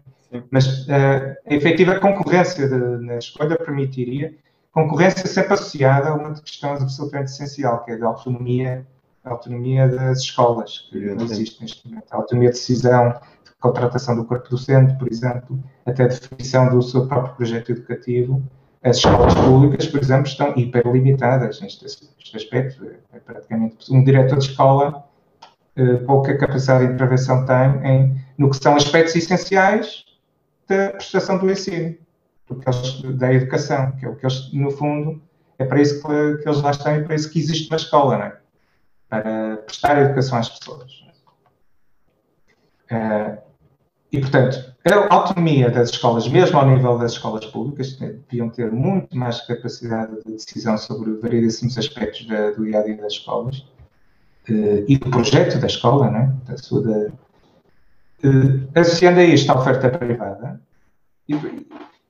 Mas 0.51 0.87
uh, 0.87 1.37
a 1.47 1.55
efetiva 1.55 1.99
concorrência 2.01 2.69
de, 2.69 3.05
na 3.05 3.19
escolha 3.19 3.57
permitiria 3.57 4.35
concorrência 4.73 5.27
sempre 5.27 5.55
associada 5.55 6.09
a 6.09 6.15
uma 6.15 6.33
questão 6.35 6.73
absolutamente 6.73 7.31
essencial, 7.31 7.85
que 7.85 7.93
é 7.93 8.03
a 8.03 8.07
autonomia, 8.07 8.87
a 9.23 9.31
autonomia 9.31 9.87
das 9.87 10.21
escolas, 10.21 10.89
que 10.91 10.99
não 10.99 11.25
existe 11.25 11.61
neste 11.61 11.87
momento. 11.87 12.07
A 12.11 12.17
autonomia 12.17 12.51
de 12.51 12.57
decisão, 12.57 13.11
de 13.45 13.53
contratação 13.61 14.17
do 14.17 14.25
corpo 14.25 14.49
docente, 14.49 14.95
por 14.99 15.09
exemplo, 15.09 15.63
até 15.85 16.05
a 16.05 16.09
definição 16.09 16.71
do 16.71 16.83
seu 16.83 17.07
próprio 17.07 17.35
projeto 17.37 17.73
educativo. 17.73 18.43
As 18.85 18.97
escolas 18.97 19.35
públicas, 19.35 19.87
por 19.87 20.01
exemplo, 20.01 20.27
estão 20.27 20.53
hiperlimitadas 20.57 21.61
neste, 21.61 21.85
neste 21.85 22.37
aspecto. 22.37 22.85
É 23.13 23.19
praticamente 23.21 23.93
um 23.93 24.03
diretor 24.03 24.39
de 24.39 24.47
escola 24.47 25.05
eh, 25.75 25.97
pouca 26.05 26.37
capacidade 26.37 26.87
de 26.87 26.93
intervenção 26.93 27.47
tem 27.47 27.87
em, 27.87 28.25
no 28.37 28.51
que 28.51 28.57
são 28.57 28.77
aspectos 28.77 29.17
essenciais 29.17 30.05
da 30.69 30.91
prestação 30.91 31.39
do 31.39 31.51
ensino, 31.51 31.97
da 33.15 33.33
educação, 33.33 33.93
que 33.93 34.05
é 34.05 34.09
o 34.09 34.15
que 34.15 34.27
eles, 34.27 34.53
no 34.53 34.71
fundo, 34.71 35.23
é 35.59 35.65
para 35.65 35.81
isso 35.81 36.03
que, 36.03 36.43
que 36.43 36.49
eles 36.49 36.61
lá 36.61 36.73
estão 36.73 36.95
e 36.97 37.05
para 37.05 37.15
isso 37.15 37.31
que 37.31 37.39
existe 37.39 37.69
uma 37.71 37.77
escola, 37.77 38.19
não 38.19 38.25
é? 38.27 38.39
Para 39.09 39.57
prestar 39.59 39.99
educação 39.99 40.39
às 40.39 40.49
pessoas. 40.51 40.93
Uh, 42.91 43.39
e, 44.13 44.21
portanto, 44.21 44.73
a 44.85 45.15
autonomia 45.15 45.71
das 45.71 45.89
escolas, 45.89 46.29
mesmo 46.29 46.59
ao 46.59 46.69
nível 46.69 46.99
das 46.99 47.13
escolas 47.13 47.47
públicas, 47.47 47.97
deviam 47.97 48.51
ter 48.51 48.71
muito 48.71 49.17
mais 49.17 49.41
capacidade 49.47 50.23
de 50.27 50.33
decisão 50.33 50.77
sobre 50.77 51.15
variedíssimos 51.15 51.79
aspectos 51.79 52.27
da, 52.27 52.51
do 52.51 52.65
dia 52.65 52.79
a 52.79 52.83
dia 52.83 52.97
das 52.99 53.15
escolas 53.15 53.59
uh, 54.51 54.85
e 54.87 54.99
do 54.99 55.09
projeto 55.09 55.59
da 55.59 55.67
escola, 55.67 56.11
né? 56.11 56.35
da 56.47 56.59
sua, 56.59 56.83
da, 56.83 57.11
Uh, 58.25 58.69
associando 58.77 59.19
a 59.19 59.25
isto 59.25 59.51
a 59.51 59.59
oferta 59.59 59.91
privada, 59.91 60.61
e, 61.29 61.35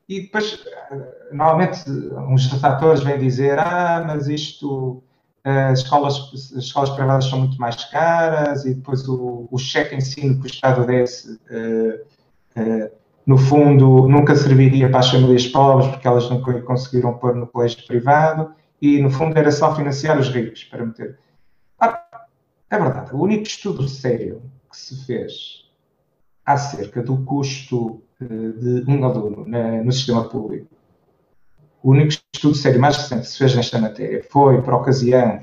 e 0.07 0.21
depois, 0.21 0.53
uh, 0.91 1.35
normalmente, 1.35 1.91
uns 2.29 2.49
detratores 2.49 3.03
vêm 3.03 3.19
dizer: 3.19 3.59
ah, 3.59 4.05
mas 4.07 4.29
isto, 4.29 5.03
as 5.45 5.81
escolas, 5.81 6.31
as 6.33 6.65
escolas 6.65 6.91
privadas 6.91 7.25
são 7.27 7.41
muito 7.41 7.59
mais 7.61 7.85
caras, 7.87 8.65
e 8.65 8.75
depois 8.75 9.07
o, 9.09 9.49
o 9.51 9.59
cheque 9.59 9.95
ensino 9.95 10.39
que 10.39 10.47
o 10.47 10.51
Estado 10.51 10.87
desse, 10.87 11.33
uh, 11.33 12.91
no 13.27 13.37
fundo, 13.37 14.09
nunca 14.09 14.35
serviria 14.35 14.89
para 14.89 15.01
as 15.01 15.11
famílias 15.11 15.47
pobres, 15.47 15.89
porque 15.89 16.07
elas 16.07 16.29
nunca 16.31 16.61
conseguiram 16.63 17.15
pôr 17.15 17.35
no 17.35 17.47
colégio 17.47 17.85
privado, 17.87 18.53
e 18.81 19.01
no 19.01 19.11
fundo 19.11 19.37
era 19.37 19.51
só 19.51 19.75
financiar 19.75 20.19
os 20.19 20.29
ricos 20.29 20.65
para 20.65 20.85
meter. 20.85 21.19
Ah, 21.79 22.27
é 22.71 22.79
verdade, 22.79 23.15
o 23.15 23.21
único 23.21 23.45
estudo 23.45 23.89
sério 23.89 24.43
que 24.71 24.77
se 24.77 25.05
fez 25.05 25.71
acerca 26.45 27.03
do 27.03 27.19
custo 27.25 28.03
eh, 28.21 28.25
de 28.25 28.91
um 28.91 29.05
aluno 29.05 29.47
no 29.47 29.93
sistema 29.93 30.29
público. 30.29 30.67
O 31.83 31.91
único 31.91 32.13
estudo 32.35 32.55
sério 32.55 32.81
mais 32.81 32.97
recente 32.97 33.23
que 33.23 33.29
se 33.29 33.39
fez 33.39 33.55
nesta 33.57 33.79
matéria 33.79 34.25
foi, 34.31 34.63
por 34.63 34.75
ocasião 34.75 35.43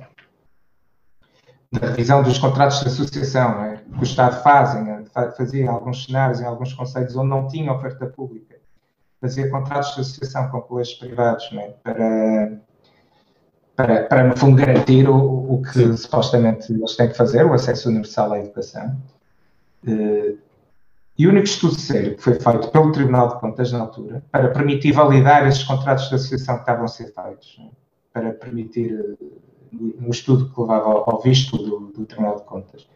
da 1.72 1.88
revisão 1.88 2.24
dos 2.24 2.38
contratos 2.38 2.80
de 2.80 2.88
associação, 2.88 3.64
é? 3.64 3.78
que 3.78 4.00
o 4.00 4.04
Estado 4.04 4.42
fazem, 4.42 5.06
fazia 5.38 5.66
em 5.66 5.68
alguns 5.68 6.06
cenários, 6.06 6.42
em 6.42 6.46
alguns 6.46 6.74
conselhos 6.74 7.16
onde 7.16 7.30
não 7.30 7.48
tinha 7.48 7.72
oferta 7.72 8.08
pública, 8.08 8.56
fazia 9.22 9.50
contratos 9.50 9.94
de 9.96 10.02
associação 10.02 10.50
com 10.50 10.62
colégios 10.62 10.98
privados 10.98 11.50
é? 11.54 11.76
para, 11.84 12.52
para, 13.76 14.04
para, 14.04 14.24
no 14.24 14.38
fundo, 14.38 14.56
garantir 14.56 15.08
o, 15.08 15.54
o 15.54 15.62
que 15.62 15.74
Sim. 15.74 15.98
supostamente 15.98 16.72
eles 16.72 16.96
têm 16.96 17.10
que 17.10 17.18
fazer, 17.18 17.46
o 17.46 17.54
acesso 17.54 17.90
universal 17.90 18.34
à 18.34 18.40
educação. 18.40 18.98
Uh, 19.86 20.38
e 21.20 21.28
o 21.28 21.32
único 21.32 21.48
estudo 21.48 21.78
sério 21.78 22.16
que 22.16 22.24
foi 22.24 22.40
feito 22.40 22.72
pelo 22.72 22.94
Tribunal 22.94 23.28
de 23.28 23.42
Contas 23.42 23.74
na 23.74 23.82
altura, 23.82 24.24
para 24.32 24.48
permitir 24.52 24.94
validar 24.94 25.46
esses 25.46 25.64
contratos 25.64 26.08
de 26.08 26.16
associação 26.16 26.56
que 26.56 26.62
estavam 26.62 26.86
a 26.86 26.88
ser 26.88 27.14
feitos, 27.14 27.58
né? 27.60 27.70
para 28.14 28.32
permitir 28.32 29.18
um 29.74 30.06
eh, 30.06 30.10
estudo 30.10 30.50
que 30.50 30.62
levava 30.62 31.04
ao 31.06 31.22
visto 31.22 31.58
do, 31.58 31.92
do, 31.92 32.06
Tribunal 32.06 32.38
de 32.38 32.44
Contas. 32.44 32.88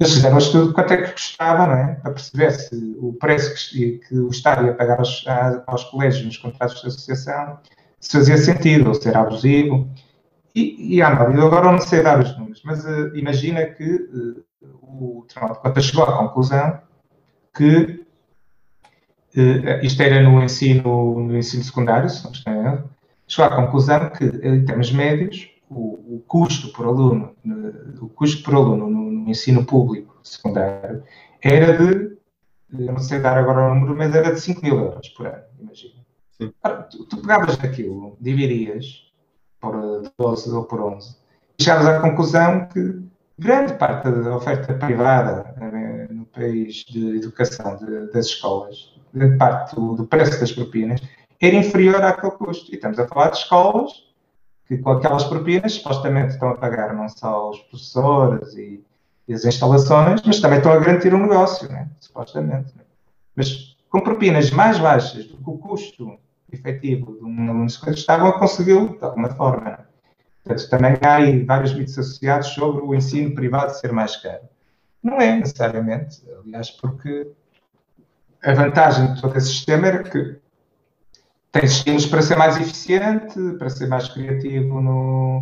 Eles 0.00 0.12
fizeram 0.12 0.34
um 0.34 0.38
estudo 0.38 0.68
de 0.68 0.74
quanto 0.74 0.92
é 0.92 0.96
que 0.96 1.12
custava, 1.12 1.66
não 1.68 1.74
é? 1.74 1.94
para 1.94 2.10
perceber 2.10 2.50
se 2.50 2.96
o 2.98 3.12
preço 3.12 3.70
que, 3.70 3.98
que 3.98 4.18
o 4.18 4.28
Estado 4.28 4.66
ia 4.66 4.74
pagar 4.74 4.98
aos, 4.98 5.24
aos 5.68 5.84
colégios 5.84 6.26
nos 6.26 6.38
contratos 6.38 6.80
de 6.80 6.88
associação 6.88 7.60
se 8.00 8.10
fazia 8.10 8.38
sentido 8.38 8.88
ou 8.88 8.94
se 8.94 9.08
era 9.08 9.20
abusivo. 9.20 9.88
E, 10.52 10.96
e 10.96 11.00
ah, 11.00 11.30
eu 11.32 11.46
agora 11.46 11.70
não 11.70 11.80
sei 11.80 12.02
dar 12.02 12.18
os 12.18 12.36
números, 12.36 12.60
mas 12.64 12.84
uh, 12.84 13.14
imagina 13.14 13.64
que 13.66 13.84
uh, 13.84 14.44
o 14.82 15.24
Tribunal 15.28 15.54
de 15.54 15.62
Contas 15.62 15.84
chegou 15.84 16.02
à 16.02 16.18
conclusão 16.18 16.85
que 17.56 18.04
uh, 19.36 19.82
isto 19.82 20.02
era 20.02 20.22
no 20.22 20.42
ensino, 20.42 21.20
no 21.20 21.36
ensino 21.36 21.64
secundário, 21.64 22.10
se 22.10 22.24
não 22.24 22.32
estou 22.32 22.52
chegou 23.26 23.52
à 23.52 23.56
conclusão 23.56 24.10
que, 24.10 24.24
em 24.24 24.64
termos 24.64 24.92
médios, 24.92 25.50
o, 25.68 26.16
o 26.16 26.24
custo 26.26 26.72
por 26.72 26.86
aluno, 26.86 27.34
o 28.00 28.08
custo 28.08 28.42
por 28.42 28.54
aluno 28.54 28.88
no, 28.88 29.10
no, 29.10 29.28
ensino 29.28 29.64
público 29.64 30.16
secundário 30.22 31.02
era 31.42 31.76
de, 31.76 32.16
não 32.70 32.98
sei 32.98 33.18
dar 33.18 33.36
agora 33.36 33.72
o 33.72 33.74
número, 33.74 33.96
mas 33.96 34.14
era 34.14 34.32
de 34.32 34.40
5 34.40 34.62
mil 34.62 34.78
euros 34.78 35.08
por 35.08 35.26
ano, 35.26 35.42
imagina. 35.58 35.94
tu, 36.90 37.04
tu 37.06 37.16
pegavas 37.18 37.58
aquilo, 37.62 38.16
dividias 38.20 39.10
por 39.60 40.02
12 40.16 40.52
ou 40.52 40.64
por 40.64 40.80
11, 40.80 41.16
e 41.58 41.64
chegavas 41.64 41.88
à 41.88 42.00
conclusão 42.00 42.68
que 42.68 43.02
grande 43.38 43.74
parte 43.74 44.10
da 44.10 44.36
oferta 44.36 44.74
privada 44.74 45.54
país 46.36 46.84
de 46.88 47.16
educação 47.16 47.76
de, 47.76 48.12
das 48.12 48.26
escolas, 48.26 48.94
grande 49.12 49.38
parte 49.38 49.74
do, 49.74 49.94
do 49.94 50.06
preço 50.06 50.38
das 50.38 50.52
propinas, 50.52 51.00
era 51.40 51.56
inferior 51.56 52.02
àquele 52.02 52.32
custo. 52.32 52.70
E 52.70 52.74
estamos 52.74 52.98
a 52.98 53.08
falar 53.08 53.30
de 53.30 53.38
escolas 53.38 54.04
que 54.68 54.78
com 54.78 54.90
aquelas 54.90 55.24
propinas 55.24 55.74
supostamente 55.74 56.34
estão 56.34 56.50
a 56.50 56.56
pagar 56.56 56.94
não 56.94 57.08
só 57.08 57.50
os 57.50 57.60
professores 57.60 58.54
e, 58.54 58.84
e 59.26 59.34
as 59.34 59.44
instalações, 59.44 60.22
mas 60.24 60.40
também 60.40 60.58
estão 60.58 60.72
a 60.72 60.78
garantir 60.78 61.14
um 61.14 61.22
negócio, 61.22 61.68
né? 61.68 61.88
supostamente. 62.00 62.76
Né? 62.76 62.82
Mas 63.34 63.76
com 63.88 64.00
propinas 64.00 64.50
mais 64.50 64.78
baixas 64.78 65.24
do 65.26 65.36
que 65.36 65.50
o 65.50 65.58
custo 65.58 66.18
efetivo 66.52 67.16
de 67.16 67.24
um 67.24 67.50
aluno 67.50 67.70
secundário, 67.70 67.98
estavam 67.98 68.28
a 68.28 68.38
consegui-lo 68.38 68.98
de 68.98 69.04
alguma 69.04 69.28
forma. 69.30 69.70
Né? 69.70 69.78
Portanto, 70.44 70.70
também 70.70 70.96
há 71.02 71.16
aí 71.16 71.44
vários 71.44 71.74
mitos 71.74 71.98
associados 71.98 72.48
sobre 72.48 72.82
o 72.82 72.94
ensino 72.94 73.34
privado 73.34 73.72
ser 73.72 73.92
mais 73.92 74.16
caro. 74.16 74.42
Não 75.02 75.20
é 75.20 75.36
necessariamente, 75.36 76.22
aliás, 76.44 76.70
porque 76.70 77.30
a 78.42 78.52
vantagem 78.52 79.14
de 79.14 79.20
todo 79.20 79.36
esse 79.36 79.48
sistema 79.48 79.88
era 79.88 80.02
que 80.02 80.38
tem 81.52 81.64
estímulos 81.64 82.06
para 82.06 82.22
ser 82.22 82.36
mais 82.36 82.56
eficiente, 82.56 83.38
para 83.58 83.70
ser 83.70 83.86
mais 83.86 84.08
criativo 84.08 84.80
no, 84.80 85.38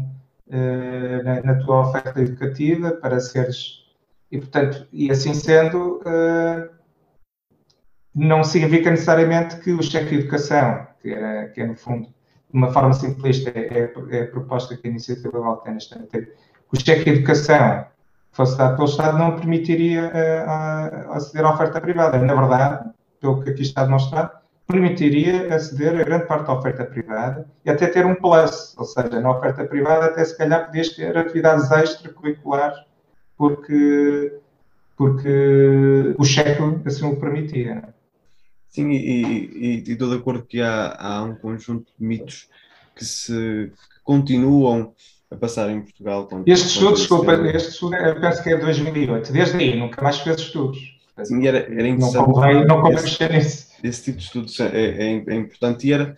uh, 0.47 1.25
na, 1.25 1.43
na, 1.43 1.55
tua 1.65 1.89
oferta 1.89 2.21
educativa, 2.21 2.93
para 2.93 3.21
seres. 3.21 3.85
E, 4.31 4.39
portanto, 4.39 4.87
e 4.93 5.11
assim 5.11 5.35
sendo, 5.35 6.01
uh, 6.01 6.69
não 8.15 8.45
significa 8.45 8.91
necessariamente 8.91 9.57
que 9.61 9.73
o 9.73 9.83
cheque 9.83 10.11
de 10.11 10.23
educação, 10.23 10.87
que 11.03 11.11
é, 11.11 11.49
que 11.49 11.61
é 11.61 11.67
no 11.67 11.77
fundo, 11.77 12.07
de 12.07 12.13
uma 12.53 12.73
forma 12.73 12.93
simplista, 12.93 13.51
é, 13.51 13.61
é, 13.61 13.93
é 14.11 14.23
a 14.23 14.27
proposta 14.29 14.77
que 14.77 14.87
a 14.87 14.91
iniciativa 14.91 15.29
liberal 15.29 15.57
tem 15.59 15.75
neste 15.75 15.95
momento, 15.95 16.29
o 16.73 16.81
cheque 16.81 17.05
de 17.05 17.11
educação 17.19 17.87
fosse 18.35 18.59
dado 18.59 18.77
pelo 18.77 18.89
Estado 18.89 19.17
não 19.17 19.37
permitiria 19.37 20.11
uh, 20.11 21.13
aceder 21.13 21.45
à 21.45 21.55
oferta 21.55 21.81
privada. 21.81 22.19
Na 22.19 22.35
verdade, 22.35 22.91
pelo 23.21 23.43
que 23.43 23.51
aqui 23.51 23.63
está 23.63 23.85
demonstrado, 23.85 24.31
permitiria 24.67 25.55
aceder 25.55 26.01
a 26.01 26.05
grande 26.05 26.27
parte 26.27 26.47
da 26.47 26.55
oferta 26.55 26.85
privada 26.85 27.47
e 27.65 27.71
até 27.71 27.87
ter 27.87 28.05
um 28.05 28.15
plus, 28.15 28.75
ou 28.77 28.85
seja, 28.85 29.21
na 29.21 29.31
oferta 29.31 29.65
privada 29.65 30.07
até 30.07 30.25
se 30.25 30.37
calhar 30.37 30.67
podias 30.67 30.89
ter 30.91 31.17
atividades 31.17 31.71
extracurriculares 31.71 32.79
porque, 33.37 34.41
porque 34.97 36.15
o 36.19 36.25
cheque 36.25 36.61
assim 36.87 37.07
o 37.07 37.17
permitia. 37.21 37.85
É? 37.87 37.95
Sim, 38.69 38.91
e, 38.91 38.97
e, 38.97 39.85
e 39.87 39.93
estou 39.93 40.09
de 40.11 40.17
acordo 40.17 40.43
que 40.43 40.61
há, 40.61 40.97
há 40.99 41.23
um 41.23 41.37
conjunto 41.37 41.93
de 41.99 42.05
mitos 42.05 42.49
que 42.97 43.05
se 43.05 43.73
que 43.73 44.03
continuam 44.03 44.93
a 45.35 45.37
passar 45.37 45.71
em 45.71 45.83
Portugal. 45.83 46.29
Este 46.47 46.69
estudo, 46.69 46.95
desculpa, 46.95 47.35
este 47.55 47.71
estudo 47.71 47.97
eu 47.97 48.21
penso 48.21 48.43
que 48.43 48.51
é 48.51 48.57
de 48.57 48.63
2008. 48.63 49.33
Desde 49.33 49.57
aí 49.57 49.79
nunca 49.79 50.01
mais 50.03 50.19
fez 50.19 50.41
estudos. 50.41 50.79
Sim, 51.23 51.47
era, 51.47 51.59
era 51.59 51.87
interessante. 51.87 52.27
Não 52.27 52.33
convém, 52.33 52.67
não 52.67 52.81
convém 52.81 53.03
mexer 53.03 53.33
nisso 53.33 53.75
esse 53.85 54.05
tipo 54.05 54.19
de 54.19 54.25
estudos 54.25 54.59
é, 54.61 54.67
é, 54.67 55.25
é 55.27 55.35
importante. 55.35 55.87
E 55.87 55.93
era, 55.93 56.17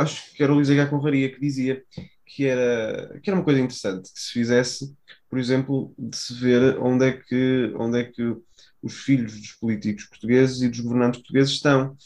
acho 0.00 0.34
que 0.34 0.42
era 0.42 0.52
o 0.52 0.56
Luís 0.56 0.68
H. 0.68 0.86
Conraria 0.86 1.30
que 1.32 1.40
dizia 1.40 1.82
que 2.26 2.46
era, 2.46 3.20
que 3.22 3.30
era 3.30 3.38
uma 3.38 3.44
coisa 3.44 3.60
interessante 3.60 4.12
que 4.12 4.20
se 4.20 4.32
fizesse, 4.32 4.92
por 5.30 5.38
exemplo, 5.38 5.94
de 5.96 6.16
se 6.16 6.34
ver 6.34 6.78
onde 6.80 7.06
é 7.06 7.12
que, 7.12 7.72
onde 7.76 8.00
é 8.00 8.04
que 8.04 8.36
os 8.82 8.94
filhos 9.04 9.38
dos 9.38 9.52
políticos 9.52 10.06
portugueses 10.06 10.60
e 10.60 10.68
dos 10.68 10.80
governantes 10.80 11.20
portugueses 11.20 11.52
estão. 11.52 11.96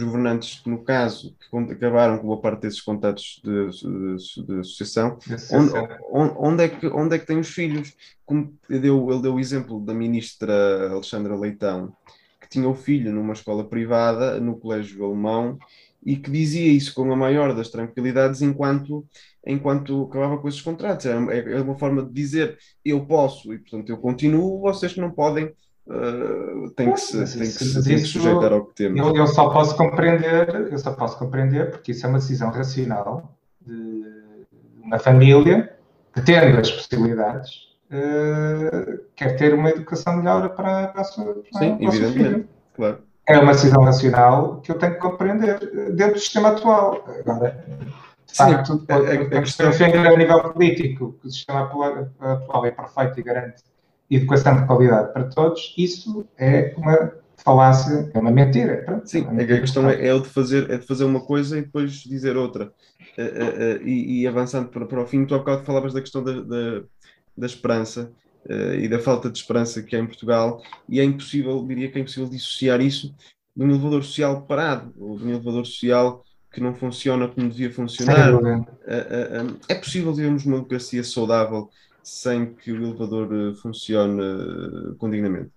Os 0.00 0.04
governantes, 0.04 0.64
no 0.64 0.82
caso, 0.82 1.36
que 1.38 1.72
acabaram 1.72 2.18
com 2.18 2.26
boa 2.26 2.40
parte 2.40 2.62
desses 2.62 2.80
contatos 2.80 3.40
de, 3.44 3.70
de, 3.70 4.46
de 4.46 4.60
associação, 4.60 5.18
onde, 5.52 5.72
onde, 6.38 6.64
é 6.64 6.68
que, 6.68 6.86
onde 6.86 7.16
é 7.16 7.18
que 7.18 7.26
têm 7.26 7.38
os 7.38 7.48
filhos? 7.48 7.94
Como 8.24 8.54
ele 8.68 8.80
deu, 8.80 9.10
ele 9.10 9.22
deu 9.22 9.34
o 9.34 9.40
exemplo 9.40 9.80
da 9.80 9.92
ministra 9.92 10.90
Alexandra 10.90 11.36
Leitão, 11.36 11.94
tinha 12.50 12.68
o 12.68 12.74
filho 12.74 13.12
numa 13.12 13.32
escola 13.32 13.64
privada, 13.64 14.40
no 14.40 14.58
colégio 14.58 15.04
alemão, 15.04 15.58
e 16.04 16.16
que 16.16 16.30
dizia 16.30 16.72
isso 16.72 16.92
com 16.94 17.10
a 17.12 17.16
maior 17.16 17.54
das 17.54 17.68
tranquilidades 17.68 18.42
enquanto, 18.42 19.06
enquanto 19.46 20.04
acabava 20.04 20.38
com 20.38 20.48
esses 20.48 20.60
contratos. 20.60 21.06
É, 21.06 21.12
é 21.12 21.60
uma 21.60 21.78
forma 21.78 22.02
de 22.02 22.12
dizer 22.12 22.58
eu 22.84 23.06
posso 23.06 23.52
e, 23.54 23.58
portanto, 23.58 23.88
eu 23.90 23.98
continuo, 23.98 24.60
vocês 24.60 24.96
não 24.96 25.10
podem. 25.10 25.52
Uh, 25.86 26.70
tem 26.70 26.92
que 26.92 27.00
se, 27.00 27.12
tem 27.12 27.46
que 27.46 27.46
se, 27.46 27.84
tem 27.84 27.96
que 27.96 28.04
sujeitar 28.04 28.52
ao 28.52 28.66
que 28.66 28.74
temos. 28.74 28.98
Eu, 28.98 29.16
eu, 29.16 29.26
só 29.26 29.50
posso 29.50 29.76
compreender, 29.76 30.68
eu 30.70 30.78
só 30.78 30.92
posso 30.92 31.18
compreender 31.18 31.70
porque 31.70 31.90
isso 31.92 32.06
é 32.06 32.08
uma 32.08 32.18
decisão 32.18 32.50
racional 32.50 33.34
de 33.60 34.04
uma 34.82 34.98
família 34.98 35.74
que 36.14 36.20
tendo 36.22 36.58
as 36.58 36.70
possibilidades 36.70 37.70
uh, 37.90 39.00
quer 39.16 39.36
ter 39.36 39.52
uma 39.54 39.70
educação 39.70 40.16
melhor 40.16 40.50
para, 40.50 40.88
para 40.88 41.00
a 41.00 41.04
sua 41.04 41.24
para, 41.24 41.58
Sim, 41.58 41.76
para 41.76 41.86
evidentemente, 41.86 42.48
claro. 42.74 42.98
É 43.26 43.38
uma 43.38 43.52
decisão 43.52 43.84
nacional 43.84 44.60
que 44.60 44.72
eu 44.72 44.78
tenho 44.78 44.94
que 44.94 45.00
compreender 45.00 45.58
dentro 45.94 46.14
do 46.14 46.20
sistema 46.20 46.48
atual. 46.48 47.04
Agora, 47.20 47.64
facto, 48.34 48.84
a, 48.88 48.94
a, 48.94 49.38
a 49.38 49.42
questão... 49.42 49.70
defender 49.70 50.06
a 50.06 50.16
nível 50.16 50.52
político 50.52 51.12
que 51.20 51.26
o 51.26 51.30
sistema 51.30 51.62
atual 51.62 52.66
é 52.66 52.70
perfeito 52.70 53.20
e 53.20 53.22
garante 53.22 53.62
educação 54.10 54.60
de 54.60 54.66
qualidade 54.66 55.12
para 55.12 55.24
todos, 55.24 55.74
isso 55.76 56.26
é 56.38 56.74
uma 56.76 57.12
falácia, 57.44 58.10
é 58.12 58.18
uma 58.18 58.30
mentira. 58.30 58.82
Pronto, 58.84 59.08
Sim, 59.08 59.26
é 59.38 59.42
a 59.42 59.60
questão 59.60 59.88
é, 59.88 60.06
é, 60.06 60.18
de 60.18 60.28
fazer, 60.28 60.70
é 60.70 60.78
de 60.78 60.86
fazer 60.86 61.04
uma 61.04 61.20
coisa 61.20 61.58
e 61.58 61.62
depois 61.62 61.92
dizer 61.92 62.36
outra. 62.36 62.72
Uh, 63.16 63.22
uh, 63.22 63.82
uh, 63.82 63.88
e, 63.88 64.22
e, 64.22 64.26
avançando 64.26 64.68
para, 64.68 64.86
para 64.86 65.02
o 65.02 65.06
fim, 65.06 65.24
tu 65.24 65.34
há 65.34 65.38
bocado 65.38 65.64
falavas 65.64 65.92
da 65.92 66.00
questão 66.00 66.22
da, 66.22 66.40
da, 66.40 66.82
da 67.36 67.46
esperança 67.46 68.12
e 68.78 68.88
da 68.88 68.98
falta 68.98 69.30
de 69.30 69.38
esperança 69.38 69.82
que 69.82 69.94
há 69.94 69.98
em 69.98 70.06
Portugal, 70.06 70.62
e 70.88 70.98
é 70.98 71.04
impossível, 71.04 71.62
diria 71.66 71.90
que 71.90 71.98
é 71.98 72.00
impossível 72.00 72.26
dissociar 72.26 72.80
isso 72.80 73.14
de 73.54 73.62
um 73.62 73.68
elevador 73.68 74.02
social 74.02 74.42
parado, 74.42 74.94
ou 74.98 75.18
de 75.18 75.24
um 75.24 75.28
elevador 75.28 75.66
social 75.66 76.24
que 76.50 76.60
não 76.60 76.74
funciona 76.74 77.28
como 77.28 77.50
devia 77.50 77.70
funcionar. 77.70 78.34
Uh, 78.34 79.56
é 79.68 79.74
possível 79.74 80.14
termos 80.14 80.46
uma 80.46 80.56
democracia 80.56 81.04
saudável 81.04 81.68
sem 82.02 82.54
que 82.54 82.72
o 82.72 82.76
elevador 82.76 83.54
funcione 83.54 84.94
com 84.98 85.10
dignamente? 85.10 85.50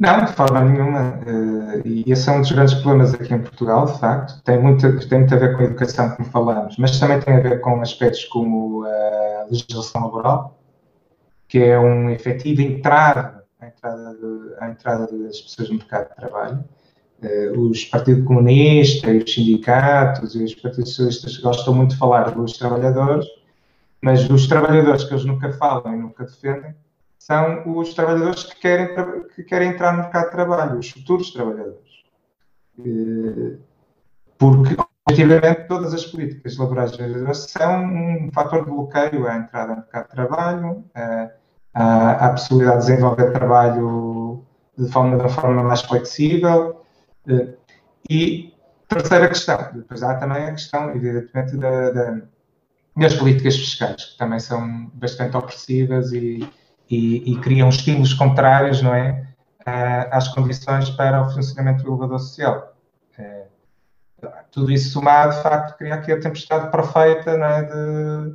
Não, 0.00 0.24
de 0.24 0.32
forma 0.32 0.62
nenhuma. 0.62 1.20
E 1.84 2.10
esse 2.10 2.26
é 2.30 2.32
um 2.32 2.40
dos 2.40 2.50
grandes 2.50 2.72
problemas 2.72 3.12
aqui 3.12 3.34
em 3.34 3.42
Portugal, 3.42 3.84
de 3.84 4.00
facto. 4.00 4.42
Tem 4.44 4.58
muito, 4.58 4.80
tem 5.06 5.18
muito 5.18 5.34
a 5.34 5.38
ver 5.38 5.54
com 5.54 5.60
a 5.60 5.66
educação, 5.66 6.16
como 6.16 6.30
falamos, 6.30 6.78
mas 6.78 6.98
também 6.98 7.20
tem 7.20 7.34
a 7.34 7.40
ver 7.40 7.60
com 7.60 7.82
aspectos 7.82 8.24
como 8.24 8.82
a 8.84 9.46
legislação 9.50 10.04
laboral, 10.04 10.58
que 11.46 11.58
é 11.58 11.78
um 11.78 12.08
efetivo 12.08 12.62
entrada, 12.62 13.44
a 13.60 13.66
entrada, 13.66 14.14
de, 14.14 14.70
entrada 14.70 15.06
das 15.06 15.38
pessoas 15.42 15.68
no 15.68 15.76
mercado 15.76 16.08
de 16.08 16.16
trabalho. 16.16 16.64
Os 17.58 17.84
Partido 17.84 18.24
Comunista 18.24 19.10
e 19.12 19.18
os 19.18 19.30
sindicatos 19.30 20.34
e 20.34 20.42
os 20.42 20.54
partidos 20.54 20.94
socialistas 20.94 21.36
gostam 21.36 21.74
muito 21.74 21.90
de 21.90 21.98
falar 21.98 22.30
dos 22.30 22.56
trabalhadores, 22.56 23.26
mas 24.02 24.28
os 24.30 24.46
trabalhadores 24.46 25.04
que 25.04 25.12
eles 25.12 25.24
nunca 25.24 25.52
falam 25.52 25.94
e 25.94 25.98
nunca 25.98 26.24
defendem 26.24 26.74
são 27.18 27.62
os 27.78 27.92
trabalhadores 27.92 28.44
que 28.44 28.60
querem, 28.60 28.88
que 29.34 29.42
querem 29.42 29.70
entrar 29.70 29.92
no 29.92 29.98
mercado 29.98 30.24
de 30.26 30.30
trabalho, 30.30 30.78
os 30.78 30.90
futuros 30.90 31.30
trabalhadores. 31.32 31.90
Porque, 34.38 34.74
objetivamente, 35.06 35.68
todas 35.68 35.92
as 35.92 36.06
políticas 36.06 36.56
laborais 36.56 36.92
são 37.34 37.84
um 37.84 38.30
fator 38.32 38.64
de 38.64 38.70
bloqueio 38.70 39.28
à 39.28 39.36
entrada 39.36 39.68
no 39.68 39.76
mercado 39.76 40.04
de 40.04 40.10
trabalho, 40.10 40.84
à, 41.74 42.26
à 42.26 42.30
possibilidade 42.30 42.80
de 42.80 42.86
desenvolver 42.86 43.32
trabalho 43.32 44.44
de 44.78 44.90
forma, 44.90 45.16
de 45.16 45.22
uma 45.22 45.28
forma 45.28 45.62
mais 45.62 45.82
flexível. 45.82 46.82
E 48.08 48.54
terceira 48.88 49.28
questão, 49.28 49.58
depois 49.74 50.02
há 50.02 50.14
também 50.16 50.44
a 50.44 50.52
questão, 50.52 50.90
evidentemente, 50.90 51.56
da, 51.56 51.90
da, 51.90 52.22
das 53.00 53.14
políticas 53.14 53.56
fiscais, 53.56 54.04
que 54.04 54.18
também 54.18 54.38
são 54.38 54.90
bastante 54.92 55.36
opressivas 55.36 56.12
e, 56.12 56.46
e, 56.88 57.32
e 57.32 57.40
criam 57.40 57.68
estímulos 57.70 58.12
contrários, 58.12 58.82
não 58.82 58.94
é? 58.94 59.26
às 60.10 60.28
condições 60.28 60.90
para 60.90 61.22
o 61.22 61.30
funcionamento 61.30 61.84
do 61.84 61.90
elevador 61.90 62.18
social. 62.18 62.74
É, 63.18 63.44
tudo 64.50 64.70
isso 64.70 64.90
somado, 64.90 65.36
de 65.36 65.42
facto, 65.42 65.78
cria 65.78 65.94
aqui 65.94 66.12
a 66.12 66.20
tempestade 66.20 66.70
perfeita 66.70 67.36
não 67.36 67.46
é? 67.46 67.62
de, 67.62 68.34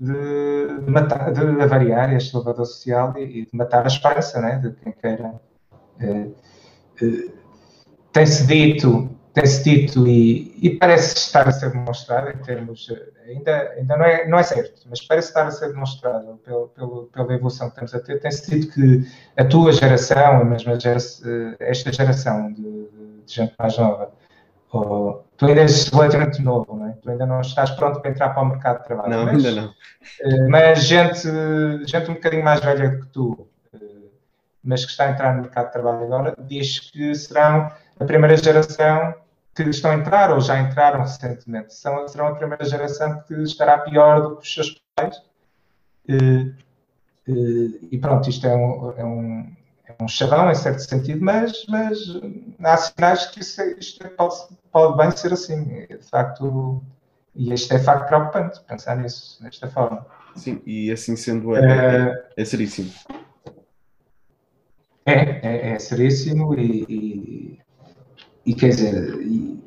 de, 0.00 0.80
de, 0.84 0.90
matar, 0.90 1.32
de, 1.32 1.54
de 1.54 1.62
avariar 1.62 2.12
este 2.14 2.34
elevador 2.34 2.66
social 2.66 3.14
e, 3.16 3.22
e, 3.22 3.46
de 3.46 3.56
matar 3.56 3.84
a 3.84 3.88
esperança 3.88 4.40
não 4.40 4.48
é? 4.48 4.58
de 4.58 4.72
quem 4.72 4.92
queira. 4.92 5.40
É, 6.00 6.08
é, 6.08 7.28
Tem-se 8.12 8.46
dito 8.46 9.10
tem-se 9.32 9.62
dito 9.62 10.06
e, 10.08 10.56
e, 10.60 10.70
parece 10.76 11.16
estar 11.16 11.48
a 11.48 11.52
ser 11.52 11.70
demonstrado 11.70 12.30
em 12.30 12.36
termos, 12.38 12.92
ainda, 13.26 13.70
ainda 13.76 13.96
não, 13.96 14.04
é, 14.04 14.28
não 14.28 14.38
é 14.38 14.42
certo, 14.42 14.82
mas 14.88 15.00
parece 15.02 15.28
estar 15.28 15.46
a 15.46 15.50
ser 15.50 15.68
demonstrado 15.68 16.40
pelo, 16.44 16.68
pelo, 16.68 17.04
pela 17.06 17.34
evolução 17.34 17.70
que 17.70 17.74
estamos 17.84 17.94
a 17.94 18.00
ter, 18.00 18.20
tem-se 18.20 18.50
dito 18.50 18.72
que 18.74 19.06
a 19.36 19.44
tua 19.44 19.72
geração, 19.72 20.40
a 20.40 20.44
mesma 20.44 20.78
geração, 20.78 21.54
esta 21.60 21.92
geração 21.92 22.52
de, 22.52 22.62
de 22.62 23.22
gente 23.26 23.54
mais 23.58 23.78
nova, 23.78 24.12
ou, 24.72 25.24
tu 25.36 25.46
ainda 25.46 25.62
és 25.62 25.88
relativamente 25.88 26.42
novo, 26.42 26.76
não 26.76 26.88
é? 26.88 26.92
tu 27.02 27.10
ainda 27.10 27.26
não 27.26 27.40
estás 27.40 27.70
pronto 27.70 28.00
para 28.00 28.10
entrar 28.10 28.30
para 28.30 28.42
o 28.42 28.46
mercado 28.46 28.78
de 28.78 28.84
trabalho. 28.84 29.10
Não, 29.10 29.24
mas, 29.24 29.44
ainda 29.44 29.60
não. 29.60 29.74
Eh, 30.20 30.48
mas 30.48 30.84
gente, 30.84 31.28
gente 31.86 32.10
um 32.10 32.14
bocadinho 32.14 32.44
mais 32.44 32.60
velha 32.60 32.90
do 32.90 33.00
que 33.00 33.06
tu, 33.08 33.48
eh, 33.74 33.78
mas 34.62 34.84
que 34.84 34.92
está 34.92 35.06
a 35.06 35.10
entrar 35.10 35.34
no 35.34 35.42
mercado 35.42 35.66
de 35.66 35.72
trabalho 35.72 36.04
agora, 36.04 36.34
diz 36.38 36.78
que 36.90 37.14
serão 37.16 37.70
a 38.00 38.04
primeira 38.04 38.36
geração 38.36 39.14
que 39.54 39.62
estão 39.64 39.90
a 39.90 39.94
entrar 39.94 40.32
ou 40.32 40.40
já 40.40 40.58
entraram 40.58 41.00
recentemente. 41.00 41.74
São, 41.74 42.08
serão 42.08 42.28
a 42.28 42.34
primeira 42.34 42.64
geração 42.64 43.22
que 43.28 43.34
estará 43.42 43.78
pior 43.78 44.22
do 44.22 44.36
que 44.36 44.42
os 44.42 44.54
seus 44.54 44.82
pais. 44.96 45.22
E, 46.08 46.54
e, 47.92 47.98
pronto, 47.98 48.28
isto 48.28 48.46
é 48.46 48.56
um, 48.56 48.90
é 48.96 49.04
um, 49.04 49.56
é 49.84 50.02
um 50.02 50.08
chavão 50.08 50.50
em 50.50 50.54
certo 50.54 50.80
sentido, 50.80 51.22
mas, 51.22 51.66
mas 51.68 51.98
há 52.64 52.76
sinais 52.78 53.26
que 53.26 53.40
isso, 53.40 53.60
é, 53.60 53.72
isto 53.78 54.04
é, 54.04 54.08
pode, 54.08 54.34
pode 54.72 54.96
bem 54.96 55.10
ser 55.10 55.32
assim. 55.32 55.64
De 55.64 56.08
facto, 56.10 56.82
e 57.34 57.52
isto 57.52 57.72
é 57.74 57.78
facto 57.78 58.08
preocupante, 58.08 58.60
pensar 58.66 58.96
nisso, 58.96 59.42
desta 59.42 59.68
forma. 59.68 60.06
Sim, 60.34 60.62
e 60.64 60.90
assim 60.90 61.16
sendo, 61.16 61.54
é, 61.54 61.60
é, 61.60 62.24
é 62.36 62.44
seríssimo. 62.44 62.90
É, 65.04 65.12
é, 65.12 65.70
é 65.72 65.78
seríssimo 65.78 66.54
e, 66.54 67.59
e, 68.44 68.54
quer 68.54 68.68
dizer, 68.70 69.20
e, 69.20 69.60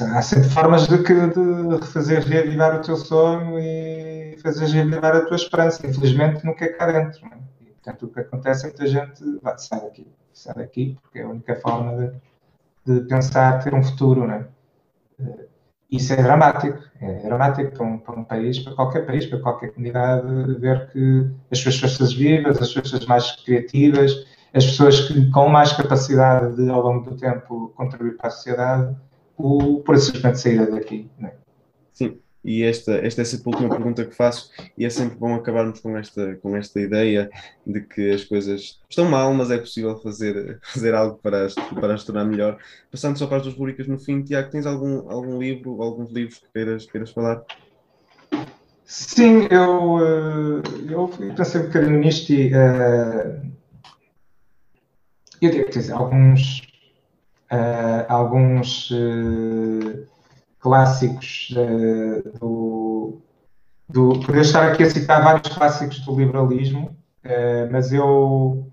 há 0.00 0.22
sempre 0.22 0.48
formas 0.48 0.86
de, 0.86 0.98
de 0.98 1.86
fazer 1.86 2.20
reavivar 2.20 2.76
o 2.76 2.82
teu 2.82 2.96
sonho 2.96 3.58
e 3.58 4.36
fazer 4.42 4.66
reavivar 4.66 5.16
a 5.16 5.24
tua 5.24 5.36
esperança. 5.36 5.86
Infelizmente, 5.86 6.44
nunca 6.44 6.64
é 6.64 6.68
cá 6.68 6.86
dentro. 6.90 7.26
É? 7.26 7.38
E, 7.60 7.64
portanto, 7.66 8.06
o 8.06 8.08
que 8.08 8.20
acontece 8.20 8.66
é 8.66 8.70
que 8.70 8.82
a 8.82 8.86
gente 8.86 9.38
vai, 9.42 9.58
sai 9.58 9.80
daqui, 9.80 10.06
sai 10.32 10.54
daqui, 10.54 10.98
porque 11.02 11.18
é 11.18 11.22
a 11.22 11.28
única 11.28 11.56
forma 11.56 12.20
de, 12.86 13.00
de 13.00 13.06
pensar 13.06 13.62
ter 13.62 13.74
um 13.74 13.82
futuro. 13.82 14.26
Não 14.26 14.34
é? 14.34 14.46
isso 15.92 16.12
é 16.14 16.16
dramático. 16.16 16.78
É 17.00 17.14
dramático 17.22 17.72
para 17.72 17.84
um, 17.84 17.98
para 17.98 18.18
um, 18.18 18.24
país, 18.24 18.58
para 18.58 18.74
qualquer 18.74 19.04
país, 19.04 19.26
para 19.26 19.40
qualquer 19.40 19.72
comunidade, 19.72 20.54
ver 20.58 20.90
que 20.90 21.30
as 21.50 21.58
suas 21.58 21.78
forças 21.78 22.14
vivas, 22.14 22.60
as 22.60 22.68
suas 22.68 22.88
forças 22.88 23.06
mais 23.06 23.32
criativas, 23.32 24.26
as 24.54 24.66
pessoas 24.66 25.08
que 25.08 25.30
com 25.30 25.48
mais 25.48 25.72
capacidade 25.72 26.56
de, 26.56 26.68
ao 26.68 26.82
longo 26.82 27.10
do 27.10 27.16
tempo, 27.16 27.72
contribuir 27.74 28.16
para 28.16 28.28
a 28.28 28.30
sociedade, 28.30 28.96
o, 29.36 29.80
por 29.80 29.98
simplesmente 29.98 30.40
sair 30.40 30.70
daqui. 30.70 31.10
É? 31.22 31.32
Sim, 31.92 32.18
e 32.44 32.62
esta, 32.62 32.92
esta 32.94 33.22
é 33.22 33.24
sempre 33.24 33.44
a 33.46 33.50
última 33.50 33.70
pergunta 33.70 34.04
que 34.04 34.14
faço, 34.14 34.50
e 34.76 34.84
é 34.84 34.90
sempre 34.90 35.16
bom 35.16 35.34
acabarmos 35.34 35.80
com 35.80 35.96
esta, 35.96 36.36
com 36.36 36.56
esta 36.56 36.80
ideia 36.80 37.30
de 37.66 37.80
que 37.80 38.10
as 38.10 38.24
coisas 38.24 38.80
estão 38.90 39.08
mal, 39.08 39.32
mas 39.32 39.50
é 39.50 39.58
possível 39.58 39.96
fazer, 40.00 40.58
fazer 40.74 40.94
algo 40.94 41.18
para 41.22 41.46
as, 41.46 41.54
para 41.54 41.94
as 41.94 42.04
tornar 42.04 42.24
melhor. 42.24 42.58
Passando 42.90 43.16
só 43.16 43.26
para 43.26 43.38
as 43.38 43.44
duas 43.44 43.54
rubricas 43.54 43.86
no 43.86 43.98
fim, 43.98 44.22
Tiago, 44.22 44.50
tens 44.50 44.66
algum, 44.66 45.08
algum 45.10 45.38
livro, 45.38 45.80
alguns 45.82 46.10
livros 46.10 46.38
que 46.38 46.46
queiras, 46.52 46.84
queiras 46.84 47.10
falar? 47.10 47.42
Sim, 48.84 49.48
eu, 49.50 49.98
eh, 50.00 50.92
eu 50.92 51.08
pensei 51.34 51.62
um 51.62 51.64
bocadinho 51.64 51.98
nisto 52.00 52.30
e 52.30 52.52
uh, 52.52 53.51
eu 55.42 55.50
devo 55.50 55.70
dizer, 55.70 55.92
alguns, 55.92 56.60
uh, 57.50 58.06
alguns 58.08 58.90
uh, 58.92 60.06
clássicos 60.60 61.52
uh, 61.56 62.38
do, 62.38 63.20
do. 63.88 64.20
Poderia 64.20 64.42
estar 64.42 64.70
aqui 64.70 64.84
a 64.84 64.90
citar 64.90 65.22
vários 65.22 65.52
clássicos 65.52 65.98
do 66.00 66.16
liberalismo, 66.16 66.96
mas 67.70 67.92
eu, 67.92 68.66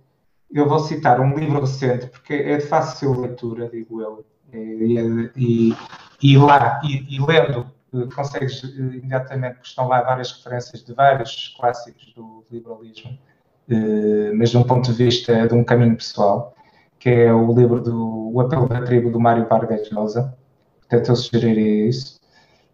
eu 0.52 0.68
vou 0.68 0.80
citar 0.80 1.20
um 1.20 1.36
livro 1.38 1.62
recente, 1.62 2.08
porque 2.08 2.34
é 2.34 2.58
de 2.58 2.66
fácil 2.66 3.20
leitura, 3.20 3.70
digo 3.70 4.02
eu, 4.02 4.26
e, 4.52 5.32
e, 5.36 5.76
e 6.22 6.38
lá, 6.38 6.82
e, 6.84 7.16
e 7.16 7.20
lendo, 7.24 7.72
consegues 8.16 8.64
imediatamente, 8.64 9.56
porque 9.56 9.68
estão 9.68 9.88
lá 9.88 10.02
várias 10.02 10.32
referências 10.32 10.84
de 10.84 10.94
vários 10.94 11.56
clássicos 11.60 12.12
do 12.16 12.44
liberalismo, 12.52 13.18
mas 14.36 14.50
de 14.50 14.58
um 14.58 14.64
ponto 14.64 14.92
de 14.92 14.98
vista 14.98 15.48
de 15.48 15.54
um 15.54 15.64
caminho 15.64 15.96
pessoal, 15.96 16.56
que 17.00 17.10
é 17.10 17.34
o 17.34 17.52
livro 17.54 17.82
do 17.82 18.32
O 18.34 18.42
Apelo 18.42 18.68
da 18.68 18.82
Tribo 18.82 19.10
do 19.10 19.20
Mário 19.20 19.48
Vargas 19.48 19.90
Llosa 19.92 20.38
Portanto, 20.90 21.10
eu 21.10 21.16
sugeriria 21.16 21.88
isso. 21.88 22.20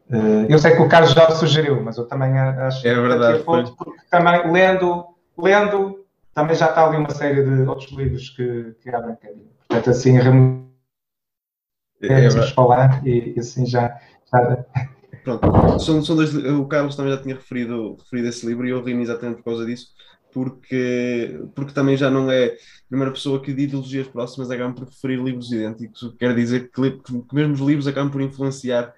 Uh, 0.09 0.45
eu 0.47 0.57
sei 0.57 0.71
que 0.71 0.81
o 0.81 0.87
Carlos 0.87 1.11
já 1.11 1.29
sugeriu, 1.31 1.83
mas 1.83 1.97
eu 1.97 2.05
também 2.05 2.37
acho 2.39 2.87
é 2.87 2.93
verdade, 2.93 3.43
ponto, 3.43 3.75
porque 3.75 3.99
também 4.09 4.51
lendo, 4.51 5.05
lendo, 5.37 6.05
também 6.33 6.55
já 6.55 6.67
está 6.67 6.87
ali 6.87 6.95
uma 6.95 7.09
série 7.09 7.43
de 7.43 7.67
outros 7.67 7.91
livros 7.91 8.29
que, 8.29 8.73
que 8.81 8.89
abrem 8.89 9.17
caminho. 9.17 9.49
Portanto, 9.67 9.89
assim, 9.89 10.17
é, 12.01 12.25
é 12.25 12.29
falar 12.53 13.05
e, 13.05 13.33
e, 13.35 13.39
assim 13.39 13.65
já. 13.65 13.99
já... 14.31 14.65
Pronto, 15.23 15.79
são, 15.79 16.01
são 16.03 16.15
dois, 16.15 16.33
o 16.35 16.65
Carlos 16.67 16.95
também 16.95 17.11
já 17.11 17.21
tinha 17.21 17.35
referido, 17.35 17.97
referido 17.99 18.29
esse 18.29 18.45
livro 18.45 18.65
e 18.67 18.69
eu 18.69 18.83
ri-me 18.83 19.01
exatamente 19.01 19.37
por 19.37 19.45
causa 19.45 19.65
disso 19.65 19.87
porque, 20.35 21.39
porque 21.55 21.71
também 21.71 21.95
já 21.95 22.11
não 22.11 22.29
é 22.29 22.47
a 22.47 22.89
primeira 22.89 23.13
pessoa 23.13 23.41
que 23.41 23.53
de 23.53 23.63
ideologias 23.63 24.05
próximas 24.05 24.51
acabam 24.51 24.73
por 24.73 24.85
preferir 24.85 25.23
livros 25.23 25.49
idênticos, 25.49 26.03
o 26.03 26.11
que 26.11 26.17
quer 26.17 26.35
dizer 26.35 26.69
que, 26.73 26.91
que 26.91 27.33
mesmo 27.33 27.53
os 27.53 27.61
livros 27.61 27.87
acabam 27.87 28.11
por 28.11 28.21
influenciar 28.21 28.93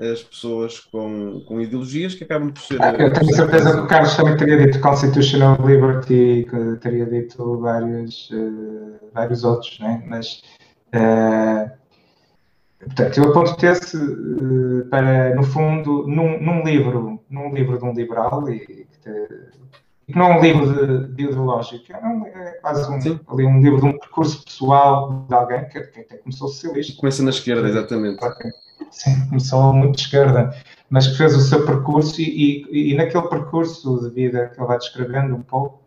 as 0.00 0.22
pessoas 0.22 0.80
com, 0.80 1.44
com 1.46 1.60
ideologias 1.60 2.14
que 2.14 2.24
acabam 2.24 2.50
por 2.50 2.62
ser. 2.62 2.80
Ah, 2.80 2.94
eu 2.98 3.12
tenho 3.12 3.34
certeza 3.34 3.74
que 3.74 3.80
o 3.80 3.86
Carlos 3.86 4.16
também 4.16 4.36
teria 4.38 4.64
dito 4.64 4.80
Constitutional 4.80 5.58
Liberty, 5.62 6.46
que 6.48 6.76
teria 6.80 7.04
dito 7.04 7.60
vários, 7.60 8.30
uh, 8.30 9.10
vários 9.12 9.44
outros, 9.44 9.78
né? 9.80 10.02
mas. 10.06 10.42
Uh, 10.88 11.70
portanto, 12.78 13.18
eu 13.18 13.24
aponto 13.24 13.66
esse 13.66 13.96
uh, 13.98 14.86
para, 14.88 15.34
no 15.34 15.42
fundo, 15.42 16.06
num, 16.06 16.40
num, 16.40 16.64
livro, 16.64 17.20
num 17.28 17.52
livro 17.52 17.76
de 17.76 17.84
um 17.84 17.92
liberal, 17.92 18.48
e 18.48 18.60
que 18.60 18.86
que 20.12 20.18
não 20.18 20.32
é 20.32 20.38
um 20.38 20.40
livro 20.40 20.66
de, 21.06 21.14
de 21.14 21.24
ideológico, 21.24 21.92
é, 21.92 21.98
um, 21.98 22.26
é 22.26 22.52
quase 22.62 22.90
um, 22.90 23.20
ali 23.28 23.44
um 23.44 23.60
livro 23.60 23.80
de 23.80 23.86
um 23.86 23.98
percurso 23.98 24.42
pessoal 24.42 25.26
de 25.28 25.34
alguém 25.34 25.68
que, 25.68 25.80
que 25.80 26.00
até 26.00 26.16
começou 26.16 26.48
socialista. 26.48 26.98
Começa 26.98 27.22
na 27.22 27.30
esquerda, 27.30 27.68
exatamente. 27.68 28.18
Sim, 28.90 29.28
começou 29.28 29.72
muito 29.74 29.96
de 29.96 30.00
esquerda, 30.00 30.54
mas 30.88 31.06
que 31.08 31.16
fez 31.18 31.36
o 31.36 31.40
seu 31.40 31.66
percurso 31.66 32.22
e, 32.22 32.64
e, 32.70 32.92
e 32.92 32.96
naquele 32.96 33.28
percurso 33.28 34.00
de 34.00 34.08
vida 34.14 34.46
que 34.46 34.58
ele 34.58 34.66
vai 34.66 34.78
descrevendo 34.78 35.34
um 35.36 35.42
pouco, 35.42 35.82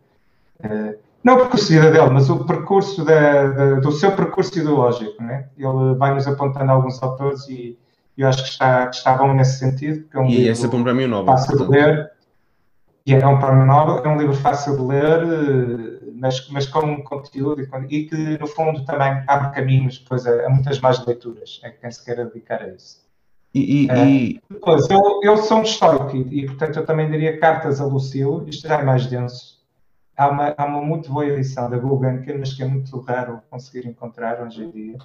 eh, 0.62 0.96
não 1.24 1.34
o 1.34 1.38
percurso 1.38 1.66
de 1.66 1.80
vida 1.80 1.90
dele, 1.90 2.10
mas 2.10 2.30
o 2.30 2.44
percurso 2.44 3.04
da, 3.04 3.48
da, 3.48 3.74
do 3.80 3.90
seu 3.90 4.12
percurso 4.12 4.56
ideológico, 4.56 5.20
né? 5.20 5.48
ele 5.58 5.94
vai 5.96 6.14
nos 6.14 6.28
apontando 6.28 6.70
alguns 6.70 7.02
autores 7.02 7.48
e 7.48 7.76
eu 8.16 8.28
acho 8.28 8.44
que 8.44 8.50
está, 8.50 8.86
que 8.86 8.96
está 8.96 9.14
bom 9.14 9.34
nesse 9.34 9.58
sentido. 9.58 10.06
Que 10.08 10.16
é 10.16 10.20
um 10.20 10.28
e 10.28 10.48
esse 10.48 10.64
é 10.64 10.68
bom 10.68 10.82
para 10.82 10.94
mim 10.94 11.04
o 11.04 11.08
nome. 11.08 11.26
Fácil 11.26 11.58
de 11.58 11.64
ler 11.64 12.12
e 13.04 13.14
é 13.14 13.26
um 13.26 13.66
Nobel, 13.66 14.04
é 14.04 14.08
um 14.08 14.16
livro 14.16 14.34
fácil 14.34 14.76
de 14.76 14.82
ler, 14.82 15.22
eh, 15.22 16.12
mas, 16.14 16.48
mas 16.50 16.66
com 16.66 17.02
conteúdo 17.02 17.60
e, 17.88 18.06
que, 18.06 18.38
no 18.38 18.46
fundo, 18.46 18.84
também 18.84 19.24
abre 19.26 19.50
caminhos 19.52 19.98
depois 19.98 20.24
a, 20.24 20.46
a 20.46 20.48
muitas 20.48 20.80
mais 20.80 21.04
leituras, 21.04 21.60
é 21.64 21.70
quem 21.70 21.90
se 21.90 22.04
queira 22.04 22.26
dedicar 22.26 22.62
a 22.62 22.68
isso. 22.68 23.02
E, 23.52 23.84
e, 23.84 23.90
uh, 23.90 24.06
e... 24.06 24.42
Depois, 24.48 24.88
eu, 24.88 25.20
eu 25.22 25.36
sou 25.36 25.58
um 25.58 25.62
estoico 25.62 26.16
e, 26.16 26.42
e, 26.42 26.46
portanto, 26.46 26.78
eu 26.78 26.86
também 26.86 27.10
diria 27.10 27.38
cartas 27.38 27.80
a 27.80 27.84
Lucille, 27.84 28.48
isto 28.48 28.68
já 28.68 28.78
é 28.78 28.84
mais 28.84 29.06
denso. 29.06 29.60
Há 30.16 30.28
uma, 30.28 30.54
há 30.56 30.64
uma 30.64 30.80
muito 30.80 31.10
boa 31.10 31.26
edição 31.26 31.68
da 31.68 31.76
Gulbenkian, 31.76 32.38
mas 32.38 32.52
que 32.52 32.62
é 32.62 32.66
muito 32.66 32.98
raro 33.00 33.42
conseguir 33.50 33.86
encontrar 33.88 34.40
hoje 34.42 34.62
em 34.62 34.70
dia, 34.70 34.98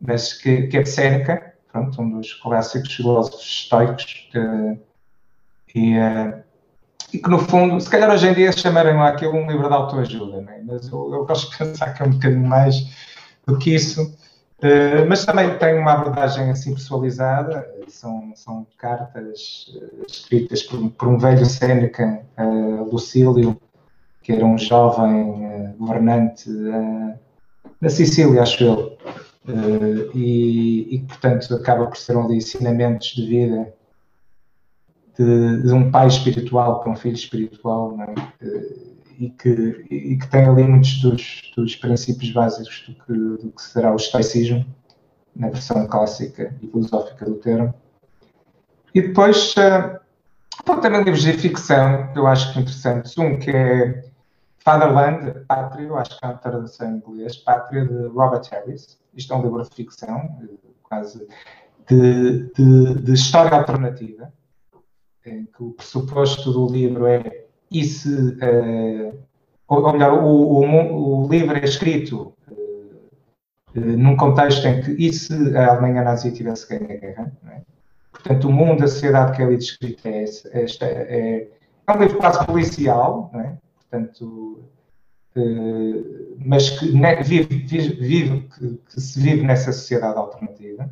mas 0.00 0.32
que, 0.32 0.68
que 0.68 0.78
é 0.78 0.82
de 0.82 0.88
Seneca, 0.88 1.54
pronto, 1.70 2.00
um 2.00 2.10
dos 2.10 2.32
clássicos 2.34 2.94
filósofos 2.94 3.42
estoicos, 3.42 4.28
que, 4.32 4.78
e, 5.74 5.98
uh, 5.98 6.42
e 7.12 7.18
que 7.18 7.30
no 7.30 7.38
fundo, 7.38 7.80
se 7.80 7.88
calhar 7.88 8.10
hoje 8.10 8.28
em 8.28 8.34
dia 8.34 8.52
chamarem 8.52 8.94
lá 8.94 9.08
aquilo 9.08 9.34
um 9.34 9.46
livro 9.46 9.68
de 9.68 9.74
autoajuda, 9.74 10.44
é? 10.50 10.60
mas 10.64 10.88
eu, 10.88 11.14
eu, 11.14 11.24
gosto 11.24 11.50
de 11.50 11.58
pensar 11.58 11.92
que 11.92 12.02
é 12.02 12.06
um 12.06 12.10
bocadinho 12.10 12.46
mais 12.46 12.76
do 13.46 13.58
que 13.58 13.74
isso. 13.74 14.02
Uh, 14.58 15.06
mas 15.06 15.24
também 15.24 15.56
tem 15.58 15.78
uma 15.78 15.92
abordagem 15.92 16.50
assim 16.50 16.72
personalizada, 16.72 17.68
são, 17.88 18.32
são 18.34 18.66
cartas 18.78 19.66
uh, 19.76 20.06
escritas 20.08 20.62
por, 20.62 20.90
por, 20.92 21.08
um 21.08 21.18
velho 21.18 21.44
Sêneca, 21.44 22.22
uh, 22.38 22.88
Lucílio, 22.90 23.60
que 24.22 24.32
era 24.32 24.44
um 24.44 24.56
jovem 24.56 25.74
governante 25.78 26.50
na 27.80 27.88
Sicília, 27.88 28.42
acho 28.42 28.64
eu, 28.64 28.98
e, 30.12 30.96
e, 30.96 30.98
portanto 31.06 31.54
acaba 31.54 31.86
por 31.86 31.96
ser 31.96 32.16
um 32.16 32.26
de 32.26 32.34
ensinamentos 32.34 33.14
de 33.14 33.24
vida 33.24 33.72
de, 35.18 35.62
de, 35.62 35.72
um 35.72 35.90
pai 35.90 36.06
espiritual 36.06 36.80
para 36.80 36.92
um 36.92 36.96
filho 36.96 37.14
espiritual, 37.14 37.96
é? 38.00 38.46
e, 39.18 39.30
que, 39.30 39.86
e 39.90 40.16
que 40.16 40.26
tem 40.28 40.44
ali 40.44 40.62
muitos 40.62 41.00
dos, 41.00 41.52
dos 41.56 41.76
princípios 41.76 42.30
básicos 42.32 42.84
do 42.86 42.94
que, 43.04 43.42
do 43.44 43.52
que 43.52 43.62
será 43.62 43.92
o 43.92 43.96
estoicismo. 43.96 44.64
na 45.34 45.48
versão 45.48 45.86
clássica 45.86 46.54
e 46.62 46.66
filosófica 46.66 47.24
do 47.24 47.34
termo. 47.34 47.74
E 48.94 49.02
depois, 49.02 49.54
uh, 49.56 50.00
também 50.80 51.02
livros 51.02 51.22
de 51.22 51.32
ficção 51.34 52.10
que 52.12 52.18
eu 52.18 52.26
acho 52.26 52.52
que 52.52 52.60
interessantes. 52.60 53.16
Um 53.18 53.38
que 53.38 53.50
é 53.50 54.02
Fatherland, 54.58 55.44
Pátria, 55.46 55.86
eu 55.86 55.96
acho 55.96 56.18
que 56.18 56.24
é 56.24 56.28
uma 56.28 56.38
tradução 56.38 56.90
em 56.90 56.96
inglês, 56.96 57.36
Pátria, 57.36 57.86
de 57.86 58.06
Robert 58.08 58.42
Harris. 58.50 58.98
Isto 59.14 59.32
é 59.32 59.36
um 59.36 59.42
livro 59.42 59.62
de 59.62 59.74
ficção, 59.74 60.28
quase 60.82 61.26
de, 61.88 62.50
de, 62.52 62.94
de 63.02 63.12
história 63.12 63.56
alternativa, 63.56 64.32
que 65.26 65.62
o 65.62 65.72
pressuposto 65.72 66.52
do 66.52 66.66
livro 66.66 67.06
é 67.06 67.46
e 67.70 67.84
se, 67.84 68.08
uh, 68.08 69.18
ou 69.68 69.92
melhor, 69.92 70.22
o, 70.22 70.28
o, 70.28 71.24
o, 71.24 71.28
livro 71.28 71.56
é 71.56 71.64
escrito 71.64 72.32
uh, 72.48 73.10
num 73.74 74.16
contexto 74.16 74.66
em 74.66 74.80
que 74.80 74.92
e 74.92 75.12
se 75.12 75.56
a 75.56 75.72
Alemanha 75.72 76.02
nazi 76.02 76.32
tivesse 76.32 76.68
ganho 76.68 76.90
a 76.90 76.96
guerra, 76.96 77.32
é? 77.48 77.60
portanto 78.12 78.48
o 78.48 78.52
mundo, 78.52 78.84
a 78.84 78.88
sociedade 78.88 79.36
que 79.36 79.42
é 79.42 79.44
ali 79.44 79.56
descrita 79.56 80.08
é, 80.08 80.24
é, 80.24 80.64
é, 80.82 81.48
é 81.86 81.92
um 81.92 81.98
livro 81.98 82.18
quase 82.18 82.46
policial, 82.46 83.30
é? 83.34 83.56
portanto, 83.74 84.62
uh, 85.36 86.36
mas 86.38 86.70
que 86.70 86.86
vive, 87.24 87.56
vive, 87.56 87.94
vive 87.94 88.48
que, 88.48 88.80
que, 88.88 89.00
se 89.00 89.20
vive 89.20 89.42
nessa 89.42 89.72
sociedade 89.72 90.18
alternativa. 90.18 90.88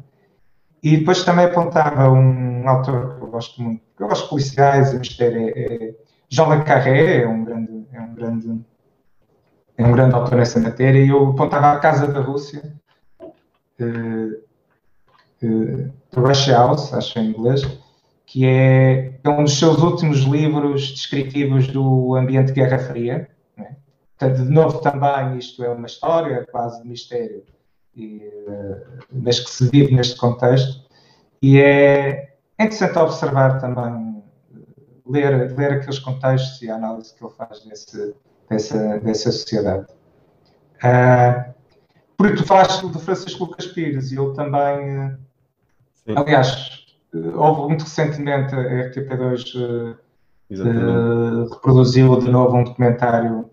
E 0.82 0.98
depois 0.98 1.24
também 1.24 1.47
apontava 1.47 2.11
um 2.11 2.69
autor 2.69 3.16
que 3.16 3.23
eu 3.23 3.28
gosto 3.28 3.62
muito, 3.62 3.82
eu 3.98 4.08
gosto 4.08 4.24
de 4.24 4.28
policiais 4.30 4.92
e 4.92 4.98
mistério, 4.98 5.48
é, 5.48 5.50
é 5.50 5.94
Jean 6.28 6.48
Le 6.54 6.64
Carré, 6.64 7.22
é 7.22 7.28
um 7.28 7.44
grande, 7.44 7.86
é 7.92 8.00
um 8.00 8.14
grande, 8.14 8.60
é 9.78 9.86
um 9.86 9.92
grande 9.92 10.14
autor 10.14 10.36
nessa 10.36 10.58
matéria, 10.58 10.98
e 10.98 11.08
eu 11.08 11.30
apontava 11.30 11.72
a 11.72 11.78
Casa 11.78 12.08
da 12.08 12.20
Rússia, 12.20 12.74
uh, 13.80 14.42
uh, 15.46 15.92
Russia 16.14 16.54
House, 16.54 16.92
acho 16.92 17.18
em 17.18 17.28
inglês, 17.28 17.62
que 18.26 18.46
é, 18.46 19.20
é, 19.22 19.28
um 19.28 19.44
dos 19.44 19.58
seus 19.58 19.78
últimos 19.78 20.20
livros 20.20 20.90
descritivos 20.90 21.68
do 21.68 22.16
ambiente 22.16 22.48
de 22.48 22.54
Guerra 22.54 22.78
Fria. 22.78 23.28
Né? 23.56 23.76
Portanto, 24.18 24.44
de 24.44 24.50
novo, 24.50 24.80
também 24.80 25.38
isto 25.38 25.62
é 25.62 25.68
uma 25.68 25.86
história 25.86 26.46
quase 26.50 26.82
de 26.82 26.88
mistério, 26.88 27.44
e, 27.96 28.22
mas 29.12 29.38
que 29.38 29.50
se 29.50 29.68
vive 29.70 29.94
neste 29.94 30.16
contexto. 30.16 30.82
E 31.40 31.60
é, 31.60 32.34
é 32.64 32.66
interessante 32.66 32.98
observar 32.98 33.60
também, 33.60 34.22
ler, 35.06 35.56
ler 35.56 35.72
aqueles 35.72 35.98
contextos 35.98 36.62
e 36.62 36.70
a 36.70 36.76
análise 36.76 37.14
que 37.14 37.24
ele 37.24 37.32
faz 37.36 37.60
desse, 37.64 38.14
dessa, 38.48 38.98
dessa 39.00 39.32
sociedade. 39.32 39.86
Uh, 40.82 41.54
porque 42.16 42.36
tu 42.36 42.46
falaste 42.46 42.86
do 42.86 42.98
Francisco 42.98 43.44
Lucas 43.44 43.66
Pires 43.66 44.12
e 44.12 44.18
ele 44.18 44.34
também, 44.34 45.16
Sim. 46.06 46.14
aliás, 46.16 46.86
houve 47.34 47.68
muito 47.68 47.82
recentemente 47.82 48.54
a 48.54 48.58
RTP2 48.58 49.54
uh, 49.56 49.96
uh, 50.50 51.48
reproduziu 51.52 52.18
de 52.18 52.30
novo 52.30 52.56
um 52.56 52.64
documentário 52.64 53.50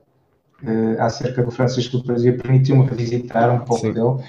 uh, 0.63 1.01
acerca 1.01 1.43
do 1.43 1.51
Francisco 1.51 1.97
do 1.97 2.05
Brasil, 2.05 2.37
permitiu-me 2.37 2.85
revisitar 2.85 3.51
um 3.51 3.59
pouco 3.59 3.81
Sim. 3.81 3.93
dele. 3.93 4.23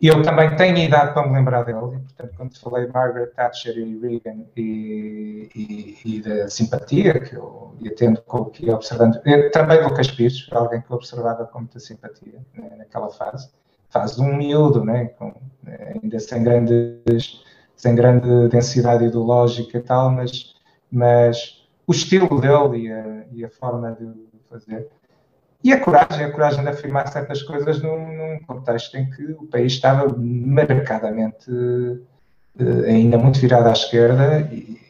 E 0.00 0.06
eu 0.06 0.22
também 0.22 0.56
tenho 0.56 0.78
idade 0.78 1.12
para 1.12 1.26
me 1.26 1.34
lembrar 1.34 1.62
dele, 1.62 1.78
e, 1.78 2.00
portanto, 2.00 2.34
quando 2.36 2.58
falei 2.58 2.86
Margaret 2.86 3.26
Thatcher 3.34 3.76
e 3.76 3.98
Reagan 3.98 4.44
e, 4.56 5.50
e, 5.54 5.98
e 6.04 6.22
da 6.22 6.48
simpatia 6.48 7.20
que 7.20 7.34
eu 7.34 7.74
ia 7.80 7.94
tendo 7.94 8.22
com 8.22 8.46
que 8.46 8.64
ia 8.64 8.74
observando, 8.74 9.20
eu, 9.26 9.50
também 9.50 9.82
Lucas 9.82 10.10
Pires, 10.10 10.48
alguém 10.52 10.80
que 10.80 10.90
eu 10.90 10.96
observava 10.96 11.44
com 11.44 11.58
muita 11.58 11.78
simpatia 11.78 12.40
né, 12.54 12.70
naquela 12.78 13.10
fase, 13.10 13.50
fase 13.90 14.16
de 14.16 14.22
um 14.22 14.36
miúdo, 14.36 14.82
né, 14.82 15.06
com, 15.18 15.34
ainda 16.02 16.18
sem 16.18 16.42
grandes 16.42 17.42
sem 17.80 17.94
grande 17.94 18.48
densidade 18.48 19.06
ideológica 19.06 19.78
e 19.78 19.80
tal, 19.80 20.10
mas, 20.10 20.54
mas 20.92 21.66
o 21.86 21.92
estilo 21.92 22.38
dele 22.38 22.86
e 22.86 22.92
a, 22.92 23.24
e 23.32 23.44
a 23.44 23.48
forma 23.48 23.92
de 23.92 24.06
fazer. 24.50 24.86
E 25.62 25.72
a 25.72 25.80
coragem, 25.80 26.24
a 26.24 26.30
coragem 26.30 26.62
de 26.62 26.70
afirmar 26.70 27.08
certas 27.08 27.42
coisas 27.42 27.82
num, 27.82 28.16
num 28.16 28.38
contexto 28.46 28.96
em 28.96 29.10
que 29.10 29.32
o 29.32 29.46
país 29.46 29.72
estava 29.72 30.14
marcadamente 30.16 31.50
uh, 31.50 32.84
ainda 32.86 33.18
muito 33.18 33.38
virado 33.38 33.68
à 33.68 33.72
esquerda 33.72 34.40
e, 34.50 34.80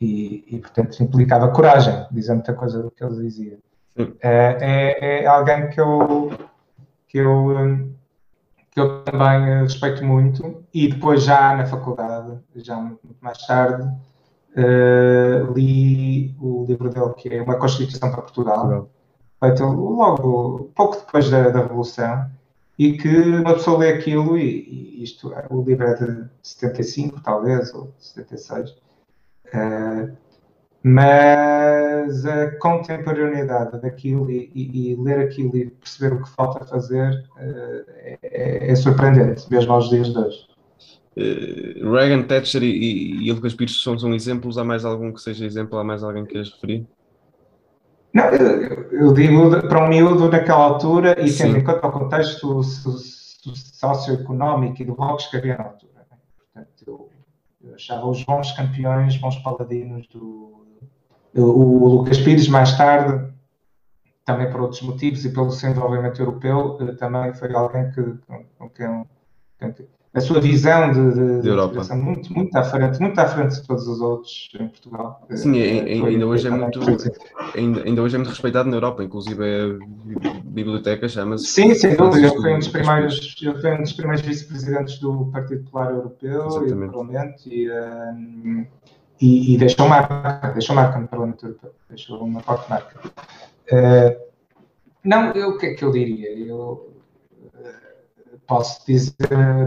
e, 0.00 0.44
e, 0.48 0.58
portanto, 0.58 1.02
implicava 1.02 1.48
coragem, 1.48 2.06
dizer 2.10 2.34
muita 2.34 2.54
coisa 2.54 2.82
do 2.82 2.90
que 2.90 3.02
ele 3.02 3.16
dizia. 3.16 3.58
Uh, 3.98 4.16
é, 4.20 5.22
é, 5.22 5.26
alguém 5.26 5.68
que 5.70 5.80
eu, 5.80 6.38
que 7.08 7.18
eu 7.18 7.48
um, 7.48 7.92
que 8.70 8.80
eu 8.80 9.02
também 9.02 9.62
respeito 9.62 10.04
muito, 10.04 10.64
e 10.72 10.88
depois 10.88 11.24
já 11.24 11.56
na 11.56 11.66
faculdade, 11.66 12.38
já 12.56 12.76
muito 12.76 13.00
mais 13.20 13.38
tarde, 13.44 13.82
uh, 14.56 15.52
li 15.52 16.36
o 16.40 16.64
livro 16.66 16.88
dele 16.88 17.12
que 17.14 17.28
é 17.28 17.42
Uma 17.42 17.56
Constituição 17.56 18.10
para 18.12 18.22
Portugal, 18.22 18.88
feito 19.40 19.64
logo, 19.64 20.70
pouco 20.74 20.98
depois 20.98 21.30
da, 21.30 21.48
da 21.48 21.62
Revolução, 21.62 22.30
e 22.78 22.92
que 22.96 23.08
uma 23.08 23.54
pessoa 23.54 23.78
lê 23.78 23.90
aquilo, 23.90 24.38
e, 24.38 25.00
e 25.00 25.02
isto, 25.02 25.32
o 25.50 25.62
livro 25.62 25.86
é 25.86 25.94
de 25.94 26.24
75, 26.42 27.20
talvez, 27.22 27.74
ou 27.74 27.92
76, 27.98 28.70
uh, 28.70 30.16
mas 30.82 32.24
a 32.24 32.56
contemporaneidade 32.56 33.80
daquilo 33.82 34.30
e, 34.30 34.50
e, 34.54 34.92
e, 34.92 34.96
ler 34.96 35.20
aquilo 35.20 35.54
e 35.56 35.70
perceber 35.70 36.14
o 36.14 36.22
que 36.22 36.30
falta 36.30 36.64
fazer 36.64 37.22
uh, 37.36 37.84
é, 38.22 38.70
é, 38.70 38.74
surpreendente, 38.74 39.50
mesmo 39.50 39.72
aos 39.72 39.90
dias 39.90 40.10
de 40.10 40.18
hoje. 40.18 40.46
Uh, 41.16 41.92
Reagan, 41.92 42.22
Thatcher 42.22 42.62
e, 42.62 43.26
e 43.26 43.32
Lucas 43.32 43.52
Pires 43.52 43.82
são, 43.82 43.98
são 43.98 44.14
exemplos? 44.14 44.56
Há 44.56 44.64
mais 44.64 44.86
algum 44.86 45.12
que 45.12 45.20
seja 45.20 45.44
exemplo? 45.44 45.78
Há 45.78 45.84
mais 45.84 46.02
alguém 46.02 46.24
que 46.24 46.30
queiras 46.30 46.50
referir? 46.50 46.86
Não, 48.12 48.24
eu, 48.26 48.90
eu 48.90 49.12
digo 49.12 49.50
para 49.68 49.84
um 49.84 49.88
miúdo 49.88 50.28
naquela 50.28 50.64
altura 50.64 51.14
e 51.20 51.32
tendo 51.32 51.56
em 51.56 51.64
conta 51.64 51.86
o 51.86 51.92
contexto 51.92 52.62
socioeconómico 52.62 54.82
e 54.82 54.84
do 54.84 54.94
rock 54.94 55.30
que 55.30 55.36
havia 55.36 55.56
na 55.56 55.64
altura. 55.64 56.06
Né? 56.10 56.16
Portanto, 56.36 56.84
eu, 56.86 57.10
eu 57.62 57.74
achava 57.74 58.06
os 58.06 58.24
bons 58.24 58.52
campeões, 58.52 59.16
bons 59.16 59.36
paladinos 59.36 60.06
do, 60.08 60.50
o 61.34 61.88
Lucas 61.88 62.18
Pires, 62.18 62.48
mais 62.48 62.76
tarde, 62.76 63.32
também 64.24 64.50
por 64.50 64.62
outros 64.62 64.82
motivos 64.82 65.24
e 65.24 65.32
pelo 65.32 65.50
seu 65.50 65.70
envolvimento 65.70 66.20
europeu, 66.20 66.78
eh, 66.80 66.92
também 66.92 67.32
foi 67.34 67.52
alguém 67.54 67.90
que, 67.90 68.02
com 68.58 68.68
quem, 68.70 69.04
a 70.12 70.20
sua 70.20 70.40
visão 70.40 70.90
de, 70.90 71.14
de, 71.14 71.42
de 71.42 71.48
Europa 71.48 71.82
de 71.82 71.94
muito, 71.94 72.32
muito 72.34 72.56
à 72.56 72.64
frente, 72.64 73.00
muito 73.00 73.18
à 73.18 73.28
frente 73.28 73.60
de 73.60 73.66
todos 73.66 73.86
os 73.86 74.00
outros 74.00 74.50
em 74.58 74.66
Portugal. 74.66 75.24
Sim, 75.34 75.60
ainda, 75.60 76.08
ainda 76.08 76.26
hoje 76.26 76.48
é 76.48 76.50
muito, 76.50 76.80
ainda, 77.54 77.84
ainda, 77.84 78.02
hoje 78.02 78.16
é 78.16 78.18
muito 78.18 78.30
respeitado 78.30 78.68
na 78.68 78.76
Europa, 78.76 79.04
inclusive 79.04 79.44
a 79.44 80.40
biblioteca 80.44 81.08
chama-se. 81.08 81.46
Sim, 81.46 81.74
sem 81.74 81.94
dúvida. 81.94 82.26
Ele 82.26 82.40
foi 82.40 82.54
um 82.54 82.58
dos 82.58 82.68
primeiros, 82.68 83.36
ele 83.40 83.60
foi 83.60 83.72
um 83.72 83.82
dos 83.82 83.92
primeiros 83.92 84.22
vice-presidentes 84.22 84.98
do 84.98 85.26
Partido 85.26 85.62
Popular 85.62 85.92
Europeu 85.92 86.46
Exatamente. 86.46 86.72
e 86.72 86.74
do 86.74 86.86
Parlamento 86.86 87.48
e, 87.48 87.70
um, 87.70 88.66
e, 89.20 89.54
e 89.54 89.58
deixou 89.58 89.88
marca, 89.88 90.48
deixou 90.48 90.74
marca 90.74 90.98
no 90.98 91.06
Parlamento 91.06 91.46
Europeu, 91.46 91.70
deixou 91.88 92.20
uma 92.20 92.40
forte 92.40 92.68
marca. 92.68 92.98
Uh, 93.70 94.30
não, 95.04 95.30
eu, 95.32 95.50
o 95.50 95.58
que 95.58 95.66
é 95.66 95.74
que 95.74 95.84
eu 95.84 95.92
diria? 95.92 96.36
Eu 96.36 96.89
posso 98.50 98.84
dizer 98.84 99.14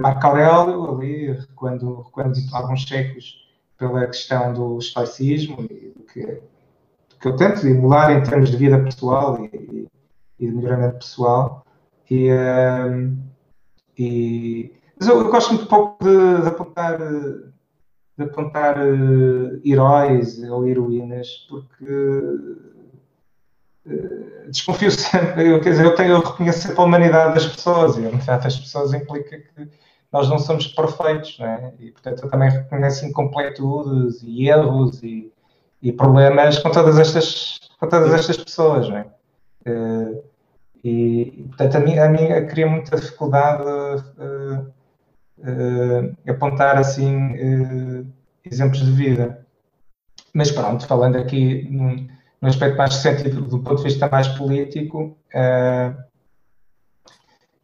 Marco 0.02 0.28
Aurélio, 0.28 0.94
ali, 0.94 1.40
quando, 1.56 2.06
quando 2.12 2.38
alguns 2.52 2.82
checos 2.82 3.48
pela 3.78 4.06
questão 4.08 4.54
do 4.54 4.78
estoicismo 4.78 5.66
e 5.72 5.94
do 5.96 6.04
que, 6.04 6.26
do 6.26 7.16
que 7.18 7.28
eu 7.30 7.36
tento 7.38 7.66
emular 7.66 8.12
em 8.12 8.22
termos 8.22 8.52
de 8.52 8.58
vida 8.58 8.84
pessoal 8.84 9.42
e, 9.42 9.88
e 10.38 10.46
de 10.46 10.52
melhoramento 10.52 10.98
pessoal. 10.98 11.66
E, 12.12 12.30
uh, 12.30 13.18
e, 13.98 14.74
mas 15.00 15.08
eu, 15.08 15.18
eu, 15.22 15.32
gosto 15.32 15.54
muito 15.54 15.68
pouco 15.68 16.04
de, 16.04 16.42
de 16.42 16.48
apontar 16.50 16.98
de 16.98 18.24
apontar 18.26 18.78
uh, 18.78 19.62
heróis 19.66 20.44
ou 20.44 20.68
heroínas, 20.68 21.48
porque 21.50 21.86
desconfio 24.48 24.92
sempre, 24.92 25.50
eu, 25.50 25.62
quer 25.62 25.72
dizer, 25.72 25.86
eu, 25.86 25.96
tenho, 25.96 26.12
eu 26.12 26.20
reconheço 26.22 26.68
sempre 26.68 26.80
a 26.80 26.84
humanidade 26.84 27.34
das 27.34 27.48
pessoas, 27.48 27.98
e 27.98 28.06
a 28.06 28.10
humanidade 28.10 28.44
das 28.44 28.58
pessoas 28.58 28.94
implica 28.94 29.38
que 29.38 29.70
nós 30.12 30.30
não 30.30 30.38
somos 30.38 30.68
perfeitos, 30.68 31.38
não 31.40 31.48
é? 31.48 31.74
E, 31.80 31.92
portanto, 31.92 32.24
eu 32.24 32.30
também 32.30 32.50
reconheço 32.50 33.06
incompletudes 33.06 34.22
e 34.24 34.48
erros 34.48 35.02
e, 35.02 35.32
e 35.82 35.92
problemas 35.92 36.60
com 36.60 36.70
todas 36.70 37.00
estas, 37.00 37.60
com 37.80 37.90
todas 37.90 38.14
estas 38.14 38.38
pessoas, 38.38 38.88
não 38.88 38.98
é? 38.98 39.06
Uh, 39.68 40.24
e, 40.84 41.46
portanto, 41.48 41.76
a 41.76 41.80
mim, 41.80 41.98
a 41.98 42.10
mim 42.10 42.48
cria 42.48 42.68
muita 42.68 42.96
dificuldade 42.96 43.64
uh, 43.64 44.72
uh, 45.40 46.16
apontar 46.30 46.78
assim 46.78 47.16
uh, 47.16 48.06
exemplos 48.46 48.86
de 48.86 48.92
vida. 48.92 49.46
Mas 50.34 50.52
pronto, 50.52 50.86
falando 50.86 51.16
aqui 51.16 51.68
num, 51.72 52.08
num 52.44 52.50
aspecto 52.50 52.78
mais 52.78 52.94
recente 52.94 53.30
do 53.30 53.60
ponto 53.60 53.78
de 53.78 53.84
vista 53.84 54.10
mais 54.10 54.28
político, 54.28 55.18
uh, 55.34 56.04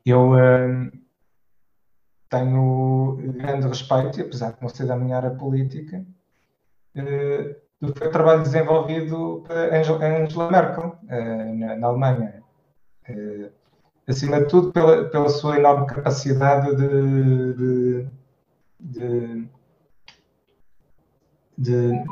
eu, 0.06 0.32
tenho 2.30 3.18
grande 3.18 3.68
respeito, 3.68 4.22
apesar 4.22 4.54
de 4.54 4.62
não 4.62 4.70
ser 4.70 4.86
da 4.86 4.96
minha 4.96 5.18
área 5.18 5.32
política, 5.32 6.02
uh, 6.96 7.56
do 7.82 7.92
trabalho 7.92 8.42
desenvolvido 8.42 9.44
por 9.46 9.52
Angela 9.58 10.50
Merkel 10.50 10.96
na, 11.78 11.88
Alemanha. 11.88 12.42
Acima 14.08 14.40
de 14.40 14.48
tudo, 14.48 14.72
pela, 14.72 15.10
pela 15.10 15.30
sua 15.30 15.58
enorme 15.58 15.88
capacidade 15.88 16.74
de, 16.76 17.54
de, 17.54 18.08
de, 18.80 19.50
de, 21.58 22.04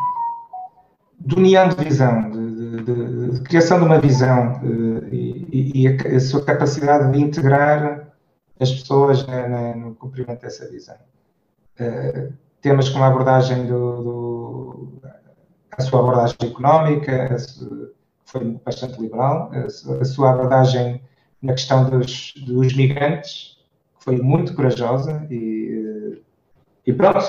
de 1.20 1.36
união 1.36 1.68
de 1.70 1.84
visão, 1.84 2.30
de, 2.30 2.57
de, 2.84 3.42
criação 3.42 3.80
de 3.80 3.86
uma 3.86 4.00
visão 4.00 4.62
e, 5.12 5.72
e, 5.84 5.88
a, 5.88 6.16
a, 6.16 6.20
sua 6.20 6.44
capacidade 6.44 7.12
de 7.12 7.22
integrar 7.22 8.08
as 8.60 8.72
pessoas 8.72 9.26
na, 9.28 9.76
no 9.76 9.96
cumprimento 9.96 10.42
dessa 10.42 10.68
visão. 10.70 10.96
Uh, 11.80 12.34
temas 12.62 12.90
como 12.90 13.04
a 13.04 13.08
abordagem 13.08 13.68
do, 13.68 14.04
do 14.04 15.02
a 15.78 15.82
sua 15.82 16.00
abordagem 16.00 16.38
económica, 16.42 17.36
que 17.36 17.92
foi 18.26 18.60
bastante 18.66 19.00
liberal, 19.00 19.52
a, 19.54 20.06
sua 20.06 20.32
abordagem 20.32 21.02
na 21.42 21.54
questão 21.54 21.90
dos, 21.90 22.34
dos 22.46 22.76
migrantes, 22.76 23.58
que 23.98 24.04
foi 24.04 24.18
muito 24.18 24.56
corajosa 24.56 25.26
e, 25.30 26.20
e 26.86 26.94
pronto, 26.94 27.20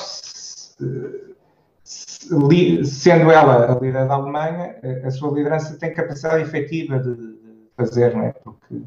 sendo 2.85 3.31
ela 3.31 3.73
a 3.73 3.79
líder 3.79 4.07
da 4.07 4.15
Alemanha, 4.15 4.77
a 5.05 5.11
sua 5.11 5.33
liderança 5.33 5.79
tem 5.79 5.93
capacidade 5.93 6.43
efetiva 6.43 6.99
de, 6.99 7.39
fazer, 7.79 8.15
não 8.15 8.25
é? 8.25 8.33
Porque 8.33 8.83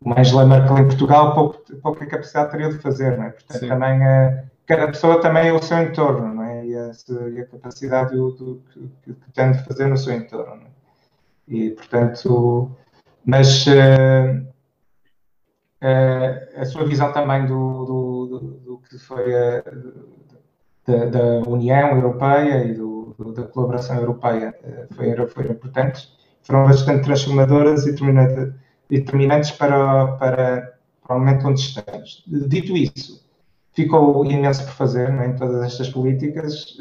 uma 0.00 0.20
Angela 0.20 0.46
Merkel 0.46 0.78
em 0.78 0.86
Portugal 0.86 1.34
pouco, 1.34 1.76
pouca 1.82 2.06
capacidade 2.06 2.52
teria 2.52 2.68
de 2.70 2.78
fazer, 2.78 3.18
não 3.18 3.24
é? 3.24 3.30
Portanto, 3.30 3.58
Sim. 3.58 3.68
também 3.68 4.04
a, 4.04 4.44
cada 4.64 4.86
pessoa 4.86 5.20
também 5.20 5.48
é 5.48 5.52
o 5.52 5.60
seu 5.60 5.82
entorno, 5.82 6.32
não 6.32 6.44
é? 6.44 6.64
E 6.64 6.76
a, 6.76 6.92
e 7.32 7.40
a 7.40 7.46
capacidade 7.46 8.14
do, 8.14 8.30
do, 8.30 8.62
que, 9.02 9.12
que 9.12 9.32
tem 9.32 9.50
de 9.50 9.64
fazer 9.64 9.86
no 9.88 9.98
seu 9.98 10.14
entorno. 10.14 10.62
É? 10.62 10.76
E, 11.48 11.70
portanto, 11.70 12.70
mas 13.24 13.66
uh, 13.66 14.46
uh, 15.82 16.60
a 16.60 16.64
sua 16.64 16.86
visão 16.86 17.12
também 17.12 17.46
do, 17.46 17.84
do, 17.84 18.38
do 18.64 18.78
que 18.78 18.98
foi 18.98 19.34
a, 19.34 19.62
da, 20.86 21.06
da, 21.06 21.48
União 21.48 21.90
Europeia 21.96 22.64
e 22.64 22.74
do, 22.74 23.14
da 23.34 23.42
colaboração 23.44 23.96
europeia 23.96 24.54
uh, 24.62 24.94
foi, 24.94 25.26
foram 25.28 25.50
importantes, 25.50 26.12
foram 26.42 26.64
bastante 26.66 27.04
transformadoras 27.04 27.86
e 27.86 27.92
determinantes 28.88 29.50
para, 29.52 30.06
para, 30.18 30.78
para 31.02 31.16
o 31.16 31.18
momento 31.18 31.48
onde 31.48 31.60
estamos. 31.60 32.24
Dito 32.26 32.76
isso, 32.76 33.24
ficou 33.72 34.24
imenso 34.24 34.64
por 34.64 34.72
fazer 34.72 35.10
é, 35.10 35.26
em 35.26 35.34
todas 35.34 35.62
estas 35.62 35.88
políticas 35.88 36.76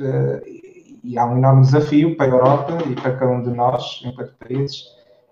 e 1.05 1.19
há 1.19 1.25
um 1.25 1.37
enorme 1.37 1.61
desafio 1.61 2.17
para 2.17 2.25
a 2.25 2.29
Europa 2.29 2.77
e 2.89 2.95
para 2.95 3.15
cada 3.15 3.31
um 3.31 3.43
de 3.43 3.51
nós, 3.51 4.01
enquanto 4.03 4.33
países, 4.37 4.85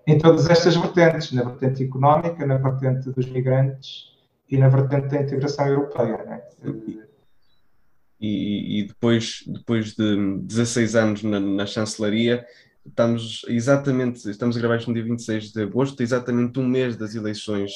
em 0.06 0.18
todas 0.18 0.48
estas 0.48 0.76
vertentes, 0.76 1.32
na 1.32 1.42
vertente 1.42 1.82
económica, 1.82 2.46
na 2.46 2.58
vertente 2.58 3.10
dos 3.10 3.26
migrantes 3.28 4.12
e 4.48 4.56
na 4.56 4.68
vertente 4.68 5.08
da 5.08 5.22
integração 5.22 5.66
europeia. 5.66 6.24
Né? 6.24 6.42
E, 8.20 8.80
e, 8.80 8.86
depois, 8.86 9.42
depois 9.46 9.94
de 9.94 10.38
16 10.42 10.96
anos 10.96 11.22
na, 11.22 11.40
na, 11.40 11.66
chancelaria, 11.66 12.46
estamos 12.86 13.44
exatamente, 13.48 14.28
estamos 14.30 14.56
a 14.56 14.60
gravar 14.60 14.76
isto 14.76 14.88
no 14.88 14.94
dia 14.94 15.04
26 15.04 15.52
de 15.52 15.62
agosto, 15.62 16.02
exatamente 16.02 16.58
um 16.58 16.66
mês 16.66 16.96
das 16.96 17.14
eleições 17.14 17.72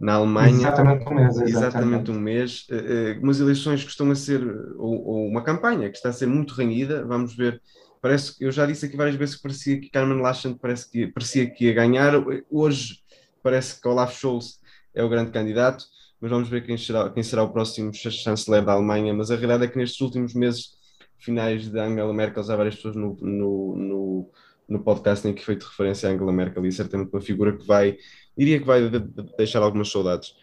na 0.00 0.14
Alemanha. 0.14 0.68
Exatamente 0.68 1.08
um 1.08 1.14
mês. 1.14 1.28
Exatamente, 1.28 1.50
exatamente 1.50 2.10
um 2.10 2.20
mês. 2.20 2.66
Uh, 2.70 3.22
umas 3.22 3.40
eleições 3.40 3.80
que 3.80 3.86
costumam 3.86 4.14
ser, 4.14 4.40
ou, 4.76 5.06
ou, 5.06 5.26
uma 5.26 5.42
campanha 5.42 5.90
que 5.90 5.96
está 5.96 6.10
a 6.10 6.12
ser 6.12 6.26
muito 6.26 6.54
renhida, 6.54 7.04
vamos 7.04 7.34
ver 7.34 7.60
parece 8.00 8.34
eu 8.40 8.50
já 8.50 8.66
disse 8.66 8.86
aqui 8.86 8.96
várias 8.96 9.16
vezes 9.16 9.36
que 9.36 9.42
parecia 9.42 9.80
que 9.80 9.90
Carmen 9.90 10.20
Laschet 10.20 10.56
parece 10.60 10.90
que, 10.90 11.06
parecia 11.08 11.48
que 11.50 11.66
ia 11.66 11.72
ganhar. 11.72 12.14
Hoje 12.50 13.00
parece 13.42 13.80
que 13.80 13.88
Olaf 13.88 14.14
Scholz 14.14 14.60
é 14.94 15.02
o 15.02 15.08
grande 15.08 15.30
candidato, 15.30 15.84
mas 16.20 16.30
vamos 16.30 16.48
ver 16.48 16.64
quem 16.64 16.76
será, 16.76 17.08
quem 17.10 17.22
será 17.22 17.42
o 17.42 17.52
próximo 17.52 17.92
chanceler 17.94 18.64
da 18.64 18.72
Alemanha. 18.72 19.14
Mas 19.14 19.30
a 19.30 19.36
realidade 19.36 19.64
é 19.64 19.68
que 19.68 19.78
nestes 19.78 20.00
últimos 20.00 20.34
meses 20.34 20.76
finais 21.18 21.68
de 21.68 21.78
Angela 21.78 22.12
Merkel, 22.12 22.42
já 22.42 22.56
várias 22.56 22.76
pessoas 22.76 22.96
no, 22.96 23.16
no, 23.20 23.76
no, 23.76 24.30
no 24.68 24.80
podcast 24.80 25.22
têm 25.22 25.34
que 25.34 25.44
feito 25.44 25.66
referência 25.66 26.08
a 26.08 26.12
Angela 26.12 26.32
Merkel 26.32 26.64
e 26.66 26.72
certamente 26.72 27.10
uma 27.12 27.20
figura 27.20 27.56
que 27.56 27.66
vai, 27.66 27.96
diria 28.36 28.58
que 28.58 28.66
vai 28.66 28.88
deixar 29.36 29.62
algumas 29.62 29.90
saudades 29.90 30.34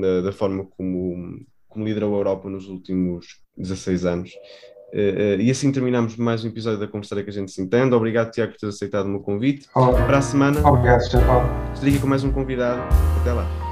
da, 0.00 0.22
da 0.22 0.32
forma 0.32 0.66
como, 0.76 1.44
como 1.68 1.84
liderou 1.84 2.14
a 2.14 2.18
Europa 2.18 2.48
nos 2.48 2.68
últimos 2.68 3.40
16 3.56 4.04
anos. 4.04 4.30
Uh, 4.92 5.38
uh, 5.38 5.40
e 5.40 5.50
assim 5.50 5.72
terminamos 5.72 6.16
mais 6.16 6.44
um 6.44 6.48
episódio 6.48 6.78
da 6.78 6.86
Conversar 6.86 7.22
que 7.24 7.30
a 7.30 7.32
gente 7.32 7.50
se 7.50 7.60
entende. 7.60 7.94
Obrigado, 7.94 8.30
Tiago, 8.30 8.52
por 8.52 8.58
ter 8.58 8.68
aceitado 8.68 9.06
o 9.06 9.08
meu 9.08 9.20
convite. 9.20 9.68
Para 9.72 10.18
a 10.18 10.22
semana, 10.22 10.66
Obrigado, 10.66 11.00
estarei 11.00 11.90
aqui 11.90 12.00
com 12.00 12.06
mais 12.06 12.22
um 12.22 12.30
convidado. 12.30 12.82
Até 13.20 13.32
lá. 13.32 13.63